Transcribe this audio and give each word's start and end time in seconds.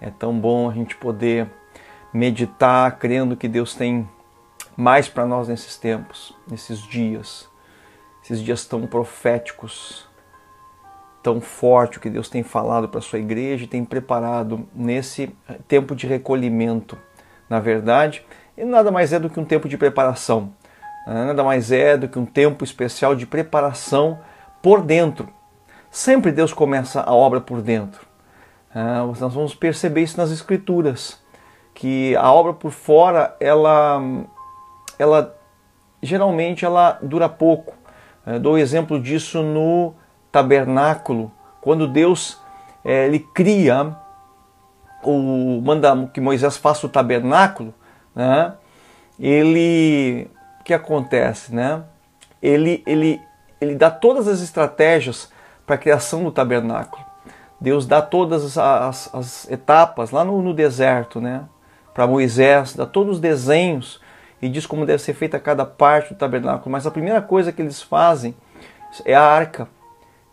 É 0.00 0.10
tão 0.10 0.38
bom 0.38 0.70
a 0.70 0.74
gente 0.74 0.96
poder 0.96 1.48
meditar 2.12 2.98
crendo 2.98 3.36
que 3.36 3.48
Deus 3.48 3.74
tem 3.74 4.08
mais 4.76 5.08
para 5.08 5.26
nós 5.26 5.48
nesses 5.48 5.76
tempos, 5.76 6.34
nesses 6.48 6.78
dias, 6.78 7.48
esses 8.22 8.40
dias 8.40 8.64
tão 8.64 8.86
proféticos, 8.86 10.08
tão 11.22 11.40
forte 11.40 11.98
o 11.98 12.00
que 12.00 12.08
Deus 12.08 12.28
tem 12.28 12.42
falado 12.42 12.88
para 12.88 12.98
a 12.98 13.02
sua 13.02 13.18
igreja 13.18 13.64
e 13.64 13.68
tem 13.68 13.84
preparado 13.84 14.68
nesse 14.74 15.34
tempo 15.66 15.94
de 15.94 16.06
recolhimento. 16.06 16.96
Na 17.50 17.58
verdade, 17.60 18.24
e 18.56 18.64
nada 18.64 18.90
mais 18.90 19.12
é 19.12 19.18
do 19.18 19.28
que 19.28 19.40
um 19.40 19.44
tempo 19.44 19.68
de 19.68 19.76
preparação, 19.76 20.52
né? 21.06 21.24
nada 21.24 21.42
mais 21.42 21.72
é 21.72 21.96
do 21.96 22.08
que 22.08 22.18
um 22.18 22.26
tempo 22.26 22.64
especial 22.64 23.14
de 23.14 23.26
preparação 23.26 24.20
por 24.62 24.82
dentro. 24.82 25.28
Sempre 25.90 26.30
Deus 26.30 26.52
começa 26.52 27.00
a 27.00 27.14
obra 27.14 27.40
por 27.40 27.62
dentro. 27.62 28.07
É, 28.78 29.20
nós 29.20 29.34
vamos 29.34 29.56
perceber 29.56 30.02
isso 30.02 30.16
nas 30.16 30.30
Escrituras, 30.30 31.20
que 31.74 32.14
a 32.14 32.32
obra 32.32 32.52
por 32.52 32.70
fora, 32.70 33.36
ela, 33.40 34.00
ela 34.96 35.36
geralmente 36.00 36.64
ela 36.64 36.96
dura 37.02 37.28
pouco. 37.28 37.74
É, 38.24 38.38
dou 38.38 38.56
exemplo 38.56 39.00
disso 39.00 39.42
no 39.42 39.94
tabernáculo, 40.30 41.32
quando 41.60 41.88
Deus 41.88 42.40
é, 42.84 43.06
ele 43.06 43.18
cria 43.18 43.96
o 45.02 45.60
manda 45.60 46.08
que 46.14 46.20
Moisés 46.20 46.56
faça 46.56 46.86
o 46.86 46.88
tabernáculo, 46.88 47.74
né? 48.14 48.52
Ele 49.18 50.30
o 50.60 50.62
que 50.62 50.72
acontece, 50.72 51.52
né? 51.52 51.82
Ele 52.40 52.84
ele 52.86 53.20
ele 53.60 53.74
dá 53.74 53.90
todas 53.90 54.28
as 54.28 54.40
estratégias 54.40 55.32
para 55.66 55.74
a 55.74 55.78
criação 55.78 56.22
do 56.22 56.30
tabernáculo. 56.30 57.07
Deus 57.60 57.86
dá 57.86 58.00
todas 58.00 58.56
as, 58.56 59.14
as 59.14 59.50
etapas 59.50 60.10
lá 60.10 60.24
no, 60.24 60.40
no 60.40 60.54
deserto, 60.54 61.20
né? 61.20 61.44
Para 61.92 62.06
Moisés, 62.06 62.74
dá 62.74 62.86
todos 62.86 63.14
os 63.14 63.20
desenhos 63.20 64.00
e 64.40 64.48
diz 64.48 64.66
como 64.66 64.86
deve 64.86 65.02
ser 65.02 65.14
feita 65.14 65.40
cada 65.40 65.64
parte 65.64 66.14
do 66.14 66.18
tabernáculo. 66.18 66.70
Mas 66.70 66.86
a 66.86 66.90
primeira 66.90 67.20
coisa 67.20 67.52
que 67.52 67.60
eles 67.60 67.82
fazem 67.82 68.34
é 69.04 69.14
a 69.14 69.22
arca. 69.22 69.68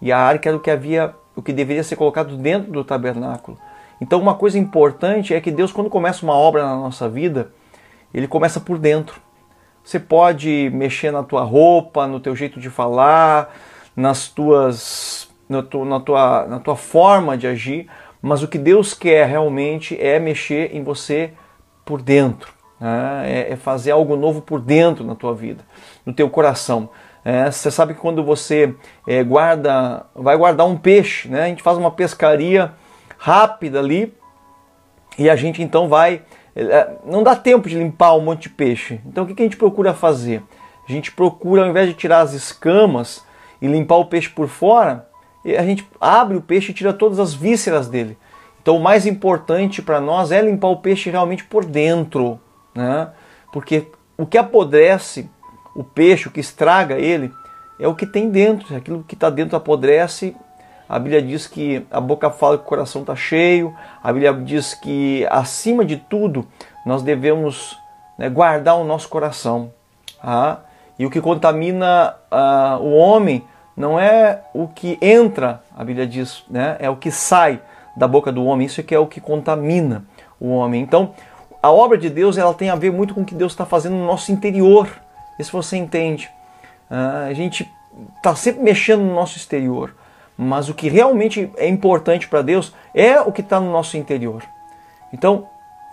E 0.01 0.11
a 0.11 0.19
arca 0.19 0.49
era 0.49 0.57
o 0.57 0.59
que 0.59 0.69
havia, 0.69 1.15
o 1.35 1.41
que 1.41 1.51
deveria 1.51 1.83
ser 1.83 1.95
colocado 1.95 2.37
dentro 2.37 2.71
do 2.71 2.83
tabernáculo. 2.83 3.57
Então, 3.99 4.19
uma 4.19 4.35
coisa 4.35 4.59
importante 4.59 5.33
é 5.33 5.41
que 5.41 5.49
Deus, 5.49 5.71
quando 5.71 5.89
começa 5.89 6.23
uma 6.23 6.33
obra 6.33 6.63
na 6.63 6.75
nossa 6.75 7.09
vida, 7.09 7.49
ele 8.13 8.27
começa 8.27 8.59
por 8.59 8.77
dentro. 8.77 9.19
Você 9.83 9.99
pode 9.99 10.69
mexer 10.73 11.11
na 11.11 11.23
tua 11.23 11.43
roupa, 11.43 12.05
no 12.05 12.19
teu 12.19 12.35
jeito 12.35 12.59
de 12.59 12.69
falar, 12.69 13.55
nas 13.95 14.27
tuas 14.27 15.24
na 15.47 15.61
tua, 15.61 15.85
na 15.85 15.99
tua, 15.99 16.47
na 16.47 16.59
tua 16.59 16.75
forma 16.75 17.37
de 17.37 17.47
agir, 17.47 17.87
mas 18.21 18.41
o 18.41 18.47
que 18.47 18.57
Deus 18.57 18.93
quer 18.93 19.27
realmente 19.27 19.99
é 20.01 20.19
mexer 20.19 20.75
em 20.75 20.83
você 20.83 21.33
por 21.85 22.01
dentro, 22.01 22.51
né? 22.79 23.23
é, 23.25 23.53
é, 23.53 23.55
fazer 23.55 23.91
algo 23.91 24.15
novo 24.15 24.41
por 24.41 24.59
dentro 24.59 25.05
na 25.05 25.13
tua 25.13 25.33
vida, 25.33 25.63
no 26.05 26.11
teu 26.11 26.29
coração. 26.29 26.89
É, 27.23 27.49
você 27.49 27.69
sabe 27.69 27.93
que 27.93 27.99
quando 27.99 28.23
você 28.23 28.73
é, 29.07 29.23
guarda, 29.23 30.05
vai 30.15 30.35
guardar 30.37 30.65
um 30.65 30.77
peixe, 30.77 31.27
né? 31.27 31.43
a 31.43 31.47
gente 31.47 31.63
faz 31.63 31.77
uma 31.77 31.91
pescaria 31.91 32.73
rápida 33.17 33.79
ali 33.79 34.13
e 35.17 35.29
a 35.29 35.35
gente 35.35 35.61
então 35.61 35.87
vai. 35.87 36.21
É, 36.55 36.89
não 37.05 37.23
dá 37.23 37.35
tempo 37.35 37.67
de 37.67 37.77
limpar 37.77 38.15
um 38.15 38.21
monte 38.21 38.43
de 38.43 38.49
peixe. 38.49 39.01
Então 39.05 39.23
o 39.23 39.27
que 39.27 39.41
a 39.41 39.45
gente 39.45 39.57
procura 39.57 39.93
fazer? 39.93 40.43
A 40.87 40.91
gente 40.91 41.11
procura, 41.11 41.63
ao 41.63 41.69
invés 41.69 41.87
de 41.87 41.95
tirar 41.95 42.21
as 42.21 42.33
escamas 42.33 43.25
e 43.61 43.67
limpar 43.67 43.95
o 43.95 44.05
peixe 44.05 44.29
por 44.29 44.47
fora, 44.47 45.07
a 45.53 45.63
gente 45.63 45.87
abre 46.01 46.37
o 46.37 46.41
peixe 46.41 46.71
e 46.71 46.73
tira 46.73 46.93
todas 46.93 47.19
as 47.19 47.33
vísceras 47.33 47.87
dele. 47.87 48.17
Então 48.61 48.77
o 48.77 48.81
mais 48.81 49.05
importante 49.05 49.81
para 49.81 50.01
nós 50.01 50.31
é 50.31 50.41
limpar 50.41 50.69
o 50.69 50.77
peixe 50.77 51.11
realmente 51.11 51.43
por 51.43 51.63
dentro, 51.63 52.39
né? 52.73 53.09
Porque 53.53 53.87
o 54.17 54.25
que 54.25 54.37
apodrece 54.37 55.29
o 55.75 55.83
peixe, 55.83 56.27
o 56.27 56.31
que 56.31 56.39
estraga 56.39 56.97
ele, 56.97 57.31
é 57.79 57.87
o 57.87 57.93
que 57.93 58.05
tem 58.05 58.29
dentro. 58.29 58.75
Aquilo 58.75 59.03
que 59.03 59.13
está 59.13 59.29
dentro 59.29 59.55
apodrece. 59.55 60.35
A 60.87 60.97
Bíblia 60.97 61.21
diz 61.21 61.47
que 61.47 61.85
a 61.91 61.99
boca 61.99 62.29
fala 62.29 62.57
que 62.57 62.63
o 62.63 62.67
coração 62.67 63.01
está 63.01 63.15
cheio. 63.15 63.75
A 64.03 64.11
Bíblia 64.11 64.33
diz 64.33 64.73
que 64.73 65.27
acima 65.29 65.83
de 65.83 65.97
tudo 65.97 66.47
nós 66.85 67.01
devemos 67.01 67.77
né, 68.17 68.29
guardar 68.29 68.77
o 68.77 68.83
nosso 68.83 69.09
coração. 69.09 69.71
Ah? 70.21 70.59
E 70.97 71.05
o 71.05 71.09
que 71.09 71.19
contamina 71.19 72.15
ah, 72.31 72.77
o 72.79 72.93
homem 72.93 73.43
não 73.75 73.99
é 73.99 74.41
o 74.53 74.67
que 74.67 74.97
entra, 75.01 75.61
a 75.75 75.83
Bíblia 75.83 76.07
diz, 76.07 76.43
né? 76.49 76.77
é 76.79 76.89
o 76.89 76.95
que 76.95 77.11
sai 77.11 77.59
da 77.95 78.07
boca 78.07 78.31
do 78.31 78.45
homem, 78.45 78.65
isso 78.67 78.79
é 78.79 78.83
que 78.83 78.95
é 78.95 78.99
o 78.99 79.07
que 79.07 79.19
contamina 79.19 80.05
o 80.39 80.49
homem. 80.49 80.81
Então, 80.81 81.13
a 81.61 81.71
obra 81.71 81.97
de 81.97 82.09
Deus 82.09 82.37
ela 82.37 82.53
tem 82.53 82.69
a 82.69 82.75
ver 82.75 82.91
muito 82.91 83.13
com 83.13 83.21
o 83.21 83.25
que 83.25 83.35
Deus 83.35 83.51
está 83.51 83.65
fazendo 83.65 83.95
no 83.95 84.05
nosso 84.05 84.31
interior, 84.31 84.89
isso 85.39 85.51
você 85.51 85.75
entende. 85.77 86.29
Uh, 86.89 87.29
a 87.29 87.33
gente 87.33 87.69
está 88.17 88.35
sempre 88.35 88.61
mexendo 88.61 89.01
no 89.01 89.13
nosso 89.13 89.37
exterior, 89.37 89.93
mas 90.37 90.69
o 90.69 90.73
que 90.73 90.87
realmente 90.87 91.51
é 91.57 91.67
importante 91.67 92.27
para 92.27 92.41
Deus 92.41 92.73
é 92.93 93.19
o 93.19 93.31
que 93.31 93.41
está 93.41 93.59
no 93.59 93.71
nosso 93.71 93.97
interior. 93.97 94.43
Então, 95.11 95.47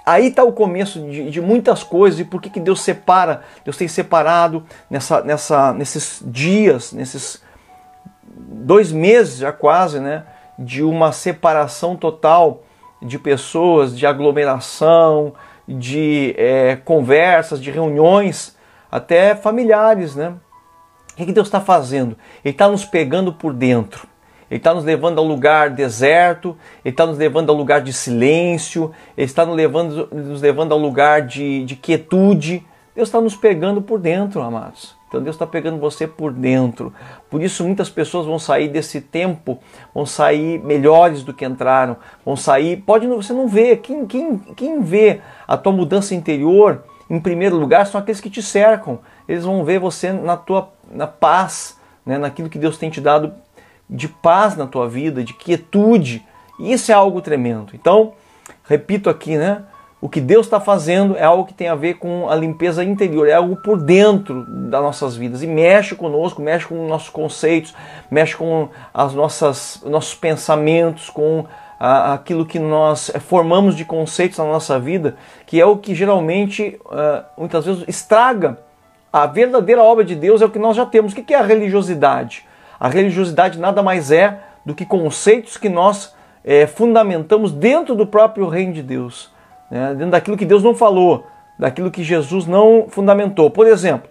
aí 0.05 0.29
está 0.29 0.45
o 0.45 0.53
começo 0.53 1.01
de, 1.01 1.31
de, 1.31 1.41
muitas 1.41 1.83
coisas 1.83 2.21
e 2.21 2.25
por 2.25 2.41
que, 2.43 2.51
que 2.51 2.61
Deus 2.61 2.83
separa, 2.83 3.43
Deus 3.65 3.77
tem 3.77 3.89
separado 3.89 4.65
nessa, 4.91 5.23
nessa, 5.23 5.73
nesses 5.73 6.21
dias, 6.25 6.93
nesses 6.93 7.43
dois 8.37 8.93
meses 8.93 9.39
já 9.39 9.53
quase, 9.53 10.01
né, 10.01 10.25
de 10.59 10.83
uma 10.83 11.13
separação 11.13 11.97
total 11.97 12.63
de 13.01 13.19
pessoas, 13.19 13.97
de 13.97 14.07
aglomeração, 14.07 15.35
de 15.67 16.35
é, 16.37 16.77
conversas, 16.77 17.61
de 17.61 17.71
reuniões, 17.71 18.57
até 18.91 19.35
familiares, 19.35 20.15
né? 20.15 20.35
O 21.13 21.17
que, 21.17 21.27
que 21.27 21.33
Deus 21.33 21.49
está 21.49 21.61
fazendo? 21.61 22.17
Ele 22.45 22.53
está 22.53 22.69
nos 22.69 22.85
pegando 22.85 23.33
por 23.33 23.53
dentro. 23.53 24.07
Ele 24.51 24.59
está 24.59 24.75
nos 24.75 24.85
levando 24.85 25.19
ao 25.19 25.25
lugar 25.25 25.71
deserto, 25.71 26.57
Ele 26.85 26.93
está 26.93 27.07
nos 27.07 27.17
levando 27.17 27.51
ao 27.51 27.57
lugar 27.57 27.81
de 27.81 27.93
silêncio, 27.93 28.93
Ele 29.17 29.25
está 29.25 29.47
nos 29.47 29.57
levando, 29.57 30.09
nos 30.13 30.43
levando 30.43 30.73
ao 30.73 30.79
lugar 30.79 31.23
de, 31.23 31.65
de 31.65 31.75
quietude. 31.75 32.65
Deus 32.95 33.09
está 33.09 33.21
nos 33.21 33.35
pegando 33.35 33.81
por 33.81 33.99
dentro, 33.99 34.43
amados. 34.43 34.95
Então 35.13 35.23
Deus 35.23 35.37
está 35.37 35.47
pegando 35.47 35.79
você 35.79 36.07
por 36.07 36.33
dentro. 36.33 36.91
Por 37.29 37.43
isso 37.43 37.63
muitas 37.63 37.91
pessoas 37.91 38.25
vão 38.25 38.39
sair 38.39 38.69
desse 38.69 38.99
tempo, 38.99 39.59
vão 39.95 40.07
sair 40.07 40.59
melhores 40.65 41.23
do 41.23 41.35
que 41.35 41.45
entraram, 41.45 41.99
vão 42.25 42.35
sair. 42.35 42.79
Pode 42.79 43.07
você 43.07 43.35
não 43.35 43.47
vê 43.47 43.77
quem, 43.77 44.07
quem, 44.07 44.39
quem 44.39 44.81
vê 44.81 45.21
a 45.47 45.59
tua 45.59 45.71
mudança 45.71 46.15
interior 46.15 46.83
em 47.11 47.21
primeiro 47.21 47.57
lugar 47.57 47.87
são 47.87 48.01
aqueles 48.01 48.23
que 48.23 48.31
te 48.31 48.43
cercam. 48.43 49.01
Eles 49.29 49.45
vão 49.45 49.63
ver 49.67 49.79
você 49.79 50.11
na 50.15 50.35
tua 50.35 50.73
na 50.91 51.07
paz, 51.07 51.79
né, 52.07 52.17
naquilo 52.17 52.49
que 52.49 52.59
Deus 52.59 52.79
tem 52.79 52.89
te 52.89 53.01
dado 53.01 53.35
de 53.91 54.09
paz 54.09 54.57
na 54.57 54.67
tua 54.67 54.89
vida, 54.89 55.23
de 55.23 55.35
quietude. 55.35 56.27
E 56.59 56.73
isso 56.73 56.91
é 56.91 56.95
algo 56.95 57.21
tremendo. 57.21 57.73
Então, 57.75 58.15
repito 58.65 59.11
aqui, 59.11 59.37
né? 59.37 59.63
O 60.03 60.09
que 60.09 60.21
Deus 60.21 60.47
está 60.47 60.59
fazendo 60.59 61.17
é 61.17 61.23
algo 61.23 61.45
que 61.45 61.55
tem 61.55 61.69
a 61.69 61.77
ver 61.77 61.95
com 61.95 62.29
a 62.29 62.35
limpeza 62.35 62.83
interior, 62.83 63.29
é 63.29 63.35
algo 63.35 63.55
por 63.55 63.81
dentro 63.81 64.45
das 64.49 64.83
nossas 64.83 65.15
vidas 65.15 65.45
e 65.45 65.47
mexe 65.47 65.95
conosco, 65.95 66.43
mexe 66.43 66.67
com 66.67 66.89
nossos 66.89 67.09
conceitos, 67.09 67.73
mexe 68.11 68.37
com 68.37 68.69
as 68.93 69.15
nossas 69.15 69.81
nossos 69.87 70.13
pensamentos, 70.13 71.09
com 71.09 71.47
a, 71.79 72.15
aquilo 72.15 72.45
que 72.45 72.59
nós 72.59 73.13
formamos 73.21 73.77
de 73.77 73.85
conceitos 73.85 74.39
na 74.39 74.45
nossa 74.45 74.77
vida, 74.77 75.15
que 75.47 75.61
é 75.61 75.65
o 75.65 75.77
que 75.77 75.95
geralmente 75.95 76.81
muitas 77.39 77.65
vezes 77.65 77.85
estraga 77.87 78.59
a 79.13 79.25
verdadeira 79.27 79.85
obra 79.85 80.05
de 80.05 80.17
Deus 80.17 80.43
é 80.43 80.47
o 80.47 80.51
que 80.51 80.59
nós 80.59 80.77
já 80.77 80.85
temos. 80.85 81.13
O 81.13 81.15
que 81.15 81.33
é 81.33 81.39
a 81.39 81.43
religiosidade? 81.43 82.45
A 82.81 82.89
religiosidade 82.89 83.57
nada 83.57 83.85
mais 83.85 84.11
é 84.11 84.41
do 84.67 84.75
que 84.75 84.85
conceitos 84.85 85.57
que 85.57 85.69
nós 85.69 86.13
fundamentamos 86.75 87.53
dentro 87.53 87.95
do 87.95 88.05
próprio 88.05 88.49
reino 88.49 88.73
de 88.73 88.83
Deus 88.83 89.31
né, 89.73 89.95
dentro 89.95 90.11
daquilo 90.11 90.37
que 90.37 90.45
Deus 90.45 90.63
não 90.63 90.75
falou, 90.75 91.27
daquilo 91.59 91.91
que 91.91 92.05
Jesus 92.05 92.47
não 92.47 92.87
fundamentou. 92.89 93.51
Por 93.51 93.67
exemplo, 93.67 94.11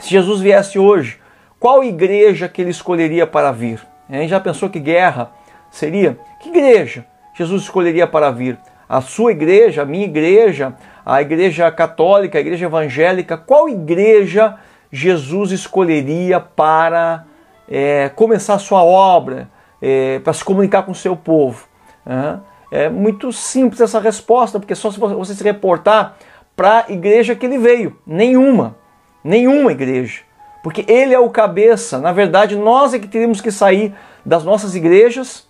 se 0.00 0.10
Jesus 0.10 0.40
viesse 0.40 0.80
hoje, 0.80 1.20
qual 1.60 1.84
igreja 1.84 2.48
que 2.48 2.60
ele 2.60 2.70
escolheria 2.70 3.24
para 3.24 3.52
vir? 3.52 3.80
Gente 4.10 4.30
já 4.30 4.40
pensou 4.40 4.68
que 4.68 4.80
guerra 4.80 5.30
seria? 5.70 6.18
Que 6.40 6.48
igreja 6.48 7.06
Jesus 7.34 7.62
escolheria 7.62 8.06
para 8.06 8.32
vir? 8.32 8.58
A 8.88 9.00
sua 9.00 9.30
igreja, 9.30 9.82
a 9.82 9.84
minha 9.84 10.04
igreja, 10.04 10.74
a 11.06 11.22
igreja 11.22 11.70
católica, 11.70 12.36
a 12.36 12.40
igreja 12.40 12.66
evangélica, 12.66 13.36
qual 13.36 13.68
igreja 13.68 14.56
Jesus 14.90 15.52
escolheria 15.52 16.40
para 16.40 17.24
é, 17.68 18.08
começar 18.08 18.54
a 18.54 18.58
sua 18.58 18.82
obra, 18.82 19.48
é, 19.80 20.18
para 20.20 20.32
se 20.32 20.44
comunicar 20.44 20.82
com 20.82 20.92
o 20.92 20.96
seu 20.96 21.14
povo? 21.14 21.68
Uhum. 22.04 22.40
É 22.70 22.88
muito 22.88 23.32
simples 23.32 23.80
essa 23.80 23.98
resposta, 23.98 24.58
porque 24.58 24.74
só 24.74 24.90
se 24.90 24.98
você 24.98 25.34
se 25.34 25.42
reportar 25.42 26.16
para 26.54 26.84
a 26.88 26.92
igreja 26.92 27.34
que 27.34 27.46
ele 27.46 27.58
veio. 27.58 27.96
Nenhuma. 28.06 28.76
Nenhuma 29.24 29.72
igreja. 29.72 30.22
Porque 30.62 30.84
ele 30.88 31.14
é 31.14 31.18
o 31.18 31.30
cabeça. 31.30 31.98
Na 31.98 32.12
verdade, 32.12 32.56
nós 32.56 32.92
é 32.92 32.98
que 32.98 33.08
teríamos 33.08 33.40
que 33.40 33.50
sair 33.50 33.94
das 34.24 34.44
nossas 34.44 34.74
igrejas, 34.74 35.46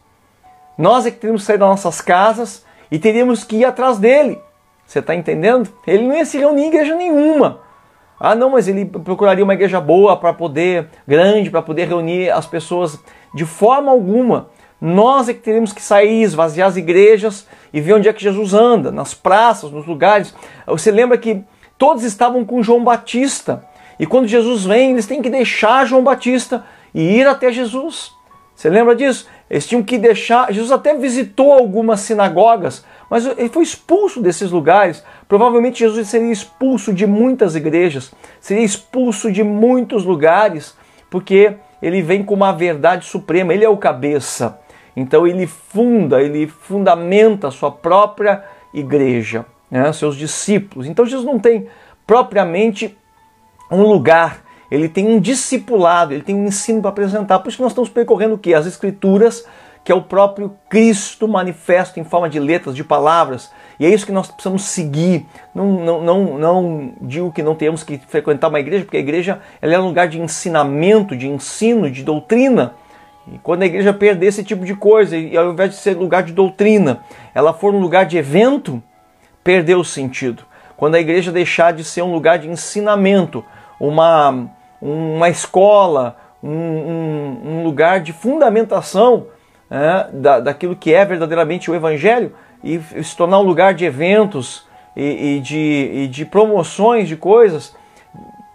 nós 0.76 1.06
é 1.06 1.11
que 1.11 1.17
teríamos 1.17 1.43
que 1.43 1.47
sair 1.47 1.59
das 1.59 1.69
nossas 1.69 2.00
casas 2.00 2.65
e 2.91 2.99
teríamos 2.99 3.43
que 3.43 3.56
ir 3.56 3.64
atrás 3.64 3.99
dele. 3.99 4.41
Você 4.87 5.00
está 5.00 5.14
entendendo? 5.14 5.69
Ele 5.87 6.06
não 6.06 6.14
ia 6.14 6.25
se 6.25 6.38
reunir 6.38 6.62
em 6.62 6.69
igreja 6.69 6.94
nenhuma. 6.94 7.61
Ah, 8.21 8.35
não, 8.35 8.50
mas 8.50 8.67
ele 8.69 8.85
procuraria 8.85 9.44
uma 9.44 9.55
igreja 9.55 9.81
boa 9.81 10.17
para 10.17 10.32
poder, 10.32 10.88
grande, 11.06 11.50
para 11.50 11.62
poder 11.62 11.87
reunir 11.87 12.31
as 12.31 12.47
pessoas 12.47 12.99
de 13.35 13.44
forma 13.44 13.91
alguma. 13.91 14.49
Nós 14.81 15.29
é 15.29 15.35
que 15.35 15.41
teremos 15.41 15.73
que 15.73 15.83
sair, 15.83 16.23
esvaziar 16.23 16.69
as 16.69 16.77
igrejas 16.77 17.47
e 17.73 17.81
ver 17.81 17.95
onde 17.95 18.09
é 18.09 18.13
que 18.13 18.23
Jesus 18.23 18.55
anda, 18.55 18.93
nas 18.93 19.13
praças, 19.13 19.71
nos 19.71 19.87
lugares. 19.87 20.35
Você 20.67 20.91
lembra 20.91 21.19
que 21.19 21.43
todos 21.77 22.05
estavam 22.05 22.45
com 22.45 22.63
João 22.63 22.85
Batista. 22.85 23.65
E 23.99 24.07
quando 24.07 24.29
Jesus 24.29 24.65
vem, 24.65 24.93
eles 24.93 25.07
têm 25.07 25.21
que 25.21 25.31
deixar 25.31 25.87
João 25.87 26.05
Batista 26.05 26.65
e 26.95 27.03
ir 27.19 27.27
até 27.27 27.51
Jesus. 27.51 28.13
Você 28.55 28.69
lembra 28.69 28.95
disso? 28.95 29.29
Eles 29.49 29.67
tinham 29.67 29.83
que 29.83 29.99
deixar. 29.99 30.53
Jesus 30.53 30.73
até 30.73 30.95
visitou 30.95 31.53
algumas 31.53 32.01
sinagogas, 32.01 32.85
mas 33.09 33.25
ele 33.25 33.49
foi 33.49 33.63
expulso 33.63 34.21
desses 34.21 34.51
lugares. 34.51 35.03
Provavelmente 35.29 35.79
Jesus 35.79 36.09
seria 36.09 36.33
expulso 36.33 36.93
de 36.93 37.07
muitas 37.07 37.55
igrejas, 37.55 38.13
seria 38.41 38.65
expulso 38.65 39.31
de 39.31 39.43
muitos 39.43 40.05
lugares, 40.05 40.77
porque 41.09 41.55
ele 41.81 42.03
vem 42.03 42.25
com 42.25 42.35
uma 42.35 42.53
verdade 42.53 43.07
suprema, 43.07 43.55
ele 43.55 43.65
é 43.65 43.69
o 43.69 43.77
cabeça. 43.77 44.59
Então 44.99 45.25
ele 45.25 45.47
funda, 45.47 46.21
ele 46.21 46.49
fundamenta 46.49 47.47
a 47.47 47.50
sua 47.53 47.71
própria 47.71 48.43
igreja, 48.75 49.47
né, 49.71 49.93
seus 49.93 50.17
discípulos. 50.17 50.89
Então 50.89 51.06
Jesus 51.06 51.25
não 51.25 51.39
tem 51.39 51.69
propriamente 52.05 52.99
um 53.71 53.83
lugar, 53.83 54.43
ele 54.69 54.89
tem 54.89 55.06
um 55.06 55.21
discipulado, 55.21 56.12
ele 56.12 56.25
tem 56.25 56.35
um 56.35 56.47
ensino 56.47 56.81
para 56.81 56.91
apresentar. 56.91 57.39
Por 57.39 57.49
isso 57.49 57.59
que 57.59 57.62
nós 57.62 57.71
estamos 57.71 57.89
percorrendo 57.89 58.35
o 58.35 58.39
que? 58.39 58.53
As 58.53 58.67
escrituras, 58.67 59.47
que 59.85 59.93
é 59.93 59.95
o 59.95 60.03
próprio 60.03 60.53
Cristo 60.69 61.29
manifesto 61.29 62.00
em 62.00 62.05
forma 62.05 62.29
de 62.29 62.41
letras, 62.41 62.75
de 62.75 62.83
palavras. 62.83 63.53
E 63.79 63.87
é 63.87 63.89
isso 63.89 64.05
que 64.05 64.11
nós 64.11 64.27
precisamos 64.27 64.65
seguir. 64.65 65.25
Não, 65.55 65.65
não, 65.65 66.03
não, 66.03 66.39
não 66.39 66.93
digo 67.03 67.31
que 67.31 67.43
não 67.43 67.55
temos 67.55 67.85
que 67.85 67.99
frequentar 68.09 68.49
uma 68.49 68.59
igreja, 68.59 68.85
porque 68.85 68.97
a 68.97 69.00
igreja 69.00 69.41
ela 69.62 69.75
é 69.75 69.79
um 69.79 69.87
lugar 69.87 70.09
de 70.09 70.21
ensinamento, 70.21 71.17
de 71.17 71.29
ensino, 71.29 71.89
de 71.89 72.03
doutrina. 72.03 72.75
E 73.33 73.39
quando 73.39 73.63
a 73.63 73.67
igreja 73.67 73.93
perder 73.93 74.27
esse 74.27 74.43
tipo 74.43 74.65
de 74.65 74.75
coisa, 74.75 75.17
e 75.17 75.37
ao 75.37 75.51
invés 75.51 75.71
de 75.71 75.77
ser 75.77 75.97
lugar 75.97 76.23
de 76.23 76.33
doutrina, 76.33 77.01
ela 77.35 77.53
for 77.53 77.75
um 77.75 77.81
lugar 77.81 78.07
de 78.07 78.17
evento, 78.17 78.83
perdeu 79.45 79.81
o 79.81 79.85
sentido. 79.85 80.45
Quando 80.77 80.95
a 80.95 81.01
igreja 81.01 81.33
deixar 81.33 81.73
de 81.73 81.85
ser 81.85 82.03
um 82.03 82.13
lugar 82.13 82.39
de 82.39 82.49
ensinamento, 82.49 83.45
uma, 83.79 84.49
uma 84.81 85.29
escola, 85.29 86.17
um, 86.43 86.51
um, 86.51 87.41
um 87.45 87.65
lugar 87.65 88.01
de 88.01 88.13
fundamentação 88.13 89.27
é, 89.71 90.09
da, 90.13 90.41
daquilo 90.41 90.77
que 90.77 90.95
é 90.95 91.05
verdadeiramente 91.05 91.71
o 91.71 91.75
Evangelho, 91.75 92.33
e 92.63 92.81
se 93.03 93.17
tornar 93.17 93.39
um 93.39 93.43
lugar 93.43 93.75
de 93.75 93.85
eventos 93.85 94.67
e, 94.97 95.37
e, 95.37 95.41
de, 95.41 95.91
e 95.93 96.09
de 96.09 96.25
promoções 96.25 97.09
de 97.09 97.17
coisas, 97.17 97.77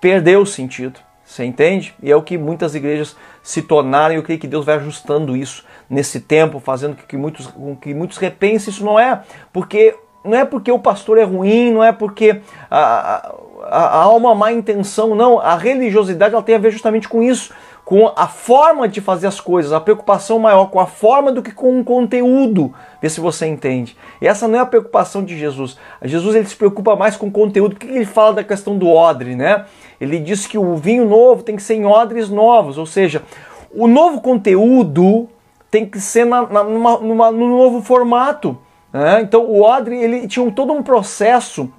perdeu 0.01 0.41
o 0.41 0.45
sentido. 0.45 0.99
Você 1.33 1.43
entende? 1.43 1.95
E 1.99 2.11
é 2.11 2.15
o 2.15 2.21
que 2.21 2.37
muitas 2.37 2.75
igrejas 2.75 3.15
se 3.41 3.63
tornaram, 3.63 4.13
e 4.13 4.17
eu 4.17 4.23
creio 4.23 4.39
que 4.39 4.45
Deus 4.45 4.63
vai 4.63 4.75
ajustando 4.75 5.35
isso 5.35 5.65
nesse 5.89 6.19
tempo, 6.19 6.59
fazendo 6.59 6.95
com 6.95 7.07
que 7.07 7.17
muitos, 7.17 7.47
com 7.47 7.75
que 7.75 7.91
muitos 7.91 8.19
repensem. 8.19 8.71
Isso 8.71 8.85
não 8.85 8.99
é 8.99 9.23
porque 9.51 9.95
não 10.23 10.37
é 10.37 10.45
porque 10.45 10.71
o 10.71 10.77
pastor 10.77 11.17
é 11.17 11.23
ruim, 11.23 11.71
não 11.71 11.83
é 11.83 11.91
porque 11.91 12.39
a, 12.69 13.33
a, 13.63 14.01
há 14.03 14.09
uma 14.09 14.35
má 14.35 14.51
intenção, 14.51 15.15
não. 15.15 15.39
A 15.39 15.55
religiosidade 15.55 16.35
ela 16.35 16.43
tem 16.43 16.53
a 16.53 16.59
ver 16.59 16.69
justamente 16.69 17.09
com 17.09 17.23
isso, 17.23 17.51
com 17.83 18.13
a 18.15 18.27
forma 18.27 18.87
de 18.87 19.01
fazer 19.01 19.27
as 19.27 19.41
coisas, 19.41 19.73
a 19.73 19.81
preocupação 19.81 20.37
maior 20.39 20.67
com 20.67 20.79
a 20.79 20.85
forma 20.85 21.31
do 21.31 21.41
que 21.41 21.51
com 21.51 21.79
o 21.79 21.83
conteúdo. 21.83 22.73
Vê 23.01 23.09
se 23.09 23.19
você 23.19 23.47
entende. 23.47 23.97
E 24.21 24.27
essa 24.27 24.47
não 24.47 24.59
é 24.59 24.61
a 24.61 24.65
preocupação 24.65 25.23
de 25.23 25.37
Jesus. 25.37 25.77
Jesus 26.03 26.35
ele 26.35 26.45
se 26.45 26.55
preocupa 26.55 26.95
mais 26.95 27.17
com 27.17 27.27
o 27.27 27.31
conteúdo. 27.31 27.75
Por 27.75 27.79
que 27.79 27.87
ele 27.87 28.05
fala 28.05 28.33
da 28.33 28.43
questão 28.43 28.77
do 28.77 28.87
odre, 28.87 29.35
né? 29.35 29.65
Ele 30.03 30.19
diz 30.19 30.45
que 30.45 30.57
o 30.57 30.75
vinho 30.75 31.07
novo 31.07 31.43
tem 31.43 31.55
que 31.55 31.63
ser 31.63 31.75
em 31.75 31.85
odres 31.85 32.29
novos, 32.29 32.77
ou 32.77 32.85
seja, 32.85 33.23
o 33.71 33.87
novo 33.87 34.21
conteúdo 34.21 35.29
tem 35.71 35.85
que 35.85 35.99
ser 35.99 36.25
na, 36.25 36.47
na, 36.47 36.63
numa, 36.63 36.99
numa, 36.99 37.31
no 37.31 37.47
novo 37.47 37.81
formato. 37.81 38.57
Né? 38.91 39.21
Então 39.21 39.43
o 39.45 39.63
odre 39.63 39.97
ele 39.97 40.27
tinha 40.27 40.49
todo 40.51 40.71
um 40.71 40.83
processo 40.83 41.71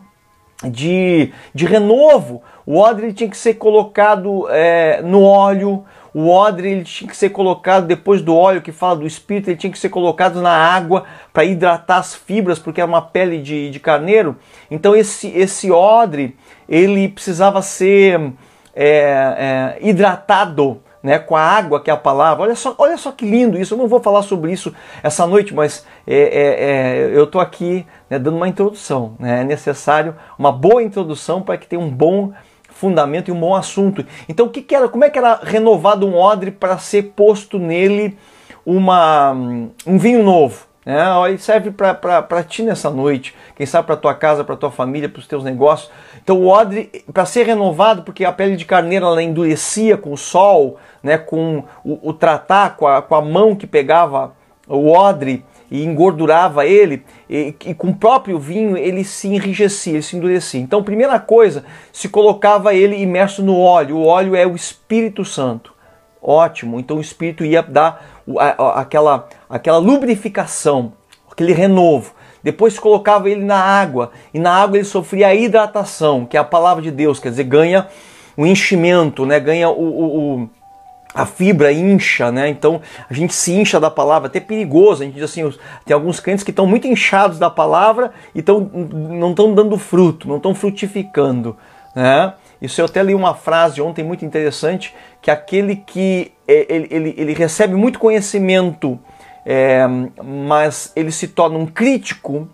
de, 0.65 1.33
de 1.55 1.67
renovo. 1.67 2.43
O 2.67 2.79
odre 2.79 3.13
tinha 3.13 3.31
que 3.31 3.37
ser 3.37 3.55
colocado 3.55 4.49
é, 4.51 5.01
no 5.03 5.23
óleo, 5.23 5.85
o 6.15 6.29
odre 6.29 6.71
ele 6.71 6.85
tinha 6.85 7.11
que 7.11 7.17
ser 7.17 7.31
colocado 7.31 7.87
depois 7.87 8.23
do 8.23 8.35
óleo 8.35 8.63
que 8.63 8.71
fala 8.73 8.97
do 8.97 9.07
espírito, 9.07 9.51
ele 9.51 9.57
tinha 9.57 9.73
que 9.73 9.79
ser 9.79 9.89
colocado 9.89 10.41
na 10.41 10.57
água 10.57 11.05
para 11.33 11.45
hidratar 11.45 11.99
as 11.99 12.15
fibras, 12.15 12.59
porque 12.59 12.81
era 12.81 12.89
uma 12.89 13.03
pele 13.03 13.43
de, 13.43 13.71
de 13.71 13.81
carneiro. 13.81 14.37
Então 14.71 14.95
esse, 14.95 15.29
esse 15.29 15.71
odre 15.71 16.37
ele 16.69 17.09
precisava 17.09 17.63
ser 17.63 18.33
é, 18.75 19.77
é, 19.79 19.79
hidratado 19.81 20.81
né, 21.03 21.19
com 21.19 21.37
a 21.37 21.43
água 21.43 21.83
que 21.83 21.91
é 21.91 21.93
a 21.93 21.99
palavra. 21.99 22.45
Olha 22.45 22.55
só, 22.55 22.75
olha 22.79 22.97
só 22.97 23.13
que 23.13 23.27
lindo 23.27 23.59
isso. 23.59 23.75
Eu 23.75 23.79
não 23.79 23.87
vou 23.87 24.01
falar 24.01 24.23
sobre 24.23 24.51
isso 24.53 24.75
essa 25.03 25.27
noite, 25.27 25.55
mas 25.55 25.87
é, 26.07 26.17
é, 26.17 27.11
é 27.11 27.17
eu 27.17 27.25
estou 27.25 27.41
aqui 27.41 27.87
né, 28.09 28.19
dando 28.19 28.37
uma 28.37 28.49
introdução. 28.49 29.15
Né? 29.19 29.43
É 29.43 29.45
necessário 29.45 30.15
uma 30.39 30.51
boa 30.51 30.83
introdução 30.83 31.43
para 31.43 31.59
que 31.59 31.67
tenha 31.67 31.81
um 31.81 31.91
bom 31.91 32.33
fundamento 32.71 33.29
e 33.29 33.33
um 33.33 33.39
bom 33.39 33.55
assunto. 33.55 34.05
Então, 34.29 34.47
o 34.47 34.51
que, 34.51 34.63
que 34.63 34.75
era? 34.75 34.89
Como 34.89 35.05
é 35.05 35.11
que 35.11 35.19
era 35.19 35.41
renovado 35.43 36.07
um 36.07 36.17
odre 36.17 36.51
para 36.51 36.79
ser 36.79 37.13
posto 37.15 37.59
nele 37.59 38.17
uma, 38.65 39.33
um 39.87 39.99
vinho 39.99 40.23
novo? 40.23 40.67
Né? 40.85 41.03
Ele 41.29 41.39
serve 41.39 41.71
para 41.71 42.43
ti 42.43 42.63
nessa 42.63 42.91
noite, 42.91 43.35
quem 43.57 43.65
sabe 43.65 43.87
para 43.87 43.97
tua 43.97 44.15
casa, 44.15 44.45
para 44.45 44.57
tua 44.57 44.71
família, 44.71 45.09
para 45.09 45.21
os 45.21 45.27
teus 45.27 45.45
negócios. 45.45 45.91
Então 46.25 46.39
o 46.39 46.49
odre, 46.49 47.05
para 47.13 47.27
ser 47.27 47.45
renovado, 47.45 48.03
porque 48.03 48.25
a 48.25 48.33
pele 48.33 48.57
de 48.57 48.65
carneiro 48.65 49.05
ela 49.05 49.23
endurecia 49.23 49.95
com 49.95 50.11
o 50.11 50.17
sol, 50.17 50.79
né, 51.03 51.19
com 51.19 51.63
o, 51.85 52.09
o 52.09 52.15
tratar, 52.15 52.77
com 52.77 52.89
a, 52.89 53.03
com 53.03 53.15
a 53.15 53.21
mão 53.21 53.55
que 53.55 53.67
pegava 53.67 54.35
o 54.67 54.91
odre 54.91 55.45
e 55.71 55.85
engordurava 55.85 56.65
ele, 56.65 57.05
e, 57.29 57.55
e, 57.67 57.75
com 57.75 57.89
o 57.89 57.95
próprio 57.95 58.39
vinho 58.39 58.75
ele 58.75 59.05
se 59.05 59.29
enrijecia, 59.29 59.95
ele 59.95 60.03
se 60.03 60.17
endurecia. 60.17 60.61
Então, 60.61 60.83
primeira 60.83 61.21
coisa, 61.21 61.65
se 61.93 62.09
colocava 62.09 62.73
ele 62.73 62.97
imerso 62.97 63.43
no 63.43 63.59
óleo. 63.59 63.99
O 63.99 64.07
óleo 64.07 64.35
é 64.35 64.47
o 64.47 64.55
Espírito 64.55 65.25
Santo. 65.25 65.75
Ótimo, 66.23 66.81
então 66.81 66.97
o 66.97 67.03
Espírito 67.03 67.45
ia 67.45 67.63
dar 67.63 68.23
aquela, 68.75 69.29
aquela 69.51 69.77
lubrificação, 69.77 70.95
aquele 71.31 71.53
renovo. 71.53 72.15
Depois 72.45 72.79
colocava 72.79 73.29
ele 73.29 73.43
na 73.43 73.59
água, 73.59 74.13
e 74.33 74.39
na 74.39 74.55
água 74.55 74.77
ele 74.77 74.85
sofria 74.85 75.29
a 75.29 75.35
hidratação, 75.35 76.27
que 76.27 76.37
é 76.37 76.41
a 76.41 76.45
palavra 76.45 76.83
de 76.83 76.91
Deus, 76.91 77.19
quer 77.19 77.31
dizer, 77.31 77.45
ganha 77.45 77.89
o 78.37 78.47
enchimento, 78.47 79.25
né? 79.25 79.41
ganha 79.41 79.71
o, 79.71 79.83
o, 79.83 80.43
o 80.43 80.51
a 81.15 81.25
fibra 81.25 81.73
incha, 81.73 82.33
né? 82.33 82.49
Então 82.49 82.81
a 83.09 83.15
gente 83.15 83.33
se 83.33 83.53
incha 83.53 83.79
da 83.79 83.89
palavra, 83.89 84.27
até 84.27 84.41
perigoso. 84.41 85.03
A 85.03 85.07
gente 85.07 85.15
diz 85.15 85.23
assim, 85.23 85.49
tem 85.87 85.95
alguns 85.95 86.19
crentes 86.19 86.43
que 86.43 86.51
estão 86.51 86.67
muito 86.67 86.89
inchados 86.89 87.39
da 87.39 87.49
palavra 87.49 88.11
e 88.35 88.43
tão, 88.43 88.61
não 88.61 89.31
estão 89.31 89.55
dando 89.55 89.79
fruto, 89.79 90.27
não 90.27 90.39
estão 90.39 90.55
frutificando, 90.55 91.57
né? 91.95 92.35
Isso 92.61 92.81
eu 92.81 92.87
até 92.87 93.03
li 93.03 93.15
uma 93.15 93.35
frase 93.35 93.81
ontem 93.81 94.03
muito 94.03 94.25
interessante, 94.25 94.95
que 95.23 95.31
aquele 95.31 95.77
que 95.77 96.33
é, 96.49 96.67
ele, 96.69 96.89
ele, 96.91 97.15
ele 97.17 97.33
recebe 97.33 97.75
muito 97.75 97.99
conhecimento, 97.99 98.99
é, 99.45 99.87
mas 100.23 100.93
ele 100.97 101.13
se 101.13 101.29
torna 101.29 101.59
um 101.59 101.67
crítico, 101.67 102.49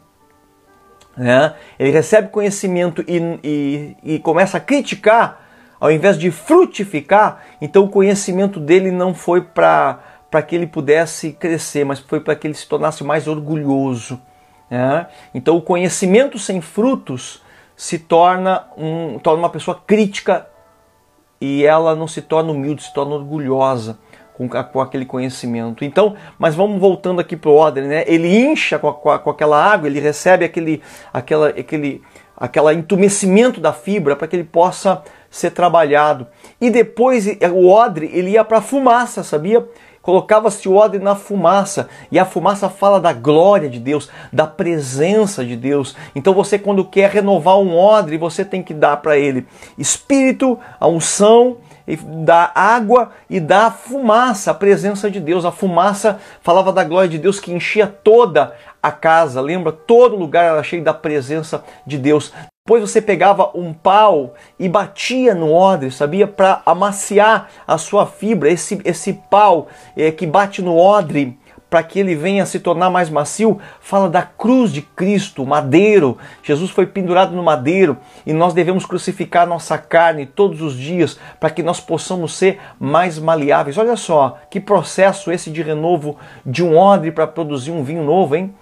né? 1.16 1.54
ele 1.78 1.90
recebe 1.90 2.28
conhecimento 2.28 3.04
e, 3.06 3.38
e, 3.44 3.96
e 4.14 4.18
começa 4.18 4.56
a 4.56 4.60
criticar, 4.60 5.48
ao 5.78 5.90
invés 5.90 6.18
de 6.18 6.30
frutificar, 6.30 7.42
então 7.60 7.84
o 7.84 7.88
conhecimento 7.88 8.58
dele 8.58 8.90
não 8.90 9.14
foi 9.14 9.40
para 9.40 10.02
que 10.46 10.54
ele 10.54 10.66
pudesse 10.66 11.32
crescer, 11.32 11.84
mas 11.84 12.00
foi 12.00 12.20
para 12.20 12.34
que 12.34 12.46
ele 12.46 12.54
se 12.54 12.66
tornasse 12.66 13.04
mais 13.04 13.26
orgulhoso. 13.26 14.20
Né? 14.68 15.06
Então 15.32 15.56
o 15.56 15.62
conhecimento 15.62 16.38
sem 16.38 16.60
frutos 16.60 17.42
se 17.76 17.98
torna, 17.98 18.66
um, 18.76 19.18
torna 19.18 19.38
uma 19.42 19.48
pessoa 19.48 19.80
crítica 19.86 20.46
e 21.40 21.64
ela 21.64 21.96
não 21.96 22.06
se 22.06 22.20
torna 22.20 22.52
humilde, 22.52 22.82
se 22.82 22.92
torna 22.92 23.14
orgulhosa 23.14 23.98
com, 24.48 24.48
com 24.48 24.80
aquele 24.80 25.04
conhecimento. 25.04 25.84
Então, 25.84 26.14
mas 26.38 26.54
vamos 26.54 26.80
voltando 26.80 27.20
aqui 27.20 27.36
para 27.36 27.50
o 27.50 27.54
ordem, 27.54 27.84
né? 27.84 28.04
Ele 28.06 28.28
incha 28.38 28.78
com, 28.78 28.88
a, 28.88 29.18
com, 29.18 29.30
aquela 29.30 29.62
água, 29.62 29.88
ele 29.88 30.00
recebe 30.00 30.44
aquele, 30.44 30.80
aquela, 31.12 31.48
aquele, 31.48 32.02
aquela 32.36 32.72
entumecimento 32.72 33.60
da 33.60 33.72
fibra 33.72 34.16
para 34.16 34.26
que 34.26 34.36
ele 34.36 34.44
possa 34.44 35.02
ser 35.30 35.50
trabalhado. 35.50 36.26
E 36.60 36.70
depois 36.70 37.26
o 37.52 37.68
odre 37.68 38.10
ele 38.14 38.30
ia 38.30 38.44
para 38.44 38.58
a 38.58 38.62
fumaça, 38.62 39.22
sabia? 39.22 39.66
colocava-se 40.02 40.66
o 40.66 40.76
odre 40.76 40.98
na 40.98 41.14
fumaça, 41.14 41.86
e 42.10 42.18
a 42.18 42.24
fumaça 42.24 42.70
fala 42.70 42.98
da 42.98 43.12
glória 43.12 43.68
de 43.68 43.78
Deus, 43.78 44.08
da 44.32 44.46
presença 44.46 45.44
de 45.44 45.54
Deus. 45.54 45.94
Então 46.14 46.32
você 46.32 46.58
quando 46.58 46.86
quer 46.86 47.10
renovar 47.10 47.58
um 47.58 47.76
odre, 47.76 48.16
você 48.16 48.42
tem 48.42 48.62
que 48.62 48.72
dar 48.72 48.96
para 48.96 49.18
ele 49.18 49.46
espírito, 49.76 50.58
a 50.80 50.88
unção, 50.88 51.58
da 51.96 52.50
água 52.54 53.10
e 53.28 53.40
da 53.40 53.70
fumaça, 53.70 54.50
a 54.50 54.54
presença 54.54 55.10
de 55.10 55.20
Deus. 55.20 55.44
A 55.44 55.52
fumaça 55.52 56.20
falava 56.42 56.72
da 56.72 56.84
glória 56.84 57.08
de 57.08 57.18
Deus 57.18 57.40
que 57.40 57.52
enchia 57.52 57.86
toda 57.86 58.54
a 58.82 58.90
casa, 58.90 59.40
lembra? 59.40 59.72
Todo 59.72 60.16
lugar 60.16 60.44
era 60.44 60.62
cheio 60.62 60.84
da 60.84 60.94
presença 60.94 61.64
de 61.86 61.98
Deus. 61.98 62.32
Depois 62.70 62.88
você 62.88 63.02
pegava 63.02 63.50
um 63.52 63.72
pau 63.72 64.34
e 64.58 64.68
batia 64.68 65.34
no 65.34 65.52
odre, 65.52 65.90
sabia? 65.90 66.26
Para 66.28 66.62
amaciar 66.64 67.48
a 67.66 67.76
sua 67.76 68.06
fibra. 68.06 68.48
Esse, 68.48 68.80
esse 68.84 69.14
pau 69.28 69.66
é, 69.96 70.12
que 70.12 70.26
bate 70.26 70.62
no 70.62 70.76
odre 70.76 71.36
para 71.70 71.84
que 71.84 72.00
ele 72.00 72.16
venha 72.16 72.44
se 72.44 72.58
tornar 72.58 72.90
mais 72.90 73.08
macio, 73.08 73.60
fala 73.80 74.10
da 74.10 74.22
cruz 74.22 74.72
de 74.72 74.82
Cristo, 74.82 75.46
madeiro. 75.46 76.18
Jesus 76.42 76.70
foi 76.70 76.84
pendurado 76.84 77.34
no 77.34 77.42
madeiro 77.44 77.96
e 78.26 78.32
nós 78.32 78.52
devemos 78.52 78.84
crucificar 78.84 79.46
nossa 79.46 79.78
carne 79.78 80.26
todos 80.26 80.60
os 80.60 80.74
dias 80.76 81.18
para 81.38 81.48
que 81.48 81.62
nós 81.62 81.80
possamos 81.80 82.34
ser 82.34 82.60
mais 82.78 83.20
maleáveis. 83.20 83.78
Olha 83.78 83.96
só 83.96 84.36
que 84.50 84.58
processo 84.58 85.30
esse 85.30 85.48
de 85.48 85.62
renovo 85.62 86.16
de 86.44 86.64
um 86.64 86.76
odre 86.76 87.12
para 87.12 87.28
produzir 87.28 87.70
um 87.70 87.84
vinho 87.84 88.02
novo, 88.02 88.34
hein? 88.34 88.52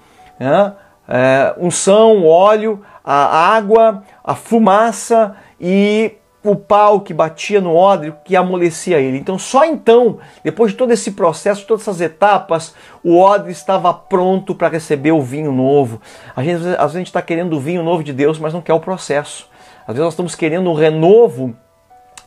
É, 1.09 1.55
unção, 1.59 2.27
óleo, 2.27 2.83
a 3.03 3.55
água, 3.57 4.03
a 4.23 4.35
fumaça 4.35 5.35
e 5.59 6.13
o 6.45 6.55
pau 6.55 7.01
que 7.01 7.13
batia 7.13 7.61
no 7.61 7.75
odre 7.75 8.15
que 8.25 8.37
amolecia 8.37 8.99
ele. 8.99 9.19
Então, 9.19 9.39
só 9.39 9.65
então, 9.65 10.19
depois 10.43 10.73
de 10.73 10.79
todo 10.79 10.93
esse 10.93 11.13
processo, 11.13 11.67
todas 11.67 11.83
essas 11.83 12.01
etapas, 12.01 12.75
o 13.03 13.19
odre 13.19 13.51
estava 13.51 13.93
pronto 13.93 14.55
para 14.55 14.69
receber 14.69 15.13
o 15.13 15.21
vinho 15.21 15.53
novo. 15.53 16.01
A 16.35 16.43
gente, 16.43 16.57
às 16.57 16.63
vezes 16.63 16.79
a 16.81 16.99
gente 16.99 17.07
está 17.07 17.23
querendo 17.23 17.55
o 17.55 17.61
vinho 17.61 17.83
novo 17.83 18.03
de 18.03 18.13
Deus, 18.13 18.39
mas 18.39 18.53
não 18.53 18.63
quer 18.63 18.75
o 18.75 18.81
processo. 18.81 19.49
Às 19.81 19.95
vezes 19.95 20.05
nós 20.05 20.13
estamos 20.13 20.35
querendo 20.35 20.71
um 20.71 20.75
renovo, 20.75 21.55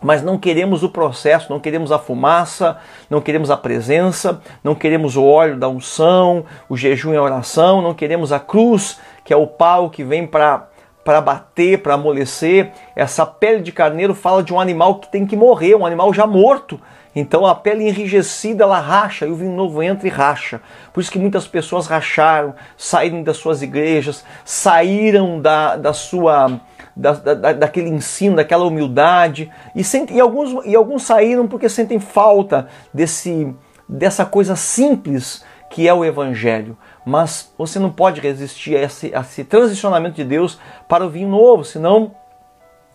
mas 0.01 0.24
não 0.24 0.38
queremos 0.38 0.84
o 0.84 0.89
processo, 0.89 1.51
não 1.51 1.60
queremos 1.60 1.91
a 1.91 2.00
fumaça, 2.00 2.77
não 3.10 3.22
queremos 3.22 3.51
a 3.51 3.56
presença, 3.56 4.41
não 4.63 4.74
queremos 4.74 5.15
o 5.15 5.24
óleo 5.24 5.58
da 5.58 5.70
unção, 5.70 6.44
o 6.68 6.75
jejum 6.75 7.13
e 7.13 7.18
a 7.18 7.22
oração, 7.22 7.82
não 7.82 7.94
queremos 7.94 8.32
a 8.32 8.39
cruz, 8.39 9.00
que 9.24 9.32
é 9.32 9.38
o 9.38 9.46
pau 9.46 9.91
que 9.91 10.03
vem 10.03 10.25
para 10.25 10.71
para 11.03 11.22
bater, 11.22 11.81
para 11.81 11.96
amolecer. 11.96 12.72
Essa 12.96 13.25
pele 13.25 13.62
de 13.62 13.72
carneiro 13.72 14.13
fala 14.13 14.43
de 14.43 14.53
um 14.53 14.60
animal 14.60 14.96
que 14.96 15.12
tem 15.12 15.25
que 15.25 15.36
morrer, 15.36 15.75
um 15.75 15.86
animal 15.86 16.13
já 16.13 16.27
morto. 16.27 16.79
Então 17.15 17.46
a 17.46 17.53
pele 17.53 17.88
enrijecida 17.88 18.63
ela 18.63 18.79
racha 18.79 19.25
e 19.25 19.31
o 19.31 19.36
vinho 19.36 19.51
novo 19.51 19.84
entra 19.84 20.08
e 20.08 20.12
racha. 20.12 20.62
Por 20.93 21.01
isso 21.01 21.12
que 21.12 21.20
muitas 21.20 21.46
pessoas 21.46 21.88
racharam, 21.88 22.55
saíram 22.77 23.22
das 23.22 23.38
suas 23.38 23.62
igrejas, 23.62 24.24
saíram 24.46 25.41
da, 25.41 25.75
da 25.75 25.93
sua 25.93 26.62
da, 26.96 27.13
da, 27.13 27.53
daquele 27.53 27.89
ensino, 27.89 28.38
daquela 28.38 28.65
humildade 28.65 29.51
e, 29.75 29.84
sentem, 29.84 30.17
e, 30.17 30.20
alguns, 30.20 30.65
e 30.65 30.75
alguns 30.75 31.03
saíram 31.03 31.48
porque 31.48 31.67
sentem 31.67 32.00
falta 32.00 32.67
desse, 32.93 33.53
dessa 33.88 34.25
coisa 34.25 34.55
simples 34.55 35.43
que 35.70 35.88
é 35.88 35.93
o 35.93 36.03
Evangelho 36.03 36.77
mas 37.05 37.51
você 37.58 37.79
não 37.79 37.91
pode 37.91 38.22
resistir 38.22 38.75
a 38.75 38.81
esse, 38.81 39.13
a 39.13 39.22
esse 39.22 39.43
transicionamento 39.43 40.15
de 40.15 40.24
Deus 40.24 40.60
para 40.88 41.05
o 41.05 41.10
vinho 41.10 41.29
novo, 41.29 41.63
senão 41.63 42.12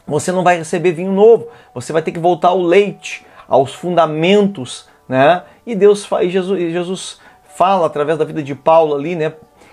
você 0.07 0.31
não 0.31 0.45
vai 0.45 0.59
receber 0.59 0.93
vinho 0.93 1.13
novo. 1.13 1.49
Você 1.75 1.93
vai 1.93 2.03
ter 2.03 2.13
que 2.13 2.19
voltar 2.19 2.49
ao 2.49 2.63
leite, 2.63 3.27
aos 3.49 3.75
fundamentos, 3.75 4.89
né? 5.09 5.43
E 5.67 5.75
Deus 5.75 6.09
e 6.21 6.31
Jesus, 6.31 6.73
Jesus 6.73 7.21
fala 7.57 7.87
através 7.87 8.19
da 8.19 8.25
vida 8.25 8.43
de 8.43 8.55
Paulo 8.55 8.95
ali, 8.95 9.17
né, 9.17 9.33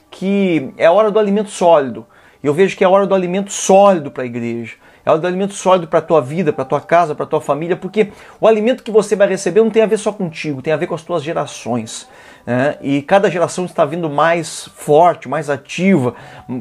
que 0.09 0.73
é 0.77 0.85
a 0.85 0.91
hora 0.91 1.11
do 1.11 1.19
alimento 1.19 1.49
sólido. 1.49 2.05
E 2.41 2.47
eu 2.47 2.53
vejo 2.53 2.77
que 2.77 2.83
é 2.83 2.87
a 2.87 2.89
hora 2.89 3.05
do 3.05 3.13
alimento 3.13 3.51
sólido 3.51 4.09
para 4.09 4.23
a 4.23 4.25
igreja. 4.25 4.75
É 5.05 5.11
o 5.11 5.15
alimento 5.15 5.53
sólido 5.53 5.87
para 5.87 5.99
a 5.99 6.01
tua 6.01 6.21
vida, 6.21 6.53
para 6.53 6.63
a 6.63 6.65
tua 6.65 6.79
casa, 6.79 7.13
para 7.13 7.25
a 7.25 7.27
tua 7.27 7.41
família, 7.41 7.75
porque 7.75 8.11
o 8.39 8.47
alimento 8.47 8.83
que 8.83 8.91
você 8.91 9.17
vai 9.17 9.27
receber 9.27 9.61
não 9.61 9.69
tem 9.69 9.83
a 9.83 9.85
ver 9.85 9.97
só 9.97 10.13
contigo, 10.13 10.61
tem 10.61 10.71
a 10.71 10.77
ver 10.77 10.87
com 10.87 10.95
as 10.95 11.01
tuas 11.03 11.21
gerações. 11.21 12.07
Né? 12.45 12.77
E 12.81 13.01
cada 13.01 13.31
geração 13.31 13.65
está 13.65 13.85
vindo 13.85 14.09
mais 14.09 14.69
forte, 14.75 15.29
mais 15.29 15.49
ativa, 15.49 16.13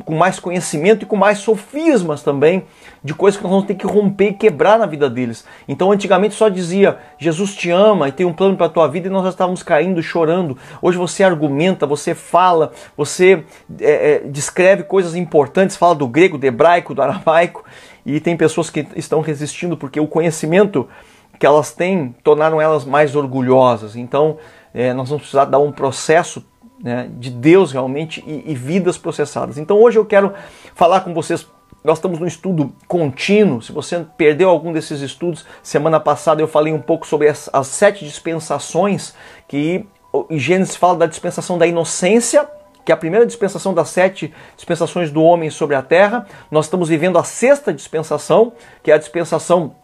com 0.04 0.14
mais 0.14 0.38
conhecimento 0.38 1.02
e 1.02 1.06
com 1.06 1.16
mais 1.16 1.38
sofismas 1.38 2.22
também 2.22 2.64
de 3.02 3.12
coisas 3.12 3.36
que 3.36 3.42
nós 3.42 3.50
vamos 3.50 3.66
ter 3.66 3.74
que 3.74 3.86
romper 3.86 4.28
e 4.28 4.34
quebrar 4.34 4.78
na 4.78 4.86
vida 4.86 5.10
deles. 5.10 5.44
Então, 5.66 5.90
antigamente 5.90 6.34
só 6.34 6.48
dizia 6.48 6.98
Jesus 7.18 7.54
te 7.56 7.70
ama 7.70 8.08
e 8.08 8.12
tem 8.12 8.24
um 8.24 8.32
plano 8.32 8.56
para 8.56 8.66
a 8.66 8.70
tua 8.70 8.86
vida 8.86 9.08
e 9.08 9.10
nós 9.10 9.24
já 9.24 9.30
estávamos 9.30 9.62
caindo, 9.62 10.00
chorando. 10.02 10.56
Hoje 10.80 10.96
você 10.96 11.24
argumenta, 11.24 11.84
você 11.84 12.14
fala, 12.14 12.70
você 12.96 13.44
é, 13.80 14.12
é, 14.12 14.18
descreve 14.24 14.84
coisas 14.84 15.16
importantes, 15.16 15.76
fala 15.76 15.96
do 15.96 16.06
grego, 16.06 16.38
do 16.38 16.44
hebraico, 16.44 16.94
do 16.94 17.02
aramaico 17.02 17.64
e 18.06 18.20
tem 18.20 18.36
pessoas 18.36 18.70
que 18.70 18.86
estão 18.94 19.20
resistindo 19.20 19.76
porque 19.76 19.98
o 19.98 20.06
conhecimento 20.06 20.88
que 21.38 21.46
elas 21.46 21.72
têm 21.72 22.14
tornaram 22.22 22.60
elas 22.60 22.84
mais 22.84 23.16
orgulhosas. 23.16 23.96
Então, 23.96 24.38
é, 24.74 24.92
nós 24.92 25.08
vamos 25.08 25.22
precisar 25.22 25.44
dar 25.46 25.58
um 25.58 25.72
processo 25.72 26.44
né, 26.82 27.08
de 27.18 27.30
Deus 27.30 27.72
realmente 27.72 28.22
e, 28.26 28.50
e 28.50 28.54
vidas 28.54 28.98
processadas. 28.98 29.58
Então, 29.58 29.80
hoje 29.80 29.98
eu 29.98 30.04
quero 30.04 30.32
falar 30.74 31.00
com 31.00 31.14
vocês 31.14 31.46
nós 31.84 31.98
estamos 31.98 32.20
no 32.20 32.26
estudo 32.26 32.72
contínuo. 32.86 33.60
Se 33.60 33.72
você 33.72 34.06
perdeu 34.16 34.48
algum 34.48 34.72
desses 34.72 35.00
estudos, 35.00 35.44
semana 35.62 35.98
passada 35.98 36.40
eu 36.40 36.46
falei 36.46 36.72
um 36.72 36.80
pouco 36.80 37.06
sobre 37.06 37.28
as, 37.28 37.50
as 37.52 37.66
sete 37.66 38.04
dispensações 38.04 39.14
que 39.48 39.84
Gênesis 40.30 40.76
fala 40.76 40.98
da 40.98 41.06
dispensação 41.06 41.58
da 41.58 41.66
inocência, 41.66 42.48
que 42.84 42.92
é 42.92 42.94
a 42.94 42.98
primeira 42.98 43.26
dispensação 43.26 43.74
das 43.74 43.88
sete 43.88 44.32
dispensações 44.56 45.10
do 45.10 45.22
homem 45.22 45.50
sobre 45.50 45.74
a 45.74 45.82
terra. 45.82 46.26
Nós 46.50 46.66
estamos 46.66 46.88
vivendo 46.88 47.18
a 47.18 47.24
sexta 47.24 47.72
dispensação, 47.72 48.52
que 48.82 48.90
é 48.90 48.94
a 48.94 48.98
dispensação 48.98 49.74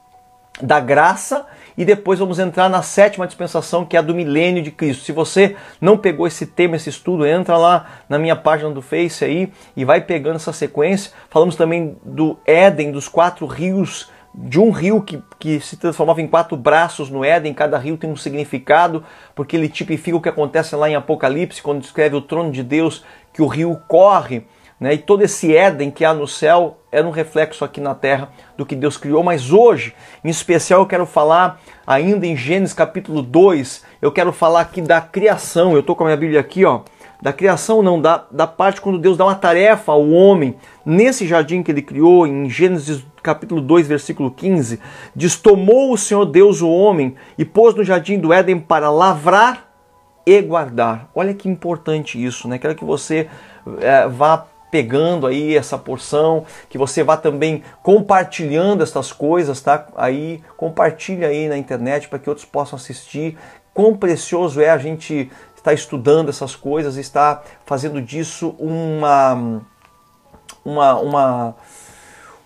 da 0.60 0.80
graça, 0.80 1.46
e 1.78 1.84
depois 1.84 2.18
vamos 2.18 2.40
entrar 2.40 2.68
na 2.68 2.82
sétima 2.82 3.24
dispensação, 3.24 3.84
que 3.84 3.96
é 3.96 4.00
a 4.00 4.02
do 4.02 4.12
milênio 4.12 4.60
de 4.60 4.72
Cristo. 4.72 5.04
Se 5.04 5.12
você 5.12 5.54
não 5.80 5.96
pegou 5.96 6.26
esse 6.26 6.44
tema, 6.44 6.74
esse 6.74 6.90
estudo, 6.90 7.24
entra 7.24 7.56
lá 7.56 7.86
na 8.08 8.18
minha 8.18 8.34
página 8.34 8.68
do 8.70 8.82
Face 8.82 9.24
aí 9.24 9.52
e 9.76 9.84
vai 9.84 10.00
pegando 10.00 10.34
essa 10.34 10.52
sequência. 10.52 11.12
Falamos 11.30 11.54
também 11.54 11.96
do 12.04 12.36
Éden, 12.44 12.90
dos 12.90 13.06
quatro 13.06 13.46
rios 13.46 14.10
de 14.34 14.58
um 14.58 14.70
rio 14.70 15.00
que, 15.02 15.22
que 15.38 15.60
se 15.60 15.76
transformava 15.76 16.20
em 16.20 16.26
quatro 16.26 16.56
braços 16.56 17.10
no 17.10 17.24
Éden, 17.24 17.54
cada 17.54 17.78
rio 17.78 17.96
tem 17.96 18.10
um 18.10 18.16
significado, 18.16 19.04
porque 19.34 19.56
ele 19.56 19.68
tipifica 19.68 20.16
o 20.16 20.20
que 20.20 20.28
acontece 20.28 20.74
lá 20.76 20.90
em 20.90 20.96
Apocalipse, 20.96 21.62
quando 21.62 21.80
descreve 21.80 22.16
o 22.16 22.20
trono 22.20 22.50
de 22.50 22.62
Deus, 22.62 23.04
que 23.32 23.40
o 23.40 23.46
rio 23.46 23.80
corre, 23.88 24.44
né? 24.80 24.94
e 24.94 24.98
todo 24.98 25.22
esse 25.22 25.54
Éden 25.54 25.90
que 25.90 26.04
há 26.04 26.14
no 26.14 26.26
céu 26.26 26.78
era 26.90 27.06
um 27.06 27.10
reflexo 27.10 27.64
aqui 27.64 27.80
na 27.80 27.94
terra 27.94 28.30
do 28.56 28.64
que 28.64 28.74
Deus 28.74 28.96
criou. 28.96 29.22
Mas 29.22 29.52
hoje, 29.52 29.94
em 30.24 30.28
especial, 30.28 30.80
eu 30.80 30.86
quero 30.86 31.06
falar, 31.06 31.60
ainda 31.86 32.26
em 32.26 32.36
Gênesis 32.36 32.74
capítulo 32.74 33.22
2, 33.22 33.84
eu 34.00 34.10
quero 34.10 34.32
falar 34.32 34.62
aqui 34.62 34.80
da 34.80 35.00
criação. 35.00 35.72
Eu 35.72 35.80
estou 35.80 35.94
com 35.94 36.04
a 36.04 36.06
minha 36.06 36.16
Bíblia 36.16 36.40
aqui, 36.40 36.64
ó 36.64 36.82
da 37.20 37.32
criação, 37.32 37.82
não, 37.82 38.00
da, 38.00 38.24
da 38.30 38.46
parte 38.46 38.80
quando 38.80 38.98
Deus 38.98 39.16
dá 39.16 39.24
uma 39.24 39.34
tarefa 39.34 39.92
ao 39.92 40.08
homem, 40.08 40.54
nesse 40.86 41.26
jardim 41.26 41.62
que 41.62 41.70
ele 41.70 41.82
criou, 41.82 42.26
em 42.26 42.48
Gênesis 42.48 43.04
capítulo 43.22 43.60
2, 43.60 43.88
versículo 43.88 44.30
15, 44.30 44.80
diz: 45.14 45.36
Tomou 45.36 45.92
o 45.92 45.98
Senhor 45.98 46.24
Deus 46.24 46.62
o 46.62 46.70
homem 46.70 47.16
e 47.36 47.44
pôs 47.44 47.74
no 47.74 47.82
jardim 47.82 48.18
do 48.18 48.32
Éden 48.32 48.60
para 48.60 48.90
lavrar 48.90 49.68
e 50.24 50.40
guardar. 50.40 51.10
Olha 51.14 51.34
que 51.34 51.48
importante 51.48 52.22
isso, 52.22 52.46
né? 52.46 52.58
Quero 52.58 52.76
que 52.76 52.84
você 52.84 53.28
é, 53.80 54.06
vá 54.06 54.46
pegando 54.70 55.26
aí 55.26 55.56
essa 55.56 55.78
porção, 55.78 56.44
que 56.68 56.78
você 56.78 57.02
vá 57.02 57.16
também 57.16 57.62
compartilhando 57.82 58.82
essas 58.82 59.12
coisas, 59.12 59.60
tá? 59.60 59.86
Aí 59.96 60.42
compartilha 60.56 61.28
aí 61.28 61.48
na 61.48 61.56
internet 61.56 62.08
para 62.08 62.18
que 62.18 62.28
outros 62.28 62.46
possam 62.46 62.76
assistir. 62.76 63.36
Quão 63.72 63.96
precioso 63.96 64.60
é 64.60 64.70
a 64.70 64.78
gente 64.78 65.30
está 65.56 65.72
estudando 65.72 66.28
essas 66.28 66.56
coisas, 66.56 66.96
está 66.96 67.42
fazendo 67.66 68.00
disso 68.00 68.54
uma, 68.58 69.62
uma, 70.64 70.94
uma, 70.94 71.56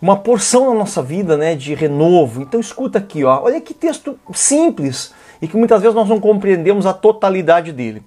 uma 0.01 0.17
porção 0.17 0.71
na 0.71 0.75
nossa 0.75 1.03
vida 1.03 1.37
né, 1.37 1.55
de 1.55 1.75
renovo. 1.75 2.43
Então 2.43 2.61
escuta 2.61 2.99
aqui, 2.99 3.25
ó, 3.25 3.43
olha 3.43 3.61
que 3.61 3.75
texto 3.75 4.19
simples 4.33 5.15
e 5.41 5.49
que 5.49 5.57
muitas 5.57 5.81
vezes 5.81 5.95
nós 5.95 6.09
não 6.09 6.21
compreendemos 6.21 6.87
a 6.87 6.93
totalidade 6.93 7.73
dele. 7.73 8.03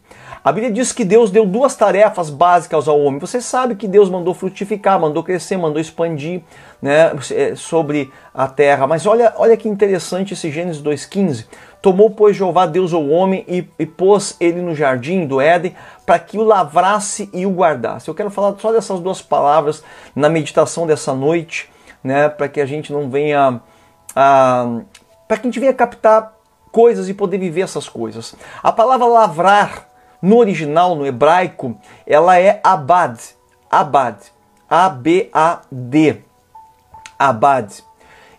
A 0.46 0.52
Bíblia 0.52 0.72
diz 0.72 0.92
que 0.92 1.04
Deus 1.04 1.32
deu 1.32 1.44
duas 1.44 1.76
tarefas 1.76 2.30
básicas 2.30 2.88
ao 2.88 3.00
homem. 3.00 3.20
Você 3.20 3.42
sabe 3.42 3.74
que 3.74 3.88
Deus 3.88 4.12
mandou 4.12 4.32
frutificar, 4.32 5.00
mandou 5.00 5.24
crescer, 5.24 5.58
mandou 5.58 5.82
expandir 5.82 6.44
né, 6.80 7.12
é, 7.32 7.56
sobre 7.56 8.14
a 8.32 8.48
terra. 8.48 8.86
Mas 8.86 9.08
olha, 9.08 9.34
olha 9.38 9.58
que 9.58 9.68
interessante 9.68 10.36
esse 10.36 10.52
Gênesis 10.52 10.84
2,15. 10.84 11.48
Tomou, 11.82 12.12
pois, 12.12 12.38
Jeová 12.38 12.68
Deus 12.68 12.94
o 12.94 13.08
homem 13.08 13.44
e, 13.48 13.68
e 13.80 13.88
pôs 13.88 14.38
ele 14.40 14.62
no 14.62 14.76
jardim 14.76 15.26
do 15.26 15.42
Éden 15.42 15.76
para 16.06 16.20
que 16.20 16.38
o 16.38 16.44
lavrasse 16.44 17.28
e 17.34 17.44
o 17.48 17.52
guardasse. 17.52 18.08
Eu 18.08 18.14
quero 18.14 18.30
falar 18.30 18.56
só 18.60 18.72
dessas 18.72 19.00
duas 19.00 19.24
palavras 19.24 19.84
na 20.16 20.30
meditação 20.30 20.86
dessa 20.86 21.16
noite, 21.16 21.72
né, 22.04 22.30
para 22.30 22.48
que 22.48 22.62
a 22.62 22.68
gente 22.68 22.94
não 22.94 23.10
venha. 23.10 23.60
Ah, 24.16 24.82
para 25.28 25.38
que 25.38 25.48
a 25.48 25.50
gente 25.50 25.60
venha 25.60 25.74
captar 25.74 26.36
coisas 26.72 27.10
e 27.10 27.16
poder 27.16 27.40
viver 27.40 27.62
essas 27.62 27.90
coisas. 27.90 28.36
A 28.62 28.72
palavra 28.72 29.08
lavrar 29.08 29.95
no 30.26 30.38
original, 30.38 30.96
no 30.96 31.06
hebraico, 31.06 31.78
ela 32.08 32.40
é 32.40 32.60
abad. 32.64 33.20
Abad. 33.70 34.18
A-B-A-D. 34.68 36.18
Abad. 37.18 37.84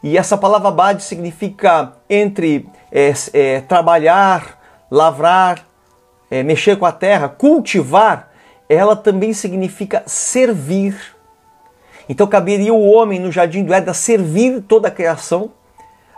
E 0.03 0.19
essa 0.19 0.37
palavra 0.37 0.69
abad 0.69 1.01
significa 1.01 1.93
entre 2.11 2.69
é, 2.91 3.13
é, 3.33 3.61
trabalhar, 3.61 4.59
lavrar, 4.91 5.65
é, 6.29 6.43
mexer 6.43 6.77
com 6.77 6.87
a 6.87 6.91
terra, 6.91 7.29
cultivar. 7.29 8.31
ela 8.69 8.97
também 8.97 9.33
significa 9.33 10.03
servir. 10.07 10.97
Então 12.09 12.27
caberia 12.27 12.75
o 12.75 12.85
homem 12.85 13.21
no 13.21 13.31
jardim 13.31 13.63
do 13.63 13.73
Éden 13.73 13.95
servir 13.95 14.61
toda 14.63 14.89
a 14.89 14.91
criação. 14.91 15.53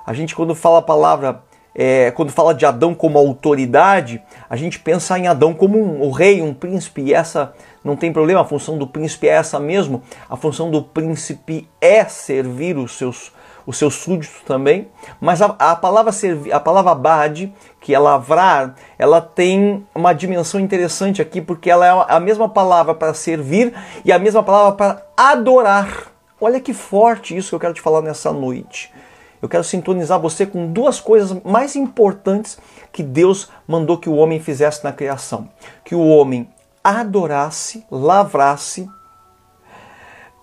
A 0.06 0.14
gente 0.14 0.34
quando 0.34 0.54
fala 0.54 0.78
a 0.78 0.82
palavra, 0.82 1.42
é, 1.74 2.10
quando 2.10 2.32
fala 2.32 2.54
de 2.54 2.66
Adão 2.66 2.94
como 2.94 3.18
autoridade, 3.18 4.22
a 4.48 4.56
gente 4.56 4.78
pensa 4.78 5.18
em 5.18 5.28
Adão 5.28 5.54
como 5.54 5.78
um, 5.78 6.02
o 6.02 6.10
rei, 6.10 6.42
um 6.42 6.52
príncipe, 6.52 7.02
e 7.02 7.14
essa 7.14 7.52
não 7.84 7.96
tem 7.96 8.12
problema, 8.12 8.40
a 8.40 8.44
função 8.44 8.76
do 8.76 8.86
príncipe 8.86 9.28
é 9.28 9.32
essa 9.32 9.60
mesmo. 9.60 10.02
A 10.28 10.36
função 10.36 10.70
do 10.70 10.82
príncipe 10.82 11.68
é 11.80 12.04
servir 12.04 12.76
os 12.76 12.96
seus 12.96 13.32
os 13.68 13.76
seus 13.76 13.96
súditos 13.96 14.40
também, 14.46 14.88
mas 15.20 15.42
a, 15.42 15.54
a 15.58 15.76
palavra 15.76 16.10
servir, 16.10 16.50
a 16.54 16.58
palavra 16.58 16.94
bad, 16.94 17.52
que 17.82 17.94
é 17.94 17.98
lavrar, 17.98 18.74
ela 18.98 19.20
tem 19.20 19.86
uma 19.94 20.14
dimensão 20.14 20.58
interessante 20.58 21.20
aqui, 21.20 21.42
porque 21.42 21.70
ela 21.70 21.86
é 21.86 22.06
a 22.08 22.18
mesma 22.18 22.48
palavra 22.48 22.94
para 22.94 23.12
servir 23.12 23.74
e 24.06 24.10
a 24.10 24.18
mesma 24.18 24.42
palavra 24.42 24.72
para 24.72 25.02
adorar. 25.14 26.10
Olha 26.40 26.60
que 26.60 26.72
forte 26.72 27.36
isso 27.36 27.50
que 27.50 27.54
eu 27.56 27.60
quero 27.60 27.74
te 27.74 27.82
falar 27.82 28.00
nessa 28.00 28.32
noite. 28.32 28.90
Eu 29.40 29.48
quero 29.48 29.64
sintonizar 29.64 30.18
você 30.20 30.44
com 30.44 30.72
duas 30.72 31.00
coisas 31.00 31.36
mais 31.44 31.76
importantes 31.76 32.58
que 32.92 33.02
Deus 33.02 33.48
mandou 33.66 33.98
que 33.98 34.08
o 34.08 34.16
homem 34.16 34.40
fizesse 34.40 34.82
na 34.82 34.92
criação: 34.92 35.48
que 35.84 35.94
o 35.94 36.06
homem 36.06 36.48
adorasse, 36.82 37.84
lavrasse. 37.90 38.88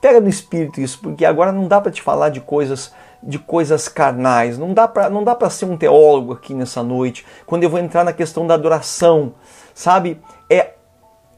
Pega 0.01 0.21
no 0.21 0.29
espírito 0.29 0.79
isso, 0.79 0.99
porque 1.01 1.25
agora 1.25 1.51
não 1.51 1.67
dá 1.67 1.81
para 1.81 1.91
te 1.91 2.01
falar 2.01 2.29
de 2.29 2.39
coisas 2.39 2.93
de 3.21 3.39
coisas 3.39 3.87
carnais. 3.87 4.57
Não 4.57 4.73
dá 4.73 4.87
para 4.87 5.09
não 5.09 5.23
dá 5.23 5.33
para 5.33 5.49
ser 5.49 5.65
um 5.65 5.75
teólogo 5.75 6.33
aqui 6.33 6.53
nessa 6.53 6.83
noite. 6.83 7.25
Quando 7.45 7.63
eu 7.63 7.69
vou 7.69 7.79
entrar 7.79 8.03
na 8.03 8.13
questão 8.13 8.45
da 8.45 8.53
adoração, 8.53 9.33
sabe? 9.73 10.21
É 10.49 10.75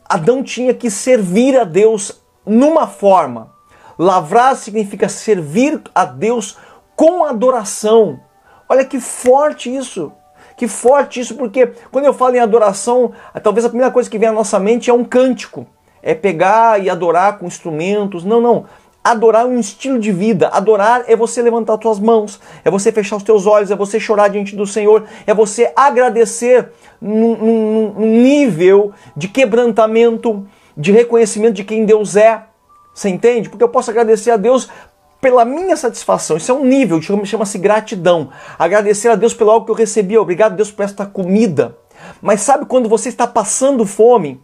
Adão 0.10 0.44
tinha 0.44 0.74
que 0.74 0.90
servir 0.90 1.58
a 1.58 1.64
Deus 1.64 2.22
numa 2.46 2.88
forma. 2.88 3.52
Lavrar 3.98 4.56
significa 4.56 5.10
servir 5.10 5.82
a 5.94 6.06
Deus 6.06 6.58
com 6.98 7.24
adoração. 7.24 8.20
Olha 8.68 8.84
que 8.84 9.00
forte 9.00 9.74
isso. 9.74 10.12
Que 10.58 10.68
forte 10.68 11.20
isso, 11.20 11.36
porque 11.36 11.68
quando 11.92 12.06
eu 12.06 12.14
falo 12.14 12.36
em 12.36 12.40
adoração, 12.40 13.12
talvez 13.44 13.64
a 13.64 13.70
primeira 13.70 13.92
coisa 13.92 14.10
que 14.10 14.18
vem 14.18 14.28
à 14.28 14.32
nossa 14.32 14.60
mente 14.60 14.90
é 14.90 14.94
um 14.94 15.04
cântico. 15.04 15.68
É 16.02 16.16
pegar 16.16 16.84
e 16.84 16.90
adorar 16.90 17.38
com 17.38 17.46
instrumentos. 17.46 18.24
Não, 18.26 18.42
não. 18.42 18.66
Adorar 19.04 19.44
é 19.44 19.48
um 19.48 19.60
estilo 19.60 20.00
de 20.00 20.12
vida. 20.12 20.48
Adorar 20.48 21.04
é 21.08 21.16
você 21.16 21.44
levantar 21.44 21.76
as 21.76 21.82
suas 21.82 22.00
mãos, 22.00 22.42
é 22.66 22.72
você 22.72 22.92
fechar 22.92 23.18
os 23.18 23.24
teus 23.24 23.46
olhos, 23.46 23.70
é 23.70 23.76
você 23.76 24.00
chorar 24.00 24.30
diante 24.30 24.56
do 24.56 24.66
Senhor, 24.66 25.06
é 25.28 25.34
você 25.34 25.72
agradecer 25.76 26.72
num, 27.00 27.38
num, 27.38 27.94
num 27.94 28.22
nível 28.22 28.92
de 29.16 29.28
quebrantamento, 29.28 30.46
de 30.76 30.92
reconhecimento 30.92 31.54
de 31.54 31.64
quem 31.64 31.86
Deus 31.86 32.16
é. 32.16 32.44
Você 32.94 33.10
entende? 33.10 33.48
Porque 33.48 33.64
eu 33.64 33.70
posso 33.70 33.92
agradecer 33.92 34.32
a 34.32 34.38
Deus 34.38 34.68
pela 35.28 35.44
minha 35.44 35.76
satisfação. 35.76 36.38
Isso 36.38 36.50
é 36.50 36.56
um 36.56 36.64
nível, 36.64 37.02
chama-se 37.02 37.58
gratidão. 37.58 38.30
Agradecer 38.58 39.10
a 39.10 39.16
Deus 39.16 39.34
pelo 39.34 39.52
algo 39.52 39.66
que 39.66 39.72
eu 39.72 39.76
recebi. 39.76 40.18
Obrigado, 40.18 40.56
Deus, 40.56 40.72
por 40.72 40.86
esta 40.86 41.06
comida. 41.06 41.78
Mas 42.22 42.40
sabe 42.40 42.66
quando 42.66 42.88
você 42.88 43.10
está 43.10 43.28
passando 43.28 43.86
fome 43.86 44.40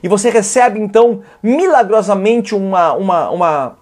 e 0.00 0.06
você 0.06 0.30
recebe 0.30 0.78
então 0.78 1.22
milagrosamente 1.42 2.54
uma, 2.54 2.92
uma, 2.92 3.30
uma, 3.30 3.78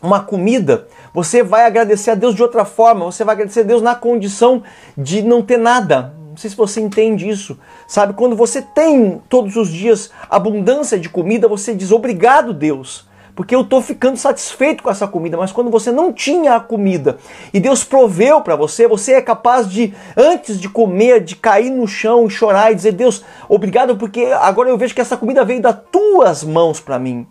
uma 0.00 0.20
comida, 0.20 0.88
você 1.12 1.42
vai 1.42 1.66
agradecer 1.66 2.12
a 2.12 2.14
Deus 2.14 2.34
de 2.34 2.42
outra 2.42 2.64
forma, 2.64 3.04
você 3.04 3.22
vai 3.22 3.34
agradecer 3.34 3.60
a 3.60 3.64
Deus 3.64 3.82
na 3.82 3.94
condição 3.94 4.62
de 4.96 5.20
não 5.20 5.42
ter 5.42 5.58
nada. 5.58 6.14
Não 6.30 6.38
sei 6.38 6.48
se 6.48 6.56
você 6.56 6.80
entende 6.80 7.28
isso. 7.28 7.58
Sabe, 7.86 8.14
quando 8.14 8.34
você 8.34 8.62
tem 8.62 9.20
todos 9.28 9.56
os 9.56 9.68
dias 9.68 10.10
abundância 10.30 10.98
de 10.98 11.10
comida, 11.10 11.46
você 11.46 11.74
diz 11.74 11.92
obrigado, 11.92 12.54
Deus, 12.54 13.05
porque 13.36 13.54
eu 13.54 13.60
estou 13.60 13.82
ficando 13.82 14.16
satisfeito 14.16 14.82
com 14.82 14.90
essa 14.90 15.06
comida. 15.06 15.36
Mas 15.36 15.52
quando 15.52 15.70
você 15.70 15.92
não 15.92 16.10
tinha 16.10 16.56
a 16.56 16.60
comida 16.60 17.18
e 17.52 17.60
Deus 17.60 17.84
proveu 17.84 18.40
para 18.40 18.56
você, 18.56 18.88
você 18.88 19.12
é 19.12 19.20
capaz 19.20 19.68
de, 19.70 19.94
antes 20.16 20.58
de 20.58 20.70
comer, 20.70 21.22
de 21.22 21.36
cair 21.36 21.70
no 21.70 21.86
chão 21.86 22.26
e 22.26 22.30
chorar 22.30 22.72
e 22.72 22.74
dizer: 22.74 22.92
Deus, 22.92 23.22
obrigado, 23.46 23.96
porque 23.96 24.24
agora 24.40 24.70
eu 24.70 24.78
vejo 24.78 24.94
que 24.94 25.00
essa 25.02 25.18
comida 25.18 25.44
veio 25.44 25.60
das 25.60 25.76
tuas 25.92 26.42
mãos 26.42 26.80
para 26.80 26.98
mim. 26.98 27.26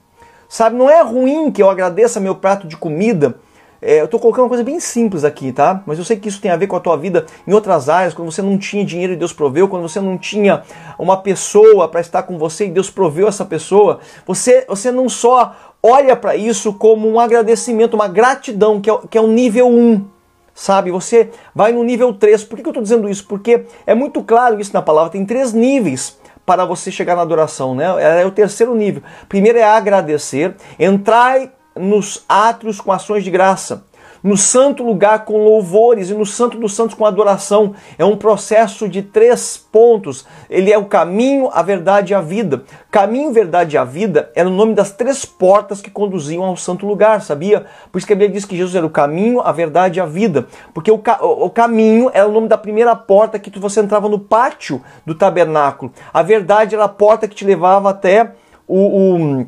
Sabe, 0.48 0.78
não 0.78 0.88
é 0.88 1.02
ruim 1.02 1.52
que 1.52 1.62
eu 1.62 1.70
agradeça 1.70 2.20
meu 2.20 2.36
prato 2.36 2.68
de 2.68 2.78
comida. 2.78 3.36
É, 3.82 4.00
eu 4.00 4.06
estou 4.06 4.20
colocando 4.20 4.44
uma 4.44 4.50
coisa 4.50 4.64
bem 4.64 4.80
simples 4.80 5.24
aqui, 5.24 5.52
tá? 5.52 5.84
Mas 5.86 6.00
eu 6.00 6.06
sei 6.06 6.18
que 6.18 6.28
isso 6.28 6.42
tem 6.42 6.50
a 6.50 6.56
ver 6.56 6.66
com 6.66 6.76
a 6.76 6.80
tua 6.80 6.98
vida 6.98 7.26
em 7.46 7.54
outras 7.54 7.90
áreas, 7.90 8.14
quando 8.14 8.32
você 8.32 8.42
não 8.42 8.58
tinha 8.58 8.86
dinheiro 8.86 9.14
e 9.14 9.16
Deus 9.16 9.34
proveu, 9.34 9.68
quando 9.68 9.84
você 9.84 10.00
não 10.00 10.18
tinha 10.18 10.64
uma 10.98 11.18
pessoa 11.18 11.88
para 11.88 12.02
estar 12.02 12.24
com 12.24 12.38
você 12.38 12.66
e 12.66 12.72
Deus 12.72 12.90
proveu 12.90 13.28
essa 13.28 13.46
pessoa. 13.46 14.00
Você, 14.26 14.66
você 14.68 14.92
não 14.92 15.08
só 15.08 15.75
olha 15.86 16.16
para 16.16 16.36
isso 16.36 16.74
como 16.74 17.08
um 17.08 17.20
agradecimento, 17.20 17.94
uma 17.94 18.08
gratidão, 18.08 18.82
que 18.82 18.90
é, 18.90 18.98
que 19.10 19.18
é 19.18 19.22
o 19.22 19.28
nível 19.28 19.68
1 19.68 20.16
sabe? 20.56 20.90
Você 20.90 21.32
vai 21.54 21.74
no 21.74 21.84
nível 21.84 22.14
3. 22.14 22.46
Por 22.46 22.58
que 22.58 22.66
eu 22.66 22.70
estou 22.70 22.82
dizendo 22.82 23.10
isso? 23.10 23.26
Porque 23.28 23.66
é 23.86 23.94
muito 23.94 24.24
claro 24.24 24.60
isso 24.60 24.74
na 24.74 24.82
palavra, 24.82 25.12
tem 25.12 25.26
três 25.26 25.52
níveis 25.52 26.18
para 26.46 26.64
você 26.64 26.90
chegar 26.90 27.16
na 27.16 27.24
adoração, 27.24 27.76
né? 27.76 27.86
É 28.22 28.26
o 28.26 28.32
terceiro 28.32 28.74
nível. 28.74 29.04
Primeiro 29.28 29.58
é 29.58 29.64
agradecer, 29.64 30.56
entrai 30.80 31.52
nos 31.76 32.24
átrios 32.30 32.80
com 32.80 32.92
ações 32.92 33.24
de 33.24 33.30
graça 33.30 33.84
no 34.26 34.36
santo 34.36 34.82
lugar 34.82 35.24
com 35.24 35.38
louvores 35.38 36.10
e 36.10 36.16
no 36.16 36.26
santo 36.26 36.58
dos 36.58 36.74
santos 36.74 36.96
com 36.96 37.06
adoração. 37.06 37.76
É 37.96 38.04
um 38.04 38.18
processo 38.18 38.90
de 38.90 39.04
três 39.04 39.56
pontos. 39.56 40.26
Ele 40.50 40.74
é 40.74 40.78
o 40.80 40.86
caminho, 40.86 41.48
a 41.54 41.62
verdade 41.62 42.12
e 42.12 42.16
a 42.16 42.22
vida. 42.22 42.64
Caminho, 42.90 43.32
verdade 43.32 43.76
e 43.76 43.78
a 43.78 43.84
vida 43.84 44.32
era 44.34 44.50
o 44.50 44.52
nome 44.52 44.74
das 44.74 44.90
três 44.90 45.24
portas 45.24 45.80
que 45.80 45.92
conduziam 45.92 46.44
ao 46.44 46.58
santo 46.58 46.88
lugar, 46.88 47.22
sabia? 47.22 47.68
Por 47.92 48.00
isso 48.00 48.08
que 48.08 48.14
a 48.14 48.16
Bíblia 48.16 48.34
diz 48.34 48.46
que 48.46 48.58
Jesus 48.58 48.76
era 48.76 48.86
o 48.86 48.90
caminho, 48.90 49.42
a 49.42 49.52
verdade 49.52 50.00
e 50.00 50.02
a 50.02 50.08
vida. 50.08 50.48
Porque 50.74 50.90
o, 50.90 50.98
ca 50.98 51.24
o 51.24 51.52
caminho 51.52 52.10
era 52.12 52.28
o 52.28 52.32
nome 52.32 52.48
da 52.48 52.58
primeira 52.58 52.96
porta 52.96 53.38
que 53.38 53.60
você 53.60 53.80
entrava 53.80 54.10
no 54.10 54.18
pátio 54.18 54.82
do 55.06 55.14
tabernáculo. 55.14 55.94
A 56.12 56.24
verdade 56.24 56.74
era 56.74 56.86
a 56.86 56.90
porta 56.90 57.28
que 57.28 57.36
te 57.36 57.46
levava 57.46 57.92
até 57.92 58.32
o, 58.68 58.80
o, 58.80 59.48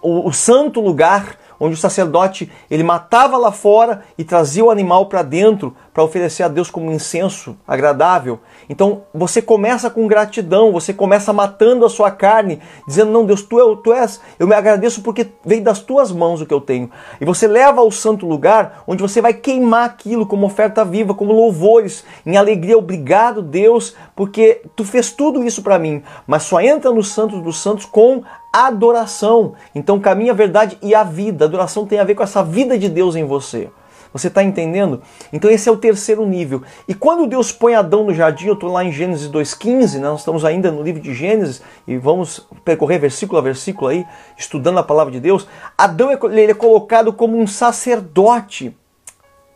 o, 0.00 0.28
o 0.28 0.32
santo 0.32 0.80
lugar 0.80 1.36
onde 1.60 1.74
o 1.74 1.78
sacerdote 1.78 2.50
ele 2.70 2.82
matava 2.82 3.36
lá 3.36 3.52
fora 3.52 4.04
e 4.16 4.24
trazia 4.24 4.64
o 4.64 4.70
animal 4.70 5.06
para 5.06 5.22
dentro 5.22 5.74
para 5.98 6.04
oferecer 6.04 6.44
a 6.44 6.48
Deus 6.48 6.70
como 6.70 6.92
incenso 6.92 7.56
agradável. 7.66 8.38
Então 8.70 9.02
você 9.12 9.42
começa 9.42 9.90
com 9.90 10.06
gratidão, 10.06 10.70
você 10.70 10.94
começa 10.94 11.32
matando 11.32 11.84
a 11.84 11.90
sua 11.90 12.08
carne, 12.08 12.60
dizendo: 12.86 13.10
Não, 13.10 13.26
Deus, 13.26 13.42
tu, 13.42 13.58
é, 13.58 13.76
tu 13.82 13.92
és, 13.92 14.20
eu 14.38 14.46
me 14.46 14.54
agradeço 14.54 15.02
porque 15.02 15.26
veio 15.44 15.60
das 15.60 15.80
tuas 15.80 16.12
mãos 16.12 16.40
o 16.40 16.46
que 16.46 16.54
eu 16.54 16.60
tenho. 16.60 16.88
E 17.20 17.24
você 17.24 17.48
leva 17.48 17.80
ao 17.80 17.90
santo 17.90 18.26
lugar 18.26 18.84
onde 18.86 19.02
você 19.02 19.20
vai 19.20 19.34
queimar 19.34 19.86
aquilo 19.86 20.24
como 20.24 20.46
oferta 20.46 20.84
viva, 20.84 21.14
como 21.14 21.32
louvores, 21.32 22.04
em 22.24 22.36
alegria. 22.36 22.78
Obrigado, 22.78 23.42
Deus, 23.42 23.96
porque 24.14 24.62
tu 24.76 24.84
fez 24.84 25.10
tudo 25.10 25.42
isso 25.42 25.64
para 25.64 25.80
mim. 25.80 26.04
Mas 26.28 26.44
só 26.44 26.60
entra 26.60 26.92
no 26.92 27.02
Santo 27.02 27.40
dos 27.40 27.58
Santos 27.58 27.86
com 27.86 28.22
adoração. 28.52 29.54
Então, 29.74 29.98
caminho, 29.98 30.30
a 30.30 30.36
verdade 30.36 30.78
e 30.80 30.94
a 30.94 31.02
vida. 31.02 31.46
Adoração 31.46 31.84
tem 31.84 31.98
a 31.98 32.04
ver 32.04 32.14
com 32.14 32.22
essa 32.22 32.44
vida 32.44 32.78
de 32.78 32.88
Deus 32.88 33.16
em 33.16 33.24
você. 33.24 33.68
Você 34.12 34.28
está 34.28 34.42
entendendo? 34.42 35.02
Então 35.32 35.50
esse 35.50 35.68
é 35.68 35.72
o 35.72 35.76
terceiro 35.76 36.24
nível. 36.26 36.62
E 36.86 36.94
quando 36.94 37.26
Deus 37.26 37.52
põe 37.52 37.74
Adão 37.74 38.04
no 38.04 38.14
jardim, 38.14 38.46
eu 38.46 38.54
estou 38.54 38.72
lá 38.72 38.84
em 38.84 38.92
Gênesis 38.92 39.30
2,15, 39.30 39.94
né? 39.94 40.00
nós 40.00 40.20
estamos 40.20 40.44
ainda 40.44 40.70
no 40.70 40.82
livro 40.82 41.00
de 41.00 41.14
Gênesis 41.14 41.62
e 41.86 41.96
vamos 41.96 42.46
percorrer 42.64 42.98
versículo 42.98 43.38
a 43.38 43.42
versículo 43.42 43.88
aí, 43.88 44.06
estudando 44.36 44.78
a 44.78 44.82
palavra 44.82 45.12
de 45.12 45.20
Deus. 45.20 45.46
Adão 45.76 46.10
é, 46.10 46.18
ele 46.24 46.52
é 46.52 46.54
colocado 46.54 47.12
como 47.12 47.38
um 47.38 47.46
sacerdote. 47.46 48.74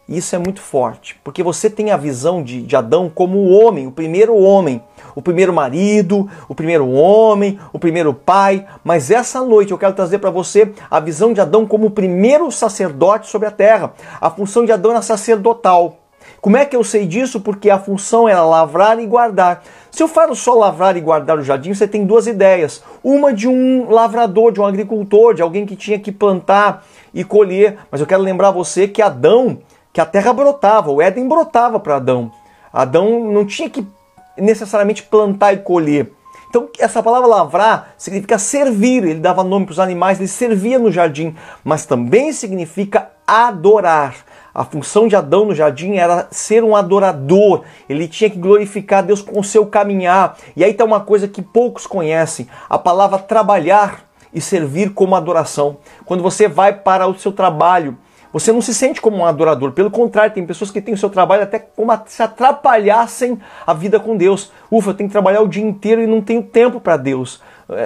Isso 0.09 0.35
é 0.35 0.39
muito 0.39 0.61
forte, 0.61 1.19
porque 1.23 1.43
você 1.43 1.71
tem 1.71 1.91
a 1.91 1.97
visão 1.97 2.43
de, 2.43 2.63
de 2.63 2.77
Adão 2.77 3.09
como 3.09 3.39
o 3.39 3.51
homem, 3.51 3.87
o 3.87 3.93
primeiro 3.93 4.37
homem 4.37 4.83
o 5.15 5.23
primeiro 5.23 5.53
marido, 5.53 6.29
o 6.49 6.55
primeiro 6.55 6.89
homem, 6.91 7.59
o 7.73 7.79
primeiro 7.79 8.13
pai, 8.15 8.67
mas 8.83 9.11
essa 9.11 9.41
noite 9.43 9.73
eu 9.73 9.79
quero 9.79 9.95
trazer 9.95 10.19
para 10.19 10.31
você 10.31 10.73
a 10.91 11.01
visão 11.01 11.33
de 11.33 11.41
Adão 11.41 11.67
como 11.67 11.87
o 11.87 11.91
primeiro 11.91 12.51
sacerdote 12.51 13.29
sobre 13.29 13.49
a 13.49 13.51
terra. 13.51 13.93
A 14.21 14.31
função 14.31 14.65
de 14.65 14.73
Adão 14.73 14.93
era 14.93 15.03
sacerdotal. 15.03 15.99
Como 16.41 16.57
é 16.57 16.65
que 16.65 16.75
eu 16.75 16.83
sei 16.83 17.07
disso? 17.07 17.41
Porque 17.41 17.71
a 17.71 17.79
função 17.79 18.29
era 18.29 18.45
lavrar 18.45 18.99
e 18.99 19.07
guardar. 19.07 19.63
Se 19.91 20.03
eu 20.03 20.09
falo 20.09 20.35
só 20.35 20.55
lavrar 20.55 20.97
e 20.97 21.01
guardar 21.01 21.39
o 21.39 21.43
jardim, 21.43 21.75
você 21.75 21.87
tem 21.87 22.05
duas 22.05 22.27
ideias. 22.27 22.83
Uma 23.03 23.33
de 23.33 23.47
um 23.47 23.91
lavrador, 23.91 24.51
de 24.51 24.61
um 24.61 24.67
agricultor, 24.67 25.35
de 25.35 25.43
alguém 25.43 25.67
que 25.67 25.77
tinha 25.77 25.99
que 25.99 26.11
plantar 26.11 26.85
e 27.13 27.23
colher. 27.23 27.79
Mas 27.91 28.01
eu 28.01 28.07
quero 28.07 28.23
lembrar 28.23 28.51
você 28.51 28.89
que 28.89 29.03
Adão, 29.03 29.59
que 29.93 30.01
a 30.01 30.07
terra 30.07 30.33
brotava, 30.33 30.91
o 30.91 31.03
Éden 31.03 31.29
brotava 31.29 31.79
para 31.79 31.97
Adão. 31.97 32.33
Adão 32.73 33.33
não 33.33 33.45
tinha 33.45 33.69
que 33.69 33.87
necessariamente 34.37 35.03
plantar 35.03 35.53
e 35.53 35.59
colher. 35.59 36.13
Então, 36.49 36.69
essa 36.79 37.03
palavra 37.03 37.27
lavrar 37.27 37.95
significa 37.97 38.39
servir, 38.39 39.05
ele 39.05 39.21
dava 39.21 39.43
nome 39.43 39.65
para 39.65 39.73
os 39.73 39.79
animais, 39.79 40.19
ele 40.19 40.29
servia 40.29 40.79
no 40.79 40.93
jardim, 40.93 41.35
mas 41.65 41.87
também 41.87 42.31
significa 42.33 43.11
adorar. 43.27 44.17
A 44.55 44.63
função 44.63 45.09
de 45.09 45.17
Adão 45.17 45.47
no 45.47 45.55
jardim 45.55 45.95
era 45.97 46.29
ser 46.31 46.63
um 46.63 46.77
adorador. 46.77 47.63
Ele 47.89 48.07
tinha 48.07 48.29
que 48.29 48.37
glorificar 48.37 49.03
Deus 49.03 49.23
com 49.23 49.41
o 49.41 49.45
seu 49.45 49.65
caminhar. 49.65 50.37
E 50.55 50.63
aí 50.63 50.73
está 50.73 50.85
uma 50.85 51.01
coisa 51.01 51.27
que 51.27 51.41
poucos 51.41 51.87
conhecem: 51.87 52.47
a 52.69 52.77
palavra 52.79 53.19
trabalhar 53.19 54.05
e 54.33 54.39
servir 54.39 54.93
como 54.93 55.17
adoração. 55.17 55.79
Quando 56.05 56.23
você 56.23 56.49
vai 56.49 56.75
para 56.75 57.07
o 57.07 57.19
seu 57.19 57.33
trabalho, 57.33 57.97
você 58.33 58.53
não 58.53 58.61
se 58.61 58.73
sente 58.73 59.01
como 59.01 59.19
um 59.19 59.27
adorador. 59.27 59.73
Pelo 59.73 59.91
contrário, 59.91 60.33
tem 60.33 60.47
pessoas 60.47 60.71
que 60.71 60.81
têm 60.81 60.95
o 60.95 60.99
seu 60.99 61.11
trabalho 61.11 61.43
até 61.43 61.59
como 61.59 61.93
se 62.07 62.23
atrapalhassem 62.23 63.39
a 63.67 63.75
vida 63.75 64.01
com 64.01 64.17
Deus. 64.17 64.51
Ufa, 64.71 64.91
eu 64.91 64.95
tenho 64.95 65.09
que 65.09 65.13
trabalhar 65.13 65.43
o 65.43 65.49
dia 65.49 65.65
inteiro 65.65 66.01
e 66.01 66.07
não 66.07 66.21
tenho 66.21 66.43
tempo 66.43 66.81
para 66.81 66.97
Deus. 66.97 67.41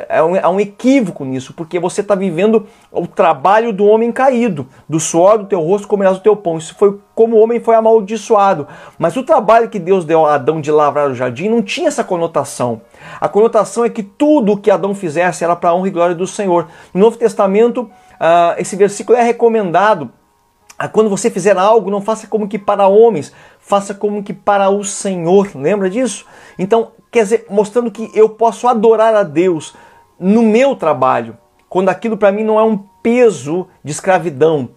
É 0.09 0.23
um, 0.23 0.37
é 0.37 0.49
um, 0.49 0.59
equívoco 0.59 1.25
nisso, 1.25 1.53
porque 1.53 1.79
você 1.79 2.01
está 2.01 2.15
vivendo 2.15 2.67
o 2.91 3.07
trabalho 3.07 3.73
do 3.73 3.85
homem 3.85 4.11
caído. 4.11 4.67
Do 4.89 4.99
suor 4.99 5.39
do 5.39 5.47
teu 5.47 5.61
rosto 5.61 5.87
comerás 5.87 6.17
o 6.17 6.21
teu 6.21 6.35
pão. 6.35 6.59
Isso 6.59 6.75
foi 6.77 6.99
como 7.15 7.37
o 7.37 7.41
homem 7.41 7.61
foi 7.61 7.75
amaldiçoado. 7.75 8.67
Mas 8.99 9.17
o 9.17 9.23
trabalho 9.23 9.69
que 9.69 9.79
Deus 9.79 10.05
deu 10.05 10.27
a 10.27 10.35
Adão 10.35 10.61
de 10.61 10.71
lavrar 10.71 11.11
o 11.11 11.15
jardim 11.15 11.49
não 11.49 11.63
tinha 11.63 11.89
essa 11.89 12.03
conotação. 12.03 12.81
A 13.21 13.29
conotação 13.29 13.85
é 13.85 13.91
que 13.91 14.03
tudo 14.03 14.53
o 14.53 14.57
que 14.57 14.71
Adão 14.71 14.95
fizesse 14.95 15.45
era 15.45 15.55
para 15.55 15.71
a 15.71 15.75
honra 15.75 15.89
e 15.89 15.93
glória 15.93 16.15
do 16.15 16.27
Senhor. 16.27 16.67
No 16.93 17.01
Novo 17.01 17.17
Testamento, 17.17 17.83
uh, 17.83 18.59
esse 18.59 18.75
versículo 18.77 19.17
é 19.17 19.23
recomendado 19.23 20.11
quando 20.93 21.09
você 21.09 21.31
fizer 21.31 21.57
algo, 21.57 21.91
não 21.91 22.01
faça 22.01 22.27
como 22.27 22.49
que 22.49 22.59
para 22.59 22.87
homens, 22.87 23.33
faça 23.59 23.95
como 23.95 24.23
que 24.23 24.33
para 24.33 24.69
o 24.69 24.85
Senhor. 24.85 25.51
Lembra 25.55 25.89
disso? 25.89 26.27
Então, 26.59 26.93
quer 27.11 27.23
dizer, 27.23 27.47
mostrando 27.49 27.91
que 27.91 28.11
eu 28.15 28.29
posso 28.29 28.69
adorar 28.69 29.15
a 29.15 29.23
Deus 29.23 29.75
no 30.19 30.43
meu 30.43 30.77
trabalho, 30.77 31.37
quando 31.69 31.89
aquilo 31.89 32.17
para 32.17 32.33
mim 32.33 32.45
não 32.45 32.59
é 32.59 32.62
um 32.62 32.79
peso 33.03 33.67
de 33.83 33.93
escravidão. 33.93 34.69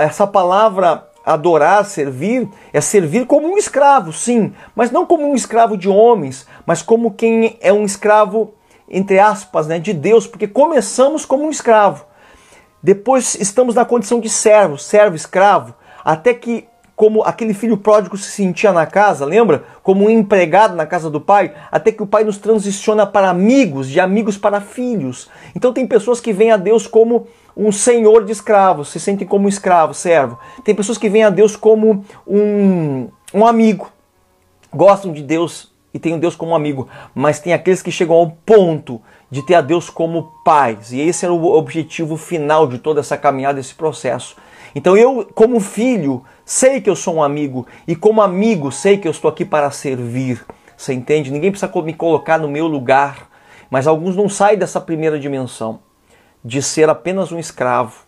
Essa 0.00 0.26
palavra 0.26 1.06
adorar, 1.24 1.84
servir, 1.84 2.48
é 2.72 2.80
servir 2.80 3.26
como 3.26 3.48
um 3.48 3.58
escravo, 3.58 4.12
sim, 4.12 4.54
mas 4.74 4.90
não 4.90 5.04
como 5.04 5.26
um 5.26 5.34
escravo 5.34 5.76
de 5.76 5.88
homens, 5.88 6.46
mas 6.64 6.80
como 6.80 7.12
quem 7.12 7.58
é 7.60 7.70
um 7.70 7.84
escravo, 7.84 8.54
entre 8.88 9.18
aspas, 9.18 9.66
né, 9.66 9.78
de 9.78 9.92
Deus, 9.92 10.26
porque 10.26 10.48
começamos 10.48 11.26
como 11.26 11.44
um 11.44 11.50
escravo. 11.50 12.07
Depois 12.82 13.34
estamos 13.34 13.74
na 13.74 13.84
condição 13.84 14.20
de 14.20 14.28
servo, 14.28 14.78
servo, 14.78 15.16
escravo, 15.16 15.74
até 16.04 16.32
que, 16.32 16.66
como 16.94 17.22
aquele 17.22 17.52
filho 17.52 17.76
pródigo 17.76 18.16
se 18.16 18.30
sentia 18.30 18.72
na 18.72 18.86
casa, 18.86 19.24
lembra? 19.24 19.64
Como 19.82 20.04
um 20.04 20.10
empregado 20.10 20.76
na 20.76 20.86
casa 20.86 21.10
do 21.10 21.20
pai, 21.20 21.52
até 21.72 21.90
que 21.90 22.02
o 22.02 22.06
pai 22.06 22.22
nos 22.22 22.38
transiciona 22.38 23.06
para 23.06 23.30
amigos, 23.30 23.88
de 23.88 23.98
amigos 23.98 24.38
para 24.38 24.60
filhos. 24.60 25.28
Então 25.56 25.72
tem 25.72 25.86
pessoas 25.86 26.20
que 26.20 26.32
veem 26.32 26.52
a 26.52 26.56
Deus 26.56 26.86
como 26.86 27.26
um 27.56 27.72
senhor 27.72 28.24
de 28.24 28.30
escravos, 28.30 28.90
se 28.90 29.00
sentem 29.00 29.26
como 29.26 29.46
um 29.46 29.48
escravo, 29.48 29.92
servo. 29.92 30.38
Tem 30.62 30.74
pessoas 30.74 30.98
que 30.98 31.08
veem 31.08 31.24
a 31.24 31.30
Deus 31.30 31.56
como 31.56 32.04
um, 32.24 33.08
um 33.34 33.44
amigo, 33.44 33.90
gostam 34.72 35.12
de 35.12 35.22
Deus 35.22 35.72
e 35.92 35.98
têm 35.98 36.18
Deus 36.18 36.36
como 36.36 36.54
amigo, 36.54 36.88
mas 37.12 37.40
tem 37.40 37.52
aqueles 37.52 37.82
que 37.82 37.90
chegam 37.90 38.14
ao 38.14 38.30
ponto 38.30 39.02
de 39.30 39.42
ter 39.42 39.54
a 39.54 39.60
Deus 39.60 39.90
como 39.90 40.32
pais. 40.44 40.92
E 40.92 41.00
esse 41.00 41.24
era 41.24 41.32
o 41.34 41.52
objetivo 41.52 42.16
final 42.16 42.66
de 42.66 42.78
toda 42.78 43.00
essa 43.00 43.16
caminhada, 43.16 43.60
esse 43.60 43.74
processo. 43.74 44.36
Então 44.74 44.96
eu, 44.96 45.28
como 45.34 45.60
filho, 45.60 46.24
sei 46.44 46.80
que 46.80 46.90
eu 46.90 46.96
sou 46.96 47.16
um 47.16 47.22
amigo 47.22 47.66
e 47.86 47.96
como 47.96 48.22
amigo 48.22 48.70
sei 48.70 48.98
que 48.98 49.08
eu 49.08 49.12
estou 49.12 49.28
aqui 49.28 49.44
para 49.44 49.70
servir. 49.70 50.44
Você 50.76 50.92
entende? 50.92 51.30
Ninguém 51.30 51.50
precisa 51.50 51.72
me 51.82 51.92
colocar 51.92 52.38
no 52.38 52.48
meu 52.48 52.66
lugar, 52.66 53.28
mas 53.70 53.86
alguns 53.86 54.14
não 54.14 54.28
saem 54.28 54.58
dessa 54.58 54.80
primeira 54.80 55.18
dimensão 55.18 55.80
de 56.44 56.62
ser 56.62 56.88
apenas 56.88 57.32
um 57.32 57.38
escravo 57.38 58.06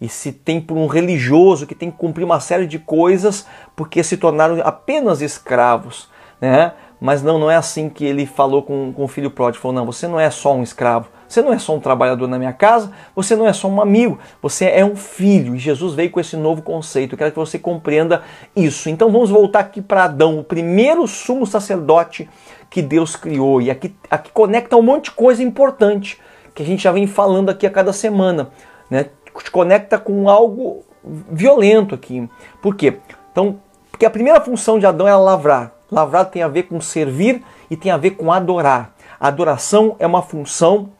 e 0.00 0.08
se 0.08 0.32
tem 0.32 0.60
por 0.60 0.76
um 0.76 0.86
religioso 0.86 1.66
que 1.66 1.74
tem 1.74 1.90
que 1.90 1.96
cumprir 1.96 2.24
uma 2.24 2.40
série 2.40 2.66
de 2.66 2.78
coisas 2.78 3.46
porque 3.74 4.02
se 4.02 4.16
tornaram 4.16 4.60
apenas 4.64 5.20
escravos, 5.20 6.08
né? 6.40 6.72
Mas 7.00 7.22
não, 7.22 7.38
não 7.38 7.50
é 7.50 7.56
assim 7.56 7.88
que 7.88 8.04
ele 8.04 8.26
falou 8.26 8.62
com, 8.62 8.92
com 8.92 9.04
o 9.04 9.08
filho 9.08 9.30
pródigo. 9.30 9.62
Falou, 9.62 9.74
não, 9.74 9.86
você 9.86 10.08
não 10.08 10.18
é 10.18 10.30
só 10.30 10.54
um 10.54 10.62
escravo, 10.62 11.08
você 11.28 11.40
não 11.40 11.52
é 11.52 11.58
só 11.58 11.76
um 11.76 11.80
trabalhador 11.80 12.26
na 12.26 12.38
minha 12.38 12.52
casa, 12.52 12.90
você 13.14 13.36
não 13.36 13.46
é 13.46 13.52
só 13.52 13.68
um 13.68 13.80
amigo, 13.80 14.18
você 14.42 14.66
é 14.66 14.84
um 14.84 14.96
filho. 14.96 15.54
E 15.54 15.58
Jesus 15.58 15.94
veio 15.94 16.10
com 16.10 16.18
esse 16.18 16.36
novo 16.36 16.62
conceito. 16.62 17.14
Eu 17.14 17.18
quero 17.18 17.30
que 17.30 17.38
você 17.38 17.58
compreenda 17.58 18.22
isso. 18.56 18.88
Então 18.88 19.10
vamos 19.12 19.30
voltar 19.30 19.60
aqui 19.60 19.80
para 19.80 20.04
Adão, 20.04 20.38
o 20.38 20.44
primeiro 20.44 21.06
sumo 21.06 21.46
sacerdote 21.46 22.28
que 22.70 22.82
Deus 22.82 23.14
criou. 23.14 23.60
E 23.60 23.70
aqui, 23.70 23.94
aqui 24.10 24.30
conecta 24.32 24.76
um 24.76 24.82
monte 24.82 25.04
de 25.04 25.10
coisa 25.12 25.42
importante 25.42 26.18
que 26.54 26.62
a 26.62 26.66
gente 26.66 26.82
já 26.82 26.90
vem 26.90 27.06
falando 27.06 27.50
aqui 27.50 27.66
a 27.66 27.70
cada 27.70 27.92
semana. 27.92 28.50
Né? 28.90 29.06
Te 29.44 29.50
conecta 29.52 29.98
com 29.98 30.28
algo 30.28 30.82
violento 31.30 31.94
aqui. 31.94 32.28
Por 32.60 32.74
quê? 32.74 32.98
Então, 33.30 33.60
porque 33.90 34.04
a 34.04 34.10
primeira 34.10 34.40
função 34.40 34.78
de 34.78 34.86
Adão 34.86 35.06
era 35.06 35.16
lavrar. 35.16 35.77
Lavrar 35.90 36.26
tem 36.26 36.42
a 36.42 36.48
ver 36.48 36.64
com 36.64 36.80
servir 36.80 37.42
e 37.70 37.76
tem 37.76 37.90
a 37.90 37.96
ver 37.96 38.12
com 38.12 38.32
adorar. 38.32 38.94
A 39.18 39.28
adoração 39.28 39.96
é 39.98 40.06
uma 40.06 40.22
função 40.22 40.90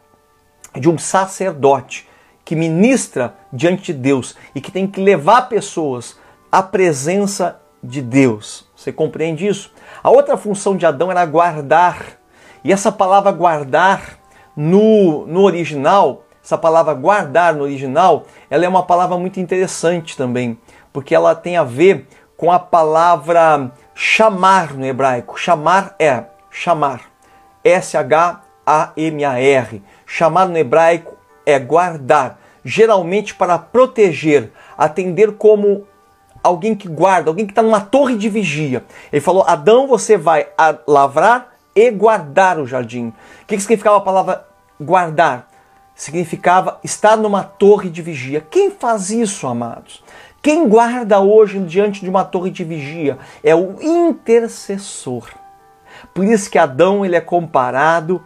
de 0.74 0.88
um 0.88 0.98
sacerdote 0.98 2.09
que 2.44 2.57
ministra 2.57 3.35
diante 3.53 3.92
de 3.92 3.98
Deus 3.98 4.35
e 4.55 4.61
que 4.61 4.72
tem 4.72 4.87
que 4.87 5.01
levar 5.01 5.48
pessoas 5.48 6.18
à 6.51 6.62
presença 6.62 7.61
de 7.83 8.01
Deus. 8.01 8.66
Você 8.74 8.90
compreende 8.92 9.46
isso? 9.46 9.70
A 10.03 10.11
outra 10.11 10.37
função 10.37 10.77
de 10.77 10.87
Adão 10.87 11.11
era 11.11 11.24
guardar. 11.27 12.18
E 12.64 12.72
essa 12.72 12.90
palavra 12.90 13.31
guardar 13.31 14.18
no, 14.57 15.27
no 15.27 15.42
original, 15.42 16.24
essa 16.42 16.59
palavra 16.59 16.94
guardar 16.94 17.55
no 17.55 17.64
original, 17.64 18.24
ela 18.51 18.64
é 18.64 18.68
uma 18.68 18.83
palavra 18.83 19.16
muito 19.16 19.38
interessante 19.38 20.16
também, 20.16 20.59
porque 20.92 21.14
ela 21.14 21.35
tem 21.35 21.57
a 21.57 21.64
ver 21.64 22.09
com 22.38 22.51
a 22.53 22.59
palavra 22.59 23.70
chamar 23.92 24.72
no 24.72 24.87
hebraico. 24.87 25.38
Chamar 25.38 25.94
é 25.98 26.24
chamar. 26.48 27.03
S-H-A-M-A-R. 27.64 28.22
Chamar 30.07 30.48
no 30.48 30.57
hebraico 30.57 31.18
é 31.44 31.59
guardar, 31.59 32.38
geralmente 32.64 33.35
para 33.35 33.59
proteger, 33.59 34.53
atender 34.77 35.33
como 35.33 35.85
alguém 36.42 36.77
que 36.77 36.88
guarda, 36.88 37.29
alguém 37.29 37.44
que 37.44 37.53
está 37.53 37.61
numa 37.62 37.81
torre 37.81 38.16
de 38.16 38.29
vigia. 38.29 38.85
Ele 39.12 39.20
falou: 39.20 39.42
Adão, 39.46 39.88
você 39.88 40.16
vai 40.16 40.46
lavrar 40.87 41.48
e 41.74 41.90
guardar 41.90 42.59
o 42.61 42.66
jardim. 42.66 43.09
O 43.42 43.46
que, 43.46 43.59
significava 43.59 43.96
a 43.96 44.01
palavra 44.01 44.46
guardar? 44.81 45.48
Significava 45.94 46.79
estar 46.85 47.16
numa 47.16 47.42
torre 47.42 47.90
de 47.90 48.01
vigia. 48.01 48.46
Quem 48.48 48.70
faz 48.70 49.11
isso, 49.11 49.48
amados? 49.48 50.05
Quem 50.48 50.66
guarda 50.66 51.20
hoje 51.20 51.58
diante 51.58 52.00
de 52.00 52.08
uma 52.08 52.24
torre 52.24 52.50
de 52.50 52.64
vigia 52.64 53.18
é 53.44 53.54
o 53.54 53.76
intercessor. 53.82 55.28
Por 56.14 56.24
isso 56.24 56.50
que 56.50 56.56
Adão 56.56 57.04
ele 57.04 57.14
é 57.14 57.20
comparado 57.20 58.22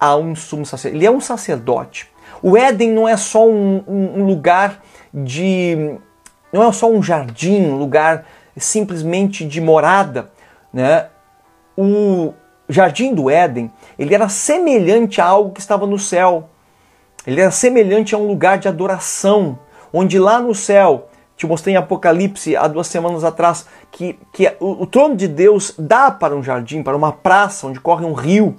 a 0.00 0.16
um 0.16 0.34
sumo 0.34 0.66
sacerdote. 0.66 0.98
Ele 0.98 1.06
é 1.06 1.10
um 1.12 1.20
sacerdote. 1.20 2.10
O 2.42 2.56
Éden 2.56 2.90
não 2.90 3.06
é 3.06 3.16
só 3.16 3.48
um, 3.48 3.84
um, 3.86 4.20
um 4.20 4.26
lugar 4.26 4.82
de. 5.14 5.96
não 6.52 6.64
é 6.64 6.72
só 6.72 6.90
um 6.90 7.00
jardim, 7.00 7.62
um 7.62 7.76
lugar 7.76 8.26
simplesmente 8.56 9.44
de 9.44 9.60
morada. 9.60 10.28
Né? 10.72 11.06
O 11.78 12.34
jardim 12.68 13.14
do 13.14 13.30
Éden 13.30 13.70
ele 13.96 14.12
era 14.12 14.28
semelhante 14.28 15.20
a 15.20 15.24
algo 15.24 15.52
que 15.52 15.60
estava 15.60 15.86
no 15.86 16.00
céu. 16.00 16.48
Ele 17.24 17.40
era 17.40 17.52
semelhante 17.52 18.12
a 18.12 18.18
um 18.18 18.26
lugar 18.26 18.58
de 18.58 18.66
adoração, 18.66 19.56
onde 19.92 20.18
lá 20.18 20.40
no 20.40 20.52
céu 20.52 21.06
te 21.40 21.46
mostrei 21.46 21.74
em 21.74 21.78
Apocalipse 21.78 22.54
há 22.54 22.68
duas 22.68 22.86
semanas 22.86 23.24
atrás 23.24 23.66
que, 23.90 24.18
que 24.30 24.46
o, 24.60 24.82
o 24.82 24.86
trono 24.86 25.16
de 25.16 25.26
Deus 25.26 25.72
dá 25.78 26.10
para 26.10 26.36
um 26.36 26.42
jardim, 26.42 26.82
para 26.82 26.94
uma 26.94 27.12
praça 27.12 27.66
onde 27.66 27.80
corre 27.80 28.04
um 28.04 28.12
rio. 28.12 28.56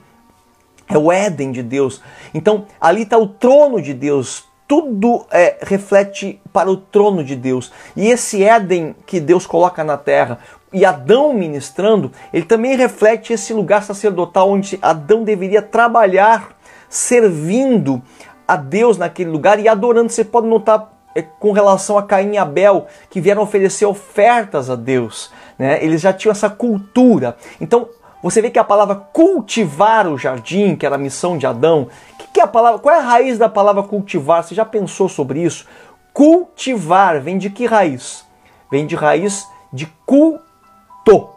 É 0.89 0.97
o 0.97 1.11
Éden 1.11 1.51
de 1.51 1.61
Deus. 1.61 2.01
Então 2.33 2.65
ali 2.81 3.03
está 3.03 3.19
o 3.19 3.27
trono 3.27 3.79
de 3.79 3.93
Deus. 3.93 4.45
Tudo 4.67 5.27
é, 5.29 5.59
reflete 5.61 6.41
para 6.51 6.71
o 6.71 6.75
trono 6.75 7.23
de 7.23 7.35
Deus. 7.35 7.71
E 7.95 8.07
esse 8.07 8.43
Éden 8.43 8.95
que 9.05 9.19
Deus 9.19 9.45
coloca 9.45 9.83
na 9.83 9.95
terra, 9.95 10.39
e 10.73 10.83
Adão 10.83 11.33
ministrando, 11.33 12.11
ele 12.33 12.45
também 12.45 12.75
reflete 12.75 13.31
esse 13.31 13.53
lugar 13.53 13.83
sacerdotal 13.83 14.49
onde 14.49 14.79
Adão 14.81 15.23
deveria 15.23 15.61
trabalhar 15.61 16.57
servindo 16.89 18.01
a 18.47 18.55
Deus 18.55 18.97
naquele 18.97 19.29
lugar 19.29 19.59
e 19.59 19.67
adorando. 19.67 20.09
Você 20.09 20.25
pode 20.25 20.47
notar 20.47 20.90
com 21.39 21.51
relação 21.51 21.97
a 21.97 22.03
Caim 22.03 22.33
e 22.33 22.37
Abel, 22.37 22.87
que 23.09 23.19
vieram 23.19 23.41
oferecer 23.41 23.85
ofertas 23.85 24.69
a 24.69 24.75
Deus. 24.75 25.31
Né? 25.57 25.83
Eles 25.83 26.01
já 26.01 26.13
tinham 26.13 26.31
essa 26.31 26.49
cultura. 26.49 27.35
Então, 27.59 27.89
você 28.21 28.41
vê 28.41 28.49
que 28.49 28.59
a 28.59 28.63
palavra 28.63 28.95
cultivar 28.95 30.07
o 30.07 30.17
jardim, 30.17 30.75
que 30.75 30.85
era 30.85 30.95
a 30.95 30.99
missão 30.99 31.37
de 31.37 31.47
Adão, 31.47 31.87
que, 32.17 32.27
que 32.33 32.39
é 32.39 32.43
a 32.43 32.47
palavra, 32.47 32.79
qual 32.79 32.95
é 32.95 32.99
a 32.99 33.03
raiz 33.03 33.37
da 33.37 33.49
palavra 33.49 33.83
cultivar? 33.83 34.43
Você 34.43 34.53
já 34.53 34.63
pensou 34.63 35.09
sobre 35.09 35.41
isso? 35.41 35.65
Cultivar 36.13 37.19
vem 37.19 37.37
de 37.37 37.49
que 37.49 37.65
raiz? 37.65 38.25
Vem 38.71 38.85
de 38.85 38.95
raiz 38.95 39.47
de 39.73 39.85
culto. 40.05 41.29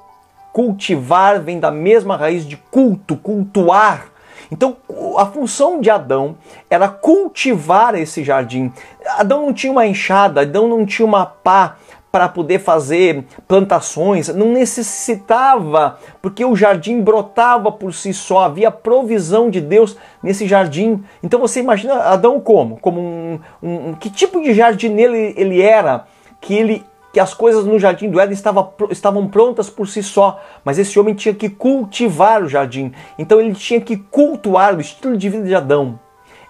Cultivar 0.52 1.40
vem 1.40 1.58
da 1.58 1.70
mesma 1.70 2.16
raiz 2.16 2.46
de 2.46 2.56
culto, 2.56 3.16
cultuar. 3.16 4.06
Então, 4.50 4.76
a 5.18 5.26
função 5.26 5.80
de 5.80 5.90
Adão 5.90 6.36
era 6.68 6.88
cultivar 6.88 7.94
esse 7.94 8.22
jardim. 8.22 8.72
Adão 9.18 9.46
não 9.46 9.52
tinha 9.52 9.72
uma 9.72 9.86
enxada, 9.86 10.42
Adão 10.42 10.68
não 10.68 10.84
tinha 10.84 11.06
uma 11.06 11.26
pá 11.26 11.76
para 12.14 12.28
poder 12.28 12.60
fazer 12.60 13.24
plantações, 13.48 14.28
não 14.28 14.52
necessitava, 14.52 15.98
porque 16.22 16.44
o 16.44 16.54
jardim 16.54 17.00
brotava 17.00 17.72
por 17.72 17.92
si 17.92 18.14
só, 18.14 18.44
havia 18.44 18.70
provisão 18.70 19.50
de 19.50 19.60
Deus 19.60 19.96
nesse 20.22 20.46
jardim. 20.46 21.02
Então 21.24 21.40
você 21.40 21.58
imagina 21.58 21.94
Adão 21.94 22.38
como? 22.38 22.76
Como 22.76 23.00
um, 23.00 23.40
um 23.60 23.94
que 23.94 24.08
tipo 24.08 24.40
de 24.40 24.54
jardineiro 24.54 25.12
ele, 25.12 25.34
ele 25.36 25.60
era? 25.60 26.04
Que 26.40 26.54
ele 26.54 26.86
que 27.14 27.20
as 27.20 27.32
coisas 27.32 27.64
no 27.64 27.78
jardim 27.78 28.10
do 28.10 28.18
Éden 28.18 28.34
estavam, 28.34 28.72
estavam 28.90 29.28
prontas 29.28 29.70
por 29.70 29.86
si 29.86 30.02
só, 30.02 30.42
mas 30.64 30.80
esse 30.80 30.98
homem 30.98 31.14
tinha 31.14 31.32
que 31.32 31.48
cultivar 31.48 32.42
o 32.42 32.48
jardim. 32.48 32.92
Então 33.16 33.40
ele 33.40 33.54
tinha 33.54 33.80
que 33.80 33.96
cultuar 33.96 34.74
o 34.74 34.80
estilo 34.80 35.16
de 35.16 35.28
vida 35.28 35.44
de 35.44 35.54
Adão. 35.54 36.00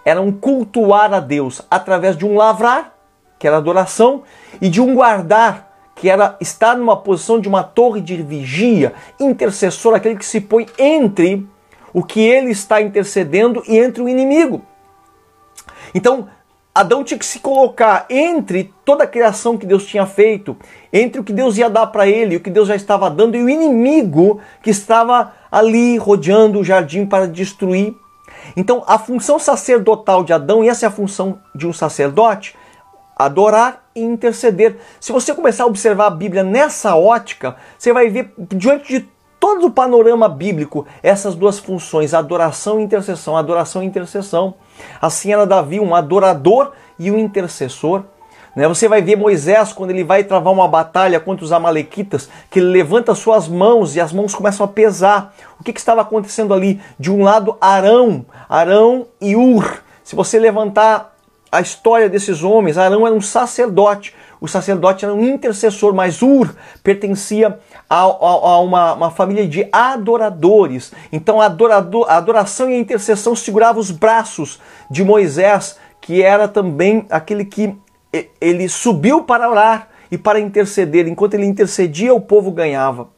Era 0.06 0.22
um 0.22 0.32
cultuar 0.32 1.12
a 1.12 1.20
Deus 1.20 1.60
através 1.70 2.16
de 2.16 2.24
um 2.24 2.34
lavrar, 2.34 2.94
que 3.38 3.46
era 3.46 3.58
adoração, 3.58 4.22
e 4.58 4.70
de 4.70 4.80
um 4.80 4.94
guardar, 4.94 5.70
que 5.94 6.08
era 6.08 6.34
estar 6.40 6.74
numa 6.78 6.96
posição 6.96 7.38
de 7.38 7.46
uma 7.46 7.62
torre 7.62 8.00
de 8.00 8.16
vigia, 8.22 8.94
intercessor, 9.20 9.94
aquele 9.94 10.16
que 10.16 10.24
se 10.24 10.40
põe 10.40 10.66
entre 10.78 11.46
o 11.92 12.02
que 12.02 12.20
ele 12.20 12.52
está 12.52 12.80
intercedendo 12.80 13.62
e 13.68 13.76
entre 13.76 14.02
o 14.02 14.08
inimigo. 14.08 14.62
Então, 15.94 16.26
Adão 16.74 17.04
tinha 17.04 17.16
que 17.16 17.24
se 17.24 17.38
colocar 17.38 18.04
entre 18.10 18.74
toda 18.84 19.04
a 19.04 19.06
criação 19.06 19.56
que 19.56 19.64
Deus 19.64 19.86
tinha 19.86 20.04
feito, 20.06 20.56
entre 20.92 21.20
o 21.20 21.24
que 21.24 21.32
Deus 21.32 21.56
ia 21.56 21.70
dar 21.70 21.86
para 21.86 22.08
ele, 22.08 22.34
o 22.34 22.40
que 22.40 22.50
Deus 22.50 22.66
já 22.66 22.74
estava 22.74 23.08
dando, 23.08 23.36
e 23.36 23.42
o 23.42 23.48
inimigo 23.48 24.40
que 24.60 24.70
estava 24.70 25.32
ali 25.52 25.96
rodeando 25.96 26.58
o 26.58 26.64
jardim 26.64 27.06
para 27.06 27.28
destruir. 27.28 27.94
Então, 28.56 28.82
a 28.88 28.98
função 28.98 29.38
sacerdotal 29.38 30.24
de 30.24 30.32
Adão, 30.32 30.64
e 30.64 30.68
essa 30.68 30.84
é 30.84 30.88
a 30.88 30.92
função 30.92 31.38
de 31.54 31.64
um 31.64 31.72
sacerdote, 31.72 32.56
adorar 33.16 33.84
e 33.94 34.02
interceder. 34.02 34.76
Se 34.98 35.12
você 35.12 35.32
começar 35.32 35.62
a 35.62 35.68
observar 35.68 36.06
a 36.06 36.10
Bíblia 36.10 36.42
nessa 36.42 36.96
ótica, 36.96 37.54
você 37.78 37.92
vai 37.92 38.10
ver 38.10 38.32
diante 38.36 39.00
de 39.00 39.13
todo 39.44 39.66
o 39.66 39.70
panorama 39.70 40.26
bíblico 40.26 40.86
essas 41.02 41.34
duas 41.34 41.58
funções, 41.58 42.14
adoração 42.14 42.80
e 42.80 42.82
intercessão, 42.82 43.36
adoração 43.36 43.82
e 43.82 43.86
intercessão. 43.86 44.54
Assim 45.02 45.34
era 45.34 45.46
Davi, 45.46 45.78
um 45.78 45.94
adorador 45.94 46.72
e 46.98 47.10
um 47.10 47.18
intercessor. 47.18 48.04
Né? 48.56 48.66
Você 48.66 48.88
vai 48.88 49.02
ver 49.02 49.16
Moisés 49.16 49.70
quando 49.70 49.90
ele 49.90 50.02
vai 50.02 50.24
travar 50.24 50.50
uma 50.50 50.66
batalha 50.66 51.20
contra 51.20 51.44
os 51.44 51.52
Amalequitas, 51.52 52.30
que 52.50 52.58
ele 52.58 52.68
levanta 52.68 53.14
suas 53.14 53.46
mãos 53.46 53.94
e 53.94 54.00
as 54.00 54.14
mãos 54.14 54.34
começam 54.34 54.64
a 54.64 54.68
pesar. 54.68 55.34
O 55.60 55.62
que, 55.62 55.74
que 55.74 55.78
estava 55.78 56.00
acontecendo 56.00 56.54
ali? 56.54 56.80
De 56.98 57.10
um 57.10 57.22
lado, 57.22 57.58
Arão, 57.60 58.24
Arão 58.48 59.08
e 59.20 59.36
Ur. 59.36 59.82
Se 60.02 60.16
você 60.16 60.38
levantar 60.38 61.14
a 61.52 61.60
história 61.60 62.08
desses 62.08 62.42
homens, 62.42 62.78
Arão 62.78 63.06
era 63.06 63.14
um 63.14 63.20
sacerdote, 63.20 64.14
o 64.40 64.48
sacerdote 64.48 65.04
era 65.04 65.14
um 65.14 65.22
intercessor, 65.22 65.94
mas 65.94 66.20
Ur 66.20 66.52
pertencia 66.82 67.58
a, 67.88 68.00
a, 68.00 68.06
a 68.06 68.60
uma, 68.60 68.92
uma, 68.94 69.10
família 69.10 69.46
de 69.46 69.68
adoradores. 69.72 70.92
Então 71.12 71.40
a, 71.40 71.46
adorador, 71.46 72.06
a 72.08 72.16
adoração 72.16 72.70
e 72.70 72.74
a 72.74 72.78
intercessão 72.78 73.36
seguravam 73.36 73.80
os 73.80 73.90
braços 73.90 74.60
de 74.90 75.04
Moisés, 75.04 75.78
que 76.00 76.22
era 76.22 76.48
também 76.48 77.06
aquele 77.10 77.44
que 77.44 77.76
ele 78.40 78.68
subiu 78.68 79.24
para 79.24 79.48
orar 79.48 79.88
e 80.10 80.18
para 80.18 80.38
interceder. 80.38 81.08
Enquanto 81.08 81.34
ele 81.34 81.46
intercedia, 81.46 82.14
o 82.14 82.20
povo 82.20 82.50
ganhava 82.50 83.08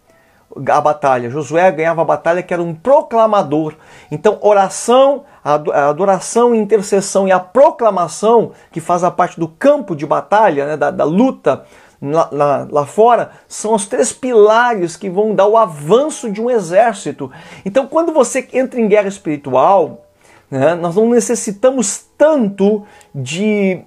a 0.70 0.80
batalha. 0.80 1.28
Josué 1.28 1.70
ganhava 1.70 2.02
a 2.02 2.04
batalha 2.04 2.42
que 2.42 2.54
era 2.54 2.62
um 2.62 2.74
proclamador. 2.74 3.74
Então, 4.10 4.38
oração, 4.40 5.24
adoração, 5.44 6.54
intercessão 6.54 7.28
e 7.28 7.32
a 7.32 7.38
proclamação, 7.38 8.52
que 8.72 8.80
faz 8.80 9.04
a 9.04 9.10
parte 9.10 9.38
do 9.38 9.48
campo 9.48 9.94
de 9.94 10.06
batalha, 10.06 10.66
né, 10.66 10.76
da, 10.76 10.90
da 10.90 11.04
luta 11.04 11.64
lá, 12.00 12.28
lá, 12.32 12.68
lá, 12.70 12.86
fora, 12.86 13.30
são 13.48 13.74
os 13.74 13.86
três 13.86 14.12
pilares 14.12 14.96
que 14.96 15.08
vão 15.08 15.34
dar 15.34 15.46
o 15.46 15.56
avanço 15.56 16.30
de 16.30 16.40
um 16.40 16.50
exército. 16.50 17.30
Então, 17.64 17.86
quando 17.86 18.12
você 18.12 18.46
entra 18.52 18.80
em 18.80 18.88
guerra 18.88 19.08
espiritual, 19.08 20.06
né, 20.50 20.74
nós 20.74 20.94
não 20.96 21.10
necessitamos 21.10 22.04
tanto 22.16 22.84
de, 23.14 23.80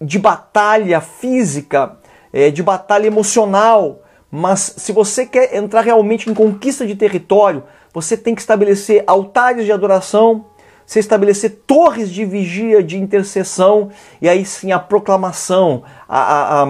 de 0.00 0.18
batalha 0.18 1.00
física, 1.00 1.96
é, 2.32 2.50
de 2.50 2.62
batalha 2.62 3.06
emocional 3.06 4.02
mas 4.34 4.76
se 4.78 4.92
você 4.92 5.26
quer 5.26 5.54
entrar 5.54 5.82
realmente 5.82 6.30
em 6.30 6.32
conquista 6.32 6.86
de 6.86 6.96
território, 6.96 7.64
você 7.92 8.16
tem 8.16 8.34
que 8.34 8.40
estabelecer 8.40 9.04
altares 9.06 9.66
de 9.66 9.72
adoração, 9.72 10.46
você 10.86 11.00
estabelecer 11.00 11.60
torres 11.66 12.10
de 12.10 12.24
vigia, 12.24 12.82
de 12.82 12.96
intercessão, 12.96 13.90
e 14.22 14.28
aí 14.30 14.42
sim 14.46 14.72
a 14.72 14.78
proclamação, 14.78 15.82
a, 16.08 16.18
a, 16.18 16.62
a 16.62 16.66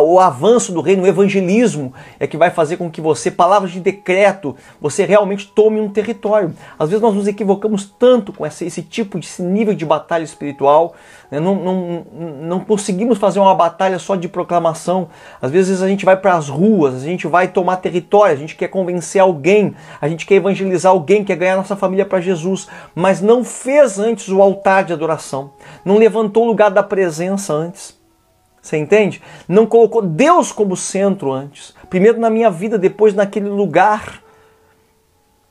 o 0.00 0.20
avanço 0.20 0.72
do 0.72 0.80
reino, 0.80 1.04
o 1.04 1.06
evangelismo 1.06 1.94
é 2.18 2.26
que 2.26 2.36
vai 2.36 2.50
fazer 2.50 2.76
com 2.76 2.90
que 2.90 3.00
você, 3.00 3.30
palavras 3.30 3.72
de 3.72 3.80
decreto, 3.80 4.54
você 4.80 5.04
realmente 5.04 5.48
tome 5.48 5.80
um 5.80 5.88
território. 5.88 6.54
Às 6.78 6.90
vezes 6.90 7.02
nós 7.02 7.14
nos 7.14 7.26
equivocamos 7.26 7.92
tanto 7.98 8.32
com 8.32 8.44
esse, 8.44 8.66
esse 8.66 8.82
tipo 8.82 9.18
de 9.18 9.30
esse 9.30 9.42
nível 9.42 9.74
de 9.74 9.86
batalha 9.86 10.24
espiritual, 10.24 10.94
né? 11.30 11.38
não, 11.38 11.54
não, 11.54 12.06
não 12.42 12.60
conseguimos 12.60 13.18
fazer 13.18 13.38
uma 13.38 13.54
batalha 13.54 13.98
só 13.98 14.16
de 14.16 14.28
proclamação. 14.28 15.08
Às 15.40 15.50
vezes 15.50 15.82
a 15.82 15.88
gente 15.88 16.04
vai 16.04 16.16
para 16.16 16.34
as 16.34 16.48
ruas, 16.48 16.96
a 16.96 17.06
gente 17.06 17.26
vai 17.26 17.48
tomar 17.48 17.76
território, 17.76 18.34
a 18.34 18.38
gente 18.38 18.56
quer 18.56 18.68
convencer 18.68 19.20
alguém, 19.20 19.74
a 20.00 20.08
gente 20.08 20.26
quer 20.26 20.34
evangelizar 20.34 20.92
alguém, 20.92 21.24
quer 21.24 21.36
ganhar 21.36 21.56
nossa 21.56 21.76
família 21.76 22.04
para 22.04 22.20
Jesus, 22.20 22.68
mas 22.94 23.20
não 23.20 23.44
fez 23.44 23.98
antes 23.98 24.28
o 24.28 24.42
altar 24.42 24.84
de 24.84 24.92
adoração, 24.92 25.52
não 25.84 25.96
levantou 25.96 26.44
o 26.44 26.46
lugar 26.46 26.70
da 26.70 26.82
presença 26.82 27.52
antes. 27.52 27.99
Você 28.60 28.76
entende? 28.76 29.22
Não 29.48 29.66
colocou 29.66 30.02
Deus 30.02 30.52
como 30.52 30.76
centro 30.76 31.32
antes. 31.32 31.74
Primeiro 31.88 32.18
na 32.18 32.28
minha 32.28 32.50
vida, 32.50 32.78
depois 32.78 33.14
naquele 33.14 33.48
lugar 33.48 34.22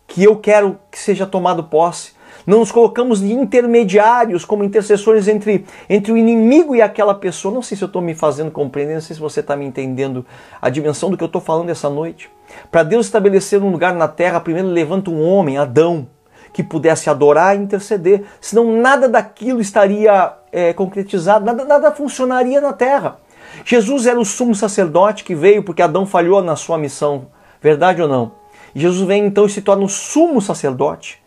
que 0.07 0.23
eu 0.23 0.35
quero 0.35 0.79
que 0.91 0.99
seja 0.99 1.25
tomado 1.25 1.63
posse. 1.63 2.13
Não 2.45 2.59
nos 2.59 2.71
colocamos 2.71 3.19
de 3.19 3.31
intermediários 3.33 4.45
como 4.45 4.63
intercessores 4.63 5.27
entre, 5.27 5.65
entre 5.89 6.11
o 6.11 6.17
inimigo 6.17 6.75
e 6.75 6.81
aquela 6.81 7.13
pessoa. 7.13 7.53
Não 7.53 7.61
sei 7.61 7.77
se 7.77 7.83
eu 7.83 7.87
estou 7.87 8.01
me 8.01 8.15
fazendo 8.15 8.51
compreender, 8.51 8.95
não 8.95 9.01
sei 9.01 9.15
se 9.15 9.21
você 9.21 9.39
está 9.39 9.55
me 9.55 9.65
entendendo 9.65 10.25
a 10.61 10.69
dimensão 10.69 11.09
do 11.09 11.17
que 11.17 11.23
eu 11.23 11.27
estou 11.27 11.41
falando 11.41 11.69
essa 11.69 11.89
noite. 11.89 12.29
Para 12.71 12.83
Deus 12.83 13.05
estabelecer 13.05 13.61
um 13.61 13.71
lugar 13.71 13.93
na 13.93 14.07
terra, 14.07 14.39
primeiro 14.39 14.67
levanta 14.69 15.11
um 15.11 15.23
homem, 15.23 15.57
Adão 15.57 16.07
que 16.51 16.63
pudesse 16.63 17.09
adorar 17.09 17.55
e 17.55 17.59
interceder, 17.59 18.23
senão 18.41 18.71
nada 18.79 19.07
daquilo 19.07 19.62
estaria 19.62 20.33
é, 20.51 20.73
concretizado, 20.73 21.45
nada, 21.45 21.65
nada 21.65 21.91
funcionaria 21.91 22.59
na 22.59 22.73
terra. 22.73 23.17
Jesus 23.65 24.05
era 24.05 24.19
o 24.19 24.25
sumo 24.25 24.55
sacerdote 24.55 25.23
que 25.23 25.35
veio 25.35 25.63
porque 25.63 25.81
Adão 25.81 26.05
falhou 26.05 26.41
na 26.41 26.55
sua 26.55 26.77
missão, 26.77 27.27
verdade 27.62 28.01
ou 28.01 28.07
não? 28.07 28.31
Jesus 28.73 29.07
vem 29.07 29.25
então 29.25 29.45
e 29.45 29.49
se 29.49 29.62
torna 29.62 29.83
o 29.83 29.89
sumo 29.89 30.41
sacerdote, 30.41 31.21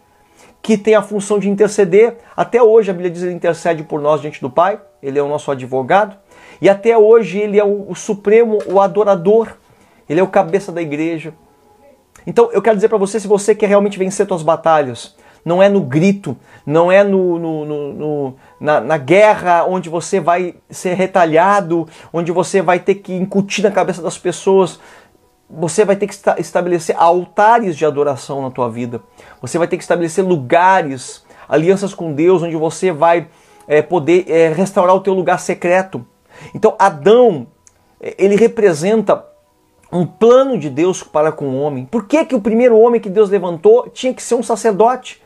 que 0.61 0.79
tem 0.79 0.95
a 0.95 1.03
função 1.03 1.39
de 1.39 1.51
interceder. 1.51 2.19
Até 2.37 2.63
hoje 2.63 2.91
a 2.91 2.95
Bíblia 2.95 3.11
diz 3.11 3.21
que 3.21 3.27
ele 3.27 3.35
intercede 3.35 3.83
por 3.83 4.01
nós 4.01 4.21
diante 4.21 4.41
do 4.41 4.49
Pai, 4.49 4.81
ele 5.03 5.19
é 5.19 5.23
o 5.23 5.29
nosso 5.29 5.51
advogado, 5.51 6.17
e 6.61 6.69
até 6.69 6.97
hoje 6.97 7.39
ele 7.39 7.59
é 7.59 7.65
o, 7.65 7.91
o 7.91 7.95
supremo, 7.95 8.59
o 8.67 8.81
adorador, 8.81 9.49
ele 10.09 10.21
é 10.21 10.23
o 10.23 10.29
cabeça 10.29 10.71
da 10.71 10.81
igreja, 10.81 11.35
então 12.27 12.51
eu 12.53 12.63
quero 12.63 12.77
dizer 12.77 12.89
para 12.89 12.99
você, 12.99 13.19
se 13.19 13.27
você 13.27 13.55
quer 13.55 13.69
realmente 13.69 13.99
vencer 13.99 14.27
suas 14.27 14.43
batalhas, 14.43 15.17
não 15.45 15.63
é 15.63 15.69
no 15.69 15.81
grito, 15.81 16.37
não 16.65 16.91
é 16.91 17.03
no, 17.03 17.39
no, 17.39 17.65
no, 17.65 17.93
no 17.93 18.35
na, 18.61 18.81
na, 18.81 18.97
guerra 18.97 19.65
onde 19.65 19.89
você 19.89 20.21
vai 20.21 20.55
ser 20.71 20.95
retalhado, 20.95 21.89
onde 22.13 22.31
você 22.31 22.63
vai 22.63 22.79
ter 22.79 22.97
que 22.97 23.13
incutir 23.13 23.65
na 23.65 23.71
cabeça 23.71 24.01
das 24.01 24.17
pessoas. 24.17 24.79
Você 25.51 25.85
vai 25.85 25.97
ter 25.97 26.07
que 26.07 26.15
estabelecer 26.39 26.97
altares 26.97 27.77
de 27.77 27.85
adoração 27.85 28.41
na 28.41 28.51
tua 28.51 28.71
vida. 28.71 29.03
Você 29.41 29.59
vai 29.59 29.67
ter 29.67 29.77
que 29.77 29.83
estabelecer 29.83 30.25
lugares, 30.25 31.25
alianças 31.49 31.93
com 31.93 32.13
Deus, 32.13 32.43
onde 32.43 32.57
você 32.57 32.93
vai 32.93 33.27
é, 33.67 33.83
poder 33.83 34.25
é, 34.29 34.53
restaurar 34.53 34.95
o 34.95 35.01
teu 35.01 35.13
lugar 35.13 35.41
secreto. 35.41 36.07
Então 36.55 36.75
Adão, 36.79 37.49
ele 38.01 38.37
representa 38.37 39.32
um 39.93 40.07
plano 40.07 40.59
de 40.59 40.71
Deus 40.71 41.03
para 41.03 41.31
com 41.31 41.47
o 41.49 41.61
homem. 41.61 41.85
Por 41.85 42.07
que, 42.07 42.25
que 42.25 42.35
o 42.35 42.41
primeiro 42.41 42.79
homem 42.79 43.01
que 43.01 43.11
Deus 43.11 43.29
levantou 43.29 43.89
tinha 43.91 44.15
que 44.15 44.23
ser 44.23 44.35
um 44.35 44.43
sacerdote? 44.43 45.23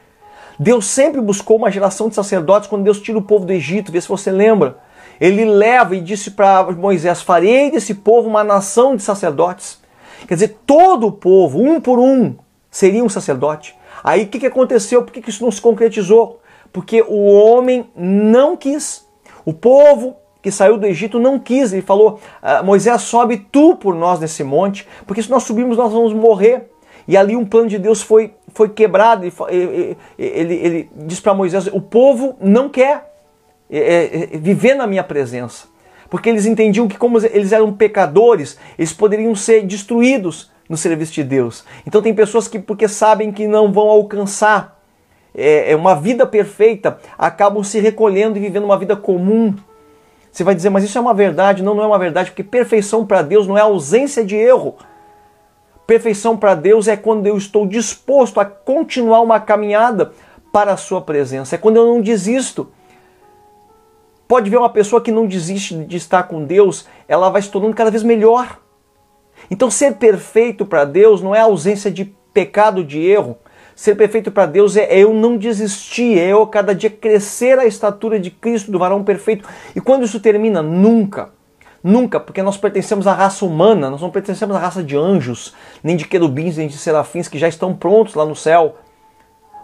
Deus 0.58 0.86
sempre 0.86 1.20
buscou 1.20 1.56
uma 1.56 1.70
geração 1.70 2.08
de 2.08 2.14
sacerdotes 2.14 2.68
quando 2.68 2.82
Deus 2.82 3.00
tira 3.00 3.18
o 3.18 3.22
povo 3.22 3.44
do 3.44 3.52
Egito, 3.52 3.92
vê 3.92 4.00
se 4.00 4.08
você 4.08 4.30
lembra. 4.30 4.78
Ele 5.20 5.44
leva 5.44 5.94
e 5.94 6.00
disse 6.00 6.32
para 6.32 6.64
Moisés: 6.72 7.22
Farei 7.22 7.70
desse 7.70 7.94
povo 7.94 8.28
uma 8.28 8.42
nação 8.42 8.96
de 8.96 9.02
sacerdotes. 9.02 9.80
Quer 10.26 10.34
dizer, 10.34 10.58
todo 10.66 11.06
o 11.06 11.12
povo, 11.12 11.60
um 11.62 11.80
por 11.80 11.98
um, 11.98 12.34
seria 12.70 13.04
um 13.04 13.08
sacerdote. 13.08 13.76
Aí 14.02 14.24
o 14.24 14.28
que, 14.28 14.40
que 14.40 14.46
aconteceu? 14.46 15.02
Por 15.02 15.12
que, 15.12 15.20
que 15.20 15.30
isso 15.30 15.44
não 15.44 15.50
se 15.50 15.60
concretizou? 15.60 16.40
Porque 16.72 17.02
o 17.02 17.26
homem 17.26 17.88
não 17.94 18.56
quis. 18.56 19.06
O 19.44 19.52
povo 19.52 20.16
que 20.46 20.52
saiu 20.52 20.78
do 20.78 20.86
Egito 20.86 21.18
não 21.18 21.40
quis. 21.40 21.72
Ele 21.72 21.82
falou: 21.82 22.20
ah, 22.40 22.62
Moisés, 22.62 23.02
sobe 23.02 23.36
tu 23.50 23.74
por 23.74 23.96
nós 23.96 24.20
nesse 24.20 24.44
monte, 24.44 24.86
porque 25.04 25.20
se 25.20 25.28
nós 25.28 25.42
subirmos 25.42 25.76
nós 25.76 25.92
vamos 25.92 26.12
morrer. 26.12 26.70
E 27.08 27.16
ali 27.16 27.34
um 27.34 27.44
plano 27.44 27.68
de 27.68 27.78
Deus 27.78 28.00
foi, 28.00 28.32
foi 28.54 28.68
quebrado. 28.68 29.24
Ele, 29.24 29.96
ele, 30.16 30.54
ele 30.54 30.90
diz 30.94 31.18
para 31.18 31.34
Moisés: 31.34 31.66
O 31.66 31.80
povo 31.80 32.36
não 32.40 32.68
quer 32.68 33.12
é, 33.68 34.28
é, 34.34 34.38
viver 34.38 34.74
na 34.74 34.86
minha 34.86 35.02
presença. 35.02 35.66
Porque 36.08 36.28
eles 36.28 36.46
entendiam 36.46 36.86
que, 36.86 36.96
como 36.96 37.18
eles 37.18 37.50
eram 37.50 37.72
pecadores, 37.72 38.56
eles 38.78 38.92
poderiam 38.92 39.34
ser 39.34 39.66
destruídos 39.66 40.52
no 40.68 40.76
serviço 40.76 41.12
de 41.12 41.24
Deus. 41.24 41.64
Então, 41.84 42.00
tem 42.00 42.14
pessoas 42.14 42.46
que, 42.46 42.60
porque 42.60 42.86
sabem 42.86 43.32
que 43.32 43.48
não 43.48 43.72
vão 43.72 43.88
alcançar 43.88 44.80
é, 45.34 45.72
é 45.72 45.76
uma 45.76 45.96
vida 45.96 46.24
perfeita, 46.24 46.98
acabam 47.18 47.64
se 47.64 47.80
recolhendo 47.80 48.38
e 48.38 48.40
vivendo 48.40 48.62
uma 48.62 48.78
vida 48.78 48.94
comum. 48.94 49.52
Você 50.36 50.44
vai 50.44 50.54
dizer, 50.54 50.68
mas 50.68 50.84
isso 50.84 50.98
é 50.98 51.00
uma 51.00 51.14
verdade? 51.14 51.62
Não, 51.62 51.74
não 51.74 51.82
é 51.82 51.86
uma 51.86 51.98
verdade, 51.98 52.30
porque 52.30 52.44
perfeição 52.44 53.06
para 53.06 53.22
Deus 53.22 53.46
não 53.46 53.56
é 53.56 53.62
ausência 53.62 54.22
de 54.22 54.36
erro. 54.36 54.74
Perfeição 55.86 56.36
para 56.36 56.54
Deus 56.54 56.88
é 56.88 56.94
quando 56.94 57.26
eu 57.26 57.38
estou 57.38 57.66
disposto 57.66 58.38
a 58.38 58.44
continuar 58.44 59.22
uma 59.22 59.40
caminhada 59.40 60.12
para 60.52 60.74
a 60.74 60.76
Sua 60.76 61.00
presença. 61.00 61.54
É 61.54 61.58
quando 61.58 61.76
eu 61.76 61.86
não 61.86 62.02
desisto. 62.02 62.70
Pode 64.28 64.50
ver 64.50 64.58
uma 64.58 64.68
pessoa 64.68 65.00
que 65.00 65.10
não 65.10 65.26
desiste 65.26 65.74
de 65.74 65.96
estar 65.96 66.24
com 66.24 66.44
Deus, 66.44 66.86
ela 67.08 67.30
vai 67.30 67.40
se 67.40 67.50
tornando 67.50 67.74
cada 67.74 67.90
vez 67.90 68.02
melhor. 68.02 68.58
Então, 69.50 69.70
ser 69.70 69.94
perfeito 69.94 70.66
para 70.66 70.84
Deus 70.84 71.22
não 71.22 71.34
é 71.34 71.40
ausência 71.40 71.90
de 71.90 72.14
pecado, 72.34 72.84
de 72.84 73.00
erro. 73.00 73.38
Ser 73.76 73.94
perfeito 73.94 74.32
para 74.32 74.46
Deus 74.46 74.74
é 74.74 74.88
eu 74.90 75.12
não 75.12 75.36
desistir, 75.36 76.18
é 76.18 76.28
eu 76.32 76.46
cada 76.46 76.74
dia 76.74 76.88
crescer 76.88 77.58
a 77.58 77.66
estatura 77.66 78.18
de 78.18 78.30
Cristo, 78.30 78.70
do 78.72 78.78
varão 78.78 79.04
perfeito. 79.04 79.46
E 79.76 79.82
quando 79.82 80.06
isso 80.06 80.18
termina? 80.18 80.62
Nunca. 80.62 81.28
Nunca, 81.84 82.18
porque 82.18 82.42
nós 82.42 82.56
pertencemos 82.56 83.06
à 83.06 83.12
raça 83.12 83.44
humana, 83.44 83.90
nós 83.90 84.00
não 84.00 84.08
pertencemos 84.08 84.56
à 84.56 84.58
raça 84.58 84.82
de 84.82 84.96
anjos, 84.96 85.54
nem 85.84 85.94
de 85.94 86.06
querubins, 86.06 86.56
nem 86.56 86.68
de 86.68 86.78
serafins 86.78 87.28
que 87.28 87.38
já 87.38 87.48
estão 87.48 87.76
prontos 87.76 88.14
lá 88.14 88.24
no 88.24 88.34
céu. 88.34 88.76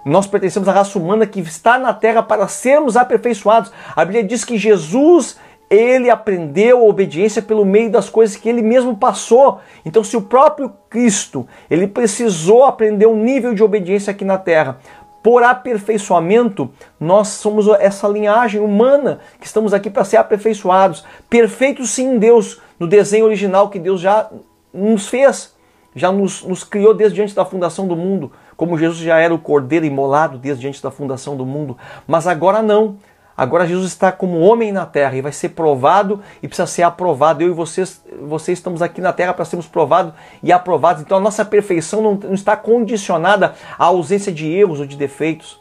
Nós 0.04 0.26
pertencemos 0.26 0.68
à 0.68 0.72
raça 0.72 0.98
humana 0.98 1.26
que 1.26 1.40
está 1.40 1.78
na 1.78 1.94
terra 1.94 2.22
para 2.22 2.46
sermos 2.48 2.98
aperfeiçoados. 2.98 3.72
A 3.96 4.04
Bíblia 4.04 4.22
diz 4.22 4.44
que 4.44 4.58
Jesus, 4.58 5.38
ele 5.72 6.10
aprendeu 6.10 6.80
a 6.80 6.82
obediência 6.82 7.40
pelo 7.40 7.64
meio 7.64 7.90
das 7.90 8.10
coisas 8.10 8.36
que 8.36 8.48
ele 8.48 8.60
mesmo 8.60 8.94
passou. 8.94 9.60
Então, 9.86 10.04
se 10.04 10.16
o 10.16 10.22
próprio 10.22 10.70
Cristo, 10.90 11.48
ele 11.70 11.86
precisou 11.86 12.64
aprender 12.64 13.06
um 13.06 13.16
nível 13.16 13.54
de 13.54 13.62
obediência 13.62 14.10
aqui 14.10 14.24
na 14.24 14.36
terra 14.36 14.78
por 15.22 15.42
aperfeiçoamento, 15.42 16.68
nós 16.98 17.28
somos 17.28 17.68
essa 17.78 18.08
linhagem 18.08 18.60
humana 18.60 19.20
que 19.38 19.46
estamos 19.46 19.72
aqui 19.72 19.88
para 19.88 20.04
ser 20.04 20.16
aperfeiçoados. 20.16 21.04
Perfeitos 21.30 21.90
sim 21.90 22.14
em 22.14 22.18
Deus, 22.18 22.60
no 22.78 22.88
desenho 22.88 23.24
original 23.24 23.70
que 23.70 23.78
Deus 23.78 24.00
já 24.00 24.28
nos 24.74 25.06
fez, 25.06 25.54
já 25.94 26.10
nos, 26.10 26.42
nos 26.42 26.64
criou 26.64 26.92
desde 26.92 27.22
antes 27.22 27.34
da 27.34 27.44
fundação 27.44 27.86
do 27.86 27.94
mundo, 27.94 28.32
como 28.56 28.76
Jesus 28.76 28.98
já 28.98 29.18
era 29.18 29.32
o 29.32 29.38
cordeiro 29.38 29.86
imolado 29.86 30.38
desde 30.38 30.66
antes 30.66 30.80
da 30.80 30.90
fundação 30.90 31.36
do 31.36 31.46
mundo. 31.46 31.78
Mas 32.06 32.26
agora 32.26 32.60
não. 32.60 32.96
Agora 33.42 33.66
Jesus 33.66 33.88
está 33.88 34.12
como 34.12 34.38
homem 34.38 34.70
na 34.70 34.86
terra 34.86 35.16
e 35.16 35.20
vai 35.20 35.32
ser 35.32 35.48
provado 35.48 36.22
e 36.40 36.46
precisa 36.46 36.64
ser 36.64 36.84
aprovado. 36.84 37.42
Eu 37.42 37.48
e 37.48 37.52
vocês, 37.52 38.00
vocês 38.22 38.56
estamos 38.56 38.80
aqui 38.80 39.00
na 39.00 39.12
terra 39.12 39.34
para 39.34 39.44
sermos 39.44 39.66
provados 39.66 40.14
e 40.44 40.52
aprovados. 40.52 41.02
Então 41.02 41.18
a 41.18 41.20
nossa 41.20 41.44
perfeição 41.44 42.00
não, 42.00 42.14
não 42.14 42.34
está 42.34 42.56
condicionada 42.56 43.54
à 43.76 43.86
ausência 43.86 44.30
de 44.30 44.48
erros 44.48 44.78
ou 44.78 44.86
de 44.86 44.96
defeitos, 44.96 45.60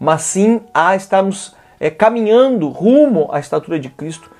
mas 0.00 0.22
sim 0.22 0.62
a 0.72 0.96
estarmos 0.96 1.54
é, 1.78 1.90
caminhando 1.90 2.70
rumo 2.70 3.28
à 3.30 3.38
estatura 3.38 3.78
de 3.78 3.90
Cristo, 3.90 4.30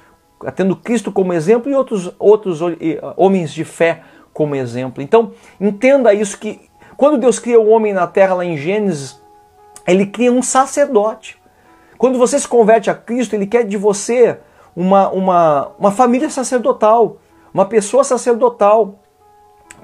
tendo 0.56 0.74
Cristo 0.74 1.12
como 1.12 1.34
exemplo 1.34 1.70
e 1.70 1.74
outros, 1.74 2.14
outros 2.18 2.60
homens 3.14 3.52
de 3.52 3.66
fé 3.66 4.04
como 4.32 4.56
exemplo. 4.56 5.02
Então 5.02 5.32
entenda 5.60 6.14
isso 6.14 6.38
que 6.38 6.70
quando 6.96 7.18
Deus 7.18 7.38
cria 7.38 7.60
o 7.60 7.68
homem 7.68 7.92
na 7.92 8.06
terra 8.06 8.36
lá 8.36 8.44
em 8.46 8.56
Gênesis, 8.56 9.20
ele 9.86 10.06
cria 10.06 10.32
um 10.32 10.42
sacerdote. 10.42 11.43
Quando 12.04 12.18
você 12.18 12.38
se 12.38 12.46
converte 12.46 12.90
a 12.90 12.94
Cristo, 12.94 13.34
Ele 13.34 13.46
quer 13.46 13.64
de 13.64 13.78
você 13.78 14.36
uma, 14.76 15.08
uma, 15.08 15.68
uma 15.78 15.90
família 15.90 16.28
sacerdotal, 16.28 17.16
uma 17.50 17.64
pessoa 17.64 18.04
sacerdotal. 18.04 18.98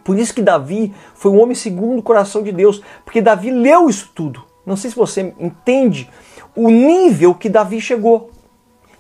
Por 0.04 0.18
isso 0.18 0.34
que 0.34 0.42
Davi 0.42 0.94
foi 1.14 1.30
um 1.30 1.40
homem 1.40 1.54
segundo 1.54 2.00
o 2.00 2.02
coração 2.02 2.42
de 2.42 2.52
Deus, 2.52 2.82
porque 3.06 3.22
Davi 3.22 3.50
leu 3.50 3.88
isso 3.88 4.12
tudo. 4.14 4.44
Não 4.66 4.76
sei 4.76 4.90
se 4.90 4.96
você 4.96 5.34
entende 5.40 6.10
o 6.54 6.68
nível 6.68 7.34
que 7.34 7.48
Davi 7.48 7.80
chegou. 7.80 8.28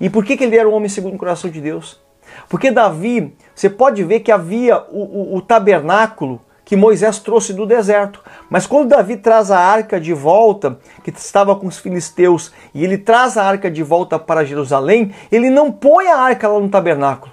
E 0.00 0.08
por 0.08 0.24
que, 0.24 0.34
que 0.34 0.44
ele 0.44 0.56
era 0.56 0.66
um 0.66 0.72
homem 0.72 0.88
segundo 0.88 1.16
o 1.16 1.18
coração 1.18 1.50
de 1.50 1.60
Deus? 1.60 2.00
Porque 2.48 2.70
Davi, 2.70 3.36
você 3.54 3.68
pode 3.68 4.02
ver 4.02 4.20
que 4.20 4.32
havia 4.32 4.82
o, 4.90 5.34
o, 5.34 5.36
o 5.36 5.42
tabernáculo 5.42 6.40
que 6.70 6.76
Moisés 6.76 7.18
trouxe 7.18 7.52
do 7.52 7.66
deserto. 7.66 8.22
Mas 8.48 8.64
quando 8.64 8.90
Davi 8.90 9.16
traz 9.16 9.50
a 9.50 9.58
arca 9.58 10.00
de 10.00 10.14
volta, 10.14 10.78
que 11.02 11.10
estava 11.10 11.56
com 11.56 11.66
os 11.66 11.78
filisteus, 11.78 12.52
e 12.72 12.84
ele 12.84 12.96
traz 12.96 13.36
a 13.36 13.42
arca 13.42 13.68
de 13.68 13.82
volta 13.82 14.20
para 14.20 14.44
Jerusalém, 14.44 15.12
ele 15.32 15.50
não 15.50 15.72
põe 15.72 16.06
a 16.06 16.16
arca 16.16 16.46
lá 16.46 16.60
no 16.60 16.68
tabernáculo 16.68 17.32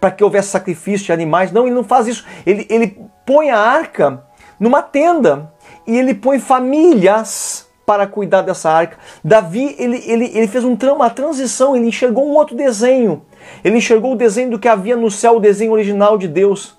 para 0.00 0.10
que 0.10 0.24
houvesse 0.24 0.48
sacrifício 0.48 1.04
de 1.04 1.12
animais. 1.12 1.52
Não, 1.52 1.66
ele 1.66 1.74
não 1.74 1.84
faz 1.84 2.06
isso. 2.06 2.24
Ele, 2.46 2.66
ele 2.70 2.98
põe 3.26 3.50
a 3.50 3.58
arca 3.58 4.24
numa 4.58 4.80
tenda 4.80 5.52
e 5.86 5.98
ele 5.98 6.14
põe 6.14 6.38
famílias 6.38 7.68
para 7.84 8.06
cuidar 8.06 8.40
dessa 8.40 8.70
arca. 8.70 8.96
Davi 9.22 9.76
ele, 9.78 10.02
ele, 10.06 10.32
ele 10.34 10.48
fez 10.48 10.64
um, 10.64 10.74
uma 10.94 11.10
transição, 11.10 11.76
ele 11.76 11.88
enxergou 11.88 12.26
um 12.26 12.32
outro 12.32 12.56
desenho. 12.56 13.26
Ele 13.62 13.76
enxergou 13.76 14.14
o 14.14 14.16
desenho 14.16 14.52
do 14.52 14.58
que 14.58 14.68
havia 14.68 14.96
no 14.96 15.10
céu, 15.10 15.36
o 15.36 15.40
desenho 15.40 15.72
original 15.72 16.16
de 16.16 16.26
Deus 16.28 16.76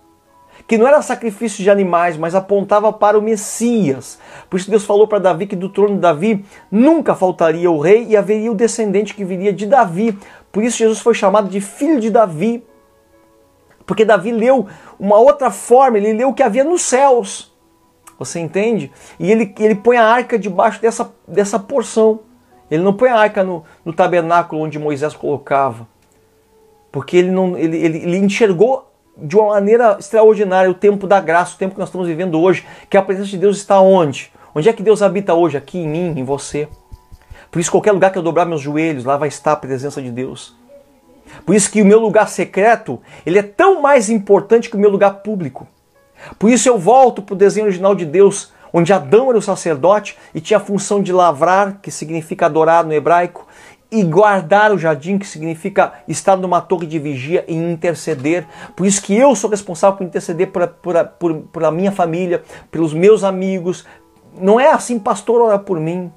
que 0.67 0.77
não 0.77 0.85
era 0.85 1.01
sacrifício 1.01 1.63
de 1.63 1.69
animais, 1.69 2.17
mas 2.17 2.35
apontava 2.35 2.91
para 2.91 3.17
o 3.17 3.21
Messias. 3.21 4.19
Por 4.49 4.59
isso 4.59 4.69
Deus 4.69 4.83
falou 4.83 5.07
para 5.07 5.17
Davi 5.17 5.47
que 5.47 5.55
do 5.55 5.69
trono 5.69 5.95
de 5.95 6.01
Davi 6.01 6.45
nunca 6.69 7.15
faltaria 7.15 7.71
o 7.71 7.79
rei 7.79 8.05
e 8.09 8.17
haveria 8.17 8.51
o 8.51 8.55
descendente 8.55 9.15
que 9.15 9.23
viria 9.23 9.53
de 9.53 9.65
Davi. 9.65 10.17
Por 10.51 10.63
isso 10.63 10.77
Jesus 10.77 10.99
foi 10.99 11.13
chamado 11.13 11.47
de 11.47 11.61
filho 11.61 12.01
de 12.01 12.09
Davi. 12.09 12.65
Porque 13.85 14.03
Davi 14.03 14.31
leu 14.31 14.67
uma 14.99 15.17
outra 15.17 15.49
forma, 15.49 15.97
ele 15.97 16.11
leu 16.11 16.29
o 16.29 16.33
que 16.33 16.43
havia 16.43 16.65
nos 16.65 16.81
céus. 16.81 17.55
Você 18.19 18.39
entende? 18.39 18.91
E 19.17 19.31
ele, 19.31 19.55
ele 19.59 19.75
põe 19.75 19.95
a 19.95 20.03
arca 20.03 20.37
debaixo 20.37 20.81
dessa, 20.81 21.13
dessa 21.25 21.57
porção. 21.57 22.19
Ele 22.69 22.83
não 22.83 22.91
põe 22.91 23.09
a 23.09 23.15
arca 23.15 23.41
no, 23.41 23.63
no 23.85 23.93
tabernáculo 23.93 24.63
onde 24.63 24.77
Moisés 24.77 25.15
colocava. 25.15 25.87
Porque 26.91 27.15
ele, 27.15 27.31
não, 27.31 27.57
ele, 27.57 27.77
ele, 27.77 27.97
ele 27.99 28.17
enxergou 28.17 28.86
de 29.17 29.35
uma 29.35 29.49
maneira 29.49 29.97
extraordinária 29.99 30.69
o 30.69 30.73
tempo 30.73 31.07
da 31.07 31.19
graça, 31.19 31.55
o 31.55 31.57
tempo 31.57 31.73
que 31.73 31.79
nós 31.79 31.89
estamos 31.89 32.07
vivendo 32.07 32.39
hoje, 32.39 32.65
que 32.89 32.97
a 32.97 33.01
presença 33.01 33.29
de 33.29 33.37
Deus 33.37 33.57
está 33.57 33.79
onde? 33.79 34.31
Onde 34.53 34.69
é 34.69 34.73
que 34.73 34.83
Deus 34.83 35.01
habita 35.01 35.33
hoje? 35.33 35.57
Aqui 35.57 35.79
em 35.79 35.87
mim, 35.87 36.13
em 36.17 36.23
você. 36.23 36.67
Por 37.49 37.59
isso, 37.59 37.71
qualquer 37.71 37.91
lugar 37.91 38.11
que 38.11 38.17
eu 38.17 38.23
dobrar 38.23 38.45
meus 38.45 38.61
joelhos, 38.61 39.05
lá 39.05 39.17
vai 39.17 39.29
estar 39.29 39.53
a 39.53 39.55
presença 39.55 40.01
de 40.01 40.11
Deus. 40.11 40.55
Por 41.45 41.55
isso 41.55 41.71
que 41.71 41.81
o 41.81 41.85
meu 41.85 41.99
lugar 41.99 42.27
secreto, 42.27 43.01
ele 43.25 43.39
é 43.39 43.43
tão 43.43 43.81
mais 43.81 44.09
importante 44.09 44.69
que 44.69 44.75
o 44.75 44.79
meu 44.79 44.89
lugar 44.89 45.15
público. 45.15 45.67
Por 46.37 46.49
isso 46.49 46.67
eu 46.67 46.77
volto 46.77 47.21
para 47.21 47.33
o 47.33 47.37
desenho 47.37 47.67
original 47.67 47.95
de 47.95 48.05
Deus, 48.05 48.51
onde 48.73 48.91
Adão 48.93 49.29
era 49.29 49.37
o 49.37 49.41
sacerdote 49.41 50.17
e 50.33 50.41
tinha 50.41 50.57
a 50.57 50.61
função 50.61 51.01
de 51.01 51.13
lavrar, 51.13 51.79
que 51.81 51.91
significa 51.91 52.45
adorar 52.45 52.85
no 52.85 52.93
hebraico, 52.93 53.46
e 53.91 54.03
guardar 54.03 54.71
o 54.73 54.77
jardim, 54.77 55.17
que 55.17 55.25
significa 55.25 55.93
estar 56.07 56.35
numa 56.35 56.59
torre 56.59 56.85
de 56.85 56.99
vigia 56.99 57.45
e 57.47 57.55
interceder. 57.55 58.45
Por 58.75 58.85
isso 58.85 59.01
que 59.01 59.15
eu 59.15 59.35
sou 59.35 59.49
responsável 59.49 59.97
por 59.97 60.03
interceder 60.05 60.51
por, 60.51 60.67
por, 60.67 61.05
por, 61.19 61.35
por 61.35 61.63
a 61.63 61.71
minha 61.71 61.91
família, 61.91 62.43
pelos 62.69 62.93
meus 62.93 63.23
amigos. 63.23 63.85
Não 64.39 64.59
é 64.59 64.71
assim, 64.71 64.99
pastor 64.99 65.41
ora 65.41 65.57
por 65.57 65.79
mim, 65.79 66.11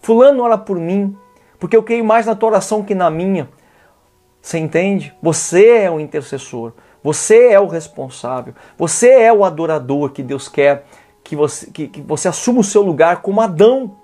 fulano 0.00 0.42
ora 0.42 0.56
por 0.56 0.78
mim, 0.78 1.16
porque 1.58 1.76
eu 1.76 1.82
creio 1.82 2.04
mais 2.04 2.26
na 2.26 2.34
tua 2.34 2.50
oração 2.50 2.82
que 2.82 2.94
na 2.94 3.10
minha. 3.10 3.48
Você 4.40 4.58
entende? 4.58 5.12
Você 5.20 5.68
é 5.68 5.90
o 5.90 5.98
intercessor, 5.98 6.72
você 7.02 7.48
é 7.48 7.58
o 7.58 7.66
responsável, 7.66 8.54
você 8.78 9.10
é 9.10 9.32
o 9.32 9.44
adorador 9.44 10.10
que 10.10 10.22
Deus 10.22 10.48
quer 10.48 10.84
que 11.26 11.34
você, 11.34 11.68
que, 11.70 11.88
que 11.88 12.00
você 12.00 12.28
assuma 12.28 12.60
o 12.60 12.64
seu 12.64 12.82
lugar 12.82 13.20
como 13.20 13.40
Adão. 13.40 13.96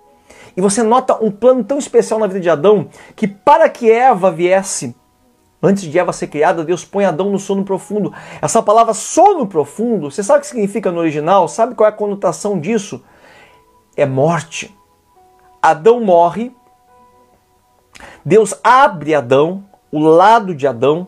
E 0.57 0.61
você 0.61 0.83
nota 0.83 1.23
um 1.23 1.31
plano 1.31 1.65
tão 1.65 1.79
especial 1.79 2.21
na 2.21 2.27
vida 2.27 2.41
de 2.41 2.51
Adão 2.51 2.89
que 3.17 3.27
para 3.27 3.69
que 3.69 3.91
Eva 3.91 4.31
viesse, 4.31 4.95
antes 5.63 5.85
de 5.85 5.99
Eva 5.99 6.13
ser 6.13 6.27
criada, 6.27 6.65
Deus 6.65 6.85
põe 6.85 7.05
Adão 7.05 7.31
no 7.31 7.39
sono 7.39 7.65
profundo. 7.65 8.13
Essa 8.41 8.63
palavra 8.63 8.95
sono 8.95 9.47
profundo, 9.47 10.11
você 10.11 10.23
sabe 10.23 10.39
o 10.39 10.41
que 10.43 10.49
significa 10.49 10.91
no 10.91 11.01
original? 11.01 11.49
Sabe 11.49 11.75
qual 11.75 11.87
é 11.87 11.91
a 11.91 11.97
conotação 11.97 12.59
disso? 12.59 13.03
É 13.97 14.05
morte. 14.07 14.77
Adão 15.63 16.01
morre, 16.01 16.53
Deus 18.25 18.55
abre 18.63 19.15
Adão, 19.15 19.65
o 19.91 20.01
lado 20.01 20.55
de 20.55 20.67
Adão, 20.67 21.07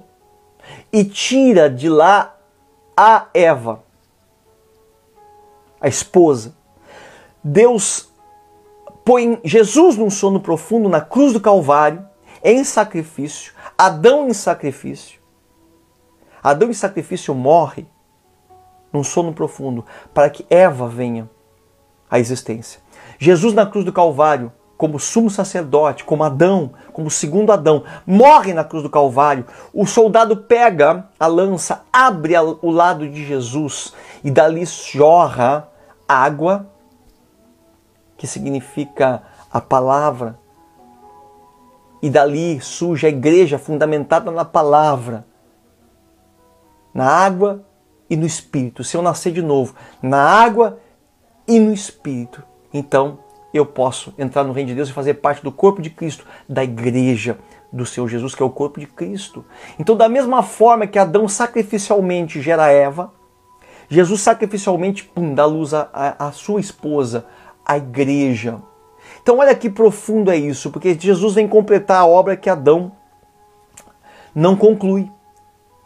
e 0.93 1.05
tira 1.05 1.69
de 1.69 1.89
lá 1.89 2.37
a 2.97 3.27
Eva, 3.35 3.83
a 5.81 5.89
esposa. 5.89 6.55
Deus 7.43 8.14
põe 9.05 9.39
Jesus 9.45 9.97
num 9.97 10.11
sono 10.11 10.41
profundo 10.41 10.89
na 10.89 11.01
cruz 11.01 11.33
do 11.33 11.41
Calvário, 11.41 12.05
em 12.43 12.65
sacrifício, 12.65 13.53
Adão 13.77 14.29
em 14.29 14.33
sacrifício. 14.33 15.21
Adão 16.43 16.71
em 16.71 16.75
sacrifício 16.75 17.35
morre 17.35 17.87
num 18.93 19.03
sono 19.03 19.33
profundo 19.33 19.85
para 20.13 20.31
que 20.31 20.47
Eva 20.49 20.89
venha 20.89 21.29
à 22.11 22.19
existência. 22.19 22.81
Jesus 23.19 23.55
na 23.55 23.67
cruz 23.67 23.85
do 23.85 23.93
Calvário 23.93 24.53
como 24.77 24.99
sumo 24.99 25.31
sacerdote, 25.31 26.05
como 26.05 26.25
Adão, 26.25 26.73
como 26.93 27.11
segundo 27.11 27.53
Adão, 27.53 27.85
morre 28.07 28.53
na 28.53 28.65
cruz 28.65 28.83
do 28.83 28.91
Calvário. 28.91 29.47
O 29.73 29.87
soldado 29.87 30.37
pega 30.37 31.09
a 31.19 31.27
lança, 31.27 31.83
abre 31.93 32.35
o 32.39 32.71
lado 32.71 33.09
de 33.09 33.25
Jesus 33.25 33.95
e 34.23 34.31
dali 34.31 34.65
jorra 34.67 35.69
água, 36.09 36.69
que 38.25 38.27
significa 38.27 39.22
a 39.53 39.61
palavra. 39.61 40.39
E 42.01 42.09
dali 42.09 42.59
surge 42.59 43.07
a 43.07 43.11
igreja 43.11 43.59
fundamentada 43.59 44.31
na 44.31 44.47
palavra, 44.47 45.27
na 46.95 47.07
água 47.07 47.62
e 48.09 48.16
no 48.16 48.25
espírito. 48.25 48.83
Se 48.83 48.97
eu 48.97 49.03
nascer 49.03 49.31
de 49.31 49.43
novo, 49.43 49.75
na 50.03 50.22
água 50.22 50.79
e 51.47 51.61
no 51.61 51.70
espírito, 51.70 52.43
então 52.72 53.18
eu 53.53 53.66
posso 53.66 54.14
entrar 54.16 54.43
no 54.43 54.55
reino 54.55 54.68
de 54.68 54.75
Deus 54.75 54.89
e 54.89 54.95
fazer 54.95 55.14
parte 55.14 55.43
do 55.43 55.53
corpo 55.53 55.83
de 55.83 55.91
Cristo, 55.91 56.25
da 56.49 56.64
igreja 56.64 57.39
do 57.70 57.85
Senhor 57.85 58.09
Jesus, 58.09 58.35
que 58.35 58.43
é 58.43 58.47
o 58.47 58.51
corpo 58.51 58.81
de 58.81 58.87
Cristo. 58.87 59.45
Então, 59.79 59.95
da 59.95 60.09
mesma 60.09 60.43
forma 60.43 60.87
que 60.87 60.99
Adão 60.99 61.29
sacrificialmente 61.29 62.41
gera 62.41 62.72
Eva, 62.72 63.12
Jesus 63.89 64.22
sacrificialmente 64.22 65.05
pum, 65.05 65.35
dá 65.35 65.45
luz 65.45 65.75
à, 65.75 66.31
sua 66.33 66.59
esposa, 66.59 67.27
a 67.65 67.77
igreja. 67.77 68.61
Então, 69.23 69.39
olha 69.39 69.55
que 69.55 69.71
profundo 69.71 70.31
é 70.31 70.37
isso, 70.37 70.71
porque 70.71 70.99
Jesus 70.99 71.35
vem 71.35 71.49
completar 71.49 72.01
a 72.01 72.07
obra 72.07 72.37
que 72.37 72.51
Adão 72.51 72.93
não 74.35 74.57
conclui. 74.57 75.11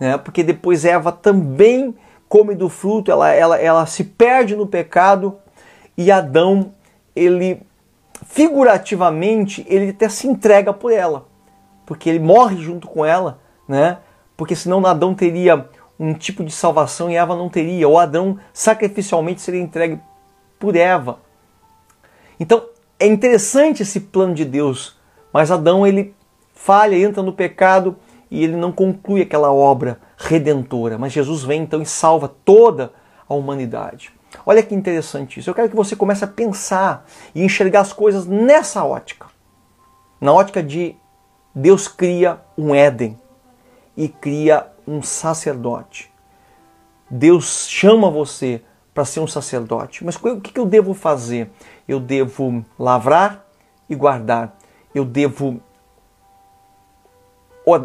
Né? 0.01 0.17
Porque 0.19 0.43
depois 0.43 0.85
Eva 0.85 1.13
também 1.13 1.95
come 2.29 2.55
do 2.55 2.69
fruto, 2.69 3.11
ela, 3.11 3.31
ela, 3.31 3.59
ela 3.59 3.87
se 3.87 4.05
perde 4.05 4.55
no 4.55 4.67
pecado 4.67 5.39
e 5.97 6.11
Adão 6.11 6.73
ele 7.17 7.63
figurativamente, 8.27 9.65
ele 9.69 9.91
até 9.91 10.09
se 10.09 10.29
entrega 10.29 10.73
por 10.73 10.93
ela, 10.93 11.27
porque 11.87 12.09
ele 12.09 12.19
morre 12.19 12.57
junto 12.57 12.87
com 12.87 13.05
ela, 13.05 13.41
né? 13.67 13.99
Porque 14.37 14.55
senão 14.55 14.85
Adão 14.87 15.15
teria 15.15 15.69
um 15.99 16.13
tipo 16.15 16.45
de 16.45 16.53
salvação 16.53 17.11
e 17.11 17.17
Eva 17.17 17.35
não 17.35 17.49
teria, 17.49 17.89
ou 17.89 17.99
Adão 17.99 18.39
sacrificialmente 18.53 19.41
seria 19.41 19.61
entregue 19.61 19.99
por 20.59 20.77
Eva. 20.77 21.19
Então, 22.39 22.67
é 22.99 23.07
interessante 23.07 23.83
esse 23.83 24.01
plano 24.01 24.35
de 24.35 24.45
Deus, 24.45 24.97
mas 25.33 25.51
Adão 25.51 25.87
ele 25.87 26.15
falha, 26.53 26.97
entra 26.97 27.23
no 27.23 27.33
pecado 27.33 27.97
e 28.31 28.43
ele 28.43 28.57
não 28.57 28.73
conclui 28.73 29.23
aquela 29.23 29.53
obra 29.53 30.01
redentora. 30.17 30.99
Mas 30.99 31.13
Jesus 31.13 31.45
vem 31.45 31.63
então 31.63 31.81
e 31.81 31.87
salva 31.87 32.29
toda 32.45 32.93
a 33.29 33.35
humanidade. 33.35 34.13
Olha 34.45 34.63
que 34.63 34.75
interessante 34.75 35.41
isso. 35.41 35.49
Eu 35.49 35.55
quero 35.55 35.69
que 35.69 35.77
você 35.77 35.97
comece 35.97 36.25
a 36.25 36.29
pensar 36.29 37.07
e 37.35 37.43
enxergar 37.43 37.81
as 37.81 37.93
coisas 37.93 38.27
nessa 38.27 38.85
ótica. 38.85 39.27
Na 40.21 40.33
ótica 40.33 40.63
de 40.63 40.97
Deus 41.55 41.89
cria 41.89 42.41
um 42.57 42.75
Éden 42.75 43.19
e 43.97 44.09
cria 44.09 44.67
um 44.87 45.03
sacerdote. 45.03 46.13
Deus 47.11 47.69
chama 47.69 48.11
você 48.11 48.63
para 48.93 49.05
ser 49.05 49.21
um 49.21 49.27
sacerdote. 49.27 50.05
Mas 50.05 50.17
o 50.17 50.41
que 50.41 50.59
eu 50.59 50.67
devo 50.67 50.93
fazer? 50.93 51.51
Eu 51.89 51.99
devo 51.99 52.65
lavrar 52.79 53.45
e 53.89 53.95
guardar. 53.95 54.55
Eu 54.95 55.05
devo 55.05 55.61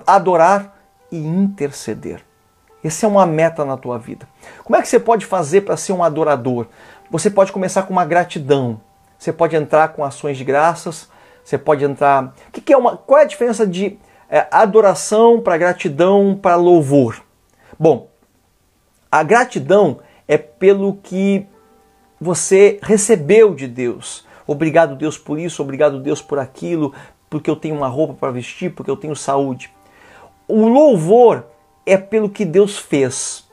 adorar 0.05 0.77
e 1.11 1.17
interceder. 1.17 2.23
Essa 2.83 3.05
é 3.05 3.09
uma 3.09 3.25
meta 3.25 3.63
na 3.63 3.77
tua 3.77 3.97
vida. 3.97 4.27
Como 4.63 4.75
é 4.75 4.81
que 4.81 4.87
você 4.87 4.99
pode 4.99 5.25
fazer 5.25 5.61
para 5.61 5.77
ser 5.77 5.93
um 5.93 6.03
adorador? 6.03 6.67
Você 7.09 7.29
pode 7.29 7.51
começar 7.51 7.83
com 7.83 7.93
uma 7.93 8.03
gratidão. 8.03 8.81
Você 9.17 9.31
pode 9.31 9.55
entrar 9.55 9.89
com 9.89 10.03
ações 10.03 10.37
de 10.37 10.43
graças. 10.43 11.09
Você 11.43 11.57
pode 11.57 11.85
entrar. 11.85 12.33
O 12.49 12.51
que 12.51 12.73
é 12.73 12.77
uma? 12.77 12.97
Qual 12.97 13.19
é 13.19 13.23
a 13.23 13.27
diferença 13.27 13.65
de 13.65 13.97
é, 14.29 14.47
adoração 14.51 15.39
para 15.39 15.57
gratidão 15.57 16.37
para 16.41 16.55
louvor? 16.57 17.21
Bom, 17.79 18.09
a 19.09 19.23
gratidão 19.23 19.99
é 20.27 20.37
pelo 20.37 20.95
que 20.95 21.47
você 22.23 22.79
recebeu 22.81 23.53
de 23.53 23.67
Deus. 23.67 24.25
Obrigado 24.47 24.95
Deus 24.95 25.17
por 25.17 25.37
isso, 25.37 25.61
obrigado 25.61 25.99
Deus 25.99 26.21
por 26.21 26.39
aquilo, 26.39 26.93
porque 27.29 27.49
eu 27.49 27.55
tenho 27.55 27.75
uma 27.75 27.87
roupa 27.87 28.13
para 28.13 28.31
vestir, 28.31 28.73
porque 28.73 28.89
eu 28.89 28.97
tenho 28.97 29.15
saúde. 29.15 29.69
O 30.47 30.67
louvor 30.67 31.45
é 31.85 31.97
pelo 31.97 32.29
que 32.29 32.45
Deus 32.45 32.77
fez. 32.77 33.43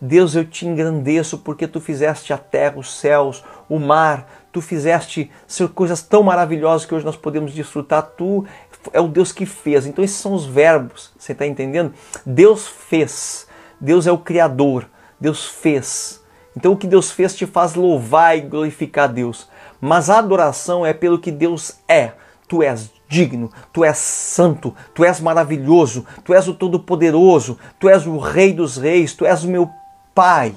Deus, 0.00 0.34
eu 0.34 0.44
te 0.44 0.66
engrandeço 0.66 1.38
porque 1.38 1.66
tu 1.66 1.80
fizeste 1.80 2.32
a 2.32 2.38
terra, 2.38 2.78
os 2.78 2.98
céus, 2.98 3.42
o 3.68 3.78
mar, 3.78 4.30
tu 4.52 4.60
fizeste 4.60 5.30
coisas 5.74 6.02
tão 6.02 6.22
maravilhosas 6.22 6.86
que 6.86 6.94
hoje 6.94 7.04
nós 7.04 7.16
podemos 7.16 7.52
desfrutar. 7.52 8.02
Tu 8.16 8.46
é 8.92 9.00
o 9.00 9.08
Deus 9.08 9.32
que 9.32 9.44
fez. 9.44 9.86
Então, 9.86 10.04
esses 10.04 10.18
são 10.18 10.34
os 10.34 10.46
verbos, 10.46 11.12
você 11.18 11.32
está 11.32 11.46
entendendo? 11.46 11.92
Deus 12.24 12.66
fez, 12.66 13.48
Deus 13.80 14.06
é 14.06 14.12
o 14.12 14.18
Criador, 14.18 14.88
Deus 15.20 15.46
fez. 15.46 16.22
Então, 16.58 16.72
o 16.72 16.76
que 16.76 16.88
Deus 16.88 17.12
fez 17.12 17.36
te 17.36 17.46
faz 17.46 17.76
louvar 17.76 18.36
e 18.36 18.40
glorificar 18.40 19.08
Deus. 19.08 19.48
Mas 19.80 20.10
a 20.10 20.18
adoração 20.18 20.84
é 20.84 20.92
pelo 20.92 21.20
que 21.20 21.30
Deus 21.30 21.78
é. 21.86 22.14
Tu 22.48 22.64
és 22.64 22.90
digno, 23.08 23.48
tu 23.72 23.84
és 23.84 23.96
santo, 23.96 24.74
tu 24.92 25.04
és 25.04 25.20
maravilhoso, 25.20 26.04
tu 26.24 26.34
és 26.34 26.48
o 26.48 26.54
Todo-Poderoso, 26.54 27.56
tu 27.78 27.88
és 27.88 28.08
o 28.08 28.18
Rei 28.18 28.52
dos 28.52 28.76
Reis, 28.76 29.14
tu 29.14 29.24
és 29.24 29.44
o 29.44 29.48
meu 29.48 29.70
Pai, 30.12 30.52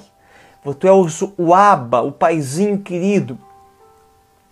tu 0.80 0.88
és 0.88 1.22
o 1.38 1.54
Abba, 1.54 2.00
o 2.00 2.10
Paizinho 2.10 2.78
querido. 2.78 3.38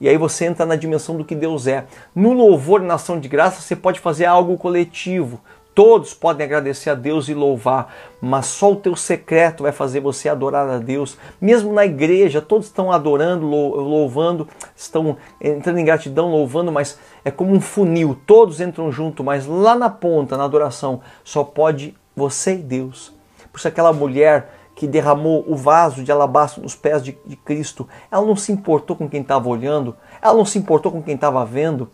E 0.01 0.09
aí 0.09 0.17
você 0.17 0.45
entra 0.45 0.65
na 0.65 0.77
dimensão 0.77 1.17
do 1.17 1.25
que 1.25 1.35
Deus 1.35 1.67
é. 1.67 1.85
No 2.15 2.33
louvor 2.33 2.81
e 2.81 2.87
na 2.87 2.95
ação 2.95 3.19
de 3.19 3.29
graça, 3.29 3.61
você 3.61 3.75
pode 3.75 3.99
fazer 3.99 4.27
algo 4.27 4.57
coletivo. 4.57 5.41
Todos 5.83 6.13
podem 6.13 6.45
agradecer 6.45 6.91
a 6.91 6.95
Deus 6.95 7.27
e 7.31 7.33
louvar, 7.33 7.91
mas 8.21 8.45
só 8.45 8.71
o 8.71 8.77
teu 8.77 8.95
secreto 8.95 9.63
vai 9.63 9.73
fazer 9.73 9.99
você 9.99 10.29
adorar 10.29 10.69
a 10.69 10.77
Deus. 10.77 11.17
Mesmo 11.41 11.73
na 11.73 11.87
igreja, 11.87 12.43
todos 12.43 12.67
estão 12.67 12.93
adorando, 12.93 13.47
louvando, 13.47 14.47
estão 14.77 15.17
entrando 15.41 15.79
em 15.79 15.85
gratidão, 15.87 16.31
louvando, 16.31 16.71
mas 16.71 16.99
é 17.25 17.31
como 17.31 17.55
um 17.55 17.63
funil, 17.63 18.15
todos 18.27 18.61
entram 18.61 18.93
junto, 18.93 19.25
mas 19.25 19.47
lá 19.47 19.75
na 19.75 19.89
ponta, 19.89 20.37
na 20.37 20.45
adoração, 20.45 21.01
só 21.25 21.43
pode 21.43 21.95
você 22.15 22.57
e 22.57 22.59
Deus. 22.59 23.11
Por 23.51 23.57
isso 23.57 23.67
aquela 23.67 23.91
mulher 23.91 24.53
que 24.77 24.87
derramou 24.87 25.43
o 25.49 25.57
vaso 25.57 26.05
de 26.05 26.13
alabastro 26.13 26.63
nos 26.63 26.77
pés 26.77 27.03
de, 27.03 27.17
de 27.25 27.37
Cristo, 27.37 27.89
ela 28.13 28.27
não 28.27 28.37
se 28.37 28.53
importou 28.53 28.95
com 28.95 29.09
quem 29.09 29.23
estava 29.23 29.49
olhando, 29.49 29.97
ela 30.21 30.35
não 30.35 30.45
se 30.45 30.59
importou 30.59 30.93
com 30.93 31.03
quem 31.03 31.15
estava 31.15 31.43
vendo, 31.43 31.91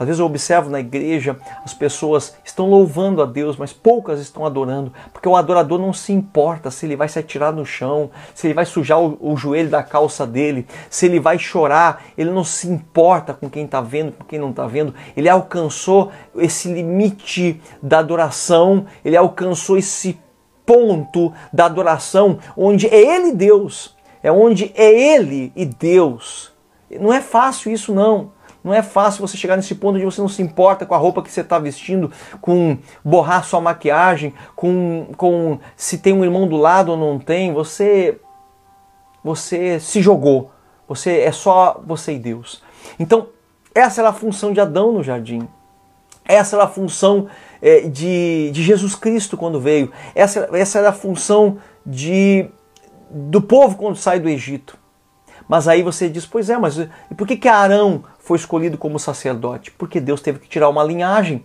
às 0.00 0.06
vezes 0.06 0.18
eu 0.18 0.24
observo 0.24 0.70
na 0.70 0.80
igreja, 0.80 1.36
as 1.62 1.74
pessoas 1.74 2.34
estão 2.42 2.70
louvando 2.70 3.20
a 3.20 3.26
Deus, 3.26 3.58
mas 3.58 3.70
poucas 3.70 4.18
estão 4.18 4.46
adorando, 4.46 4.90
porque 5.12 5.28
o 5.28 5.36
adorador 5.36 5.78
não 5.78 5.92
se 5.92 6.10
importa 6.10 6.70
se 6.70 6.86
ele 6.86 6.96
vai 6.96 7.06
se 7.06 7.18
atirar 7.18 7.52
no 7.52 7.66
chão, 7.66 8.10
se 8.34 8.46
ele 8.46 8.54
vai 8.54 8.64
sujar 8.64 8.98
o, 8.98 9.18
o 9.20 9.36
joelho 9.36 9.68
da 9.68 9.82
calça 9.82 10.26
dele, 10.26 10.66
se 10.88 11.04
ele 11.04 11.20
vai 11.20 11.38
chorar, 11.38 12.02
ele 12.16 12.30
não 12.30 12.42
se 12.42 12.66
importa 12.66 13.34
com 13.34 13.50
quem 13.50 13.66
está 13.66 13.82
vendo, 13.82 14.12
com 14.12 14.24
quem 14.24 14.38
não 14.38 14.48
está 14.48 14.66
vendo. 14.66 14.94
Ele 15.14 15.28
alcançou 15.28 16.10
esse 16.34 16.72
limite 16.72 17.60
da 17.82 17.98
adoração, 17.98 18.86
ele 19.04 19.18
alcançou 19.18 19.76
esse 19.76 20.18
ponto 20.64 21.30
da 21.52 21.66
adoração 21.66 22.38
onde 22.56 22.86
é 22.86 22.98
ele 22.98 23.32
Deus, 23.32 23.94
é 24.22 24.32
onde 24.32 24.72
é 24.74 25.14
ele 25.14 25.52
e 25.54 25.66
Deus. 25.66 26.52
Não 26.98 27.12
é 27.12 27.20
fácil 27.20 27.70
isso 27.70 27.94
não. 27.94 28.39
Não 28.62 28.74
é 28.74 28.82
fácil 28.82 29.26
você 29.26 29.36
chegar 29.36 29.56
nesse 29.56 29.74
ponto 29.74 29.98
de 29.98 30.04
você 30.04 30.20
não 30.20 30.28
se 30.28 30.42
importa 30.42 30.84
com 30.84 30.94
a 30.94 30.98
roupa 30.98 31.22
que 31.22 31.30
você 31.30 31.40
está 31.40 31.58
vestindo, 31.58 32.10
com 32.40 32.78
borrar 33.04 33.44
sua 33.44 33.60
maquiagem, 33.60 34.34
com, 34.54 35.08
com 35.16 35.58
se 35.76 35.98
tem 35.98 36.12
um 36.12 36.24
irmão 36.24 36.46
do 36.46 36.56
lado 36.56 36.92
ou 36.92 36.96
não 36.96 37.18
tem. 37.18 37.52
Você, 37.52 38.20
você 39.24 39.80
se 39.80 40.02
jogou. 40.02 40.50
Você 40.86 41.20
é 41.20 41.32
só 41.32 41.80
você 41.86 42.12
e 42.14 42.18
Deus. 42.18 42.62
Então 42.98 43.28
essa 43.74 44.00
era 44.00 44.10
a 44.10 44.12
função 44.12 44.52
de 44.52 44.60
Adão 44.60 44.92
no 44.92 45.02
jardim. 45.02 45.48
Essa 46.24 46.56
era 46.56 46.64
a 46.64 46.68
função 46.68 47.28
é, 47.62 47.80
de, 47.80 48.50
de 48.52 48.62
Jesus 48.62 48.94
Cristo 48.94 49.36
quando 49.36 49.60
veio. 49.60 49.90
Essa, 50.14 50.48
essa 50.52 50.78
era 50.78 50.90
a 50.90 50.92
função 50.92 51.58
de, 51.84 52.48
do 53.10 53.40
povo 53.40 53.76
quando 53.76 53.96
sai 53.96 54.20
do 54.20 54.28
Egito. 54.28 54.78
Mas 55.48 55.66
aí 55.66 55.82
você 55.82 56.08
diz, 56.08 56.26
pois 56.26 56.48
é, 56.48 56.56
mas 56.56 56.76
por 57.16 57.26
que, 57.26 57.36
que 57.36 57.48
Arão 57.48 58.04
foi 58.30 58.36
escolhido 58.36 58.78
como 58.78 58.96
sacerdote? 58.96 59.72
Porque 59.72 59.98
Deus 59.98 60.20
teve 60.20 60.38
que 60.38 60.48
tirar 60.48 60.68
uma 60.68 60.84
linhagem. 60.84 61.44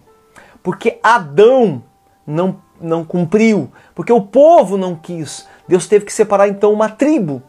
Porque 0.62 1.00
Adão 1.02 1.82
não, 2.28 2.58
não 2.80 3.04
cumpriu. 3.04 3.72
Porque 3.96 4.14
o 4.14 4.22
povo 4.22 4.78
não 4.78 4.96
quis. 4.96 5.48
Deus 5.68 5.88
teve 5.88 6.06
que 6.06 6.14
separar 6.14 6.48
então 6.48 6.72
uma 6.72 6.88
tribo. 6.88 7.42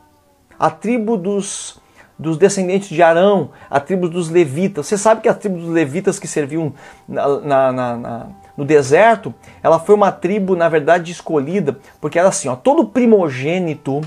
A 0.59 0.70
tribo 0.70 1.18
dos, 1.18 1.78
dos 2.18 2.39
descendentes 2.39 2.89
de 2.89 3.03
Arão, 3.03 3.51
a 3.68 3.78
tribo 3.78 4.09
dos 4.09 4.30
levitas. 4.30 4.87
Você 4.87 4.97
sabe 4.97 5.20
que 5.20 5.28
a 5.28 5.34
tribo 5.34 5.59
dos 5.59 5.68
levitas 5.68 6.18
que 6.18 6.26
serviam 6.26 6.72
na, 7.07 7.28
na, 7.41 7.72
na, 7.72 7.97
na, 7.99 8.26
no 8.57 8.64
deserto, 8.64 9.34
ela 9.62 9.78
foi 9.78 9.95
uma 9.95 10.11
tribo, 10.11 10.57
na 10.57 10.70
verdade, 10.70 11.12
escolhida, 11.12 11.78
porque 12.01 12.18
era 12.18 12.28
assim, 12.28 12.49
ó, 12.49 12.57
todo 12.57 12.87
primogênito 12.87 14.01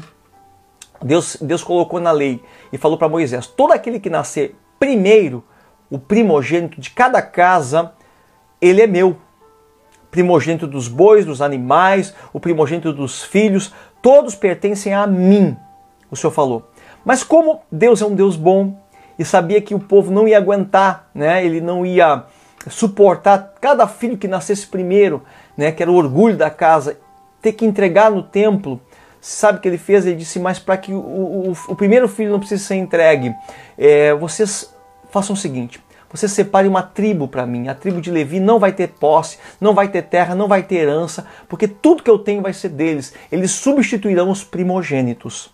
Deus, 1.04 1.38
Deus 1.40 1.64
colocou 1.64 2.00
na 2.00 2.12
lei 2.12 2.44
e 2.74 2.80
falou 2.80 2.98
para 2.98 3.08
Moisés: 3.08 3.46
todo 3.46 3.74
aquele 3.74 4.00
que 4.00 4.10
nascer 4.10 4.56
primeiro 4.80 5.44
o 5.90 5.98
primogênito 5.98 6.80
de 6.80 6.92
cada 6.92 7.22
casa, 7.22 7.94
ele 8.62 8.82
é 8.82 8.88
meu. 8.88 9.18
Primogênito 10.12 10.66
dos 10.66 10.88
bois, 10.88 11.26
dos 11.26 11.42
animais, 11.42 12.16
o 12.34 12.40
primogênito 12.40 12.92
dos 12.92 13.24
filhos, 13.24 13.74
todos 14.02 14.34
pertencem 14.36 14.94
a 14.94 15.06
mim, 15.06 15.56
o 16.10 16.16
Senhor 16.16 16.32
falou. 16.32 16.70
Mas 17.06 17.24
como 17.24 17.62
Deus 17.72 18.02
é 18.02 18.06
um 18.06 18.16
Deus 18.16 18.36
bom 18.36 18.76
e 19.18 19.26
sabia 19.26 19.62
que 19.62 19.76
o 19.76 19.80
povo 19.80 20.12
não 20.12 20.28
ia 20.28 20.38
aguentar, 20.38 21.10
né? 21.14 21.46
Ele 21.46 21.62
não 21.62 21.86
ia 21.86 22.24
suportar 22.68 23.54
cada 23.62 23.88
filho 23.88 24.18
que 24.18 24.28
nascesse 24.28 24.66
primeiro, 24.66 25.24
né? 25.56 25.72
Que 25.72 25.84
era 25.84 25.92
o 25.92 25.96
orgulho 25.96 26.38
da 26.38 26.50
casa, 26.50 26.98
ter 27.42 27.54
que 27.54 27.66
entregar 27.66 28.10
no 28.12 28.24
templo. 28.24 28.82
Sabe 29.22 29.57
o 29.57 29.61
que 29.61 29.67
ele 29.67 29.78
fez? 29.78 30.05
Ele 30.05 30.15
disse: 30.15 30.39
Mas 30.39 30.59
para 30.59 30.78
que 30.78 30.93
o, 30.93 30.97
o, 30.97 31.53
o, 31.67 31.76
primeiro 31.76 32.07
filho 32.07 32.32
não 32.32 32.39
precise 32.39 32.63
ser 32.63 32.76
entregue, 32.76 33.34
é, 33.78 34.13
vocês 34.13 34.74
façam 35.11 35.34
o 35.34 35.38
seguinte: 35.38 35.84
você 36.11 36.28
separe 36.28 36.67
uma 36.67 36.82
tribo 36.82 37.28
para 37.28 37.45
mim. 37.45 37.67
A 37.67 37.76
tribo 37.76 38.01
de 38.01 38.09
Levi 38.09 38.39
não 38.39 38.59
vai 38.59 38.72
ter 38.72 38.88
posse, 38.88 39.38
não 39.59 39.74
vai 39.74 39.89
ter 39.89 40.03
terra, 40.03 40.36
não 40.36 40.47
vai 40.47 40.63
ter 40.63 40.76
herança, 40.76 41.28
porque 41.47 41.67
tudo 41.67 42.01
que 42.01 42.09
eu 42.09 42.20
tenho 42.20 42.41
vai 42.41 42.53
ser 42.53 42.70
deles. 42.70 43.13
Eles 43.32 43.51
substituirão 43.51 44.30
os 44.30 44.43
primogênitos. 44.43 45.53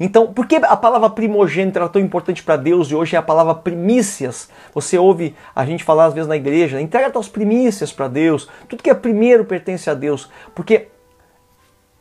Então, 0.00 0.32
por 0.32 0.46
que 0.46 0.56
a 0.56 0.76
palavra 0.76 1.10
primogênito 1.10 1.78
era 1.78 1.88
tão 1.88 2.00
importante 2.00 2.42
para 2.42 2.56
Deus 2.56 2.88
e 2.88 2.94
hoje 2.94 3.16
é 3.16 3.18
a 3.18 3.22
palavra 3.22 3.54
primícias? 3.54 4.48
Você 4.72 4.96
ouve 4.96 5.34
a 5.54 5.64
gente 5.64 5.82
falar 5.82 6.06
às 6.06 6.14
vezes 6.14 6.28
na 6.28 6.36
igreja, 6.36 6.80
entrega 6.80 7.10
tuas 7.10 7.28
primícias 7.28 7.92
para 7.92 8.06
Deus. 8.06 8.48
Tudo 8.68 8.82
que 8.82 8.90
é 8.90 8.94
primeiro 8.94 9.44
pertence 9.44 9.90
a 9.90 9.94
Deus, 9.94 10.30
porque 10.54 10.88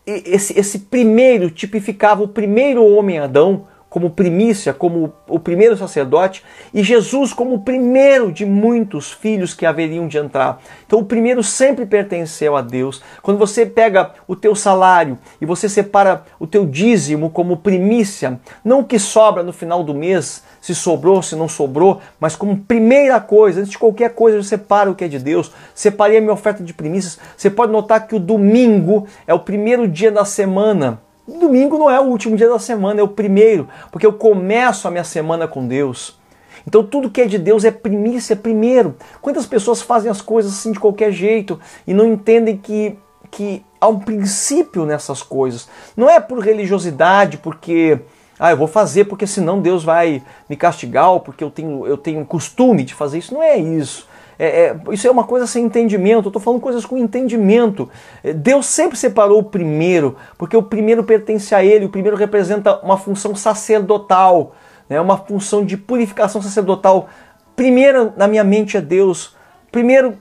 esse, 0.07 0.57
esse 0.57 0.79
primeiro 0.79 1.51
tipificava 1.51 2.23
o 2.23 2.27
primeiro 2.27 2.83
homem 2.85 3.19
Adão, 3.19 3.67
como 3.89 4.09
primícia, 4.09 4.73
como 4.73 5.13
o 5.27 5.39
primeiro 5.39 5.77
sacerdote, 5.77 6.43
e 6.73 6.83
Jesus 6.83 7.31
como 7.33 7.55
o 7.55 7.61
primeiro 7.61 8.31
de 8.31 8.45
muitos 8.45 9.11
filhos 9.11 9.53
que 9.53 9.65
haveriam 9.65 10.07
de 10.07 10.17
entrar. 10.17 10.61
Então 10.85 10.99
o 10.99 11.05
primeiro 11.05 11.41
sempre 11.41 11.85
pertenceu 11.85 12.55
a 12.55 12.61
Deus. 12.61 13.01
Quando 13.21 13.38
você 13.38 13.65
pega 13.65 14.11
o 14.27 14.35
teu 14.35 14.55
salário 14.55 15.17
e 15.39 15.45
você 15.45 15.69
separa 15.69 16.23
o 16.39 16.45
teu 16.45 16.65
dízimo 16.65 17.29
como 17.29 17.57
primícia, 17.57 18.39
não 18.63 18.79
o 18.81 18.85
que 18.85 18.99
sobra 18.99 19.41
no 19.41 19.53
final 19.53 19.83
do 19.83 19.93
mês, 19.93 20.43
se 20.59 20.75
sobrou, 20.75 21.21
se 21.21 21.35
não 21.35 21.47
sobrou, 21.47 22.01
mas 22.19 22.35
como 22.35 22.57
primeira 22.57 23.19
coisa, 23.21 23.61
antes 23.61 23.71
de 23.71 23.79
qualquer 23.79 24.13
coisa, 24.13 24.38
eu 24.38 24.43
separo 24.43 24.91
o 24.91 24.95
que 24.95 25.05
é 25.05 25.07
de 25.07 25.19
Deus, 25.19 25.51
separei 25.73 26.17
a 26.17 26.21
minha 26.21 26.33
oferta 26.33 26.61
de 26.61 26.73
primícias. 26.73 27.17
Você 27.38 27.49
pode 27.49 27.71
notar 27.71 28.05
que 28.05 28.15
o 28.15 28.19
domingo 28.19 29.07
é 29.25 29.33
o 29.33 29.39
primeiro 29.39 29.88
dia 29.88 30.11
da 30.11 30.25
semana 30.25 31.06
Domingo 31.28 31.78
não 31.78 31.89
é 31.89 31.99
o 31.99 32.05
último 32.05 32.38
dia 32.38 32.47
da 32.47 32.57
semana, 32.57 33.01
é 33.01 33.03
o 33.03 33.07
primeiro, 33.07 33.67
porque 33.91 34.05
eu 34.05 34.13
começo 34.13 34.88
a 34.88 34.91
minha 34.91 35.03
semana 35.03 35.47
com 35.47 35.67
Deus. 35.67 36.17
Então 36.65 36.84
tudo 36.84 37.09
que 37.09 37.21
é 37.21 37.25
de 37.25 37.38
Deus 37.38 37.65
é 37.65 37.71
primícia, 37.71 38.36
primeiro. 38.36 38.95
Quantas 39.21 39.45
pessoas 39.45 39.82
fazem 39.82 40.09
as 40.09 40.21
coisas 40.21 40.53
assim 40.53 40.71
de 40.71 40.80
qualquer 40.80 41.11
jeito 41.11 41.59
e 41.86 41.93
não 41.93 42.05
entendem 42.05 42.57
que, 42.57 42.97
que 43.30 43.65
há 43.80 43.88
um 43.88 43.99
princípio 43.99 44.86
nessas 44.86 45.21
coisas? 45.21 45.67
Não 45.95 46.09
é 46.09 46.19
por 46.19 46.39
religiosidade, 46.39 47.38
porque 47.38 47.99
ah, 48.39 48.51
eu 48.51 48.57
vou 48.57 48.67
fazer 48.67 49.05
porque 49.05 49.28
senão 49.28 49.61
Deus 49.61 49.84
vai 49.84 50.21
me 50.49 50.55
castigar, 50.55 51.11
ou 51.11 51.19
porque 51.19 51.43
eu 51.43 51.49
tenho, 51.49 51.86
eu 51.88 51.97
tenho 51.97 52.25
costume 52.25 52.84
de 52.84 52.93
fazer 52.93 53.17
isso. 53.17 53.34
Não 53.34 53.43
é 53.43 53.57
isso. 53.57 54.06
É, 54.39 54.65
é, 54.65 54.75
isso 54.91 55.07
é 55.07 55.11
uma 55.11 55.23
coisa 55.23 55.47
sem 55.47 55.65
entendimento. 55.65 56.25
Eu 56.25 56.29
estou 56.29 56.41
falando 56.41 56.61
coisas 56.61 56.85
com 56.85 56.97
entendimento. 56.97 57.89
É, 58.23 58.33
Deus 58.33 58.67
sempre 58.67 58.97
separou 58.97 59.39
o 59.39 59.43
primeiro, 59.43 60.15
porque 60.38 60.55
o 60.55 60.63
primeiro 60.63 61.03
pertence 61.03 61.53
a 61.55 61.63
Ele. 61.63 61.85
O 61.85 61.89
primeiro 61.89 62.15
representa 62.15 62.79
uma 62.79 62.97
função 62.97 63.35
sacerdotal, 63.35 64.55
né? 64.88 65.01
uma 65.01 65.17
função 65.17 65.65
de 65.65 65.75
purificação 65.75 66.41
sacerdotal. 66.41 67.09
Primeiro 67.55 68.13
na 68.15 68.27
minha 68.27 68.43
mente 68.43 68.77
é 68.77 68.81
Deus. 68.81 69.35
Primeiro 69.71 70.17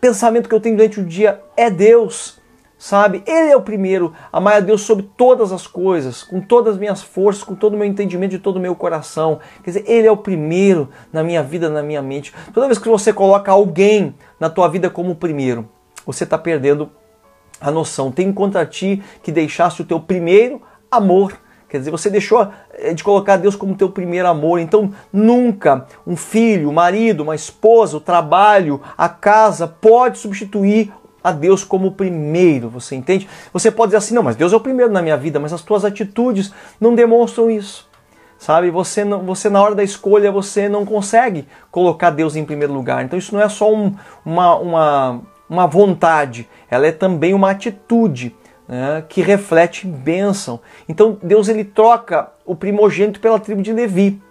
pensamento 0.00 0.48
que 0.48 0.54
eu 0.54 0.60
tenho 0.60 0.76
durante 0.76 1.00
o 1.00 1.04
dia 1.04 1.40
é 1.56 1.68
Deus 1.68 2.39
sabe? 2.80 3.22
Ele 3.26 3.50
é 3.52 3.56
o 3.56 3.60
primeiro, 3.60 4.14
amar 4.32 4.54
a 4.54 4.60
Deus 4.60 4.80
sobre 4.80 5.06
todas 5.14 5.52
as 5.52 5.66
coisas, 5.66 6.22
com 6.22 6.40
todas 6.40 6.72
as 6.74 6.80
minhas 6.80 7.02
forças, 7.02 7.44
com 7.44 7.54
todo 7.54 7.74
o 7.74 7.76
meu 7.76 7.86
entendimento, 7.86 8.30
de 8.30 8.38
todo 8.38 8.56
o 8.56 8.60
meu 8.60 8.74
coração. 8.74 9.38
Quer 9.62 9.70
dizer, 9.70 9.84
Ele 9.86 10.06
é 10.06 10.10
o 10.10 10.16
primeiro 10.16 10.88
na 11.12 11.22
minha 11.22 11.42
vida, 11.42 11.68
na 11.68 11.82
minha 11.82 12.00
mente. 12.00 12.32
Toda 12.54 12.66
vez 12.66 12.78
que 12.78 12.88
você 12.88 13.12
coloca 13.12 13.52
alguém 13.52 14.14
na 14.40 14.48
tua 14.48 14.66
vida 14.66 14.88
como 14.88 15.10
o 15.10 15.14
primeiro, 15.14 15.68
você 16.06 16.24
está 16.24 16.38
perdendo 16.38 16.90
a 17.60 17.70
noção. 17.70 18.10
Tem 18.10 18.32
contra 18.32 18.64
ti 18.64 19.02
que 19.22 19.30
deixaste 19.30 19.82
o 19.82 19.84
teu 19.84 20.00
primeiro 20.00 20.62
amor. 20.90 21.38
Quer 21.68 21.78
dizer, 21.78 21.90
você 21.90 22.08
deixou 22.08 22.50
eh, 22.72 22.94
de 22.94 23.04
colocar 23.04 23.36
Deus 23.36 23.54
como 23.54 23.76
teu 23.76 23.90
primeiro 23.90 24.26
amor. 24.26 24.58
Então, 24.58 24.90
nunca 25.12 25.86
um 26.06 26.16
filho, 26.16 26.70
um 26.70 26.72
marido, 26.72 27.22
uma 27.22 27.34
esposa, 27.34 27.98
o 27.98 28.00
trabalho, 28.00 28.80
a 28.96 29.08
casa 29.08 29.68
pode 29.68 30.18
substituir 30.18 30.90
a 31.22 31.32
Deus 31.32 31.64
como 31.64 31.92
primeiro, 31.92 32.68
você 32.68 32.94
entende? 32.94 33.28
Você 33.52 33.70
pode 33.70 33.88
dizer 33.88 33.98
assim, 33.98 34.14
não, 34.14 34.22
mas 34.22 34.36
Deus 34.36 34.52
é 34.52 34.56
o 34.56 34.60
primeiro 34.60 34.92
na 34.92 35.02
minha 35.02 35.16
vida, 35.16 35.38
mas 35.38 35.52
as 35.52 35.62
tuas 35.62 35.84
atitudes 35.84 36.52
não 36.80 36.94
demonstram 36.94 37.50
isso. 37.50 37.88
Sabe, 38.38 38.70
você, 38.70 39.04
não, 39.04 39.20
você 39.20 39.50
na 39.50 39.62
hora 39.62 39.74
da 39.74 39.84
escolha 39.84 40.32
você 40.32 40.66
não 40.66 40.86
consegue 40.86 41.46
colocar 41.70 42.08
Deus 42.08 42.36
em 42.36 42.44
primeiro 42.44 42.72
lugar. 42.72 43.04
Então 43.04 43.18
isso 43.18 43.34
não 43.34 43.42
é 43.42 43.50
só 43.50 43.70
um, 43.70 43.94
uma, 44.24 44.56
uma, 44.56 45.20
uma 45.48 45.66
vontade, 45.66 46.48
ela 46.70 46.86
é 46.86 46.92
também 46.92 47.34
uma 47.34 47.50
atitude 47.50 48.34
né, 48.66 49.04
que 49.06 49.20
reflete 49.20 49.86
bênção. 49.86 50.58
Então 50.88 51.18
Deus 51.22 51.48
ele 51.48 51.64
troca 51.64 52.32
o 52.46 52.56
primogênito 52.56 53.20
pela 53.20 53.38
tribo 53.38 53.60
de 53.60 53.74
Levi 53.74 54.22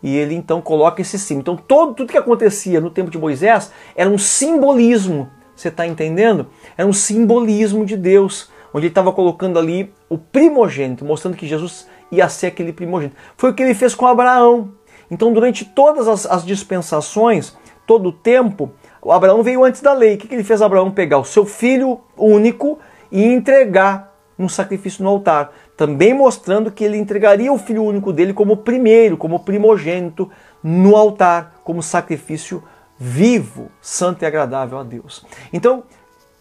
e 0.00 0.16
ele 0.16 0.36
então 0.36 0.60
coloca 0.60 1.00
esse 1.00 1.18
sim. 1.18 1.38
Então 1.38 1.56
todo, 1.56 1.92
tudo 1.94 2.12
que 2.12 2.18
acontecia 2.18 2.80
no 2.80 2.90
tempo 2.90 3.10
de 3.10 3.18
Moisés 3.18 3.72
era 3.96 4.08
um 4.08 4.16
simbolismo 4.16 5.28
você 5.56 5.68
está 5.68 5.86
entendendo? 5.86 6.48
É 6.76 6.84
um 6.84 6.92
simbolismo 6.92 7.84
de 7.84 7.96
Deus, 7.96 8.50
onde 8.72 8.86
ele 8.86 8.92
estava 8.92 9.12
colocando 9.12 9.58
ali 9.58 9.92
o 10.08 10.18
primogênito, 10.18 11.04
mostrando 11.04 11.36
que 11.36 11.46
Jesus 11.46 11.88
ia 12.12 12.28
ser 12.28 12.48
aquele 12.48 12.72
primogênito. 12.72 13.16
Foi 13.36 13.50
o 13.50 13.54
que 13.54 13.62
ele 13.62 13.74
fez 13.74 13.94
com 13.94 14.06
Abraão. 14.06 14.72
Então, 15.10 15.32
durante 15.32 15.64
todas 15.64 16.06
as, 16.06 16.26
as 16.26 16.44
dispensações, 16.44 17.56
todo 17.86 18.10
o 18.10 18.12
tempo, 18.12 18.70
o 19.00 19.12
Abraão 19.12 19.42
veio 19.42 19.64
antes 19.64 19.80
da 19.80 19.92
lei. 19.92 20.14
O 20.14 20.18
que, 20.18 20.28
que 20.28 20.34
ele 20.34 20.44
fez 20.44 20.60
Abraão? 20.60 20.90
Pegar 20.90 21.18
o 21.18 21.24
seu 21.24 21.46
filho 21.46 22.00
único 22.16 22.78
e 23.10 23.24
entregar 23.24 24.14
um 24.38 24.48
sacrifício 24.48 25.02
no 25.02 25.08
altar, 25.08 25.52
também 25.76 26.12
mostrando 26.12 26.70
que 26.70 26.84
ele 26.84 26.98
entregaria 26.98 27.50
o 27.50 27.56
filho 27.56 27.82
único 27.82 28.12
dele 28.12 28.34
como 28.34 28.58
primeiro, 28.58 29.16
como 29.16 29.40
primogênito 29.40 30.30
no 30.62 30.94
altar, 30.94 31.60
como 31.64 31.82
sacrifício 31.82 32.62
vivo, 32.98 33.70
santo 33.80 34.22
e 34.22 34.26
agradável 34.26 34.78
a 34.78 34.82
Deus. 34.82 35.24
Então, 35.52 35.80
o 35.80 35.84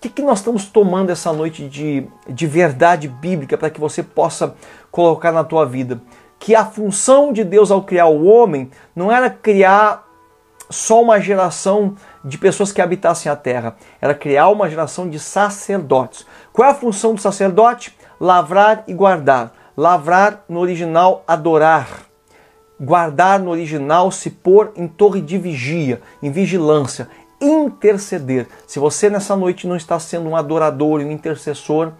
que, 0.01 0.09
que 0.09 0.21
nós 0.21 0.39
estamos 0.39 0.65
tomando 0.65 1.09
essa 1.09 1.33
noite 1.33 1.67
de, 1.67 2.07
de 2.27 2.47
verdade 2.47 3.07
bíblica 3.07 3.57
para 3.57 3.69
que 3.69 3.79
você 3.79 4.03
possa 4.03 4.55
colocar 4.91 5.31
na 5.31 5.43
tua 5.43 5.65
vida? 5.65 6.01
Que 6.39 6.55
a 6.55 6.65
função 6.65 7.33
de 7.33 7.43
Deus 7.43 7.71
ao 7.71 7.83
criar 7.83 8.07
o 8.07 8.25
homem 8.25 8.69
não 8.95 9.11
era 9.11 9.29
criar 9.29 10.05
só 10.69 11.01
uma 11.01 11.19
geração 11.19 11.95
de 12.23 12.37
pessoas 12.37 12.71
que 12.71 12.81
habitassem 12.81 13.31
a 13.31 13.35
terra, 13.35 13.75
era 14.01 14.15
criar 14.15 14.49
uma 14.49 14.69
geração 14.69 15.09
de 15.09 15.19
sacerdotes. 15.19 16.25
Qual 16.51 16.67
é 16.67 16.71
a 16.71 16.75
função 16.75 17.13
do 17.13 17.21
sacerdote? 17.21 17.95
Lavrar 18.19 18.83
e 18.87 18.93
guardar. 18.93 19.53
Lavrar 19.77 20.43
no 20.47 20.59
original, 20.59 21.23
adorar 21.27 22.04
guardar 22.79 23.39
no 23.39 23.51
original, 23.51 24.11
se 24.11 24.29
pôr 24.29 24.71
em 24.75 24.87
torre 24.87 25.21
de 25.21 25.37
vigia, 25.37 26.01
em 26.21 26.29
vigilância, 26.29 27.09
interceder. 27.39 28.47
Se 28.67 28.79
você 28.79 29.09
nessa 29.09 29.35
noite 29.35 29.67
não 29.67 29.75
está 29.75 29.99
sendo 29.99 30.29
um 30.29 30.35
adorador 30.35 31.01
e 31.01 31.05
um 31.05 31.11
intercessor, 31.11 31.91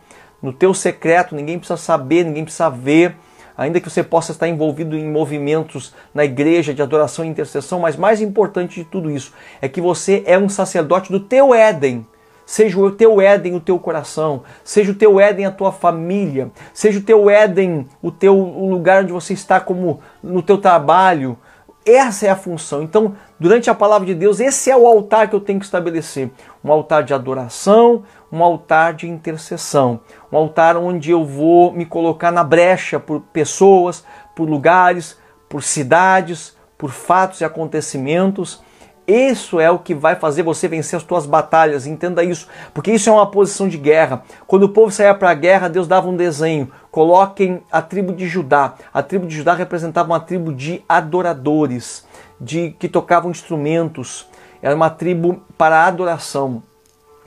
no 0.42 0.54
teu 0.54 0.74
secreto, 0.74 1.36
ninguém 1.36 1.58
precisa 1.58 1.78
saber, 1.78 2.24
ninguém 2.24 2.44
precisa 2.44 2.70
ver, 2.70 3.16
ainda 3.58 3.80
que 3.80 3.90
você 3.90 4.04
possa 4.04 4.32
estar 4.32 4.48
envolvido 4.48 4.98
em 4.98 5.10
movimentos 5.10 5.94
na 6.14 6.26
igreja 6.26 6.74
de 6.74 6.82
adoração 6.82 7.24
e 7.24 7.28
intercessão, 7.28 7.80
mas 7.80 7.96
mais 7.96 8.22
importante 8.22 8.76
de 8.76 8.86
tudo 8.86 9.10
isso 9.10 9.34
é 9.62 9.68
que 9.68 9.82
você 9.82 10.24
é 10.26 10.38
um 10.38 10.50
sacerdote 10.50 11.12
do 11.12 11.20
teu 11.20 11.54
Éden, 11.54 12.06
Seja 12.46 12.80
o 12.80 12.92
teu 12.92 13.20
Éden 13.20 13.56
o 13.56 13.60
teu 13.60 13.80
coração, 13.80 14.44
seja 14.64 14.92
o 14.92 14.96
teu 14.96 15.20
Éden 15.20 15.48
a 15.48 15.52
tua 15.52 15.72
família, 15.72 16.52
seja 16.74 17.00
o 17.00 17.04
teu 17.04 17.30
Éden 17.30 17.88
o 18.02 18.12
teu 18.12 18.38
o 18.38 18.70
lugar 18.70 19.04
onde 19.04 19.12
você 19.12 19.34
está 19.34 19.60
como 19.60 20.00
no 20.22 20.44
teu 20.44 20.60
trabalho. 20.60 21.38
Essa 21.84 22.28
é 22.28 22.30
a 22.30 22.36
função. 22.36 22.82
Então, 22.82 23.16
durante 23.40 23.70
a 23.70 23.76
palavra 23.76 24.08
de 24.08 24.16
Deus, 24.16 24.40
esse 24.40 24.72
é 24.72 24.78
o 24.78 24.88
altar 24.88 25.28
que 25.28 25.36
eu 25.36 25.40
tenho 25.40 25.60
que 25.60 25.66
estabelecer. 25.66 26.32
Um 26.64 26.72
altar 26.72 27.04
de 27.04 27.14
adoração, 27.14 28.04
um 28.32 28.44
altar 28.44 28.94
de 28.94 29.08
intercessão, 29.08 30.00
um 30.32 30.38
altar 30.38 30.78
onde 30.78 31.12
eu 31.12 31.24
vou 31.24 31.72
me 31.72 31.86
colocar 31.86 32.32
na 32.32 32.44
brecha 32.44 33.00
por 33.00 33.22
pessoas, 33.32 34.04
por 34.36 34.50
lugares, 34.50 35.18
por 35.48 35.62
cidades, 35.62 36.58
por 36.76 36.90
fatos 36.90 37.42
e 37.42 37.46
acontecimentos 37.46 38.64
isso 39.08 39.60
é 39.60 39.70
o 39.70 39.78
que 39.78 39.94
vai 39.94 40.16
fazer 40.16 40.42
você 40.42 40.68
vencer 40.68 40.98
as 40.98 41.04
tuas 41.04 41.26
batalhas, 41.26 41.86
entenda 41.86 42.24
isso, 42.24 42.48
porque 42.74 42.92
isso 42.92 43.10
é 43.10 43.14
uma 43.14 43.30
posição 43.30 43.68
de 43.68 43.78
guerra. 43.78 44.24
Quando 44.48 44.64
o 44.64 44.70
povo 44.70 44.92
saía 44.92 45.14
para 45.14 45.30
a 45.30 45.36
guerra, 45.36 45.68
Deus 45.68 45.88
dava 45.88 46.08
um 46.08 46.16
desenho. 46.16 46.72
Coloquem 46.90 47.62
a 47.72 47.82
tribo 47.82 48.14
de 48.14 48.28
Judá. 48.28 48.74
A 48.94 49.04
tribo 49.04 49.28
de 49.28 49.36
Judá 49.36 49.54
representava 49.54 50.10
uma 50.10 50.20
tribo 50.20 50.54
de 50.54 50.84
adoradores. 50.90 52.06
de 52.40 52.72
que 52.80 52.90
tocavam 52.90 53.32
instrumentos, 53.32 54.28
era 54.62 54.76
uma 54.76 54.90
tribo 54.90 55.42
para 55.58 55.86
adoração. 55.86 56.62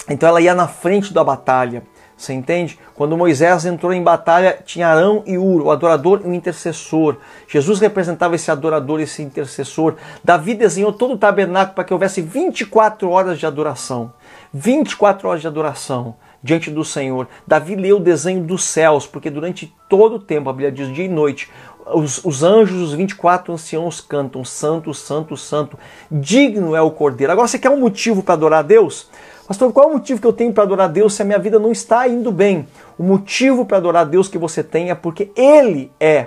Então 0.09 0.29
ela 0.29 0.41
ia 0.41 0.55
na 0.55 0.69
frente 0.69 1.13
da 1.13 1.23
batalha. 1.23 1.83
Você 2.19 2.33
entende? 2.33 2.77
Quando 2.97 3.17
Moisés 3.17 3.65
entrou 3.65 3.93
em 3.93 4.03
batalha, 4.03 4.59
tinha 4.67 4.89
Arão 4.89 5.23
e 5.25 5.39
Ur, 5.39 5.63
o 5.63 5.71
adorador 5.71 6.21
e 6.25 6.29
o 6.29 6.35
intercessor. 6.35 7.17
Jesus 7.47 7.79
representava 7.79 8.35
esse 8.35 8.51
adorador, 8.51 9.01
esse 9.01 9.23
intercessor. 9.23 9.95
Davi 10.23 10.55
desenhou 10.55 10.93
todo 10.93 11.15
o 11.15 11.17
tabernáculo 11.17 11.77
para 11.77 11.85
que 11.85 11.93
houvesse 11.93 12.21
24 12.21 13.09
horas 13.09 13.39
de 13.39 13.47
adoração. 13.47 14.13
24 14.53 15.29
horas 15.29 15.41
de 15.41 15.47
adoração 15.47 16.17
diante 16.43 16.73
do 16.73 16.85
Senhor. 16.85 17.29
Davi 17.47 17.77
leu 17.77 17.99
o 17.99 18.01
desenho 18.01 18.43
dos 18.43 18.65
céus, 18.65 19.07
porque 19.07 19.31
durante 19.31 19.73
todo 19.89 20.17
o 20.17 20.21
tempo, 20.21 20.51
a 20.51 20.53
Bíblia 20.53 20.73
diz 20.73 20.93
dia 20.93 21.05
e 21.05 21.09
noite, 21.09 21.49
os, 21.87 22.25
os 22.25 22.43
anjos, 22.43 22.81
os 22.81 22.93
24 22.95 23.53
anciãos 23.53 24.01
cantam: 24.01 24.45
Santo, 24.45 24.93
Santo, 24.93 25.37
Santo. 25.37 25.79
Digno 26.11 26.75
é 26.75 26.83
o 26.83 26.91
Cordeiro. 26.91 27.33
Agora, 27.33 27.47
você 27.47 27.59
quer 27.59 27.71
um 27.71 27.81
motivo 27.81 28.23
para 28.23 28.35
adorar 28.35 28.61
a 28.61 28.63
Deus? 28.63 29.09
Pastor, 29.49 29.73
qual 29.73 29.89
é 29.89 29.91
o 29.91 29.95
motivo 29.95 30.21
que 30.21 30.27
eu 30.27 30.33
tenho 30.35 30.53
para 30.53 30.65
adorar 30.65 30.91
a 30.91 30.93
Deus 30.93 31.15
se 31.15 31.23
a 31.23 31.25
minha 31.25 31.39
vida 31.39 31.59
não 31.59 31.73
está 31.73 32.07
indo 32.07 32.31
bem? 32.31 32.69
O 32.99 33.03
motivo 33.03 33.65
para 33.65 33.79
adorar 33.79 34.03
a 34.03 34.05
Deus 34.05 34.29
que 34.29 34.37
você 34.37 34.63
tem 34.63 34.91
é 34.91 34.95
porque 34.95 35.33
Ele 35.35 35.91
é 35.99 36.27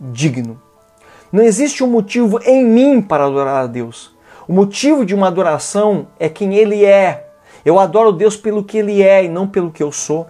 digno. 0.00 0.58
Não 1.30 1.42
existe 1.42 1.84
um 1.84 1.86
motivo 1.86 2.40
em 2.42 2.64
mim 2.64 3.02
para 3.02 3.26
adorar 3.26 3.64
a 3.64 3.66
Deus. 3.66 4.16
O 4.48 4.54
motivo 4.54 5.04
de 5.04 5.14
uma 5.14 5.26
adoração 5.26 6.06
é 6.18 6.30
quem 6.30 6.54
Ele 6.54 6.82
é. 6.82 7.28
Eu 7.62 7.78
adoro 7.78 8.10
Deus 8.10 8.38
pelo 8.38 8.64
que 8.64 8.78
Ele 8.78 9.02
é 9.02 9.22
e 9.22 9.28
não 9.28 9.46
pelo 9.46 9.70
que 9.70 9.82
eu 9.82 9.92
sou. 9.92 10.26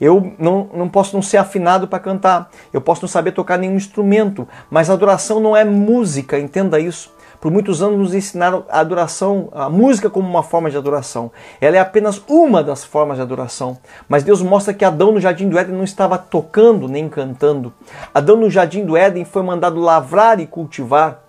Eu 0.00 0.32
não, 0.36 0.68
não 0.74 0.88
posso 0.88 1.14
não 1.14 1.22
ser 1.22 1.36
afinado 1.36 1.86
para 1.86 2.00
cantar, 2.00 2.50
eu 2.72 2.80
posso 2.80 3.02
não 3.02 3.08
saber 3.08 3.30
tocar 3.30 3.56
nenhum 3.56 3.76
instrumento, 3.76 4.48
mas 4.68 4.90
adoração 4.90 5.38
não 5.38 5.56
é 5.56 5.64
música, 5.64 6.40
entenda 6.40 6.80
isso. 6.80 7.12
Por 7.40 7.52
muitos 7.52 7.82
anos 7.82 7.98
nos 7.98 8.14
ensinaram 8.14 8.64
a 8.68 8.80
adoração, 8.80 9.48
a 9.52 9.68
música 9.68 10.10
como 10.10 10.28
uma 10.28 10.42
forma 10.42 10.70
de 10.70 10.76
adoração. 10.76 11.30
Ela 11.60 11.76
é 11.76 11.80
apenas 11.80 12.20
uma 12.28 12.64
das 12.64 12.84
formas 12.84 13.16
de 13.16 13.22
adoração. 13.22 13.78
Mas 14.08 14.24
Deus 14.24 14.42
mostra 14.42 14.74
que 14.74 14.84
Adão 14.84 15.12
no 15.12 15.20
jardim 15.20 15.48
do 15.48 15.56
Éden 15.56 15.76
não 15.76 15.84
estava 15.84 16.18
tocando 16.18 16.88
nem 16.88 17.08
cantando. 17.08 17.72
Adão 18.12 18.36
no 18.36 18.50
jardim 18.50 18.84
do 18.84 18.96
Éden 18.96 19.24
foi 19.24 19.42
mandado 19.42 19.80
lavrar 19.80 20.40
e 20.40 20.46
cultivar. 20.46 21.22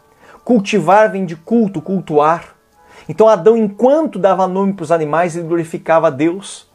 Cultivar 0.43 1.11
vem 1.11 1.25
de 1.25 1.35
culto, 1.35 1.79
cultuar. 1.79 2.55
Então 3.07 3.27
Adão, 3.27 3.55
enquanto 3.55 4.17
dava 4.17 4.47
nome 4.47 4.73
para 4.73 4.83
os 4.83 4.91
animais, 4.91 5.35
ele 5.35 5.47
glorificava 5.47 6.07
a 6.07 6.11
Deus. 6.11 6.67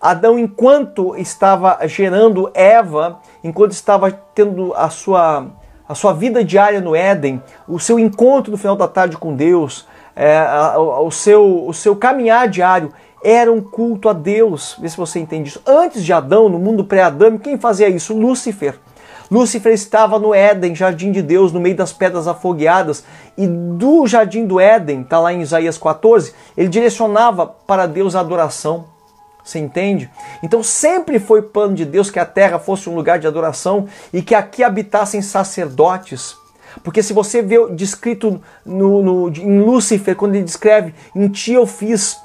Adão, 0.00 0.38
enquanto 0.38 1.16
estava 1.16 1.78
gerando 1.88 2.48
Eva, 2.54 3.18
enquanto 3.42 3.72
estava 3.72 4.12
tendo 4.12 4.72
a 4.74 4.88
sua 4.88 5.46
a 5.88 5.94
sua 5.94 6.12
vida 6.12 6.44
diária 6.44 6.80
no 6.80 6.94
Éden, 6.94 7.42
o 7.68 7.78
seu 7.78 7.98
encontro 7.98 8.50
no 8.50 8.58
final 8.58 8.76
da 8.76 8.88
tarde 8.88 9.16
com 9.16 9.34
Deus, 9.34 9.86
é, 10.14 10.44
o, 10.78 11.10
seu, 11.10 11.66
o 11.66 11.74
seu 11.74 11.94
caminhar 11.94 12.48
diário 12.48 12.92
era 13.22 13.52
um 13.52 13.60
culto 13.60 14.08
a 14.08 14.12
Deus. 14.12 14.76
Vê 14.80 14.88
se 14.88 14.96
você 14.96 15.18
entende 15.18 15.50
isso. 15.50 15.62
Antes 15.66 16.04
de 16.04 16.12
Adão, 16.12 16.48
no 16.48 16.58
mundo 16.58 16.84
pré-adâmico, 16.84 17.44
quem 17.44 17.58
fazia 17.58 17.88
isso? 17.88 18.14
Lúcifer. 18.14 18.78
Lúcifer 19.30 19.72
estava 19.72 20.18
no 20.18 20.32
Éden, 20.32 20.74
jardim 20.74 21.10
de 21.10 21.20
Deus, 21.20 21.52
no 21.52 21.60
meio 21.60 21.76
das 21.76 21.92
pedras 21.92 22.28
afogueadas, 22.28 23.04
e 23.36 23.46
do 23.46 24.06
jardim 24.06 24.46
do 24.46 24.60
Éden, 24.60 25.02
está 25.02 25.18
lá 25.18 25.32
em 25.32 25.40
Isaías 25.40 25.76
14, 25.76 26.32
ele 26.56 26.68
direcionava 26.68 27.46
para 27.46 27.86
Deus 27.86 28.14
a 28.14 28.20
adoração. 28.20 28.95
Você 29.46 29.60
entende? 29.60 30.10
Então 30.42 30.60
sempre 30.60 31.20
foi 31.20 31.40
plano 31.40 31.72
de 31.72 31.84
Deus 31.84 32.10
que 32.10 32.18
a 32.18 32.26
terra 32.26 32.58
fosse 32.58 32.90
um 32.90 32.96
lugar 32.96 33.20
de 33.20 33.28
adoração 33.28 33.86
e 34.12 34.20
que 34.20 34.34
aqui 34.34 34.64
habitassem 34.64 35.22
sacerdotes. 35.22 36.36
Porque 36.82 37.00
se 37.00 37.12
você 37.12 37.40
vê 37.42 37.56
descrito 37.70 38.42
no, 38.64 39.02
no, 39.02 39.28
em 39.28 39.60
Lúcifer, 39.60 40.16
quando 40.16 40.34
ele 40.34 40.44
descreve, 40.44 40.92
em 41.14 41.28
ti 41.28 41.52
eu 41.52 41.64
fiz 41.64 42.18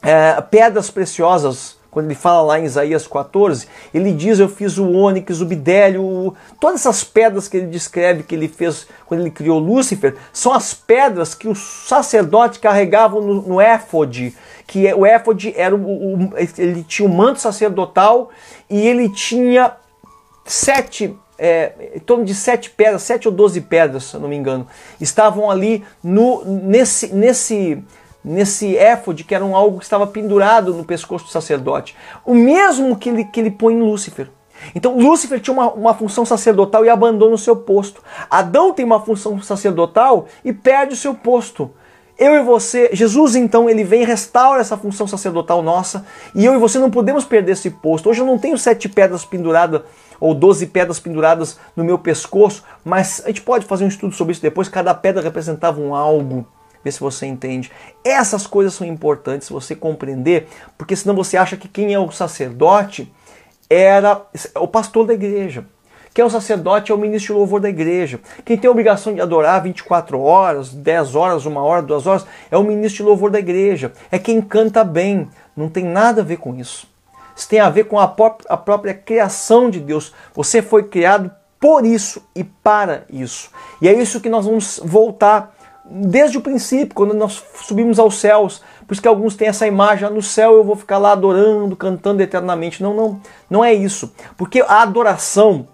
é, 0.00 0.40
pedras 0.42 0.92
preciosas, 0.92 1.76
quando 1.90 2.06
ele 2.06 2.14
fala 2.14 2.42
lá 2.42 2.60
em 2.60 2.64
Isaías 2.64 3.06
14, 3.06 3.66
ele 3.94 4.12
diz: 4.12 4.38
Eu 4.38 4.48
fiz 4.48 4.76
o 4.78 4.90
ônix, 4.90 5.40
o 5.40 5.46
bidélio, 5.46 6.34
todas 6.60 6.80
essas 6.80 7.02
pedras 7.02 7.48
que 7.48 7.56
ele 7.56 7.66
descreve 7.66 8.22
que 8.22 8.34
ele 8.34 8.48
fez 8.48 8.86
quando 9.06 9.20
ele 9.20 9.30
criou 9.30 9.58
Lúcifer, 9.58 10.16
são 10.32 10.52
as 10.52 10.74
pedras 10.74 11.34
que 11.34 11.48
os 11.48 11.58
sacerdotes 11.86 12.58
carregavam 12.58 13.20
no, 13.20 13.42
no 13.42 13.60
éfode, 13.60 14.36
que 14.66 14.86
é, 14.86 14.94
o 14.94 15.06
éfode 15.06 15.54
era 15.56 15.74
o, 15.74 15.78
o, 15.78 16.30
ele 16.58 16.84
tinha 16.84 17.08
o 17.08 17.12
manto 17.12 17.40
sacerdotal 17.40 18.30
e 18.68 18.86
ele 18.86 19.08
tinha 19.08 19.72
sete 20.44 21.16
é, 21.38 21.72
em 21.94 22.00
torno 22.00 22.24
de 22.24 22.34
sete 22.34 22.68
pedras, 22.68 23.02
sete 23.02 23.28
ou 23.28 23.34
doze 23.34 23.60
pedras, 23.60 24.04
se 24.04 24.18
não 24.18 24.28
me 24.28 24.36
engano, 24.36 24.66
estavam 25.00 25.48
ali 25.48 25.84
no, 26.02 26.44
nesse, 26.44 27.14
nesse, 27.14 27.82
nesse 28.24 28.76
éfode, 28.76 29.24
que 29.24 29.34
era 29.34 29.44
um 29.44 29.56
algo 29.56 29.78
que 29.78 29.84
estava 29.84 30.06
pendurado 30.06 30.74
no 30.74 30.84
pescoço 30.84 31.26
do 31.26 31.30
sacerdote. 31.30 31.96
O 32.24 32.34
mesmo 32.34 32.96
que 32.96 33.08
ele, 33.08 33.24
que 33.24 33.40
ele 33.40 33.50
põe 33.50 33.74
em 33.74 33.82
Lúcifer. 33.82 34.28
Então 34.74 34.98
Lúcifer 34.98 35.40
tinha 35.40 35.54
uma, 35.54 35.72
uma 35.72 35.94
função 35.94 36.24
sacerdotal 36.24 36.84
e 36.84 36.88
abandona 36.88 37.34
o 37.34 37.38
seu 37.38 37.56
posto. 37.56 38.02
Adão 38.30 38.72
tem 38.72 38.84
uma 38.84 39.00
função 39.00 39.40
sacerdotal 39.40 40.26
e 40.44 40.52
perde 40.52 40.94
o 40.94 40.96
seu 40.96 41.14
posto. 41.14 41.70
Eu 42.18 42.34
e 42.34 42.42
você, 42.42 42.90
Jesus 42.92 43.36
então, 43.36 43.70
ele 43.70 43.84
vem 43.84 44.02
e 44.02 44.04
restaura 44.04 44.60
essa 44.60 44.76
função 44.76 45.06
sacerdotal 45.06 45.62
nossa, 45.62 46.04
e 46.34 46.44
eu 46.44 46.52
e 46.52 46.58
você 46.58 46.76
não 46.76 46.90
podemos 46.90 47.24
perder 47.24 47.52
esse 47.52 47.70
posto. 47.70 48.10
Hoje 48.10 48.20
eu 48.20 48.26
não 48.26 48.36
tenho 48.36 48.58
sete 48.58 48.88
pedras 48.88 49.24
penduradas 49.24 49.82
ou 50.18 50.34
doze 50.34 50.66
pedras 50.66 50.98
penduradas 50.98 51.60
no 51.76 51.84
meu 51.84 51.96
pescoço, 51.96 52.64
mas 52.84 53.22
a 53.24 53.28
gente 53.28 53.42
pode 53.42 53.66
fazer 53.66 53.84
um 53.84 53.88
estudo 53.88 54.16
sobre 54.16 54.32
isso 54.32 54.42
depois. 54.42 54.68
Cada 54.68 54.92
pedra 54.94 55.22
representava 55.22 55.80
um 55.80 55.94
algo. 55.94 56.44
Vê 56.84 56.92
se 56.92 57.00
você 57.00 57.26
entende. 57.26 57.70
Essas 58.04 58.46
coisas 58.46 58.74
são 58.74 58.86
importantes 58.86 59.48
você 59.48 59.74
compreender, 59.74 60.48
porque 60.76 60.94
senão 60.94 61.14
você 61.14 61.36
acha 61.36 61.56
que 61.56 61.68
quem 61.68 61.92
é 61.92 61.98
o 61.98 62.10
sacerdote 62.10 63.12
era 63.68 64.22
o 64.56 64.68
pastor 64.68 65.06
da 65.06 65.14
igreja. 65.14 65.64
Quem 66.14 66.22
é 66.22 66.26
o 66.26 66.30
sacerdote 66.30 66.90
é 66.90 66.94
o 66.94 66.98
ministro 66.98 67.34
de 67.34 67.38
louvor 67.38 67.60
da 67.60 67.68
igreja. 67.68 68.18
Quem 68.44 68.56
tem 68.56 68.66
a 68.66 68.72
obrigação 68.72 69.14
de 69.14 69.20
adorar 69.20 69.62
24 69.62 70.20
horas, 70.20 70.70
10 70.70 71.14
horas, 71.14 71.46
1 71.46 71.56
hora, 71.56 71.82
2 71.82 72.06
horas, 72.06 72.26
é 72.50 72.56
o 72.56 72.64
ministro 72.64 73.04
de 73.04 73.08
louvor 73.08 73.30
da 73.30 73.38
igreja. 73.38 73.92
É 74.10 74.18
quem 74.18 74.40
canta 74.40 74.82
bem. 74.82 75.28
Não 75.56 75.68
tem 75.68 75.84
nada 75.84 76.22
a 76.22 76.24
ver 76.24 76.38
com 76.38 76.56
isso. 76.56 76.88
Isso 77.36 77.48
tem 77.48 77.60
a 77.60 77.70
ver 77.70 77.84
com 77.84 78.00
a, 78.00 78.12
a 78.48 78.56
própria 78.56 78.94
criação 78.94 79.70
de 79.70 79.78
Deus. 79.78 80.12
Você 80.34 80.60
foi 80.60 80.84
criado 80.84 81.30
por 81.60 81.84
isso 81.84 82.20
e 82.34 82.42
para 82.42 83.04
isso. 83.10 83.50
E 83.80 83.88
é 83.88 83.92
isso 83.92 84.20
que 84.20 84.28
nós 84.28 84.44
vamos 84.44 84.80
voltar 84.84 85.54
desde 85.90 86.38
o 86.38 86.40
princípio, 86.40 86.94
quando 86.94 87.14
nós 87.14 87.42
subimos 87.62 87.98
aos 87.98 88.18
céus. 88.18 88.62
Por 88.86 88.92
isso 88.92 89.02
que 89.02 89.08
alguns 89.08 89.36
têm 89.36 89.48
essa 89.48 89.66
imagem, 89.66 90.06
ah, 90.06 90.10
no 90.10 90.22
céu 90.22 90.54
eu 90.54 90.64
vou 90.64 90.76
ficar 90.76 90.98
lá 90.98 91.12
adorando, 91.12 91.76
cantando 91.76 92.22
eternamente. 92.22 92.82
Não, 92.82 92.94
não, 92.94 93.20
não 93.48 93.64
é 93.64 93.72
isso. 93.72 94.12
Porque 94.36 94.60
a 94.60 94.82
adoração 94.82 95.66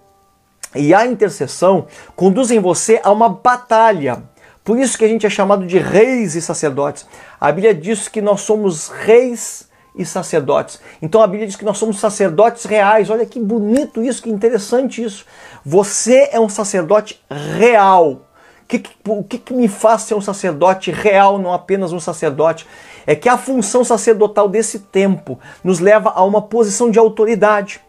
e 0.75 0.93
a 0.93 1.07
intercessão 1.07 1.87
conduzem 2.17 2.61
você 2.61 3.01
a 3.03 3.11
uma 3.11 3.29
batalha. 3.29 4.23
Por 4.65 4.79
isso 4.79 4.97
que 4.97 5.05
a 5.05 5.09
gente 5.09 5.27
é 5.27 5.31
chamado 5.31 5.67
de 5.67 5.79
reis 5.79 6.35
e 6.35 6.41
sacerdotes. 6.41 7.07
A 7.41 7.53
Bíblia 7.53 7.75
diz 7.75 8.09
que 8.09 8.23
nós 8.23 8.41
somos 8.41 8.89
reis 8.89 9.69
e 9.95 10.05
sacerdotes. 10.05 10.81
Então 11.01 11.23
a 11.23 11.27
Bíblia 11.27 11.47
diz 11.47 11.57
que 11.57 11.65
nós 11.65 11.79
somos 11.79 12.01
sacerdotes 12.01 12.65
reais. 12.65 13.11
Olha 13.11 13.27
que 13.27 13.39
bonito 13.39 14.03
isso, 14.03 14.23
que 14.23 14.31
interessante 14.31 15.03
isso. 15.03 15.25
Você 15.65 16.31
é 16.33 16.41
um 16.41 16.49
sacerdote 16.49 17.23
real. 17.31 18.23
O 18.65 18.67
que, 18.67 18.83
o 19.07 19.23
que, 19.23 19.39
que 19.39 19.53
me 19.53 19.69
faz 19.69 20.03
ser 20.03 20.15
um 20.15 20.21
sacerdote 20.23 20.91
real, 20.91 21.39
não 21.39 21.53
apenas 21.53 21.93
um 21.93 22.01
sacerdote? 22.01 22.67
É 23.07 23.15
que 23.15 23.29
a 23.29 23.37
função 23.37 23.85
sacerdotal 23.85 24.49
desse 24.49 24.79
tempo 24.79 25.39
nos 25.62 25.81
leva 25.81 26.11
a 26.11 26.25
uma 26.25 26.41
posição 26.41 26.91
de 26.91 26.99
autoridade. 26.99 27.81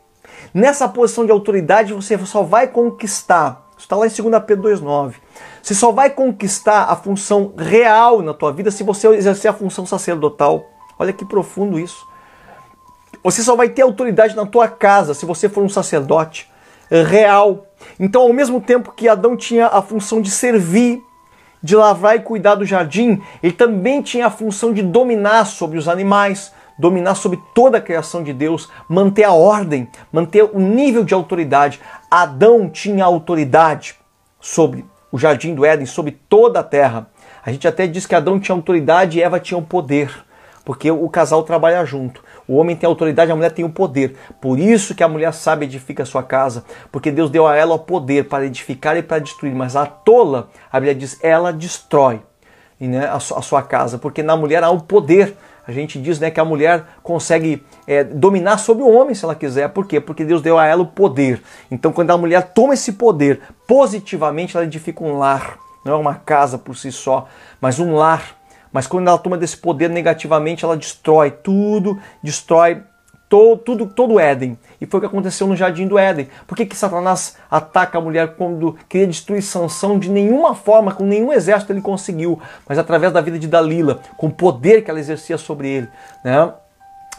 Nessa 0.53 0.88
posição 0.88 1.26
de 1.26 1.32
autoridade 1.32 1.93
você 1.93 2.17
só 2.19 2.43
vai 2.43 2.67
conquistar, 2.67 3.65
está 3.78 3.95
lá 3.95 4.05
em 4.05 4.09
2 4.09 4.43
Pedro 4.45 4.69
2,9. 4.69 5.13
Você 5.63 5.73
só 5.73 5.93
vai 5.93 6.09
conquistar 6.09 6.84
a 6.84 6.95
função 6.95 7.53
real 7.57 8.21
na 8.21 8.34
tua 8.34 8.51
vida 8.51 8.69
se 8.69 8.84
você 8.84 9.07
exercer 9.07 9.49
a 9.49 9.53
função 9.53 9.86
sacerdotal. 9.86 10.65
Olha 10.99 11.13
que 11.13 11.26
profundo 11.26 11.80
isso. 11.80 12.05
Você 13.23 13.41
só 13.41 13.55
vai 13.55 13.69
ter 13.69 13.82
autoridade 13.82 14.36
na 14.36 14.45
tua 14.45 14.67
casa 14.67 15.13
se 15.13 15.26
você 15.26 15.47
for 15.47 15.63
um 15.63 15.69
sacerdote 15.69 16.49
real. 16.89 17.65
Então, 17.99 18.21
ao 18.21 18.33
mesmo 18.33 18.59
tempo 18.59 18.91
que 18.91 19.07
Adão 19.07 19.36
tinha 19.36 19.67
a 19.67 19.81
função 19.81 20.21
de 20.21 20.29
servir, 20.29 21.01
de 21.61 21.75
lavrar 21.75 22.15
e 22.15 22.19
cuidar 22.19 22.55
do 22.55 22.65
jardim, 22.65 23.21
ele 23.41 23.53
também 23.53 24.01
tinha 24.01 24.27
a 24.27 24.31
função 24.31 24.71
de 24.71 24.83
dominar 24.83 25.45
sobre 25.45 25.77
os 25.77 25.88
animais, 25.88 26.53
dominar 26.77 27.15
sobre 27.15 27.39
toda 27.53 27.77
a 27.77 27.81
criação 27.81 28.21
de 28.23 28.33
Deus, 28.33 28.69
manter 28.88 29.23
a 29.23 29.33
ordem, 29.33 29.88
manter 30.11 30.43
o 30.43 30.59
nível 30.59 31.03
de 31.03 31.13
autoridade. 31.13 31.79
Adão 32.09 32.69
tinha 32.69 33.05
autoridade 33.05 33.95
sobre 34.39 34.86
o 35.11 35.17
jardim 35.17 35.55
do 35.55 35.65
Éden, 35.65 35.86
sobre 35.86 36.11
toda 36.11 36.59
a 36.59 36.63
terra. 36.63 37.09
A 37.43 37.51
gente 37.51 37.67
até 37.67 37.88
diz 37.88 38.05
que 38.05 38.15
Adão 38.15 38.39
tinha 38.39 38.55
autoridade 38.55 39.17
e 39.17 39.23
Eva 39.23 39.39
tinha 39.39 39.57
o 39.57 39.61
poder. 39.61 40.24
Porque 40.66 40.89
o 40.89 41.07
casal 41.07 41.43
trabalha 41.43 41.86
junto. 41.86 42.24
O 42.47 42.57
homem 42.57 42.76
tem 42.76 42.88
autoridade, 42.88 43.32
a 43.32 43.36
mulher 43.36 43.51
tem 43.51 43.63
o 43.63 43.70
poder. 43.70 44.18
Por 44.41 44.59
isso 44.59 44.95
que 44.95 45.03
a 45.03 45.07
mulher 45.07 45.32
sabe 45.32 45.66
edifica 45.66 46.03
a 46.03 46.05
sua 46.05 46.24
casa, 46.24 46.66
porque 46.91 47.11
Deus 47.11 47.30
deu 47.30 47.45
a 47.45 47.55
ela 47.55 47.76
o 47.76 47.80
poder 47.80 48.28
para 48.28 48.45
edificar 48.45 48.97
e 48.97 49.03
para 49.03 49.20
destruir. 49.20 49.53
Mas 49.53 49.76
a 49.76 49.86
tola, 49.86 50.49
a 50.72 50.80
Bíblia 50.80 50.95
diz, 50.95 51.24
ela 51.24 51.53
destrói 51.53 52.20
né, 52.80 53.07
a, 53.07 53.20
sua 53.20 53.61
casa, 53.61 53.99
porque 53.99 54.24
na 54.24 54.36
mulher 54.36 54.63
há 54.63 54.72
o 54.72 54.82
poder. 54.82 55.38
A 55.68 55.72
gente 55.72 55.99
diz 55.99 56.20
né, 56.20 56.30
que 56.30 56.39
a 56.39 56.45
mulher 56.45 56.84
consegue 57.01 57.63
é, 57.88 58.03
dominar 58.03 58.57
sobre 58.57 58.84
o 58.84 58.91
homem 58.91 59.16
se 59.16 59.26
ela 59.26 59.34
quiser. 59.34 59.70
Por 59.70 59.88
quê? 59.88 59.99
Porque 59.99 60.24
Deus 60.24 60.41
deu 60.41 60.59
a 60.59 60.66
ela 60.66 60.84
o 60.84 60.88
poder. 60.88 61.41
Então, 61.72 61.91
quando 61.91 62.11
a 62.11 62.18
mulher 62.18 62.53
toma 62.53 62.76
esse 62.76 62.93
poder 62.93 63.41
positivamente, 63.68 64.55
ela 64.55 64.66
edifica 64.66 65.03
um 65.03 65.18
lar. 65.18 65.57
Não 65.84 65.93
é 65.93 65.95
uma 65.95 66.16
casa 66.16 66.57
por 66.57 66.76
si 66.76 66.91
só, 66.91 67.28
mas 67.59 67.80
um 67.80 67.95
lar 67.95 68.36
mas 68.76 68.88
quando 68.88 69.07
ela 69.07 69.17
toma 69.17 69.38
desse 69.38 69.55
poder 69.55 69.89
negativamente, 69.89 70.65
ela 70.65 70.76
destrói 70.76 71.32
tudo, 71.32 71.97
destrói 72.21 72.84
todo, 73.30 73.57
tudo, 73.59 73.86
todo 73.86 74.15
o 74.15 74.19
Éden. 74.19 74.59
E 74.82 74.86
foi 74.86 74.97
o 74.97 74.99
que 75.01 75.07
aconteceu 75.07 75.47
no 75.47 75.55
jardim 75.55 75.88
do 75.88 75.97
Éden. 75.97 76.28
Por 76.45 76.57
que, 76.57 76.65
que 76.65 76.76
Satanás 76.76 77.38
ataca 77.49 77.97
a 77.97 78.01
mulher 78.01 78.36
quando 78.36 78.78
queria 78.89 79.07
destruir 79.07 79.41
Sansão? 79.41 79.97
De 79.97 80.09
nenhuma 80.09 80.53
forma, 80.53 80.93
com 80.93 81.05
nenhum 81.05 81.32
exército 81.32 81.71
ele 81.71 81.80
conseguiu, 81.80 82.38
mas 82.67 82.78
através 82.78 83.13
da 83.13 83.21
vida 83.21 83.39
de 83.39 83.47
Dalila, 83.47 84.01
com 84.17 84.28
o 84.28 84.34
poder 84.34 84.84
que 84.84 84.91
ela 84.91 84.99
exercia 84.99 85.38
sobre 85.38 85.69
ele. 85.69 85.88
Né? 86.21 86.51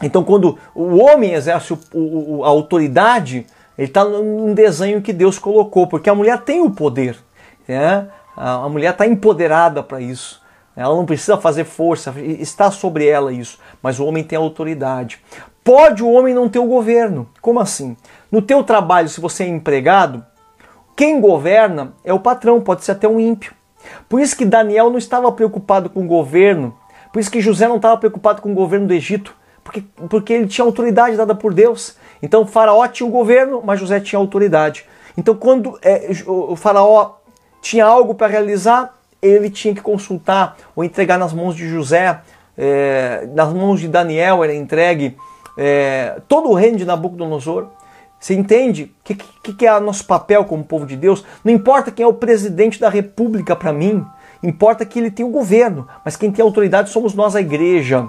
Então, 0.03 0.23
quando 0.23 0.59
o 0.75 0.97
homem 0.97 1.33
exerce 1.33 1.73
o, 1.73 1.79
o, 1.91 2.45
a 2.45 2.49
autoridade, 2.49 3.47
ele 3.75 3.87
está 3.87 4.05
num 4.05 4.53
desenho 4.53 5.01
que 5.01 5.11
Deus 5.11 5.39
colocou, 5.39 5.87
porque 5.87 6.07
a 6.07 6.13
mulher 6.13 6.39
tem 6.41 6.61
o 6.61 6.69
poder. 6.69 7.17
Né? 7.67 8.07
A 8.35 8.69
mulher 8.69 8.91
está 8.91 9.07
empoderada 9.07 9.81
para 9.81 9.99
isso. 9.99 10.45
Ela 10.77 10.95
não 10.95 11.07
precisa 11.07 11.37
fazer 11.37 11.63
força, 11.63 12.13
está 12.19 12.69
sobre 12.69 13.07
ela 13.07 13.33
isso, 13.33 13.57
mas 13.81 13.99
o 13.99 14.05
homem 14.05 14.23
tem 14.23 14.37
autoridade. 14.37 15.19
Pode 15.63 16.03
o 16.03 16.11
homem 16.11 16.35
não 16.35 16.47
ter 16.47 16.59
o 16.59 16.67
governo? 16.67 17.27
Como 17.41 17.59
assim? 17.59 17.97
No 18.31 18.43
teu 18.43 18.63
trabalho, 18.63 19.09
se 19.09 19.19
você 19.19 19.43
é 19.43 19.47
empregado, 19.47 20.23
quem 20.95 21.19
governa 21.19 21.93
é 22.05 22.13
o 22.13 22.19
patrão, 22.19 22.61
pode 22.61 22.85
ser 22.85 22.91
até 22.91 23.07
um 23.07 23.19
ímpio. 23.19 23.53
Por 24.07 24.19
isso 24.19 24.37
que 24.37 24.45
Daniel 24.45 24.91
não 24.91 24.99
estava 24.99 25.31
preocupado 25.31 25.89
com 25.89 26.03
o 26.03 26.07
governo, 26.07 26.77
por 27.11 27.19
isso 27.19 27.31
que 27.31 27.41
José 27.41 27.67
não 27.67 27.77
estava 27.77 27.97
preocupado 27.97 28.41
com 28.41 28.51
o 28.51 28.55
governo 28.55 28.85
do 28.85 28.93
Egito, 28.93 29.35
porque, 29.63 29.83
porque 30.09 30.33
ele 30.33 30.47
tinha 30.47 30.63
autoridade 30.63 31.17
dada 31.17 31.33
por 31.33 31.53
Deus. 31.53 31.97
Então 32.21 32.45
faraó 32.45 32.87
tinha 32.87 33.07
o 33.07 33.11
governo, 33.11 33.61
mas 33.65 33.79
José 33.79 33.99
tinha 33.99 34.19
autoridade. 34.19 34.85
Então 35.17 35.33
quando 35.35 35.79
é, 35.81 36.09
o 36.27 36.55
faraó 36.55 37.15
tinha 37.61 37.85
algo 37.85 38.13
para 38.13 38.27
realizar, 38.27 38.96
ele 39.21 39.49
tinha 39.49 39.73
que 39.73 39.81
consultar 39.81 40.57
ou 40.75 40.83
entregar 40.83 41.17
nas 41.17 41.33
mãos 41.33 41.55
de 41.55 41.67
José, 41.67 42.19
é, 42.57 43.27
nas 43.33 43.53
mãos 43.53 43.79
de 43.79 43.87
Daniel 43.87 44.43
era 44.43 44.53
entregue 44.53 45.15
é, 45.57 46.19
todo 46.27 46.49
o 46.49 46.53
reino 46.53 46.77
de 46.77 46.85
Nabucodonosor. 46.85 47.67
Você 48.19 48.33
entende 48.33 48.83
o 48.83 49.03
que, 49.03 49.15
que, 49.15 49.53
que, 49.53 49.67
é 49.67 49.79
nosso 49.79 50.05
papel 50.05 50.43
como 50.45 50.63
povo 50.63 50.85
de 50.85 50.95
Deus? 50.95 51.23
Não 51.43 51.53
importa 51.53 51.91
quem 51.91 52.03
é 52.03 52.07
o 52.07 52.13
presidente 52.13 52.79
da 52.79 52.89
república 52.89 53.55
para 53.55 53.71
mim, 53.71 54.03
importa 54.41 54.85
que 54.85 54.97
ele 54.97 55.11
tem 55.11 55.25
o 55.25 55.29
governo, 55.29 55.87
mas 56.03 56.15
quem 56.15 56.31
tem 56.31 56.43
autoridade 56.43 56.89
somos 56.89 57.13
nós, 57.13 57.35
a 57.35 57.41
igreja. 57.41 58.07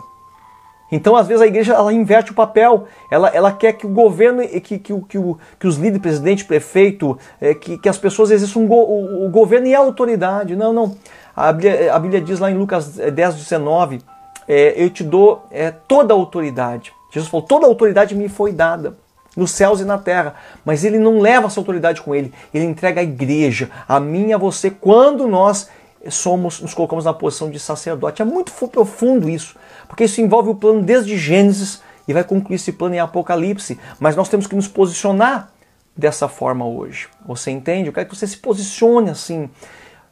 Então, 0.91 1.17
às 1.17 1.27
vezes, 1.27 1.43
a 1.43 1.47
igreja 1.47 1.75
ela 1.75 1.93
inverte 1.93 2.31
o 2.31 2.35
papel. 2.35 2.87
Ela, 3.11 3.29
ela 3.29 3.53
quer 3.53 3.73
que 3.75 3.87
o 3.87 3.91
governo, 3.91 4.43
que, 4.43 4.61
que, 4.61 4.79
que, 4.79 5.01
que, 5.01 5.19
que 5.61 5.67
os 5.67 5.77
líderes, 5.77 6.01
presidente, 6.01 6.45
prefeito, 6.45 7.19
é, 7.41 7.55
que, 7.55 7.77
que 7.79 7.89
as 7.89 7.99
pessoas 7.99 8.31
exerçam 8.31 8.67
go, 8.67 8.75
o, 8.75 9.27
o, 9.27 9.31
governo 9.31 9.67
e 9.67 9.75
a 9.75 9.79
autoridade. 9.79 10.57
Não, 10.57 10.73
não. 10.73 10.97
A 11.37 11.53
Bíblia, 11.53 11.95
a 11.95 11.99
Bíblia 11.99 12.21
diz 12.21 12.39
lá 12.39 12.51
em 12.51 12.57
Lucas 12.57 12.97
10, 12.97 13.35
19: 13.35 14.01
é, 14.49 14.83
Eu 14.83 14.91
te 14.91 15.05
dou 15.05 15.45
é, 15.51 15.71
toda 15.71 16.15
a 16.15 16.17
autoridade. 16.17 16.93
Jesus 17.13 17.31
falou: 17.31 17.47
toda 17.47 17.67
a 17.67 17.69
autoridade 17.69 18.15
me 18.15 18.29
foi 18.29 18.53
dada 18.53 18.97
nos 19.37 19.53
céus 19.53 19.81
e 19.81 19.85
na 19.85 19.99
terra. 19.99 20.35
Mas 20.65 20.85
ele 20.85 20.99
não 20.99 21.21
leva 21.21 21.47
essa 21.47 21.61
autoridade 21.61 22.01
com 22.01 22.15
ele. 22.15 22.33
Ele 22.53 22.65
entrega 22.65 23.01
a 23.01 23.05
igreja, 23.05 23.71
a 23.87 24.01
mim 24.01 24.29
e 24.29 24.33
a 24.33 24.39
você, 24.39 24.71
quando 24.71 25.29
nós 25.29 25.69
somos, 26.11 26.61
nos 26.61 26.75
colocamos 26.75 27.05
na 27.05 27.13
posição 27.13 27.51
de 27.51 27.59
sacerdote. 27.59 28.23
É 28.23 28.25
muito 28.25 28.53
profundo 28.69 29.29
isso, 29.29 29.57
porque 29.89 30.05
isso 30.05 30.21
envolve 30.21 30.51
o 30.51 30.55
plano 30.55 30.83
desde 30.83 31.17
Gênesis 31.17 31.83
e 32.07 32.13
vai 32.13 32.23
concluir 32.23 32.57
esse 32.57 32.73
plano 32.73 32.95
em 32.95 33.01
Apocalipse. 33.01 33.79
Mas 33.99 34.15
nós 34.15 34.29
temos 34.29 34.47
que 34.47 34.55
nos 34.55 34.69
posicionar 34.69 35.51
dessa 35.97 36.29
forma 36.29 36.65
hoje. 36.65 37.09
Você 37.27 37.51
entende? 37.51 37.89
Eu 37.89 37.93
quero 37.93 38.09
que 38.09 38.17
você 38.17 38.27
se 38.27 38.37
posicione 38.37 39.11
assim. 39.11 39.51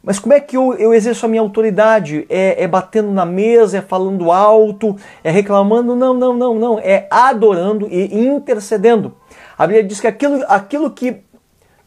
Mas 0.02 0.18
como 0.18 0.34
é 0.34 0.40
que 0.40 0.56
eu, 0.56 0.74
eu 0.74 0.94
exerço 0.94 1.26
a 1.26 1.28
minha 1.28 1.40
autoridade? 1.40 2.26
É, 2.28 2.62
é, 2.62 2.68
batendo 2.68 3.10
na 3.10 3.24
mesa, 3.24 3.78
é 3.78 3.82
falando 3.82 4.30
alto, 4.30 4.96
é 5.22 5.30
reclamando? 5.30 5.96
Não, 5.96 6.14
não, 6.14 6.32
não, 6.32 6.54
não. 6.54 6.78
É 6.78 7.06
adorando 7.10 7.88
e 7.90 8.26
intercedendo. 8.26 9.14
A 9.58 9.66
Bíblia 9.66 9.84
diz 9.84 10.00
que 10.00 10.06
aquilo, 10.06 10.44
aquilo 10.48 10.90
que, 10.90 11.22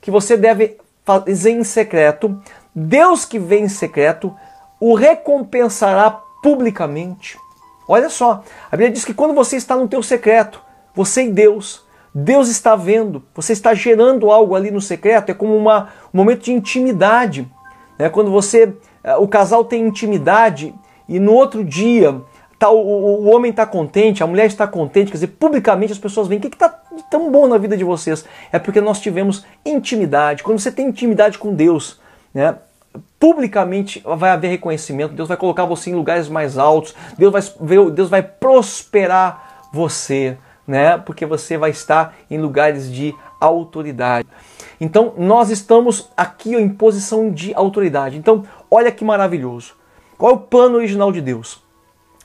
que 0.01 0.11
você 0.11 0.35
deve 0.35 0.77
fazer 1.05 1.51
em 1.51 1.63
secreto, 1.63 2.41
Deus 2.73 3.25
que 3.25 3.39
vem 3.39 3.63
em 3.63 3.69
secreto 3.69 4.35
o 4.79 4.93
recompensará 4.95 6.11
publicamente. 6.41 7.37
Olha 7.91 8.07
só, 8.07 8.43
a 8.71 8.77
Bíblia 8.77 8.91
diz 8.91 9.03
que 9.03 9.15
quando 9.15 9.33
você 9.33 9.55
está 9.55 9.75
no 9.75 9.87
teu 9.87 10.03
secreto, 10.03 10.61
você 10.93 11.23
e 11.23 11.31
Deus, 11.31 11.83
Deus 12.13 12.47
está 12.47 12.75
vendo, 12.75 13.23
você 13.33 13.51
está 13.51 13.73
gerando 13.73 14.29
algo 14.29 14.53
ali 14.53 14.69
no 14.69 14.79
secreto, 14.79 15.31
é 15.31 15.33
como 15.33 15.57
uma, 15.57 15.89
um 16.13 16.17
momento 16.19 16.43
de 16.43 16.53
intimidade. 16.53 17.49
Né? 17.97 18.07
Quando 18.07 18.29
você, 18.29 18.75
eh, 19.03 19.15
o 19.15 19.27
casal 19.27 19.65
tem 19.65 19.87
intimidade 19.87 20.71
e 21.07 21.19
no 21.19 21.33
outro 21.33 21.63
dia 21.65 22.21
tá, 22.59 22.69
o, 22.69 22.77
o 22.77 23.25
homem 23.33 23.49
está 23.49 23.65
contente, 23.65 24.21
a 24.21 24.27
mulher 24.27 24.45
está 24.45 24.67
contente, 24.67 25.07
quer 25.07 25.17
dizer, 25.17 25.27
publicamente 25.39 25.91
as 25.91 25.97
pessoas 25.97 26.27
veem 26.27 26.37
o 26.37 26.41
que 26.43 26.49
está 26.49 26.69
tão 27.09 27.31
bom 27.31 27.47
na 27.47 27.57
vida 27.57 27.75
de 27.75 27.83
vocês. 27.83 28.23
É 28.51 28.59
porque 28.59 28.79
nós 28.79 28.99
tivemos 28.99 29.47
intimidade. 29.65 30.43
Quando 30.43 30.59
você 30.59 30.71
tem 30.71 30.89
intimidade 30.89 31.39
com 31.39 31.55
Deus, 31.55 31.99
né? 32.31 32.55
Publicamente 33.19 34.01
vai 34.05 34.31
haver 34.31 34.49
reconhecimento, 34.49 35.13
Deus 35.13 35.27
vai 35.27 35.37
colocar 35.37 35.65
você 35.65 35.89
em 35.89 35.95
lugares 35.95 36.29
mais 36.29 36.57
altos, 36.57 36.95
Deus 37.17 37.31
vai, 37.31 37.41
Deus 37.91 38.09
vai 38.09 38.23
prosperar 38.23 39.69
você, 39.73 40.37
né? 40.65 40.97
Porque 40.97 41.25
você 41.25 41.57
vai 41.57 41.71
estar 41.71 42.15
em 42.29 42.37
lugares 42.37 42.91
de 42.91 43.13
autoridade. 43.39 44.27
Então, 44.79 45.13
nós 45.17 45.49
estamos 45.49 46.09
aqui 46.15 46.55
em 46.55 46.69
posição 46.69 47.31
de 47.31 47.53
autoridade. 47.53 48.17
Então, 48.17 48.45
olha 48.71 48.91
que 48.91 49.03
maravilhoso. 49.03 49.73
Qual 50.17 50.31
é 50.31 50.35
o 50.35 50.39
plano 50.39 50.77
original 50.77 51.11
de 51.11 51.21
Deus? 51.21 51.61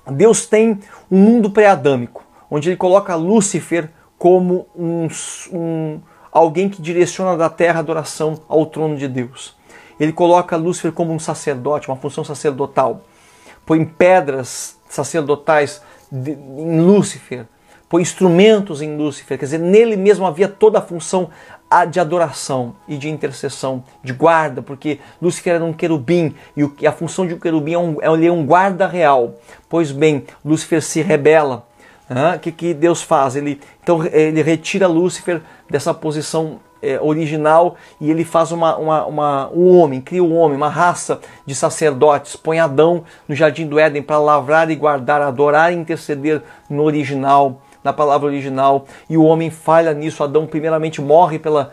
Deus 0.06 0.46
tem 0.46 0.80
um 1.10 1.18
mundo 1.18 1.50
pré-adâmico, 1.50 2.24
onde 2.50 2.68
ele 2.68 2.76
coloca 2.76 3.14
Lúcifer 3.14 3.90
como 4.18 4.66
um, 4.76 5.08
um, 5.52 6.00
alguém 6.30 6.68
que 6.68 6.80
direciona 6.80 7.36
da 7.36 7.48
terra 7.48 7.78
a 7.78 7.80
adoração 7.80 8.40
ao 8.48 8.66
trono 8.66 8.96
de 8.96 9.08
Deus. 9.08 9.56
Ele 9.98 10.12
coloca 10.12 10.56
Lúcifer 10.56 10.92
como 10.92 11.12
um 11.12 11.18
sacerdote, 11.18 11.88
uma 11.88 11.96
função 11.96 12.24
sacerdotal. 12.24 13.02
Põe 13.64 13.84
pedras 13.84 14.78
sacerdotais 14.88 15.82
em 16.12 16.80
Lúcifer, 16.80 17.46
põe 17.88 18.02
instrumentos 18.02 18.82
em 18.82 18.96
Lúcifer, 18.96 19.38
quer 19.38 19.44
dizer, 19.44 19.58
nele 19.58 19.96
mesmo 19.96 20.26
havia 20.26 20.48
toda 20.48 20.78
a 20.78 20.82
função 20.82 21.30
de 21.90 21.98
adoração 21.98 22.76
e 22.86 22.96
de 22.96 23.08
intercessão, 23.08 23.82
de 24.02 24.12
guarda, 24.12 24.62
porque 24.62 25.00
Lúcifer 25.20 25.54
era 25.54 25.64
um 25.64 25.72
querubim 25.72 26.34
e 26.56 26.86
a 26.86 26.92
função 26.92 27.26
de 27.26 27.34
um 27.34 27.38
querubim 27.38 27.72
é 27.72 27.78
um, 27.78 27.96
é 28.00 28.30
um 28.30 28.46
guarda 28.46 28.86
real. 28.86 29.34
Pois 29.68 29.90
bem, 29.90 30.24
Lúcifer 30.44 30.80
se 30.82 31.02
rebela. 31.02 31.66
O 32.36 32.38
que, 32.38 32.52
que 32.52 32.74
Deus 32.74 33.02
faz? 33.02 33.34
Ele, 33.34 33.60
então 33.82 34.04
ele 34.06 34.42
retira 34.42 34.86
Lúcifer 34.86 35.40
dessa 35.68 35.92
posição 35.92 36.60
é, 36.84 37.00
original 37.00 37.76
e 38.00 38.10
ele 38.10 38.24
faz 38.24 38.52
uma, 38.52 38.76
uma, 38.76 39.06
uma, 39.06 39.50
um 39.50 39.76
homem, 39.76 40.00
cria 40.00 40.22
um 40.22 40.36
homem, 40.36 40.56
uma 40.56 40.68
raça 40.68 41.20
de 41.46 41.54
sacerdotes, 41.54 42.36
põe 42.36 42.60
Adão 42.60 43.04
no 43.28 43.34
jardim 43.34 43.66
do 43.66 43.78
Éden 43.78 44.02
para 44.02 44.18
lavrar 44.18 44.70
e 44.70 44.76
guardar, 44.76 45.22
adorar 45.22 45.72
e 45.72 45.76
interceder 45.76 46.42
no 46.68 46.82
original, 46.82 47.60
na 47.82 47.92
palavra 47.92 48.26
original, 48.26 48.86
e 49.10 49.16
o 49.16 49.24
homem 49.24 49.50
falha 49.50 49.92
nisso. 49.92 50.24
Adão 50.24 50.46
primeiramente 50.46 51.02
morre 51.02 51.38
pela 51.38 51.72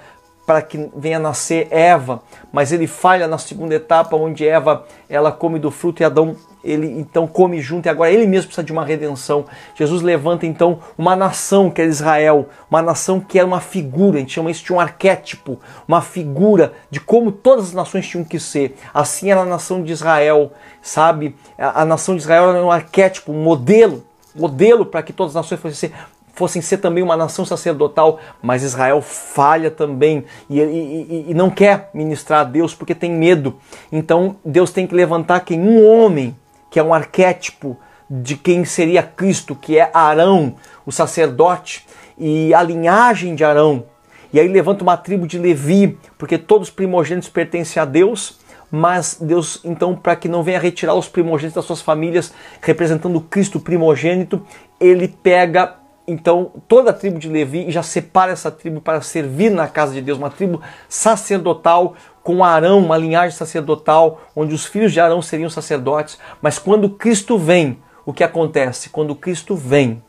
para 0.52 0.62
que 0.62 0.90
venha 0.94 1.18
nascer 1.18 1.70
Eva, 1.72 2.22
mas 2.52 2.74
ele 2.74 2.86
falha 2.86 3.26
na 3.26 3.38
segunda 3.38 3.74
etapa 3.74 4.18
onde 4.18 4.46
Eva 4.46 4.86
ela 5.08 5.32
come 5.32 5.58
do 5.58 5.72
fruto 5.72 6.02
e 6.02 6.06
Adão 6.06 6.36
ele 6.62 6.88
então 6.88 7.26
come 7.26 7.62
junto 7.62 7.86
e 7.86 7.90
agora 7.90 8.12
ele 8.12 8.28
mesmo 8.28 8.48
precisa 8.48 8.66
de 8.66 8.74
uma 8.74 8.84
redenção. 8.84 9.46
Jesus 9.74 10.02
levanta 10.02 10.46
então 10.46 10.80
uma 10.98 11.16
nação 11.16 11.72
que 11.72 11.80
era 11.80 11.90
Israel, 11.90 12.50
uma 12.70 12.82
nação 12.82 13.22
que 13.22 13.40
era 13.40 13.48
uma 13.48 13.62
figura, 13.62 14.18
a 14.18 14.20
gente 14.20 14.34
chama 14.34 14.52
isso 14.52 14.66
de 14.66 14.74
um 14.74 14.80
arquétipo, 14.80 15.58
uma 15.88 16.02
figura 16.02 16.74
de 16.90 17.00
como 17.00 17.32
todas 17.32 17.68
as 17.68 17.74
nações 17.74 18.06
tinham 18.06 18.26
que 18.26 18.38
ser. 18.38 18.76
Assim 18.94 19.32
era 19.32 19.40
a 19.40 19.46
nação 19.46 19.82
de 19.82 19.94
Israel, 19.94 20.52
sabe? 20.82 21.34
A, 21.58 21.84
a 21.84 21.86
nação 21.86 22.14
de 22.14 22.24
Israel 22.24 22.50
era 22.50 22.62
um 22.62 22.70
arquétipo, 22.70 23.32
um 23.32 23.42
modelo, 23.42 24.04
modelo 24.36 24.86
para 24.86 25.02
que 25.02 25.14
todas 25.14 25.32
as 25.32 25.46
nações 25.46 25.62
fossem 25.62 25.90
ser 25.90 25.96
fossem 26.34 26.62
ser 26.62 26.78
também 26.78 27.04
uma 27.04 27.18
nação 27.18 27.46
sacerdotal, 27.46 28.20
mas 28.42 28.64
Israel 28.64 29.02
falha 29.02 29.70
também 29.70 30.26
e, 30.50 30.60
e, 30.60 31.26
e, 31.30 31.34
não 31.34 31.50
quer 31.50 31.90
ministrar 31.94 32.42
a 32.42 32.44
Deus 32.44 32.74
porque 32.74 32.96
tem 32.96 33.12
medo. 33.12 33.58
Então 33.92 34.38
Deus 34.44 34.72
tem 34.72 34.88
que 34.88 34.96
levantar 34.96 35.42
quem? 35.42 35.60
Um 35.60 35.86
homem 35.86 36.36
que 36.70 36.80
é 36.80 36.84
um 36.84 36.94
arquétipo 36.94 37.78
de 38.10 38.36
quem 38.36 38.66
seria 38.66 39.04
Cristo, 39.04 39.56
que 39.56 39.78
é 39.78 39.90
Arão, 39.94 40.56
o 40.86 40.92
sacerdote, 40.92 41.86
e 42.18 42.54
a 42.54 42.62
linhagem 42.62 43.36
de 43.36 43.44
Arão. 43.44 43.86
E 44.34 44.40
aí 44.40 44.48
levanta 44.48 44.84
uma 44.84 44.96
tribo 44.96 45.28
de 45.28 45.38
Levi, 45.38 45.98
porque 46.18 46.38
todos 46.38 46.70
os 46.70 46.74
primogênitos 46.74 47.30
pertencem 47.30 47.82
a 47.82 47.86
Deus, 47.86 48.40
mas 48.70 49.18
Deus, 49.20 49.60
então, 49.66 49.94
para 49.96 50.16
que 50.16 50.30
não 50.30 50.44
venha 50.44 50.60
retirar 50.60 50.94
os 50.94 51.10
primogênitos 51.10 51.56
das 51.56 51.66
suas 51.66 51.82
famílias, 51.82 52.34
representando 52.62 53.20
Cristo 53.20 53.60
primogênito, 53.60 54.42
ele 54.80 55.10
pega 55.10 55.76
então 56.08 56.52
toda 56.68 56.90
a 56.90 56.94
tribo 56.94 57.20
de 57.20 57.30
Levi 57.30 57.70
já 57.72 57.84
separa 57.84 58.32
essa 58.32 58.52
tribo 58.52 58.82
para 58.82 59.02
servir 59.02 59.50
na 59.50 59.68
casa 59.68 59.94
de 59.94 60.02
Deus, 60.02 60.18
uma 60.18 60.30
tribo 60.30 60.62
sacerdotal 60.90 61.96
com 62.24 62.44
Arão, 62.44 62.80
uma 62.80 62.98
linhagem 62.98 63.36
sacerdotal, 63.38 64.22
onde 64.36 64.54
os 64.54 64.66
filhos 64.66 64.92
de 64.92 65.00
Arão 65.00 65.22
seriam 65.22 65.50
sacerdotes. 65.50 66.20
Mas 66.42 66.60
quando 66.60 66.90
Cristo 66.90 67.38
vem, 67.38 67.80
o 68.06 68.14
que 68.14 68.24
acontece? 68.24 68.90
Quando 68.90 69.16
Cristo 69.16 69.56
vem, 69.56 70.04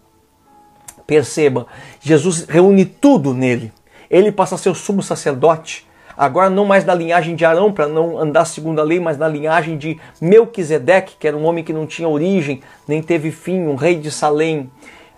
perceba, 1.06 1.66
Jesus 2.00 2.44
reúne 2.48 2.84
tudo 2.84 3.34
nele. 3.34 3.72
Ele 4.10 4.32
passa 4.32 4.54
a 4.54 4.58
ser 4.58 4.70
o 4.70 4.74
sumo 4.74 5.02
sacerdote, 5.02 5.86
agora 6.16 6.50
não 6.50 6.66
mais 6.66 6.84
na 6.84 6.94
linhagem 6.94 7.34
de 7.34 7.44
Arão, 7.44 7.72
para 7.72 7.88
não 7.88 8.18
andar 8.18 8.44
segundo 8.44 8.80
a 8.80 8.84
lei, 8.84 9.00
mas 9.00 9.16
na 9.16 9.28
linhagem 9.28 9.78
de 9.78 9.98
Melquisedeque, 10.20 11.16
que 11.18 11.26
era 11.26 11.36
um 11.36 11.44
homem 11.44 11.64
que 11.64 11.72
não 11.72 11.86
tinha 11.86 12.08
origem, 12.08 12.62
nem 12.86 13.02
teve 13.02 13.30
fim, 13.30 13.66
um 13.66 13.74
rei 13.74 13.96
de 13.96 14.10
Salém. 14.10 14.70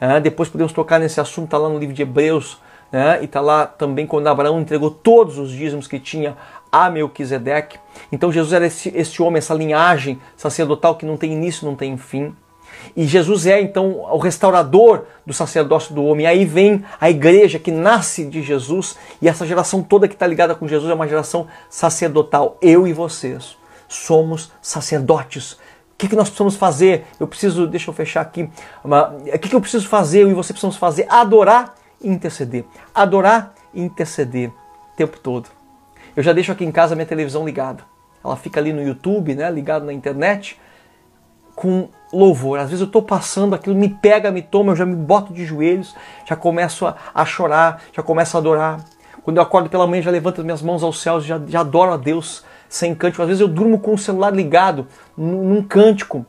Ah, 0.06 0.18
depois 0.18 0.50
podemos 0.50 0.70
tocar 0.70 1.00
nesse 1.00 1.18
assunto, 1.18 1.46
está 1.46 1.56
lá 1.56 1.66
no 1.66 1.78
livro 1.78 1.94
de 1.94 2.02
Hebreus, 2.02 2.58
né? 2.92 3.20
e 3.22 3.24
está 3.24 3.40
lá 3.40 3.66
também 3.66 4.06
quando 4.06 4.26
Abraão 4.26 4.60
entregou 4.60 4.90
todos 4.90 5.38
os 5.38 5.50
dízimos 5.50 5.86
que 5.86 5.98
tinha 5.98 6.36
a 6.70 6.90
Melquisedeque. 6.90 7.78
Então 8.12 8.30
Jesus 8.30 8.52
era 8.52 8.66
esse, 8.66 8.92
esse 8.94 9.22
homem, 9.22 9.38
essa 9.38 9.54
linhagem 9.54 10.20
sacerdotal 10.36 10.96
que 10.96 11.06
não 11.06 11.16
tem 11.16 11.32
início, 11.32 11.66
não 11.66 11.74
tem 11.74 11.96
fim. 11.96 12.36
E 12.94 13.06
Jesus 13.06 13.46
é 13.46 13.62
então 13.62 14.00
o 14.12 14.18
restaurador 14.18 15.04
do 15.24 15.32
sacerdócio 15.32 15.94
do 15.94 16.04
homem. 16.04 16.26
Aí 16.26 16.44
vem 16.44 16.84
a 17.00 17.08
igreja 17.08 17.58
que 17.58 17.70
nasce 17.70 18.26
de 18.26 18.42
Jesus 18.42 18.98
e 19.22 19.28
essa 19.28 19.46
geração 19.46 19.82
toda 19.82 20.06
que 20.06 20.14
está 20.14 20.26
ligada 20.26 20.54
com 20.54 20.68
Jesus 20.68 20.90
é 20.90 20.94
uma 20.94 21.08
geração 21.08 21.46
sacerdotal. 21.70 22.58
Eu 22.60 22.86
e 22.86 22.92
vocês 22.92 23.56
somos 23.88 24.52
sacerdotes. 24.60 25.56
O 25.94 25.96
que, 25.96 26.08
que 26.08 26.16
nós 26.16 26.28
precisamos 26.28 26.56
fazer? 26.56 27.06
Eu 27.20 27.26
preciso, 27.28 27.68
deixa 27.68 27.88
eu 27.88 27.94
fechar 27.94 28.20
aqui. 28.20 28.50
Uma, 28.84 29.10
o 29.10 29.38
que, 29.38 29.48
que 29.48 29.54
eu 29.54 29.60
preciso 29.60 29.88
fazer? 29.88 30.24
Eu 30.24 30.30
e 30.30 30.34
você 30.34 30.52
precisamos 30.52 30.76
fazer? 30.76 31.06
Adorar 31.08 31.74
e 32.00 32.08
interceder. 32.08 32.64
Adorar 32.92 33.54
e 33.72 33.80
interceder 33.80 34.50
o 34.50 34.96
tempo 34.96 35.18
todo. 35.20 35.48
Eu 36.16 36.22
já 36.22 36.32
deixo 36.32 36.50
aqui 36.50 36.64
em 36.64 36.72
casa 36.72 36.96
minha 36.96 37.06
televisão 37.06 37.44
ligada. 37.44 37.84
Ela 38.24 38.36
fica 38.36 38.58
ali 38.58 38.72
no 38.72 38.82
YouTube, 38.82 39.34
né, 39.36 39.48
ligado 39.50 39.84
na 39.84 39.92
internet, 39.92 40.60
com 41.54 41.88
louvor. 42.12 42.58
Às 42.58 42.70
vezes 42.70 42.80
eu 42.80 42.86
estou 42.86 43.02
passando, 43.02 43.54
aquilo 43.54 43.76
me 43.76 43.88
pega, 43.88 44.32
me 44.32 44.42
toma, 44.42 44.72
eu 44.72 44.76
já 44.76 44.84
me 44.84 44.96
boto 44.96 45.32
de 45.32 45.44
joelhos, 45.44 45.94
já 46.26 46.34
começo 46.34 46.86
a, 46.86 46.96
a 47.14 47.24
chorar, 47.24 47.82
já 47.92 48.02
começo 48.02 48.36
a 48.36 48.40
adorar. 48.40 48.84
Quando 49.22 49.36
eu 49.36 49.42
acordo 49.42 49.70
pela 49.70 49.86
manhã, 49.86 50.02
já 50.02 50.10
levanto 50.10 50.40
as 50.40 50.44
minhas 50.44 50.62
mãos 50.62 50.82
aos 50.82 51.00
céus, 51.00 51.24
já, 51.24 51.40
já 51.46 51.60
adoro 51.60 51.92
a 51.92 51.96
Deus 51.96 52.44
sem 52.74 52.92
cântico. 52.92 53.22
Às 53.22 53.28
vezes 53.28 53.40
eu 53.40 53.46
durmo 53.46 53.78
com 53.78 53.94
o 53.94 53.98
celular 53.98 54.34
ligado, 54.34 54.86
num, 55.16 55.62
cântico. 55.62 56.26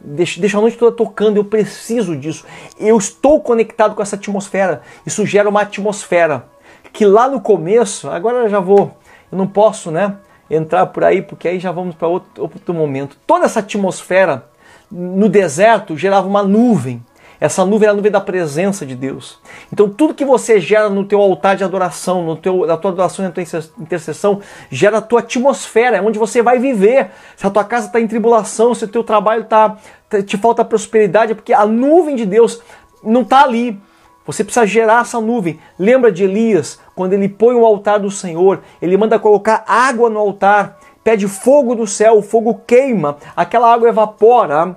Deixa, 0.00 0.40
deixa 0.40 0.56
a 0.56 0.60
noite 0.60 0.78
toda 0.78 0.96
tocando, 0.96 1.38
eu 1.38 1.44
preciso 1.44 2.16
disso. 2.16 2.44
Eu 2.78 2.96
estou 2.96 3.40
conectado 3.40 3.96
com 3.96 4.02
essa 4.02 4.14
atmosfera. 4.14 4.82
Isso 5.04 5.26
gera 5.26 5.48
uma 5.48 5.62
atmosfera 5.62 6.46
que 6.92 7.04
lá 7.04 7.28
no 7.28 7.40
começo, 7.40 8.08
agora 8.08 8.38
eu 8.38 8.48
já 8.48 8.60
vou, 8.60 8.96
eu 9.30 9.36
não 9.36 9.46
posso, 9.46 9.90
né, 9.90 10.16
entrar 10.48 10.86
por 10.86 11.02
aí, 11.02 11.20
porque 11.20 11.48
aí 11.48 11.58
já 11.58 11.72
vamos 11.72 11.96
para 11.96 12.06
outro, 12.06 12.42
outro 12.42 12.72
momento. 12.72 13.16
Toda 13.26 13.44
essa 13.44 13.58
atmosfera 13.58 14.48
no 14.90 15.28
deserto 15.28 15.96
gerava 15.96 16.28
uma 16.28 16.44
nuvem. 16.44 17.04
Essa 17.40 17.64
nuvem 17.64 17.86
era 17.86 17.92
a 17.92 17.96
nuvem 17.96 18.10
da 18.10 18.20
presença 18.20 18.84
de 18.84 18.94
Deus. 18.94 19.38
Então 19.72 19.88
tudo 19.88 20.14
que 20.14 20.24
você 20.24 20.60
gera 20.60 20.88
no 20.88 21.04
teu 21.04 21.20
altar 21.20 21.56
de 21.56 21.64
adoração, 21.64 22.24
no 22.24 22.36
teu, 22.36 22.66
na 22.66 22.76
tua 22.76 22.90
adoração 22.90 23.24
e 23.24 23.28
na 23.28 23.32
tua 23.32 23.44
intercessão, 23.78 24.40
gera 24.70 24.98
a 24.98 25.00
tua 25.00 25.20
atmosfera, 25.20 25.96
é 25.96 26.02
onde 26.02 26.18
você 26.18 26.42
vai 26.42 26.58
viver. 26.58 27.10
Se 27.36 27.46
a 27.46 27.50
tua 27.50 27.64
casa 27.64 27.86
está 27.86 28.00
em 28.00 28.06
tribulação, 28.08 28.74
se 28.74 28.84
o 28.84 28.88
teu 28.88 29.04
trabalho 29.04 29.44
tá, 29.44 29.76
tá, 30.08 30.22
te 30.22 30.36
falta 30.36 30.64
prosperidade, 30.64 31.32
é 31.32 31.34
porque 31.34 31.52
a 31.52 31.66
nuvem 31.66 32.16
de 32.16 32.26
Deus 32.26 32.60
não 33.02 33.22
está 33.22 33.44
ali. 33.44 33.80
Você 34.26 34.44
precisa 34.44 34.66
gerar 34.66 35.02
essa 35.02 35.20
nuvem. 35.20 35.58
Lembra 35.78 36.12
de 36.12 36.24
Elias, 36.24 36.78
quando 36.94 37.14
ele 37.14 37.28
põe 37.28 37.54
o 37.54 37.64
altar 37.64 37.98
do 37.98 38.10
Senhor, 38.10 38.60
ele 38.82 38.96
manda 38.96 39.18
colocar 39.18 39.64
água 39.66 40.10
no 40.10 40.18
altar 40.18 40.78
pede 41.08 41.26
fogo 41.26 41.74
do 41.74 41.86
céu, 41.86 42.18
o 42.18 42.22
fogo 42.22 42.60
queima, 42.66 43.16
aquela 43.34 43.72
água 43.72 43.88
evapora. 43.88 44.76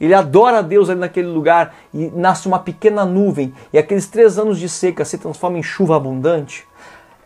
Ele 0.00 0.14
adora 0.14 0.58
a 0.58 0.62
Deus 0.62 0.88
ali 0.88 1.00
naquele 1.00 1.28
lugar 1.28 1.74
e 1.92 2.10
nasce 2.14 2.48
uma 2.48 2.58
pequena 2.58 3.04
nuvem, 3.04 3.52
e 3.72 3.78
aqueles 3.78 4.06
três 4.06 4.38
anos 4.38 4.58
de 4.58 4.68
seca 4.68 5.04
se 5.04 5.18
transformam 5.18 5.58
em 5.58 5.62
chuva 5.62 5.96
abundante. 5.96 6.66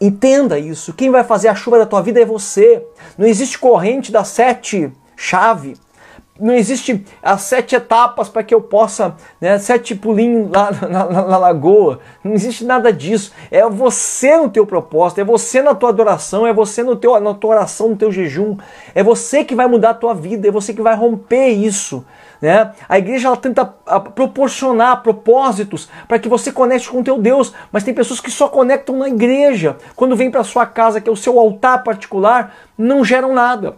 Entenda 0.01 0.59
isso. 0.59 0.93
Quem 0.93 1.11
vai 1.11 1.23
fazer 1.23 1.49
a 1.49 1.55
chuva 1.55 1.79
da 1.79 1.87
tua 1.87 2.03
vida 2.03 2.21
é 2.21 2.25
você. 2.25 2.85
Não 3.17 3.27
existe 3.27 3.59
corrente 3.59 4.11
da 4.11 4.25
sete 4.25 4.93
chave 5.17 5.77
não 6.39 6.53
existe 6.53 7.05
as 7.23 7.43
sete 7.43 7.77
etapas 7.77 8.29
para 8.29 8.43
que 8.43 8.53
eu 8.53 8.61
possa, 8.61 9.15
né, 9.41 9.57
sete 9.59 9.95
pulinhos 9.95 10.51
lá 10.51 10.71
na, 10.83 10.89
na, 10.89 11.23
na, 11.23 11.39
lagoa. 11.39 12.01
Não 12.25 12.33
existe 12.33 12.65
nada 12.65 12.93
disso. 12.93 13.33
É 13.51 13.69
você 13.69 14.37
no 14.37 14.49
teu 14.49 14.67
propósito, 14.67 15.21
é 15.21 15.25
você 15.25 15.63
na 15.63 15.75
tua 15.75 15.91
adoração, 15.91 16.47
é 16.47 16.53
você 16.53 16.83
no 16.83 16.97
teu, 16.97 17.19
na 17.21 17.35
tua 17.35 17.51
oração, 17.51 17.91
no 17.91 17.97
teu 17.97 18.11
jejum. 18.11 18.57
É 18.95 19.03
você 19.03 19.45
que 19.45 19.55
vai 19.55 19.69
mudar 19.69 19.91
a 19.91 19.95
tua 19.95 20.13
vida, 20.13 20.49
é 20.49 20.51
você 20.51 20.75
que 20.75 20.83
vai 20.83 20.97
romper 20.97 21.51
isso. 21.51 22.05
Né? 22.45 22.75
A 22.87 22.99
igreja 22.99 23.29
ela 23.29 23.39
tenta 23.39 23.65
proporcionar 23.65 25.03
propósitos 25.03 25.89
para 26.07 26.19
que 26.19 26.29
você 26.29 26.53
conecte 26.53 26.91
com 26.91 27.01
o 27.01 27.03
teu 27.03 27.17
Deus, 27.17 27.55
mas 27.73 27.85
tem 27.85 27.95
pessoas 27.95 28.21
que 28.21 28.31
só 28.31 28.49
conectam 28.49 28.99
na 28.99 29.09
igreja. 29.09 29.79
Quando 29.97 30.15
vem 30.15 30.31
para 30.31 30.45
sua 30.45 30.67
casa, 30.67 31.01
que 31.01 31.09
é 31.09 31.13
o 31.13 31.17
seu 31.17 31.41
altar 31.41 31.83
particular, 31.83 32.55
não 32.77 33.03
geram 33.03 33.33
nada. 33.33 33.77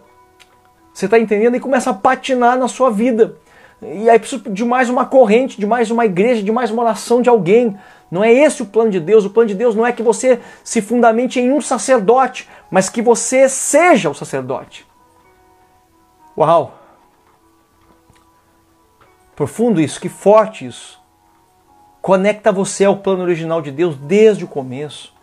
Você 0.93 1.05
está 1.05 1.17
entendendo? 1.17 1.55
E 1.55 1.61
começa 1.61 1.91
a 1.91 1.93
patinar 1.93 2.57
na 2.57 2.67
sua 2.67 2.91
vida. 2.91 3.37
E 3.81 4.09
aí 4.09 4.19
precisa 4.19 4.43
de 4.49 4.65
mais 4.65 4.89
uma 4.89 5.05
corrente, 5.05 5.57
de 5.57 5.65
mais 5.65 5.89
uma 5.89 6.05
igreja, 6.05 6.43
de 6.43 6.51
mais 6.51 6.69
uma 6.69 6.83
oração 6.83 7.21
de 7.21 7.29
alguém. 7.29 7.77
Não 8.11 8.21
é 8.21 8.33
esse 8.33 8.61
o 8.63 8.65
plano 8.65 8.91
de 8.91 8.99
Deus. 8.99 9.23
O 9.23 9.29
plano 9.29 9.47
de 9.47 9.55
Deus 9.55 9.75
não 9.75 9.85
é 9.85 9.93
que 9.93 10.03
você 10.03 10.41
se 10.61 10.81
fundamente 10.81 11.39
em 11.39 11.53
um 11.53 11.61
sacerdote, 11.61 12.49
mas 12.69 12.89
que 12.89 13.01
você 13.01 13.47
seja 13.47 14.09
o 14.09 14.13
sacerdote. 14.13 14.85
Uau! 16.37 16.76
Profundo 19.37 19.79
isso, 19.79 20.01
que 20.01 20.09
forte 20.09 20.65
isso. 20.65 20.99
Conecta 22.01 22.51
você 22.51 22.85
ao 22.85 22.97
plano 22.97 23.21
original 23.21 23.61
de 23.61 23.69
Deus 23.69 23.95
desde 23.95 24.43
o 24.43 24.47
começo. 24.47 25.13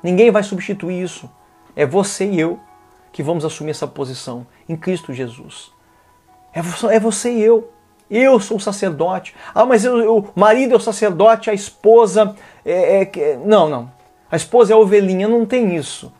Ninguém 0.00 0.30
vai 0.30 0.44
substituir 0.44 1.02
isso. 1.02 1.28
É 1.74 1.84
você 1.84 2.24
e 2.24 2.38
eu 2.38 2.60
que 3.10 3.20
vamos 3.20 3.44
assumir 3.44 3.72
essa 3.72 3.88
posição 3.88 4.46
em 4.68 4.76
Cristo 4.76 5.12
Jesus. 5.12 5.72
É 6.52 7.00
você 7.00 7.32
e 7.32 7.42
eu. 7.42 7.68
Eu 8.08 8.38
sou 8.38 8.58
o 8.58 8.60
sacerdote. 8.60 9.34
Ah, 9.52 9.66
mas 9.66 9.84
eu, 9.84 10.18
o 10.18 10.28
marido 10.36 10.72
é 10.72 10.76
o 10.76 10.80
sacerdote, 10.80 11.50
a 11.50 11.54
esposa 11.54 12.36
é, 12.64 13.02
é, 13.02 13.36
Não, 13.44 13.68
não. 13.68 13.90
A 14.30 14.36
esposa 14.36 14.72
é 14.72 14.74
a 14.74 14.78
ovelhinha, 14.78 15.26
não 15.26 15.44
tem 15.44 15.74
isso. 15.74 16.12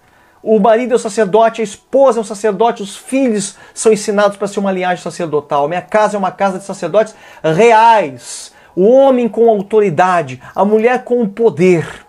O 0.47 0.61
marido 0.61 0.93
é 0.93 0.97
o 0.97 0.99
sacerdote, 0.99 1.63
a 1.63 1.65
esposa 1.65 2.21
é 2.21 2.21
o 2.21 2.25
sacerdote, 2.25 2.83
os 2.83 2.95
filhos 2.95 3.57
são 3.73 3.91
ensinados 3.91 4.37
para 4.37 4.47
ser 4.47 4.61
uma 4.61 4.71
linhagem 4.71 5.03
sacerdotal. 5.03 5.67
Minha 5.67 5.81
casa 5.81 6.17
é 6.17 6.19
uma 6.19 6.31
casa 6.31 6.59
de 6.59 6.65
sacerdotes 6.65 7.15
reais. 7.43 8.53
O 8.77 8.87
homem 8.87 9.27
com 9.27 9.49
autoridade, 9.49 10.43
a 10.55 10.63
mulher 10.63 11.03
com 11.03 11.27
poder. 11.27 12.05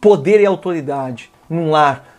Poder 0.00 0.40
e 0.40 0.46
autoridade 0.46 1.30
num 1.50 1.70
lar 1.70 2.12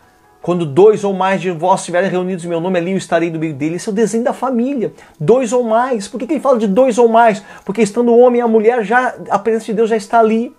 quando 0.44 0.66
dois 0.66 1.06
ou 1.06 1.14
mais 1.14 1.40
de 1.40 1.50
vós 1.50 1.80
estiverem 1.80 2.10
reunidos 2.10 2.44
em 2.44 2.50
meu 2.50 2.60
nome, 2.60 2.78
ali 2.78 2.92
eu 2.92 2.98
estarei 2.98 3.32
no 3.32 3.40
meio 3.40 3.54
dele. 3.54 3.78
Esse 3.78 3.88
é 3.88 3.92
o 3.94 3.96
desenho 3.96 4.26
da 4.26 4.34
família. 4.34 4.94
Dois 5.18 5.54
ou 5.54 5.64
mais. 5.64 6.10
Por 6.10 6.20
que, 6.20 6.28
que 6.28 6.34
ele 6.34 6.42
fala 6.42 6.60
de 6.60 6.68
dois 6.68 6.98
ou 6.98 7.08
mais? 7.08 7.42
Porque 7.64 7.82
estando 7.82 8.12
o 8.12 8.20
homem 8.20 8.40
e 8.40 8.42
a 8.42 8.48
mulher, 8.48 8.84
já 8.84 9.16
a 9.30 9.40
presença 9.40 9.68
de 9.68 9.74
Deus 9.74 9.90
já 9.90 9.96
está 9.96 10.20
ali. 10.20 10.54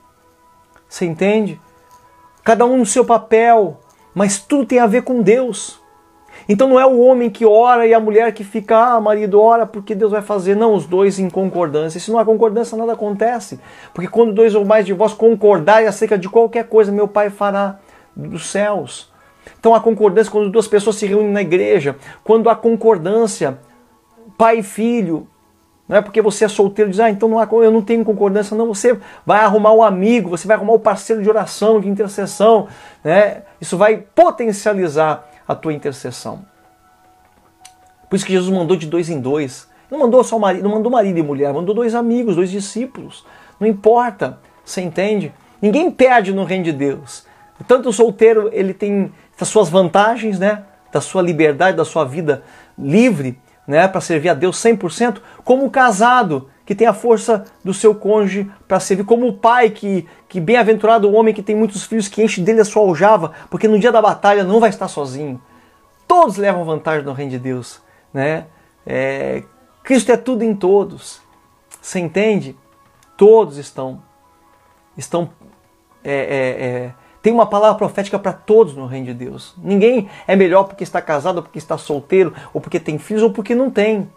Você 0.88 1.04
entende? 1.04 1.60
Cada 2.42 2.64
um 2.64 2.78
no 2.78 2.86
seu 2.86 3.04
papel, 3.04 3.78
mas 4.14 4.38
tudo 4.38 4.66
tem 4.66 4.78
a 4.78 4.86
ver 4.86 5.02
com 5.02 5.22
Deus. 5.22 5.82
Então 6.48 6.68
não 6.68 6.78
é 6.78 6.84
o 6.84 6.98
homem 6.98 7.30
que 7.30 7.46
ora 7.46 7.86
e 7.86 7.94
a 7.94 8.00
mulher 8.00 8.32
que 8.32 8.44
fica, 8.44 8.76
ah, 8.76 9.00
marido, 9.00 9.40
ora 9.40 9.64
porque 9.64 9.94
Deus 9.94 10.12
vai 10.12 10.22
fazer. 10.22 10.54
Não, 10.54 10.74
os 10.74 10.86
dois 10.86 11.18
em 11.18 11.30
concordância. 11.30 11.98
Se 11.98 12.10
não 12.10 12.18
há 12.18 12.24
concordância, 12.24 12.76
nada 12.76 12.92
acontece. 12.92 13.58
Porque 13.92 14.08
quando 14.08 14.32
dois 14.32 14.54
ou 14.54 14.64
mais 14.64 14.84
de 14.84 14.92
vós 14.92 15.14
concordarem 15.14 15.88
acerca 15.88 16.18
de 16.18 16.28
qualquer 16.28 16.68
coisa, 16.68 16.92
meu 16.92 17.08
Pai 17.08 17.30
fará 17.30 17.78
dos 18.14 18.46
céus. 18.46 19.12
Então 19.58 19.74
a 19.74 19.80
concordância 19.80 20.30
quando 20.30 20.50
duas 20.50 20.68
pessoas 20.68 20.96
se 20.96 21.06
reúnem 21.06 21.32
na 21.32 21.40
igreja, 21.40 21.96
quando 22.22 22.48
há 22.50 22.56
concordância, 22.56 23.58
pai 24.36 24.58
e 24.58 24.62
filho, 24.62 25.26
não 25.88 25.98
é 25.98 26.00
porque 26.00 26.22
você 26.22 26.46
é 26.46 26.48
solteiro 26.48 26.90
diz, 26.90 26.98
ah, 26.98 27.10
então 27.10 27.28
não 27.28 27.38
há, 27.38 27.46
eu 27.52 27.70
não 27.70 27.82
tenho 27.82 28.04
concordância, 28.04 28.56
não. 28.56 28.66
Você 28.68 28.98
vai 29.24 29.40
arrumar 29.40 29.72
o 29.72 29.78
um 29.78 29.82
amigo, 29.82 30.30
você 30.30 30.46
vai 30.46 30.56
arrumar 30.56 30.72
o 30.72 30.76
um 30.76 30.80
parceiro 30.80 31.22
de 31.22 31.28
oração, 31.28 31.78
de 31.78 31.88
intercessão, 31.88 32.68
né? 33.02 33.42
Isso 33.60 33.76
vai 33.76 33.98
potencializar 33.98 35.28
a 35.46 35.54
tua 35.54 35.74
intercessão. 35.74 36.42
Por 38.08 38.16
isso 38.16 38.24
que 38.24 38.32
Jesus 38.32 38.50
mandou 38.50 38.76
de 38.76 38.86
dois 38.86 39.10
em 39.10 39.20
dois. 39.20 39.68
Não 39.90 39.98
mandou 39.98 40.24
só 40.24 40.38
marido, 40.38 40.64
não 40.64 40.70
mandou 40.70 40.90
marido 40.90 41.18
e 41.18 41.22
mulher, 41.22 41.52
mandou 41.52 41.74
dois 41.74 41.94
amigos, 41.94 42.36
dois 42.36 42.50
discípulos. 42.50 43.26
Não 43.60 43.68
importa, 43.68 44.38
você 44.64 44.80
entende? 44.80 45.34
Ninguém 45.60 45.90
perde 45.90 46.32
no 46.32 46.44
reino 46.44 46.64
de 46.64 46.72
Deus. 46.72 47.26
Tanto 47.68 47.90
o 47.90 47.92
solteiro, 47.92 48.48
ele 48.52 48.72
tem 48.72 49.12
as 49.38 49.48
suas 49.48 49.68
vantagens, 49.68 50.38
né? 50.38 50.64
Da 50.90 51.00
sua 51.00 51.20
liberdade, 51.20 51.76
da 51.76 51.84
sua 51.84 52.04
vida 52.04 52.42
livre, 52.78 53.38
né? 53.66 53.88
Para 53.88 54.00
servir 54.00 54.28
a 54.28 54.34
Deus 54.34 54.56
100%, 54.56 55.20
como 55.44 55.64
o 55.64 55.70
casado, 55.70 56.50
que 56.66 56.74
tem 56.74 56.86
a 56.86 56.92
força 56.92 57.44
do 57.62 57.74
seu 57.74 57.94
cônjuge 57.94 58.50
para 58.66 58.80
servir, 58.80 59.04
como 59.04 59.26
o 59.26 59.32
pai 59.32 59.70
que, 59.70 60.06
que 60.28 60.40
bem-aventurado 60.40 61.08
o 61.08 61.12
homem 61.12 61.34
que 61.34 61.42
tem 61.42 61.54
muitos 61.54 61.84
filhos, 61.84 62.08
que 62.08 62.22
enche 62.22 62.40
dele 62.40 62.60
a 62.60 62.64
sua 62.64 62.82
aljava, 62.82 63.32
porque 63.50 63.68
no 63.68 63.78
dia 63.78 63.92
da 63.92 64.00
batalha 64.00 64.44
não 64.44 64.60
vai 64.60 64.70
estar 64.70 64.88
sozinho. 64.88 65.40
Todos 66.06 66.36
levam 66.36 66.64
vantagem 66.64 67.04
no 67.04 67.12
reino 67.12 67.32
de 67.32 67.38
Deus, 67.38 67.80
né? 68.12 68.46
É, 68.86 69.42
Cristo 69.82 70.12
é 70.12 70.16
tudo 70.16 70.42
em 70.42 70.54
todos. 70.54 71.20
Você 71.80 71.98
entende? 71.98 72.56
Todos 73.16 73.58
estão 73.58 74.02
estão 74.96 75.30
é, 76.02 76.12
é, 76.12 76.64
é 76.66 76.94
tem 77.24 77.32
uma 77.32 77.46
palavra 77.46 77.78
profética 77.78 78.18
para 78.18 78.34
todos 78.34 78.76
no 78.76 78.84
reino 78.84 79.06
de 79.06 79.14
Deus. 79.14 79.54
Ninguém 79.56 80.10
é 80.26 80.36
melhor 80.36 80.64
porque 80.64 80.84
está 80.84 81.00
casado, 81.00 81.36
ou 81.36 81.42
porque 81.42 81.56
está 81.56 81.78
solteiro, 81.78 82.34
ou 82.52 82.60
porque 82.60 82.78
tem 82.78 82.98
filhos, 82.98 83.22
ou 83.22 83.30
porque 83.30 83.54
não 83.54 83.70
tem. 83.70 84.10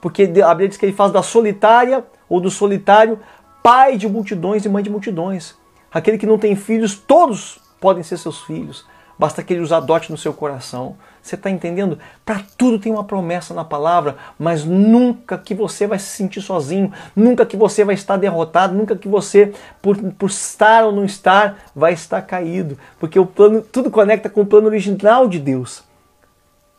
Porque 0.00 0.22
a 0.22 0.48
Bíblia 0.48 0.68
diz 0.68 0.78
que 0.78 0.86
ele 0.86 0.94
faz 0.94 1.12
da 1.12 1.22
solitária 1.22 2.02
ou 2.30 2.40
do 2.40 2.50
solitário 2.50 3.20
pai 3.62 3.98
de 3.98 4.08
multidões 4.08 4.64
e 4.64 4.70
mãe 4.70 4.82
de 4.82 4.88
multidões. 4.88 5.54
Aquele 5.92 6.16
que 6.16 6.24
não 6.24 6.38
tem 6.38 6.56
filhos, 6.56 6.94
todos 6.94 7.60
podem 7.78 8.02
ser 8.02 8.16
seus 8.16 8.40
filhos. 8.40 8.86
Basta 9.18 9.42
que 9.42 9.52
ele 9.52 9.60
os 9.60 9.70
adote 9.70 10.10
no 10.10 10.16
seu 10.16 10.32
coração. 10.32 10.96
Você 11.30 11.36
está 11.36 11.48
entendendo? 11.48 11.96
Para 12.26 12.42
tudo 12.58 12.80
tem 12.80 12.90
uma 12.90 13.04
promessa 13.04 13.54
na 13.54 13.64
palavra, 13.64 14.16
mas 14.36 14.64
nunca 14.64 15.38
que 15.38 15.54
você 15.54 15.86
vai 15.86 15.96
se 15.96 16.08
sentir 16.08 16.40
sozinho, 16.40 16.92
nunca 17.14 17.46
que 17.46 17.56
você 17.56 17.84
vai 17.84 17.94
estar 17.94 18.16
derrotado, 18.16 18.74
nunca 18.74 18.96
que 18.96 19.06
você, 19.06 19.52
por, 19.80 19.96
por 20.14 20.28
estar 20.28 20.84
ou 20.84 20.90
não 20.90 21.04
estar, 21.04 21.70
vai 21.72 21.92
estar 21.92 22.20
caído. 22.22 22.76
Porque 22.98 23.16
o 23.16 23.24
plano, 23.24 23.62
tudo 23.62 23.92
conecta 23.92 24.28
com 24.28 24.40
o 24.40 24.46
plano 24.46 24.66
original 24.66 25.28
de 25.28 25.38
Deus. 25.38 25.84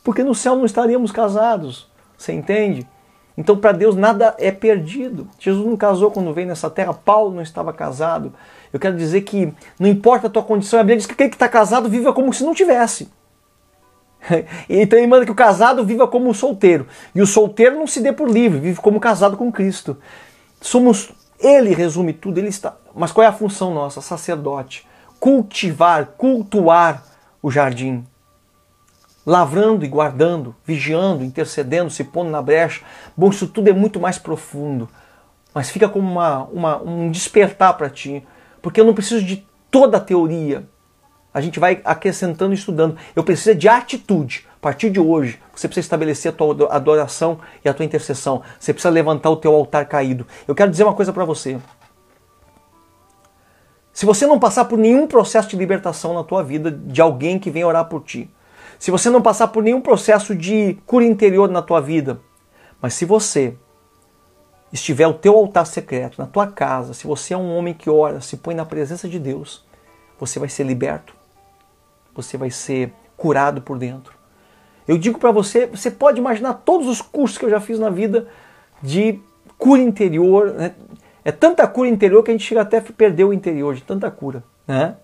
Porque 0.04 0.22
no 0.22 0.36
céu 0.36 0.58
não 0.58 0.66
estaríamos 0.66 1.14
casados. 1.14 1.88
Você 2.18 2.34
entende? 2.34 2.86
Então, 3.38 3.56
para 3.56 3.72
Deus, 3.72 3.95
nada 3.95 4.36
é 4.38 4.52
perdido. 4.52 5.30
Jesus 5.39 5.66
não 5.66 5.78
casou 5.78 6.12
quando 6.12 6.34
veio 6.34 6.47
nessa 6.47 6.70
terra, 6.70 6.93
Paulo 6.93 7.34
não 7.34 7.41
estava 7.41 7.72
casado. 7.72 8.34
Eu 8.74 8.82
quero 8.82 8.97
dizer 8.97 9.22
que 9.22 9.54
não 9.80 9.88
importa 9.88 10.28
a 10.28 10.30
tua 10.30 10.43
condição, 10.43 10.78
a 10.78 10.84
Bíblia 10.84 10.97
diz 10.97 11.06
que 11.06 11.14
aquele 11.14 11.30
que 11.30 11.36
está 11.38 11.47
casado 11.47 11.88
viva 11.88 12.12
como 12.12 12.34
se 12.34 12.43
não 12.43 12.54
tivesse. 12.54 13.10
Então 14.70 14.98
ele 14.98 15.08
manda 15.08 15.26
que 15.26 15.32
o 15.32 15.36
casado 15.36 15.86
viva 15.86 16.08
como 16.08 16.30
um 16.30 16.34
solteiro. 16.34 16.88
E 17.14 17.22
o 17.22 17.28
solteiro 17.28 17.76
não 17.78 17.88
se 17.88 18.02
dê 18.02 18.12
por 18.12 18.30
livre, 18.30 18.60
vive 18.60 18.80
como 18.80 19.00
casado 19.00 19.38
com 19.38 19.52
Cristo. 19.52 19.98
Somos. 20.60 21.12
Ele 21.40 21.74
resume 21.74 22.14
tudo, 22.14 22.38
ele 22.38 22.50
está. 22.50 22.76
Mas 22.94 23.12
qual 23.12 23.26
é 23.26 23.28
a 23.28 23.34
função 23.34 23.74
nossa? 23.74 24.00
Sacerdote. 24.00 24.88
Cultivar, 25.20 26.14
cultuar 26.18 27.04
o 27.42 27.50
jardim. 27.50 28.06
Lavrando 29.26 29.84
e 29.84 29.88
guardando, 29.88 30.56
vigiando, 30.64 31.24
intercedendo, 31.24 31.90
se 31.90 32.04
pondo 32.04 32.30
na 32.30 32.42
brecha. 32.42 32.82
Bom, 33.18 33.30
isso 33.30 33.48
tudo 33.48 33.70
é 33.70 33.74
muito 33.74 34.00
mais 34.00 34.20
profundo. 34.20 34.88
Mas 35.54 35.72
fica 35.72 35.90
como 35.90 36.10
uma, 36.10 36.44
uma 36.46 36.82
um 36.82 37.10
despertar 37.10 37.74
para 37.74 37.90
ti. 37.90 38.24
Porque 38.62 38.80
eu 38.80 38.86
não 38.86 38.94
preciso 38.94 39.24
de 39.24 39.46
toda 39.72 39.98
a 39.98 40.02
teoria 40.02 40.68
a 41.34 41.40
gente 41.40 41.60
vai 41.60 41.82
acrescentando 41.86 42.54
e 42.54 42.58
estudando. 42.58 42.98
Eu 43.16 43.24
preciso 43.24 43.58
de 43.58 43.68
atitude. 43.68 44.48
A 44.56 44.60
partir 44.62 44.90
de 44.90 45.00
hoje, 45.00 45.40
você 45.56 45.68
precisa 45.68 45.86
estabelecer 45.86 46.32
a 46.32 46.36
tua 46.36 46.68
adoração 46.70 47.40
e 47.64 47.70
a 47.70 47.74
tua 47.74 47.86
intercessão. 47.86 48.44
Você 48.60 48.74
precisa 48.74 48.92
levantar 48.92 49.30
o 49.30 49.38
teu 49.38 49.54
altar 49.54 49.86
caído. 49.86 50.28
Eu 50.48 50.54
quero 50.54 50.70
dizer 50.70 50.84
uma 50.84 50.94
coisa 50.94 51.14
para 51.14 51.26
você. 51.26 51.58
Se 53.94 54.06
você 54.06 54.28
não 54.28 54.40
passar 54.40 54.66
por 54.66 54.78
nenhum 54.78 55.08
processo 55.08 55.50
de 55.50 55.56
libertação 55.56 56.14
na 56.14 56.24
tua 56.24 56.44
vida 56.44 56.70
de 56.70 57.02
alguém 57.02 57.40
que 57.40 57.50
vem 57.50 57.64
orar 57.64 57.86
por 57.86 58.04
ti, 58.04 58.30
se 58.78 58.92
você 58.92 59.10
não 59.10 59.22
passar 59.22 59.48
por 59.50 59.64
nenhum 59.64 59.82
processo 59.82 60.36
de 60.36 60.78
cura 60.86 61.06
interior 61.06 61.50
na 61.50 61.62
tua 61.62 61.82
vida, 61.82 62.20
mas 62.82 62.94
se 62.94 63.06
você 63.06 63.56
estiver 64.72 65.08
o 65.08 65.14
teu 65.14 65.36
altar 65.36 65.66
secreto 65.66 66.18
na 66.18 66.26
tua 66.26 66.48
casa, 66.48 66.94
se 66.94 67.06
você 67.06 67.34
é 67.34 67.38
um 67.38 67.56
homem 67.56 67.74
que 67.74 67.90
ora, 67.90 68.22
se 68.22 68.38
põe 68.38 68.56
na 68.56 68.66
presença 68.66 69.08
de 69.10 69.20
Deus, 69.20 69.66
você 70.18 70.40
vai 70.40 70.50
ser 70.50 70.64
liberto 70.64 71.21
você 72.14 72.38
vai 72.38 72.49
ser 72.49 72.93
curado 73.18 73.62
por 73.62 73.78
dentro. 73.78 74.14
Eu 74.88 74.97
digo 74.97 75.20
para 75.20 75.32
você, 75.32 75.68
você 75.68 75.91
pode 75.91 76.20
imaginar 76.20 76.53
todos 76.53 76.88
os 76.88 77.01
cursos 77.01 77.38
que 77.38 77.45
eu 77.45 77.49
já 77.49 77.59
fiz 77.59 77.80
na 77.80 77.89
vida 77.89 78.28
de 78.82 79.20
cura 79.57 79.82
interior. 79.82 80.53
Né? 80.53 80.74
É 81.24 81.32
tanta 81.32 81.68
cura 81.68 81.88
interior 81.88 82.24
que 82.24 82.32
a 82.32 82.34
gente 82.34 82.45
chega 82.45 82.62
até 82.62 82.78
a 82.78 82.82
perder 82.82 83.26
o 83.26 83.34
interior 83.34 83.76
de 83.76 83.84
tanta 83.84 84.09
cura. 84.09 84.43
Né? 84.68 84.95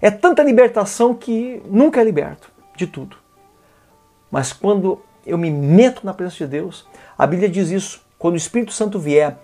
É 0.00 0.10
tanta 0.10 0.42
libertação 0.42 1.14
que 1.14 1.62
nunca 1.66 2.00
é 2.00 2.04
liberto 2.04 2.50
de 2.76 2.86
tudo. 2.86 3.16
Mas 4.30 4.52
quando 4.52 5.00
eu 5.24 5.38
me 5.38 5.50
meto 5.50 6.04
na 6.04 6.12
presença 6.12 6.44
de 6.44 6.50
Deus, 6.50 6.86
a 7.16 7.26
Bíblia 7.26 7.48
diz 7.48 7.70
isso. 7.70 8.04
Quando 8.18 8.34
o 8.34 8.38
Espírito 8.38 8.72
Santo 8.72 8.98
vier, 8.98 9.38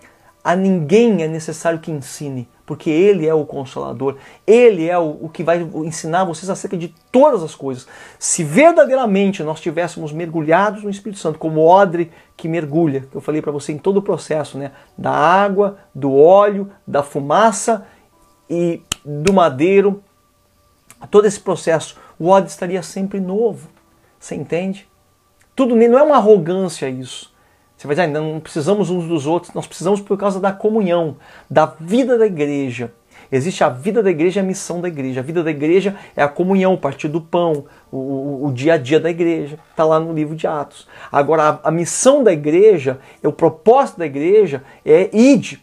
a 0.45 0.57
ninguém 0.57 1.22
é 1.22 1.28
necessário 1.28 1.78
que 1.78 1.90
ensine, 1.90 2.49
porque 2.66 2.90
Ele 2.90 3.26
é 3.26 3.34
o 3.34 3.45
Consolador, 3.45 4.16
Ele 4.47 4.88
é 4.88 4.99
o, 4.99 5.18
o, 5.22 5.28
que 5.28 5.45
vai 5.45 5.61
ensinar 5.61 6.24
vocês 6.24 6.51
acerca 6.51 6.76
de 6.76 6.93
todas 7.12 7.43
as 7.43 7.55
coisas. 7.55 7.86
Se 8.18 8.43
verdadeiramente 8.43 9.43
nós 9.43 9.61
tivéssemos 9.61 10.12
mergulhados 10.12 10.82
no 10.82 10.90
Espírito 10.90 11.20
Santo, 11.20 11.38
como 11.38 11.64
odre 11.64 12.11
que 12.36 12.49
mergulha, 12.49 13.07
que 13.11 13.16
eu 13.16 13.20
falei 13.20 13.40
para 13.40 13.53
você 13.53 13.72
em 13.72 13.78
todo 13.78 13.99
o 13.99 14.03
processo, 14.03 14.59
né? 14.59 14.72
da 14.99 15.12
água, 15.12 15.78
do 15.95 16.16
óleo, 16.16 16.70
da 16.86 17.03
fumaça 17.03 17.86
e 18.51 18.82
do 19.05 19.32
madeiro, 19.32 20.03
todo 21.11 21.26
esse 21.26 21.38
processo, 21.38 21.97
o 22.18 22.28
odre 22.28 22.51
estaria 22.51 22.82
sempre 22.82 23.20
novo. 23.20 23.68
Você 24.18 24.34
entende? 24.34 24.88
Tudo 25.55 25.76
não 25.76 25.99
é 25.99 26.03
uma 26.03 26.16
arrogância 26.16 26.88
isso. 26.88 27.32
Você 27.83 27.89
vai 27.89 27.97
dizer, 27.97 28.07
não 28.07 28.39
precisamos 28.39 28.91
uns 28.91 29.09
dos 29.09 29.26
outros, 29.26 29.53
nós 29.55 29.66
precisamos 29.66 30.01
por 30.01 30.16
causa 30.16 30.39
da 30.39 30.53
comunhão, 30.53 31.16
da 31.51 31.66
vida 31.66 32.16
da 32.16 32.24
igreja. 32.24 32.93
Existe 33.30 33.64
a 33.64 33.68
vida 33.68 34.01
da 34.01 34.09
igreja 34.09 34.39
e 34.39 34.43
a 34.43 34.47
missão 34.47 34.80
da 34.80 34.87
igreja. 34.87 35.18
A 35.18 35.22
vida 35.24 35.43
da 35.43 35.51
igreja 35.51 35.97
é 36.14 36.22
a 36.22 36.28
comunhão, 36.28 36.74
o 36.74 36.78
partir 36.78 37.09
do 37.09 37.20
pão, 37.20 37.64
o, 37.91 37.97
o, 37.97 38.47
o 38.47 38.53
dia 38.53 38.74
a 38.74 38.78
dia 38.78 39.01
da 39.01 39.11
igreja. 39.11 39.59
Está 39.68 39.85
lá 39.85 39.99
no 39.99 40.12
livro 40.12 40.37
de 40.37 40.47
Atos. 40.47 40.87
Agora, 41.11 41.59
a, 41.64 41.68
a 41.68 41.70
missão 41.72 42.22
da 42.22 42.33
igreja, 42.33 43.01
o 43.20 43.33
propósito 43.33 43.99
da 43.99 44.07
igreja 44.07 44.62
é 44.87 45.11
ide 45.12 45.61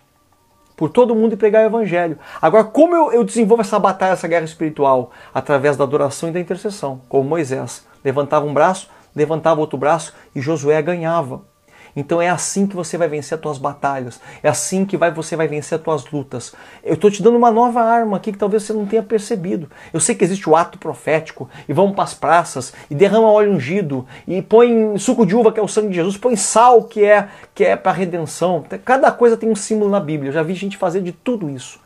por 0.75 0.89
todo 0.89 1.15
mundo 1.15 1.35
e 1.35 1.37
pregar 1.37 1.63
o 1.63 1.67
evangelho. 1.67 2.19
Agora, 2.41 2.65
como 2.65 2.93
eu, 2.93 3.13
eu 3.13 3.23
desenvolvo 3.23 3.61
essa 3.61 3.79
batalha, 3.79 4.11
essa 4.11 4.27
guerra 4.27 4.43
espiritual? 4.43 5.11
Através 5.33 5.77
da 5.77 5.85
adoração 5.85 6.27
e 6.27 6.31
da 6.33 6.39
intercessão, 6.41 6.99
como 7.07 7.29
Moisés. 7.29 7.87
Levantava 8.03 8.45
um 8.45 8.53
braço, 8.53 8.89
levantava 9.15 9.61
outro 9.61 9.77
braço 9.77 10.13
e 10.35 10.41
Josué 10.41 10.81
ganhava. 10.81 11.47
Então 11.95 12.21
é 12.21 12.29
assim 12.29 12.67
que 12.67 12.75
você 12.75 12.97
vai 12.97 13.07
vencer 13.07 13.35
as 13.35 13.41
tuas 13.41 13.57
batalhas, 13.57 14.19
é 14.43 14.49
assim 14.49 14.85
que 14.85 14.97
vai, 14.97 15.11
você 15.11 15.35
vai 15.35 15.47
vencer 15.47 15.77
as 15.77 15.83
tuas 15.83 16.09
lutas. 16.11 16.53
Eu 16.83 16.93
estou 16.93 17.09
te 17.09 17.21
dando 17.21 17.37
uma 17.37 17.51
nova 17.51 17.81
arma 17.81 18.17
aqui 18.17 18.31
que 18.31 18.37
talvez 18.37 18.63
você 18.63 18.73
não 18.73 18.85
tenha 18.85 19.03
percebido. 19.03 19.69
Eu 19.93 19.99
sei 19.99 20.15
que 20.15 20.23
existe 20.23 20.49
o 20.49 20.55
ato 20.55 20.77
profético, 20.77 21.49
e 21.67 21.73
vamos 21.73 21.93
para 21.93 22.03
as 22.03 22.13
praças, 22.13 22.73
e 22.89 22.95
derrama 22.95 23.31
óleo 23.31 23.51
ungido, 23.51 24.05
e 24.27 24.41
põe 24.41 24.97
suco 24.97 25.25
de 25.25 25.35
uva, 25.35 25.51
que 25.51 25.59
é 25.59 25.63
o 25.63 25.67
sangue 25.67 25.89
de 25.89 25.95
Jesus, 25.95 26.17
põe 26.17 26.35
sal, 26.35 26.83
que 26.83 27.03
é, 27.03 27.27
que 27.53 27.63
é 27.63 27.75
para 27.75 27.91
redenção. 27.91 28.63
Cada 28.85 29.11
coisa 29.11 29.37
tem 29.37 29.49
um 29.49 29.55
símbolo 29.55 29.89
na 29.89 29.99
Bíblia, 29.99 30.29
eu 30.29 30.33
já 30.33 30.43
vi 30.43 30.53
gente 30.53 30.77
fazer 30.77 31.01
de 31.01 31.11
tudo 31.11 31.49
isso. 31.49 31.79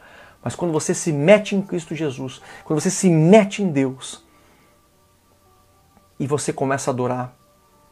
Mas 0.43 0.55
quando 0.55 0.71
você 0.71 0.93
se 0.93 1.11
mete 1.11 1.55
em 1.55 1.61
Cristo 1.61 1.95
Jesus, 1.95 2.41
quando 2.65 2.81
você 2.81 2.89
se 2.89 3.09
mete 3.09 3.63
em 3.63 3.69
Deus, 3.69 4.23
e 6.19 6.27
você 6.27 6.53
começa 6.53 6.89
a 6.89 6.93
adorar 6.93 7.35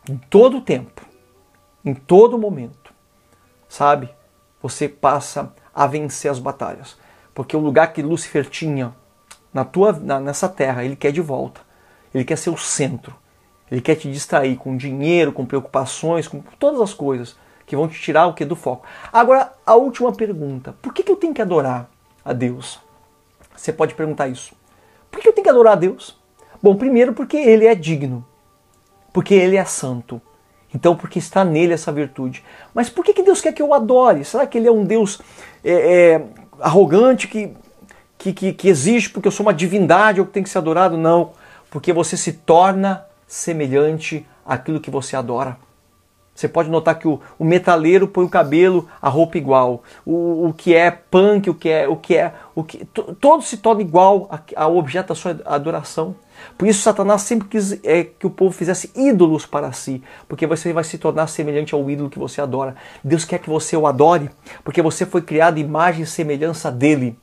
em 0.10 0.18
todo 0.30 0.58
o 0.58 0.62
tempo, 0.62 1.02
em 1.84 1.94
todo 1.94 2.38
momento, 2.38 2.94
sabe? 3.68 4.10
Você 4.62 4.88
passa 4.88 5.54
a 5.74 5.88
vencer 5.88 6.30
as 6.30 6.40
batalhas, 6.40 6.98
porque 7.34 7.56
o 7.56 7.60
lugar 7.60 7.94
que 7.94 8.02
Lúcifer 8.02 8.48
tinha 8.48 8.94
na 9.54 9.66
tua 9.66 9.92
na, 9.94 10.20
nessa 10.20 10.48
terra, 10.48 10.84
ele 10.84 10.96
quer 10.96 11.12
de 11.12 11.22
volta. 11.22 11.62
Ele 12.14 12.24
quer 12.24 12.38
ser 12.38 12.50
o 12.50 12.58
centro. 12.58 13.16
Ele 13.70 13.82
quer 13.82 13.96
te 13.96 14.12
distrair 14.12 14.58
com 14.58 14.76
dinheiro, 14.76 15.32
com 15.32 15.46
preocupações, 15.46 16.28
com 16.28 16.42
todas 16.60 16.82
as 16.82 16.94
coisas 16.94 17.38
que 17.66 17.76
vão 17.76 17.88
te 17.88 18.00
tirar 18.02 18.28
o 18.28 18.34
que 18.34 18.44
do 18.44 18.56
foco. 18.56 18.86
Agora, 19.14 19.54
a 19.66 19.76
última 19.76 20.12
pergunta: 20.12 20.76
por 20.82 20.94
que, 20.94 21.04
que 21.04 21.12
eu 21.12 21.16
tenho 21.16 21.34
que 21.34 21.42
adorar 21.42 21.90
a 22.24 22.34
Deus? 22.34 22.80
Você 23.56 23.72
pode 23.72 23.94
perguntar 23.94 24.28
isso. 24.28 24.54
Por 25.10 25.22
que 25.22 25.28
eu 25.28 25.34
tenho 25.34 25.44
que 25.44 25.50
adorar 25.50 25.74
a 25.74 25.78
Deus? 25.78 26.20
Bom, 26.62 26.76
primeiro 26.76 27.14
porque 27.14 27.38
Ele 27.38 27.66
é 27.66 27.74
digno, 27.74 28.26
porque 29.14 29.34
Ele 29.34 29.56
é 29.56 29.66
santo, 29.66 30.22
então, 30.74 30.96
porque 30.96 31.20
está 31.20 31.44
nele 31.44 31.74
essa 31.74 31.92
virtude. 31.92 32.44
Mas 32.74 32.90
por 32.90 33.04
que, 33.04 33.14
que 33.14 33.24
Deus 33.24 33.42
quer 33.42 33.52
que 33.52 33.62
eu 33.62 33.74
adore? 33.74 34.24
Será 34.24 34.48
que 34.48 34.58
Ele 34.58 34.68
é 34.68 34.72
um 34.72 34.86
Deus 34.86 35.20
é, 35.64 35.72
é, 35.74 36.26
arrogante 36.60 37.28
que, 37.28 37.54
que, 38.18 38.34
que, 38.34 38.54
que 38.54 38.70
exige 38.70 39.10
porque 39.10 39.28
eu 39.28 39.32
sou 39.32 39.46
uma 39.46 39.54
divindade 39.54 40.20
ou 40.20 40.26
que 40.26 40.32
tem 40.32 40.44
que 40.44 40.50
ser 40.50 40.60
adorado? 40.60 40.98
Não, 40.98 41.32
porque 41.70 41.92
você 41.92 42.16
se 42.16 42.34
torna 42.34 43.06
semelhante 43.28 44.26
àquilo 44.46 44.80
que 44.80 44.90
você 44.90 45.16
adora. 45.16 45.58
Você 46.34 46.48
pode 46.48 46.70
notar 46.70 46.98
que 46.98 47.08
o, 47.08 47.20
o 47.38 47.44
metaleiro 47.44 48.08
põe 48.08 48.26
o 48.26 48.30
cabelo, 48.30 48.88
a 49.02 49.10
roupa 49.10 49.38
igual. 49.38 49.84
O, 50.06 50.48
o 50.48 50.54
que 50.54 50.74
é 50.74 50.90
punk, 50.90 51.50
o 51.50 51.54
que 51.54 51.70
é, 51.70 51.88
o 51.88 51.96
que 51.96 52.16
é, 52.16 52.34
o 52.56 52.64
que 52.64 52.86
todo 53.20 53.44
se 53.44 53.58
torna 53.58 53.82
igual 53.82 54.30
ao 54.56 54.78
objeto 54.78 55.10
da 55.10 55.16
sua 55.16 55.40
adoração. 55.46 56.16
Por 56.58 56.68
isso 56.68 56.82
Satanás 56.82 57.22
sempre 57.22 57.48
quis 57.48 57.84
é, 57.84 58.04
que 58.04 58.26
o 58.26 58.30
povo 58.30 58.52
fizesse 58.52 58.92
ídolos 58.96 59.46
para 59.46 59.72
si, 59.72 60.04
porque 60.28 60.48
você 60.48 60.72
vai 60.74 60.84
se 60.84 60.98
tornar 60.98 61.28
semelhante 61.28 61.74
ao 61.74 61.90
ídolo 61.90 62.10
que 62.10 62.20
você 62.20 62.42
adora. 62.42 62.76
Deus 63.04 63.26
quer 63.26 63.40
que 63.40 63.50
você 63.50 63.76
o 63.76 63.88
adore, 63.88 64.30
porque 64.64 64.82
você 64.82 65.06
foi 65.06 65.22
criado 65.22 65.58
imagem 65.58 66.04
e 66.04 66.08
semelhança 66.08 66.72
dele. 66.72 67.18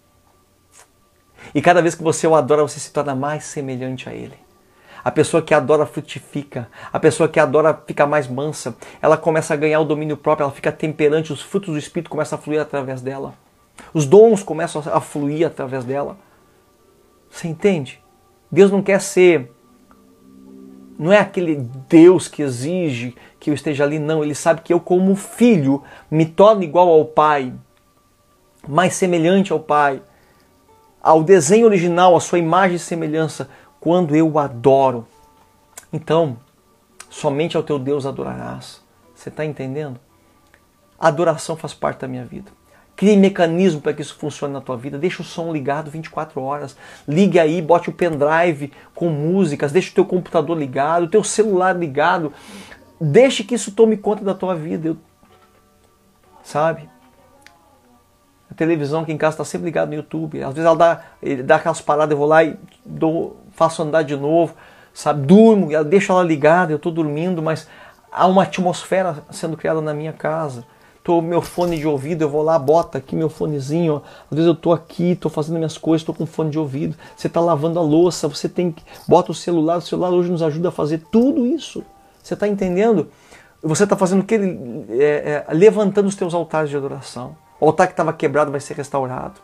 E 1.55 1.63
cada 1.63 1.81
vez 1.81 1.95
que 1.95 2.03
você 2.03 2.27
o 2.27 2.35
adora, 2.35 2.63
você 2.63 2.79
se 2.79 2.93
torna 2.93 3.15
mais 3.15 3.45
semelhante 3.45 4.09
a 4.09 4.13
ele. 4.13 4.37
A 5.05 5.11
pessoa 5.11 5.43
que 5.43 5.55
adora 5.55 5.87
frutifica, 5.87 6.69
a 6.93 6.99
pessoa 6.99 7.29
que 7.29 7.41
adora 7.41 7.83
fica 7.87 8.07
mais 8.07 8.27
mansa, 8.27 8.77
ela 9.01 9.17
começa 9.17 9.55
a 9.55 9.57
ganhar 9.57 9.81
o 9.81 9.85
domínio 9.85 10.17
próprio, 10.17 10.45
ela 10.45 10.53
fica 10.53 10.73
temperante, 10.73 11.33
os 11.33 11.41
frutos 11.41 11.71
do 11.71 11.79
Espírito 11.79 12.11
começam 12.11 12.39
a 12.39 12.43
fluir 12.43 12.61
através 12.61 13.01
dela. 13.01 13.35
Os 13.95 14.05
dons 14.05 14.43
começam 14.43 14.83
a 14.93 15.01
fluir 15.01 15.47
através 15.47 15.85
dela. 15.85 16.19
Você 17.31 17.47
entende? 17.49 18.03
Deus 18.51 18.71
não 18.71 18.83
quer 18.83 19.01
ser. 19.01 19.53
Não 20.99 21.13
é 21.13 21.19
aquele 21.19 21.57
Deus 21.89 22.27
que 22.27 22.43
exige 22.43 23.15
que 23.39 23.51
eu 23.51 23.55
esteja 23.55 23.85
ali, 23.85 23.99
não. 23.99 24.23
Ele 24.23 24.35
sabe 24.35 24.63
que 24.63 24.73
eu, 24.73 24.81
como 24.81 25.15
filho, 25.15 25.83
me 26.11 26.27
torno 26.27 26.63
igual 26.63 26.89
ao 26.89 27.05
Pai, 27.05 27.53
mais 28.67 28.95
semelhante 28.95 29.53
ao 29.53 29.61
Pai, 29.61 30.03
ao 31.01 31.23
desenho 31.23 31.67
original, 31.67 32.17
à 32.17 32.21
sua 32.21 32.39
imagem 32.39 32.77
e 32.77 32.81
semelhança, 32.81 33.49
quando 33.79 34.17
eu 34.17 34.29
o 34.29 34.39
adoro. 34.39 35.07
Então, 35.93 36.37
somente 37.09 37.57
ao 37.57 37.63
teu 37.63 37.79
Deus 37.79 38.05
adorarás. 38.05 38.83
Você 39.15 39.29
está 39.29 39.45
entendendo? 39.45 40.01
A 40.99 41.09
adoração 41.09 41.57
faz 41.57 41.73
parte 41.73 42.01
da 42.01 42.09
minha 42.09 42.25
vida. 42.25 42.58
Crie 42.99 43.17
mecanismo 43.17 43.81
para 43.81 43.93
que 43.93 44.03
isso 44.03 44.17
funcione 44.17 44.53
na 44.53 44.61
tua 44.61 44.77
vida. 44.77 44.99
Deixa 44.99 45.23
o 45.23 45.25
som 45.25 45.53
ligado 45.53 45.89
24 45.89 46.43
horas. 46.43 46.77
Ligue 47.07 47.39
aí, 47.39 47.63
bote 47.63 47.89
o 47.89 47.93
pendrive 47.93 48.73
com 48.93 49.09
músicas, 49.09 49.71
deixa 49.71 49.93
o 49.93 49.95
teu 49.95 50.05
computador 50.05 50.59
ligado, 50.59 51.05
o 51.05 51.09
teu 51.09 51.23
celular 51.23 51.79
ligado. 51.79 52.33
Deixe 53.01 53.45
que 53.45 53.55
isso 53.55 53.71
tome 53.71 53.97
conta 53.97 54.25
da 54.25 54.35
tua 54.35 54.57
vida. 54.57 54.89
Eu... 54.89 54.97
Sabe? 56.43 56.91
A 58.51 58.55
televisão 58.55 59.03
aqui 59.03 59.13
em 59.13 59.17
casa 59.17 59.35
está 59.35 59.45
sempre 59.45 59.67
ligada 59.67 59.87
no 59.87 59.95
YouTube. 59.95 60.43
Às 60.43 60.53
vezes 60.53 60.67
ela 60.67 60.77
dá, 60.77 61.03
dá 61.45 61.55
aquelas 61.55 61.81
paradas, 61.81 62.11
eu 62.11 62.19
vou 62.19 62.27
lá 62.27 62.43
e 62.43 62.59
dou, 62.85 63.37
faço 63.53 63.81
andar 63.81 64.03
de 64.03 64.17
novo. 64.17 64.57
Sabe? 64.93 65.25
Durmo, 65.25 65.71
ela 65.71 65.85
deixa 65.85 66.13
ela 66.13 66.25
ligada, 66.25 66.73
eu 66.73 66.77
estou 66.79 66.91
dormindo, 66.91 67.41
mas 67.41 67.69
há 68.11 68.27
uma 68.27 68.43
atmosfera 68.43 69.23
sendo 69.31 69.57
criada 69.57 69.81
na 69.81 69.95
minha 69.95 70.13
casa 70.13 70.65
tô 71.09 71.23
meu 71.23 71.41
fone 71.41 71.79
de 71.79 71.89
ouvido, 71.89 72.21
eu 72.21 72.29
vou 72.29 72.43
lá, 72.43 72.59
bota 72.59 72.99
aqui 72.99 73.17
meu 73.17 73.31
fonezinho, 73.31 73.95
ó. 73.95 73.97
às 74.31 74.37
vezes 74.37 74.47
eu 74.47 74.55
tô 74.55 74.75
aqui, 74.75 75.17
tô 75.17 75.31
fazendo 75.31 75.57
minhas 75.57 75.79
coisas, 75.79 76.05
tô 76.05 76.13
com 76.13 76.27
fone 76.27 76.51
de 76.51 76.59
ouvido, 76.59 76.95
você 77.17 77.31
tá 77.31 77.41
lavando 77.41 77.79
a 77.79 77.83
louça, 77.83 78.29
você 78.29 78.47
tem 78.47 78.71
que 78.71 78.83
bota 79.09 79.33
o 79.33 79.35
celular, 79.35 79.79
o 79.79 79.81
celular 79.81 80.11
hoje 80.11 80.31
nos 80.31 80.43
ajuda 80.43 80.69
a 80.69 80.71
fazer 80.71 80.99
tudo 81.11 81.47
isso. 81.47 81.83
Você 82.23 82.35
está 82.35 82.47
entendendo? 82.47 83.09
Você 83.63 83.85
está 83.85 83.97
fazendo 83.97 84.21
o 84.21 84.23
que? 84.23 84.35
É, 84.35 85.47
é, 85.49 85.55
levantando 85.55 86.09
os 86.09 86.15
teus 86.15 86.35
altares 86.35 86.69
de 86.69 86.77
adoração. 86.77 87.35
O 87.59 87.65
altar 87.65 87.87
que 87.87 87.95
estava 87.95 88.13
quebrado 88.13 88.51
vai 88.51 88.61
ser 88.61 88.75
restaurado, 88.75 89.41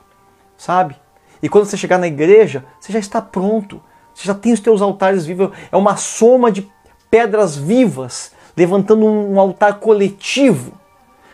sabe? 0.58 0.94
E 1.42 1.48
quando 1.48 1.64
você 1.64 1.78
chegar 1.78 1.96
na 1.96 2.06
igreja, 2.06 2.62
você 2.78 2.92
já 2.92 2.98
está 2.98 3.22
pronto. 3.22 3.80
Você 4.14 4.26
já 4.26 4.34
tem 4.34 4.52
os 4.52 4.60
teus 4.60 4.82
altares 4.82 5.24
vivos. 5.24 5.48
É 5.72 5.76
uma 5.78 5.96
soma 5.96 6.52
de 6.52 6.70
pedras 7.10 7.56
vivas, 7.56 8.32
levantando 8.54 9.06
um 9.06 9.40
altar 9.40 9.80
coletivo 9.80 10.83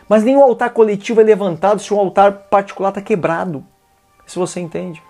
mas 0.07 0.23
nenhum 0.23 0.41
altar 0.41 0.71
coletivo 0.71 1.21
é 1.21 1.23
levantado 1.23 1.81
se 1.81 1.93
um 1.93 1.99
altar 1.99 2.47
particular 2.49 2.89
está 2.89 3.01
quebrado. 3.01 3.65
Se 4.25 4.37
você 4.37 4.59
entende. 4.59 5.01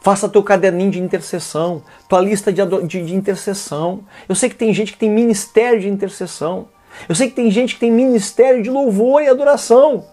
Faça 0.00 0.28
teu 0.28 0.42
caderninho 0.42 0.90
de 0.90 1.00
intercessão, 1.00 1.82
tua 2.08 2.20
lista 2.20 2.52
de, 2.52 2.64
de, 2.86 3.04
de, 3.04 3.14
intercessão. 3.14 4.00
Eu 4.28 4.34
sei 4.34 4.48
que 4.48 4.56
tem 4.56 4.72
gente 4.72 4.92
que 4.92 4.98
tem 4.98 5.10
ministério 5.10 5.80
de 5.80 5.88
intercessão. 5.88 6.68
Eu 7.08 7.14
sei 7.14 7.28
que 7.28 7.36
tem 7.36 7.50
gente 7.50 7.74
que 7.74 7.80
tem 7.80 7.90
ministério 7.90 8.62
de 8.62 8.70
louvor 8.70 9.22
e 9.22 9.28
adoração. 9.28 10.04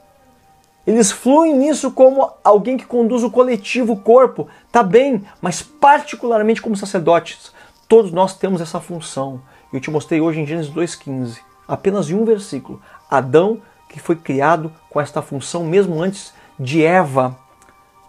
Eles 0.85 1.11
fluem 1.11 1.55
nisso 1.55 1.91
como 1.91 2.29
alguém 2.43 2.75
que 2.75 2.85
conduz 2.85 3.23
o 3.23 3.31
coletivo, 3.31 3.93
o 3.93 3.99
corpo. 3.99 4.47
Tá 4.71 4.83
bem, 4.83 5.23
mas 5.41 5.61
particularmente 5.61 6.61
como 6.61 6.75
sacerdotes. 6.75 7.53
Todos 7.87 8.11
nós 8.11 8.35
temos 8.35 8.61
essa 8.61 8.81
função. 8.81 9.41
Eu 9.71 9.79
te 9.79 9.89
mostrei 9.89 10.19
hoje 10.19 10.39
em 10.39 10.45
Gênesis 10.45 10.71
2,15, 10.71 11.39
apenas 11.67 12.09
em 12.09 12.15
um 12.15 12.25
versículo. 12.25 12.81
Adão 13.17 13.61
que 13.89 13.99
foi 13.99 14.15
criado 14.15 14.71
com 14.89 14.99
esta 14.99 15.21
função 15.21 15.63
mesmo 15.63 16.01
antes 16.01 16.33
de 16.59 16.83
Eva 16.83 17.37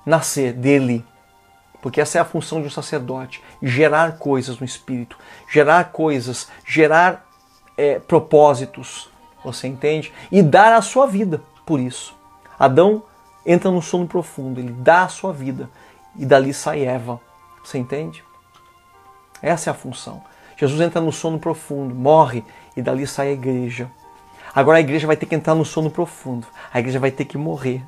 nascer 0.05 0.53
dele. 0.53 1.05
Porque 1.83 2.01
essa 2.01 2.17
é 2.19 2.21
a 2.21 2.25
função 2.25 2.61
de 2.61 2.67
um 2.67 2.71
sacerdote: 2.71 3.43
gerar 3.63 4.19
coisas 4.19 4.59
no 4.59 4.65
espírito, 4.65 5.19
gerar 5.51 5.93
coisas, 5.93 6.49
gerar 6.67 7.27
é, 7.77 7.99
propósitos. 7.99 9.11
Você 9.45 9.69
entende? 9.69 10.11
E 10.33 10.43
dar 10.43 10.73
a 10.73 10.81
sua 10.81 11.07
vida 11.07 11.43
por 11.67 11.79
isso. 11.79 12.17
Adão 12.59 13.03
entra 13.45 13.71
no 13.71 13.83
sono 13.83 14.07
profundo, 14.07 14.59
ele 14.59 14.73
dá 14.73 15.03
a 15.03 15.09
sua 15.09 15.33
vida 15.33 15.69
e 16.17 16.25
dali 16.25 16.55
sai 16.55 16.85
Eva. 16.85 17.21
Você 17.63 17.77
entende? 17.77 18.25
Essa 19.43 19.69
é 19.69 19.71
a 19.71 19.75
função. 19.75 20.23
Jesus 20.57 20.81
entra 20.81 21.01
no 21.01 21.13
sono 21.13 21.39
profundo, 21.39 21.95
morre 21.95 22.45
e 22.75 22.81
dali 22.81 23.07
sai 23.07 23.29
a 23.29 23.33
igreja. 23.33 23.91
Agora 24.55 24.79
a 24.79 24.81
igreja 24.81 25.07
vai 25.07 25.17
ter 25.17 25.27
que 25.27 25.35
entrar 25.35 25.55
no 25.55 25.65
sono 25.65 25.91
profundo. 25.91 26.47
A 26.73 26.79
igreja 26.79 27.01
vai 27.01 27.11
ter 27.11 27.25
que 27.25 27.37
morrer. 27.37 27.83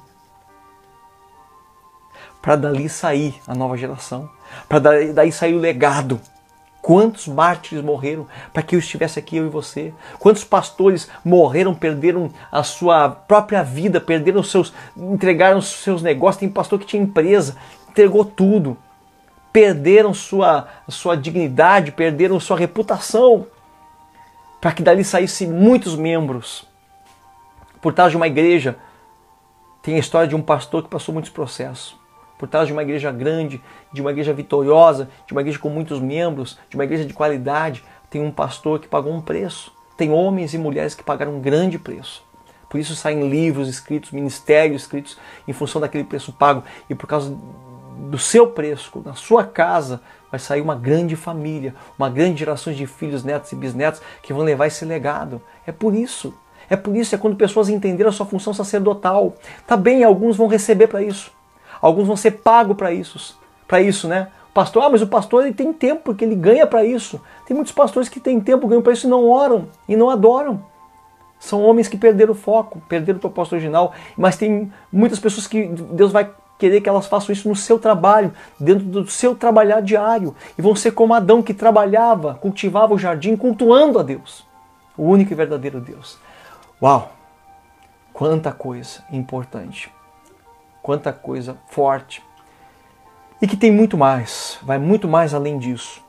Para 2.42 2.56
dali 2.56 2.88
sair 2.88 3.40
a 3.46 3.54
nova 3.54 3.76
geração. 3.76 4.28
Para 4.68 4.80
daí 5.12 5.30
sair 5.30 5.54
o 5.54 5.60
legado. 5.60 6.20
Quantos 6.82 7.26
mártires 7.26 7.84
morreram 7.84 8.26
para 8.52 8.62
que 8.62 8.74
eu 8.74 8.78
estivesse 8.78 9.18
aqui, 9.18 9.36
eu 9.36 9.46
e 9.46 9.50
você? 9.50 9.92
Quantos 10.18 10.44
pastores 10.44 11.08
morreram, 11.24 11.74
perderam 11.74 12.30
a 12.50 12.62
sua 12.62 13.08
própria 13.08 13.62
vida, 13.62 14.00
perderam 14.00 14.42
seus, 14.42 14.72
entregaram 14.96 15.60
seus 15.60 16.02
negócios? 16.02 16.40
Tem 16.40 16.48
pastor 16.48 16.78
que 16.78 16.86
tinha 16.86 17.02
empresa, 17.02 17.56
entregou 17.88 18.24
tudo. 18.24 18.76
Perderam 19.52 20.14
sua, 20.14 20.68
sua 20.88 21.16
dignidade, 21.16 21.91
perderam 21.91 22.38
sua 22.38 22.57
reputação 22.57 23.46
para 24.67 24.75
que 24.75 24.83
dali 24.83 25.05
saíssem 25.05 25.49
muitos 25.49 25.95
membros. 25.95 26.67
Por 27.80 27.93
trás 27.93 28.11
de 28.11 28.17
uma 28.17 28.26
igreja 28.26 28.75
tem 29.80 29.95
a 29.95 30.01
história 30.01 30.26
de 30.26 30.34
um 30.34 30.43
pastor 30.43 30.83
que 30.83 30.88
passou 30.88 31.13
muitos 31.13 31.30
processos. 31.30 31.97
Por 32.37 32.49
trás 32.49 32.67
de 32.67 32.72
uma 32.72 32.83
igreja 32.83 33.13
grande, 33.13 33.63
de 33.93 34.01
uma 34.01 34.11
igreja 34.11 34.34
vitoriosa, 34.34 35.09
de 35.25 35.33
uma 35.33 35.41
igreja 35.41 35.61
com 35.61 35.68
muitos 35.68 36.01
membros, 36.01 36.59
de 36.68 36.76
uma 36.76 36.83
igreja 36.83 37.05
de 37.05 37.14
qualidade, 37.14 37.84
tem 38.11 38.21
um 38.21 38.33
pastor 38.33 38.80
que 38.80 38.88
pagou 38.88 39.13
um 39.13 39.21
preço. 39.21 39.72
Tem 39.97 40.11
homens 40.11 40.53
e 40.53 40.59
mulheres 40.59 40.97
que 40.97 41.05
pagaram 41.05 41.37
um 41.37 41.41
grande 41.41 41.79
preço. 41.79 42.25
Por 42.68 42.80
isso 42.80 42.97
saem 42.97 43.29
livros 43.29 43.68
escritos, 43.68 44.11
ministérios 44.11 44.83
escritos 44.83 45.17
em 45.47 45.53
função 45.53 45.80
daquele 45.80 46.03
preço 46.03 46.33
pago. 46.33 46.64
E 46.91 46.95
por 46.97 47.07
causa 47.07 47.33
do 48.11 48.18
seu 48.18 48.49
preço, 48.49 49.01
na 49.05 49.14
sua 49.14 49.45
casa, 49.45 50.03
vai 50.30 50.40
sair 50.40 50.61
uma 50.61 50.74
grande 50.74 51.16
família, 51.16 51.74
uma 51.98 52.08
grande 52.08 52.38
geração 52.38 52.72
de 52.72 52.86
filhos, 52.86 53.24
netos 53.24 53.53
e 53.53 53.57
bisnetos 53.57 54.00
que 54.22 54.32
vão 54.32 54.42
levar 54.42 54.66
esse 54.66 54.84
legado. 54.84 55.40
É 55.66 55.72
por 55.72 55.94
isso. 55.94 56.34
É 56.68 56.76
por 56.76 56.96
isso, 56.96 57.14
é 57.14 57.18
quando 57.18 57.36
pessoas 57.36 57.68
entenderam 57.68 58.11
a 58.11 58.12
sua 58.12 58.26
função 58.26 58.53
sacerdotal. 58.53 59.34
Tá 59.66 59.76
bem, 59.76 60.03
alguns 60.03 60.36
vão 60.36 60.48
receber 60.48 60.88
para 60.88 61.03
isso. 61.03 61.30
Alguns 61.80 62.07
vão 62.07 62.16
ser 62.16 62.32
pagos 62.32 62.76
para 62.76 62.92
isso. 62.92 63.38
Para 63.68 63.80
isso, 63.80 64.08
né? 64.08 64.28
Pastor, 64.53 64.84
ah, 64.84 64.88
mas 64.88 65.03
o 65.03 65.07
pastor 65.07 65.44
ele 65.44 65.54
tem 65.54 65.72
tempo 65.72 66.03
porque 66.04 66.24
ele 66.24 66.34
ganha 66.34 66.66
para 66.66 66.84
isso. 66.84 67.20
Tem 67.46 67.54
muitos 67.54 67.72
pastores 67.72 68.08
que 68.08 68.18
têm 68.18 68.40
tempo, 68.40 68.66
ganham 68.66 68.82
para 68.82 68.94
isso 68.94 69.07
e 69.07 69.11
não 69.11 69.28
oram 69.28 69.68
e 69.88 69.94
não 69.94 70.08
adoram. 70.08 70.64
São 71.38 71.62
homens 71.62 71.88
que 71.88 71.96
perderam 71.96 72.32
o 72.32 72.34
foco, 72.34 72.80
perderam 72.88 73.18
o 73.18 73.20
propósito 73.20 73.53
original, 73.53 73.92
mas 74.16 74.36
tem 74.36 74.72
muitas 74.90 75.20
pessoas 75.20 75.46
que 75.46 75.66
Deus 75.66 76.11
vai 76.11 76.30
querer 76.58 76.80
que 76.80 76.88
elas 76.88 77.07
façam 77.07 77.33
isso 77.33 77.49
no 77.49 77.57
seu 77.57 77.78
trabalho, 77.78 78.33
dentro 78.58 78.84
do 78.84 79.11
seu 79.11 79.34
trabalhar 79.34 79.80
diário. 79.80 80.34
E 80.57 80.62
vão 80.62 80.74
ser 80.74 80.92
como 80.92 81.14
Adão 81.14 81.42
que 81.42 81.54
trabalhava, 81.54 82.34
cultivava 82.34 82.95
o 82.95 82.99
jardim, 82.99 83.37
cultuando 83.37 83.99
a 83.99 84.03
Deus, 84.03 84.46
o 84.96 85.04
único 85.04 85.33
e 85.33 85.37
verdadeiro 85.37 85.80
Deus. 85.80 86.18
Uau! 86.83 87.12
Quanta 88.12 88.50
coisa 88.50 89.04
importante, 89.12 89.92
quanta 90.83 91.12
coisa 91.12 91.58
forte. 91.68 92.24
E 93.42 93.46
que 93.46 93.57
tem 93.57 93.70
muito 93.70 93.99
mais, 93.99 94.58
vai 94.62 94.78
muito 94.78 95.07
mais 95.07 95.34
além 95.34 95.58
disso. 95.58 96.03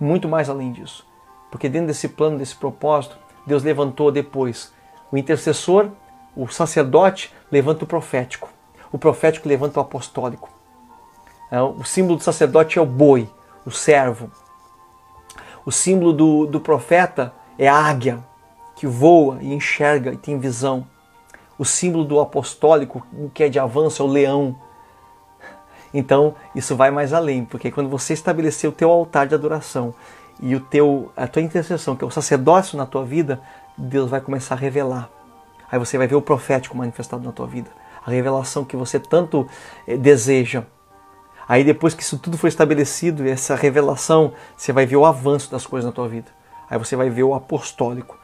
Muito 0.00 0.26
mais 0.26 0.48
além 0.48 0.72
disso. 0.72 1.06
Porque 1.50 1.68
dentro 1.68 1.88
desse 1.88 2.08
plano, 2.08 2.38
desse 2.38 2.56
propósito, 2.56 3.18
Deus 3.46 3.62
levantou 3.62 4.10
depois 4.10 4.72
o 5.12 5.18
intercessor, 5.18 5.90
o 6.34 6.48
sacerdote, 6.48 7.32
levanta 7.52 7.84
o 7.84 7.86
profético 7.86 8.48
o 8.94 8.98
profético 8.98 9.48
levanta 9.48 9.80
o 9.80 9.82
apostólico. 9.82 10.48
É, 11.50 11.60
o 11.60 11.82
símbolo 11.82 12.16
do 12.16 12.22
sacerdote 12.22 12.78
é 12.78 12.80
o 12.80 12.86
boi, 12.86 13.28
o 13.66 13.70
servo. 13.72 14.30
O 15.66 15.72
símbolo 15.72 16.12
do, 16.12 16.46
do 16.46 16.60
profeta 16.60 17.34
é 17.58 17.66
a 17.66 17.74
águia, 17.74 18.20
que 18.76 18.86
voa 18.86 19.38
e 19.40 19.52
enxerga 19.52 20.12
e 20.12 20.16
tem 20.16 20.38
visão. 20.38 20.86
O 21.58 21.64
símbolo 21.64 22.04
do 22.04 22.20
apostólico, 22.20 23.04
o 23.12 23.28
que 23.28 23.42
é 23.42 23.48
de 23.48 23.58
avanço, 23.58 24.00
é 24.00 24.06
o 24.06 24.08
leão. 24.08 24.54
Então, 25.92 26.36
isso 26.54 26.76
vai 26.76 26.92
mais 26.92 27.12
além, 27.12 27.44
porque 27.44 27.72
quando 27.72 27.88
você 27.90 28.12
estabelecer 28.12 28.70
o 28.70 28.72
teu 28.72 28.92
altar 28.92 29.26
de 29.26 29.34
adoração 29.34 29.92
e 30.38 30.54
o 30.54 30.60
teu, 30.60 31.10
a 31.16 31.26
tua 31.26 31.42
intercessão, 31.42 31.96
que 31.96 32.04
é 32.04 32.06
o 32.06 32.12
sacerdócio 32.12 32.78
na 32.78 32.86
tua 32.86 33.04
vida, 33.04 33.40
Deus 33.76 34.08
vai 34.08 34.20
começar 34.20 34.54
a 34.54 34.58
revelar. 34.58 35.10
Aí 35.68 35.80
você 35.80 35.98
vai 35.98 36.06
ver 36.06 36.14
o 36.14 36.22
profético 36.22 36.76
manifestado 36.76 37.24
na 37.24 37.32
tua 37.32 37.48
vida, 37.48 37.70
a 38.04 38.10
revelação 38.10 38.64
que 38.64 38.76
você 38.76 38.98
tanto 39.00 39.46
eh, 39.86 39.96
deseja. 39.96 40.64
Aí 41.46 41.62
depois 41.62 41.94
que 41.94 42.02
isso 42.02 42.18
tudo 42.18 42.38
for 42.38 42.48
estabelecido, 42.48 43.26
essa 43.26 43.54
revelação, 43.54 44.32
você 44.56 44.72
vai 44.72 44.86
ver 44.86 44.96
o 44.96 45.04
avanço 45.04 45.50
das 45.50 45.66
coisas 45.66 45.86
na 45.86 45.92
tua 45.92 46.08
vida. 46.08 46.30
Aí 46.68 46.78
você 46.78 46.96
vai 46.96 47.10
ver 47.10 47.22
o 47.22 47.34
apostólico. 47.34 48.18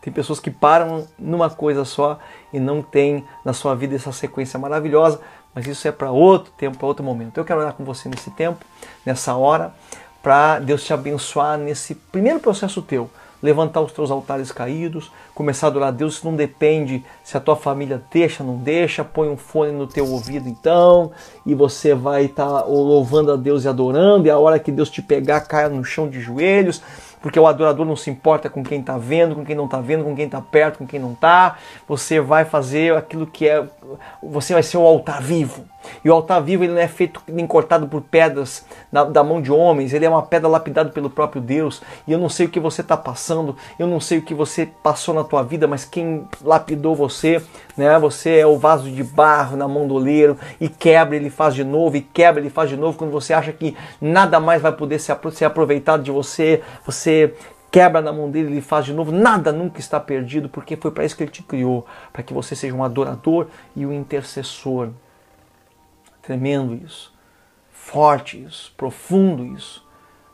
Tem 0.00 0.12
pessoas 0.12 0.38
que 0.38 0.50
param 0.50 1.08
numa 1.18 1.48
coisa 1.48 1.84
só 1.84 2.18
e 2.52 2.60
não 2.60 2.82
tem 2.82 3.24
na 3.42 3.54
sua 3.54 3.74
vida 3.74 3.96
essa 3.96 4.12
sequência 4.12 4.58
maravilhosa, 4.58 5.18
mas 5.54 5.66
isso 5.66 5.88
é 5.88 5.92
para 5.92 6.10
outro 6.10 6.52
tempo, 6.58 6.76
para 6.76 6.86
outro 6.86 7.02
momento. 7.02 7.38
Eu 7.38 7.44
quero 7.44 7.60
orar 7.60 7.72
com 7.72 7.84
você 7.84 8.08
nesse 8.10 8.30
tempo, 8.30 8.62
nessa 9.06 9.34
hora, 9.34 9.74
para 10.22 10.58
Deus 10.58 10.84
te 10.84 10.92
abençoar 10.92 11.56
nesse 11.56 11.94
primeiro 11.94 12.38
processo 12.38 12.82
teu 12.82 13.08
levantar 13.44 13.82
os 13.82 13.92
teus 13.92 14.10
altares 14.10 14.50
caídos, 14.50 15.12
começar 15.34 15.66
a 15.66 15.68
adorar 15.68 15.88
a 15.90 15.92
Deus. 15.92 16.22
Não 16.22 16.34
depende 16.34 17.04
se 17.22 17.36
a 17.36 17.40
tua 17.40 17.54
família 17.54 18.02
deixa, 18.10 18.42
não 18.42 18.56
deixa. 18.56 19.04
Põe 19.04 19.28
um 19.28 19.36
fone 19.36 19.70
no 19.70 19.86
teu 19.86 20.08
ouvido 20.10 20.48
então 20.48 21.12
e 21.44 21.54
você 21.54 21.94
vai 21.94 22.24
estar 22.24 22.46
tá 22.46 22.64
louvando 22.64 23.30
a 23.30 23.36
Deus 23.36 23.64
e 23.64 23.68
adorando. 23.68 24.26
E 24.26 24.30
a 24.30 24.38
hora 24.38 24.58
que 24.58 24.72
Deus 24.72 24.88
te 24.88 25.02
pegar, 25.02 25.42
caia 25.42 25.68
no 25.68 25.84
chão 25.84 26.08
de 26.08 26.20
joelhos 26.20 26.80
porque 27.20 27.40
o 27.40 27.46
adorador 27.46 27.86
não 27.86 27.96
se 27.96 28.10
importa 28.10 28.50
com 28.50 28.62
quem 28.62 28.80
está 28.80 28.98
vendo, 28.98 29.34
com 29.34 29.46
quem 29.46 29.56
não 29.56 29.64
está 29.64 29.80
vendo, 29.80 30.04
com 30.04 30.14
quem 30.14 30.26
está 30.26 30.42
perto, 30.42 30.78
com 30.78 30.86
quem 30.86 31.00
não 31.00 31.12
está. 31.12 31.56
Você 31.88 32.20
vai 32.20 32.44
fazer 32.44 32.94
aquilo 32.94 33.26
que 33.26 33.48
é, 33.48 33.66
você 34.22 34.52
vai 34.52 34.62
ser 34.62 34.76
o 34.76 34.82
altar 34.82 35.22
vivo. 35.22 35.64
E 36.04 36.10
o 36.10 36.12
altar 36.12 36.42
vivo 36.42 36.64
ele 36.64 36.72
não 36.72 36.80
é 36.80 36.88
feito 36.88 37.20
nem 37.26 37.46
cortado 37.46 37.86
por 37.86 38.00
pedras 38.02 38.64
na, 38.90 39.04
da 39.04 39.22
mão 39.22 39.40
de 39.40 39.52
homens, 39.52 39.92
ele 39.92 40.04
é 40.04 40.08
uma 40.08 40.22
pedra 40.22 40.48
lapidada 40.48 40.90
pelo 40.90 41.10
próprio 41.10 41.40
Deus. 41.40 41.82
E 42.06 42.12
eu 42.12 42.18
não 42.18 42.28
sei 42.28 42.46
o 42.46 42.48
que 42.48 42.60
você 42.60 42.80
está 42.80 42.96
passando, 42.96 43.56
eu 43.78 43.86
não 43.86 44.00
sei 44.00 44.18
o 44.18 44.22
que 44.22 44.34
você 44.34 44.68
passou 44.82 45.14
na 45.14 45.24
tua 45.24 45.42
vida, 45.42 45.66
mas 45.66 45.84
quem 45.84 46.26
lapidou 46.42 46.94
você, 46.94 47.42
né? 47.76 47.98
Você 47.98 48.38
é 48.38 48.46
o 48.46 48.58
vaso 48.58 48.90
de 48.90 49.02
barro 49.02 49.56
na 49.56 49.68
mão 49.68 49.86
do 49.86 49.94
oleiro 49.94 50.36
e 50.60 50.68
quebra, 50.68 51.16
ele 51.16 51.30
faz 51.30 51.54
de 51.54 51.64
novo, 51.64 51.96
e 51.96 52.00
quebra, 52.00 52.40
ele 52.40 52.50
faz 52.50 52.68
de 52.68 52.76
novo. 52.76 52.98
Quando 52.98 53.10
você 53.10 53.32
acha 53.32 53.52
que 53.52 53.76
nada 54.00 54.40
mais 54.40 54.62
vai 54.62 54.72
poder 54.72 54.98
ser 54.98 55.44
aproveitado 55.44 56.02
de 56.02 56.10
você, 56.10 56.62
você 56.84 57.34
quebra 57.74 58.00
na 58.00 58.12
mão 58.12 58.30
dele, 58.30 58.52
ele 58.52 58.60
faz 58.60 58.84
de 58.84 58.92
novo. 58.92 59.10
Nada 59.10 59.50
nunca 59.50 59.80
está 59.80 59.98
perdido, 59.98 60.48
porque 60.48 60.76
foi 60.76 60.92
para 60.92 61.04
isso 61.04 61.16
que 61.16 61.24
ele 61.24 61.32
te 61.32 61.42
criou, 61.42 61.84
para 62.12 62.22
que 62.22 62.32
você 62.32 62.54
seja 62.54 62.72
um 62.72 62.84
adorador 62.84 63.48
e 63.74 63.84
um 63.84 63.92
intercessor. 63.92 64.90
Tremendo 66.24 66.74
isso, 66.74 67.12
forte 67.70 68.42
isso, 68.42 68.72
profundo 68.76 69.44
isso. 69.44 69.86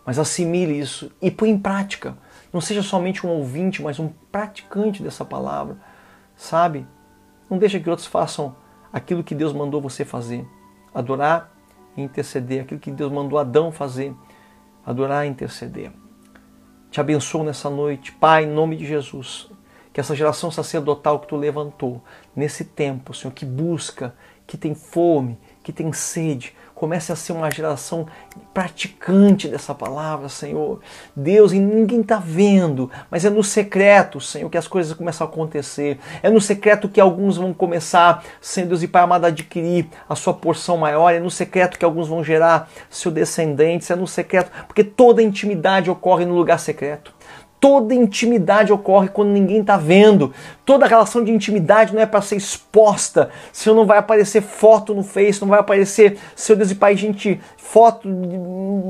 Mas 0.07 0.19
assimile 0.19 0.79
isso 0.79 1.11
e 1.21 1.31
põe 1.31 1.51
em 1.51 1.59
prática. 1.59 2.17
Não 2.53 2.61
seja 2.61 2.83
somente 2.83 3.27
um 3.27 3.31
ouvinte, 3.31 3.83
mas 3.83 3.99
um 3.99 4.09
praticante 4.31 5.03
dessa 5.03 5.25
palavra, 5.25 5.77
sabe? 6.37 6.87
Não 7.49 7.59
deixa 7.59 7.79
que 7.79 7.91
outros 7.91 8.07
façam 8.07 8.55
aquilo 8.93 9.25
que 9.25 9.35
Deus 9.35 9.53
mandou 9.53 9.81
você 9.81 10.05
fazer. 10.05 10.47
Adorar 10.95 11.53
e 11.97 12.03
interceder. 12.03 12.63
Aquilo 12.63 12.81
que 12.81 12.91
Deus 12.91 13.11
mandou 13.13 13.39
Adão 13.39 13.73
fazer. 13.73 14.15
Adorar 14.87 15.27
e 15.27 15.29
interceder. 15.29 15.93
Te 16.91 17.01
abençoo 17.01 17.45
nessa 17.45 17.69
noite, 17.69 18.13
Pai, 18.13 18.45
em 18.45 18.51
nome 18.51 18.77
de 18.77 18.87
Jesus. 18.87 19.51
Que 19.93 20.01
essa 20.01 20.15
geração 20.15 20.51
sacerdotal 20.51 21.19
que 21.19 21.27
tu 21.27 21.37
levantou 21.37 22.03
nesse 22.35 22.65
tempo, 22.65 23.13
Senhor, 23.13 23.33
que 23.33 23.45
busca, 23.45 24.15
que 24.47 24.57
tem 24.57 24.75
fome, 24.75 25.39
que 25.63 25.73
tem 25.73 25.93
sede, 25.93 26.55
comece 26.81 27.13
a 27.13 27.17
ser 27.17 27.33
uma 27.33 27.51
geração 27.51 28.07
praticante 28.55 29.47
dessa 29.49 29.75
palavra, 29.75 30.31
Senhor. 30.31 30.81
Deus, 31.15 31.53
e 31.53 31.59
ninguém 31.59 32.01
está 32.01 32.17
vendo, 32.17 32.91
mas 33.11 33.23
é 33.23 33.29
no 33.29 33.45
secreto, 33.45 34.19
Senhor, 34.19 34.49
que 34.49 34.57
as 34.57 34.67
coisas 34.67 34.95
começam 34.95 35.27
a 35.27 35.31
acontecer. 35.31 35.99
É 36.23 36.31
no 36.31 36.41
secreto 36.41 36.89
que 36.89 36.99
alguns 36.99 37.37
vão 37.37 37.53
começar, 37.53 38.25
Senhor 38.41 38.67
Deus 38.67 38.83
e 38.83 38.89
Pai 38.89 39.03
amado, 39.03 39.27
a 39.27 39.29
adquirir 39.29 39.89
a 40.09 40.15
sua 40.15 40.33
porção 40.33 40.79
maior. 40.79 41.11
É 41.11 41.21
no 41.21 41.31
secreto 41.31 41.79
que 41.79 41.85
alguns 41.85 42.09
vão 42.09 42.25
gerar 42.25 42.71
seus 42.89 43.15
descendentes. 43.15 43.91
É 43.91 43.97
no 43.97 44.07
secreto, 44.07 44.51
porque 44.67 44.83
toda 44.83 45.23
intimidade 45.23 45.91
ocorre 45.91 46.25
no 46.25 46.35
lugar 46.35 46.59
secreto. 46.59 47.13
Toda 47.61 47.95
intimidade 47.95 48.73
ocorre 48.73 49.09
quando 49.09 49.29
ninguém 49.29 49.61
está 49.61 49.77
vendo. 49.77 50.33
Toda 50.65 50.87
relação 50.87 51.23
de 51.23 51.31
intimidade 51.31 51.95
não 51.95 52.01
é 52.01 52.07
para 52.07 52.23
ser 52.23 52.37
exposta. 52.37 53.29
Se 53.53 53.69
não 53.69 53.85
vai 53.85 53.99
aparecer 53.99 54.41
foto 54.41 54.95
no 54.95 55.03
Face, 55.03 55.43
não 55.43 55.49
vai 55.49 55.61
aparecer, 55.61 56.17
seu 56.35 56.57
Deus 56.57 56.71
e 56.71 56.75
Pai, 56.75 56.97
gente, 56.97 57.39
foto 57.59 58.09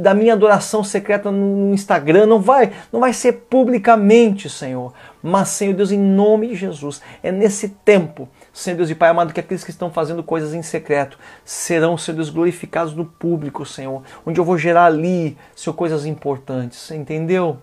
da 0.00 0.14
minha 0.14 0.34
adoração 0.34 0.84
secreta 0.84 1.32
no 1.32 1.74
Instagram, 1.74 2.26
não 2.26 2.40
vai, 2.40 2.72
não 2.92 3.00
vai 3.00 3.12
ser 3.12 3.32
publicamente, 3.50 4.48
Senhor. 4.48 4.94
Mas, 5.20 5.48
Senhor 5.48 5.74
Deus, 5.74 5.90
em 5.90 5.98
nome 5.98 6.46
de 6.48 6.54
Jesus, 6.54 7.02
é 7.24 7.32
nesse 7.32 7.68
tempo, 7.68 8.28
Senhor 8.52 8.76
Deus 8.76 8.88
e 8.88 8.94
Pai 8.94 9.10
amado, 9.10 9.32
que 9.32 9.40
aqueles 9.40 9.64
que 9.64 9.70
estão 9.70 9.90
fazendo 9.90 10.22
coisas 10.22 10.54
em 10.54 10.62
secreto 10.62 11.18
serão, 11.44 11.98
Senhor 11.98 12.16
Deus, 12.16 12.30
glorificados 12.30 12.94
no 12.94 13.04
público, 13.04 13.66
Senhor. 13.66 14.02
Onde 14.24 14.38
eu 14.38 14.44
vou 14.44 14.56
gerar 14.56 14.84
ali, 14.84 15.36
Senhor, 15.56 15.74
coisas 15.74 16.06
importantes. 16.06 16.90
Entendeu? 16.92 17.58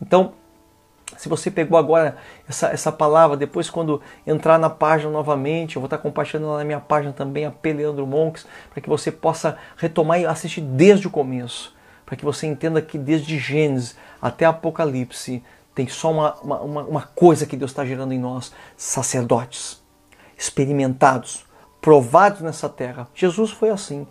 Então, 0.00 0.32
se 1.16 1.28
você 1.28 1.50
pegou 1.50 1.76
agora 1.76 2.16
essa, 2.48 2.68
essa 2.68 2.92
palavra, 2.92 3.36
depois 3.36 3.68
quando 3.68 4.00
entrar 4.26 4.58
na 4.58 4.70
página 4.70 5.10
novamente, 5.10 5.76
eu 5.76 5.80
vou 5.80 5.86
estar 5.86 5.98
compartilhando 5.98 6.56
na 6.56 6.64
minha 6.64 6.80
página 6.80 7.12
também 7.12 7.44
a 7.44 7.50
P. 7.50 7.72
Leandro 7.72 8.06
Monks, 8.06 8.46
para 8.70 8.80
que 8.80 8.88
você 8.88 9.10
possa 9.10 9.58
retomar 9.76 10.20
e 10.20 10.26
assistir 10.26 10.60
desde 10.60 11.06
o 11.06 11.10
começo, 11.10 11.74
para 12.06 12.16
que 12.16 12.24
você 12.24 12.46
entenda 12.46 12.80
que 12.80 12.96
desde 12.96 13.38
Gênesis 13.38 13.96
até 14.20 14.44
Apocalipse 14.44 15.42
tem 15.74 15.86
só 15.88 16.10
uma, 16.10 16.34
uma, 16.40 16.82
uma 16.82 17.02
coisa 17.02 17.46
que 17.46 17.56
Deus 17.56 17.70
está 17.70 17.84
gerando 17.84 18.12
em 18.12 18.18
nós, 18.18 18.52
sacerdotes, 18.76 19.82
experimentados, 20.36 21.44
provados 21.80 22.40
nessa 22.40 22.68
terra. 22.68 23.08
Jesus 23.14 23.50
foi 23.50 23.70
assim, 23.70 24.06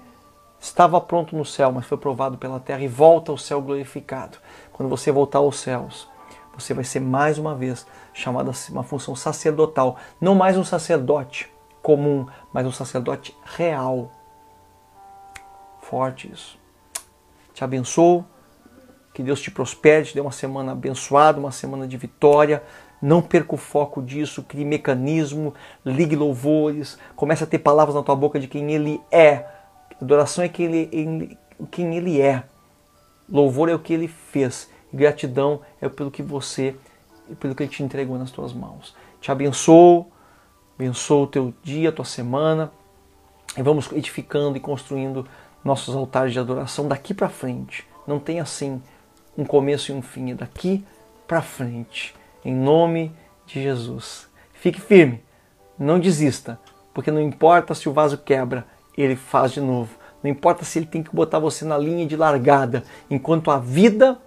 estava 0.60 0.99
pronto 0.99 1.36
no 1.36 1.45
céu, 1.45 1.72
mas 1.72 1.86
foi 1.86 1.98
provado 1.98 2.38
pela 2.38 2.60
terra 2.60 2.82
e 2.82 2.88
volta 2.88 3.32
ao 3.32 3.38
céu 3.38 3.61
glorificado 3.61 4.38
quando 4.80 4.88
você 4.88 5.11
voltar 5.11 5.39
aos 5.39 5.60
céus, 5.60 6.07
você 6.57 6.73
vai 6.73 6.85
ser 6.85 7.01
mais 7.01 7.38
uma 7.38 7.53
vez 7.53 7.85
chamado 8.14 8.49
a 8.49 8.72
uma 8.72 8.81
função 8.81 9.14
sacerdotal. 9.14 9.97
Não 10.22 10.34
mais 10.34 10.56
um 10.56 10.64
sacerdote 10.64 11.51
comum, 11.84 12.26
mas 12.53 12.65
um 12.65 12.72
sacerdote 12.72 13.35
real. 13.43 14.10
Forte 15.81 16.31
isso. 16.31 16.57
Te 17.53 17.61
abençoo. 17.61 18.23
Que 19.14 19.22
Deus 19.22 19.41
te 19.41 19.51
prospere, 19.51 20.06
te 20.06 20.14
dê 20.14 20.22
uma 20.22 20.31
semana 20.31 20.72
abençoada, 20.72 21.41
uma 21.41 21.51
semana 21.51 21.85
de 21.85 21.97
vitória. 21.97 22.64
Não 23.01 23.22
perca 23.22 23.56
o 23.56 23.57
foco 23.57 24.01
disso, 24.01 24.43
crie 24.43 24.64
mecanismo, 24.64 25.53
ligue 25.84 26.15
louvores, 26.15 26.97
comece 27.18 27.43
a 27.43 27.47
ter 27.47 27.60
palavras 27.60 27.95
na 27.95 28.01
tua 28.01 28.15
boca 28.15 28.39
de 28.39 28.47
quem 28.47 28.72
Ele 28.72 29.01
é. 29.11 29.45
Adoração 30.01 30.41
é 30.41 30.47
quem 30.47 30.68
ele, 30.68 31.38
quem 31.69 31.97
ele 31.97 32.22
é. 32.22 32.45
Louvor 33.31 33.69
é 33.69 33.76
o 33.76 33.80
que 33.80 33.93
ele 33.93 34.07
fez. 34.07 34.69
Gratidão 34.93 35.61
é 35.80 35.88
pelo 35.88 36.10
que 36.10 36.23
você, 36.23 36.76
pelo 37.39 37.53
que 37.53 37.64
ele 37.64 37.72
te 37.72 37.84
entregou 37.84 38.18
nas 38.18 38.31
tuas 38.31 38.53
mãos. 38.53 38.95
Te 39.22 39.31
abençoo, 39.31 40.07
abençoo 40.77 41.23
o 41.23 41.27
teu 41.27 41.53
dia, 41.64 41.89
a 41.89 41.91
tua 41.91 42.06
semana. 42.06 42.72
E 43.57 43.61
vamos 43.61 43.91
edificando 43.91 44.57
e 44.57 44.60
construindo 44.60 45.27
nossos 45.64 45.95
altares 45.95 46.34
de 46.34 46.39
adoração 46.39 46.88
daqui 46.88 47.14
para 47.14 47.30
frente. 47.30 47.85
Não 48.07 48.19
tem 48.19 48.39
assim 48.39 48.81
um 49.38 49.45
começo 49.45 49.91
e 49.91 49.95
um 49.95 50.01
fim, 50.01 50.31
é 50.31 50.35
daqui 50.35 50.84
para 51.27 51.41
frente. 51.41 52.15
Em 52.43 52.53
nome 52.53 53.11
de 53.45 53.61
Jesus. 53.61 54.27
Fique 54.53 54.81
firme, 54.81 55.23
não 55.77 55.99
desista, 55.99 56.60
porque 56.93 57.11
não 57.11 57.22
importa 57.22 57.73
se 57.73 57.88
o 57.88 57.93
vaso 57.93 58.18
quebra, 58.18 58.65
ele 58.97 59.15
faz 59.15 59.51
de 59.51 59.61
novo. 59.61 59.98
Não 60.23 60.29
importa 60.29 60.65
se 60.65 60.79
ele 60.79 60.85
tem 60.85 61.01
que 61.01 61.15
botar 61.15 61.39
você 61.39 61.63
na 61.63 61.77
linha 61.77 62.05
de 62.05 62.15
largada, 62.15 62.83
enquanto 63.09 63.51
a 63.51 63.57
vida 63.57 64.17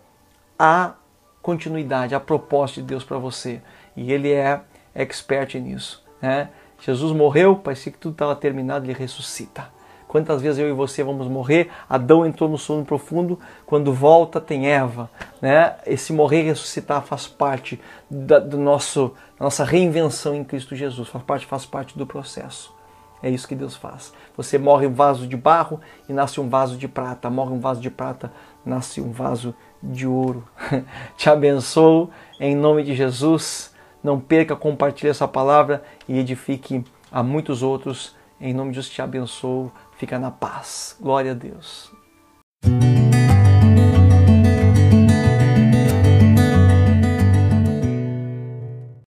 há 0.59 0.95
continuidade, 1.43 2.15
há 2.15 2.21
propósito 2.21 2.81
de 2.81 2.87
Deus 2.87 3.05
para 3.05 3.19
você. 3.19 3.61
E 3.97 4.13
ele 4.13 4.33
é 4.33 4.61
expert 4.95 5.55
nisso. 5.55 6.03
Né? 6.21 6.49
Jesus 6.81 7.15
morreu, 7.15 7.57
parecia 7.57 7.93
que 7.93 7.99
tudo 7.99 8.13
estava 8.13 8.35
terminado, 8.35 8.87
ele 8.87 8.93
ressuscita. 8.93 9.69
Quantas 10.13 10.43
vezes 10.43 10.59
eu 10.59 10.69
e 10.69 10.73
você 10.73 11.03
vamos 11.03 11.27
morrer? 11.27 11.71
Adão 11.89 12.27
entrou 12.27 12.47
no 12.47 12.59
sono 12.59 12.85
profundo, 12.85 13.39
quando 13.65 13.95
volta 13.95 14.41
tem 14.43 14.67
Eva. 14.67 15.11
Né? 15.41 15.75
Esse 15.87 16.13
morrer 16.13 16.43
e 16.43 16.45
ressuscitar 16.45 17.03
faz 17.03 17.27
parte 17.27 17.81
da, 18.11 18.39
do 18.39 18.59
nosso, 18.59 19.15
da 19.39 19.47
nossa 19.47 19.65
reinvenção 19.65 20.35
em 20.35 20.45
Cristo 20.45 20.77
Jesus, 20.77 21.09
faz 21.09 21.25
parte, 21.25 21.47
faz 21.47 21.65
parte 21.65 21.97
do 21.97 22.07
processo. 22.07 22.75
É 23.23 23.31
isso 23.31 23.47
que 23.47 23.55
Deus 23.55 23.77
faz. 23.77 24.13
Você 24.37 24.59
morre 24.59 24.87
um 24.87 24.93
vaso 24.93 25.27
de 25.27 25.37
barro 25.37 25.81
e 26.09 26.13
nasce 26.13 26.41
um 26.41 26.49
vaso 26.49 26.77
de 26.77 26.89
prata. 26.89 27.31
Morre 27.31 27.53
um 27.53 27.61
vaso 27.61 27.81
de 27.81 27.91
prata, 27.91 28.33
nasce 28.65 29.01
um 29.01 29.13
vaso 29.13 29.55
de 29.83 30.07
ouro. 30.07 30.45
Te 31.17 31.31
abençoo 31.31 32.11
em 32.41 32.57
nome 32.57 32.83
de 32.83 32.95
Jesus. 32.95 33.73
Não 34.03 34.19
perca, 34.19 34.57
compartilhe 34.57 35.11
essa 35.11 35.29
palavra 35.29 35.85
e 36.09 36.19
edifique 36.19 36.85
a 37.11 37.23
muitos 37.23 37.63
outros. 37.63 38.17
Em 38.41 38.53
nome 38.53 38.71
de 38.71 38.77
Jesus 38.77 38.93
te 38.93 39.01
abençoo. 39.01 39.71
Fica 39.97 40.19
na 40.19 40.33
paz. 40.33 40.97
Glória 41.01 41.31
a 41.31 41.35
Deus. 41.35 41.93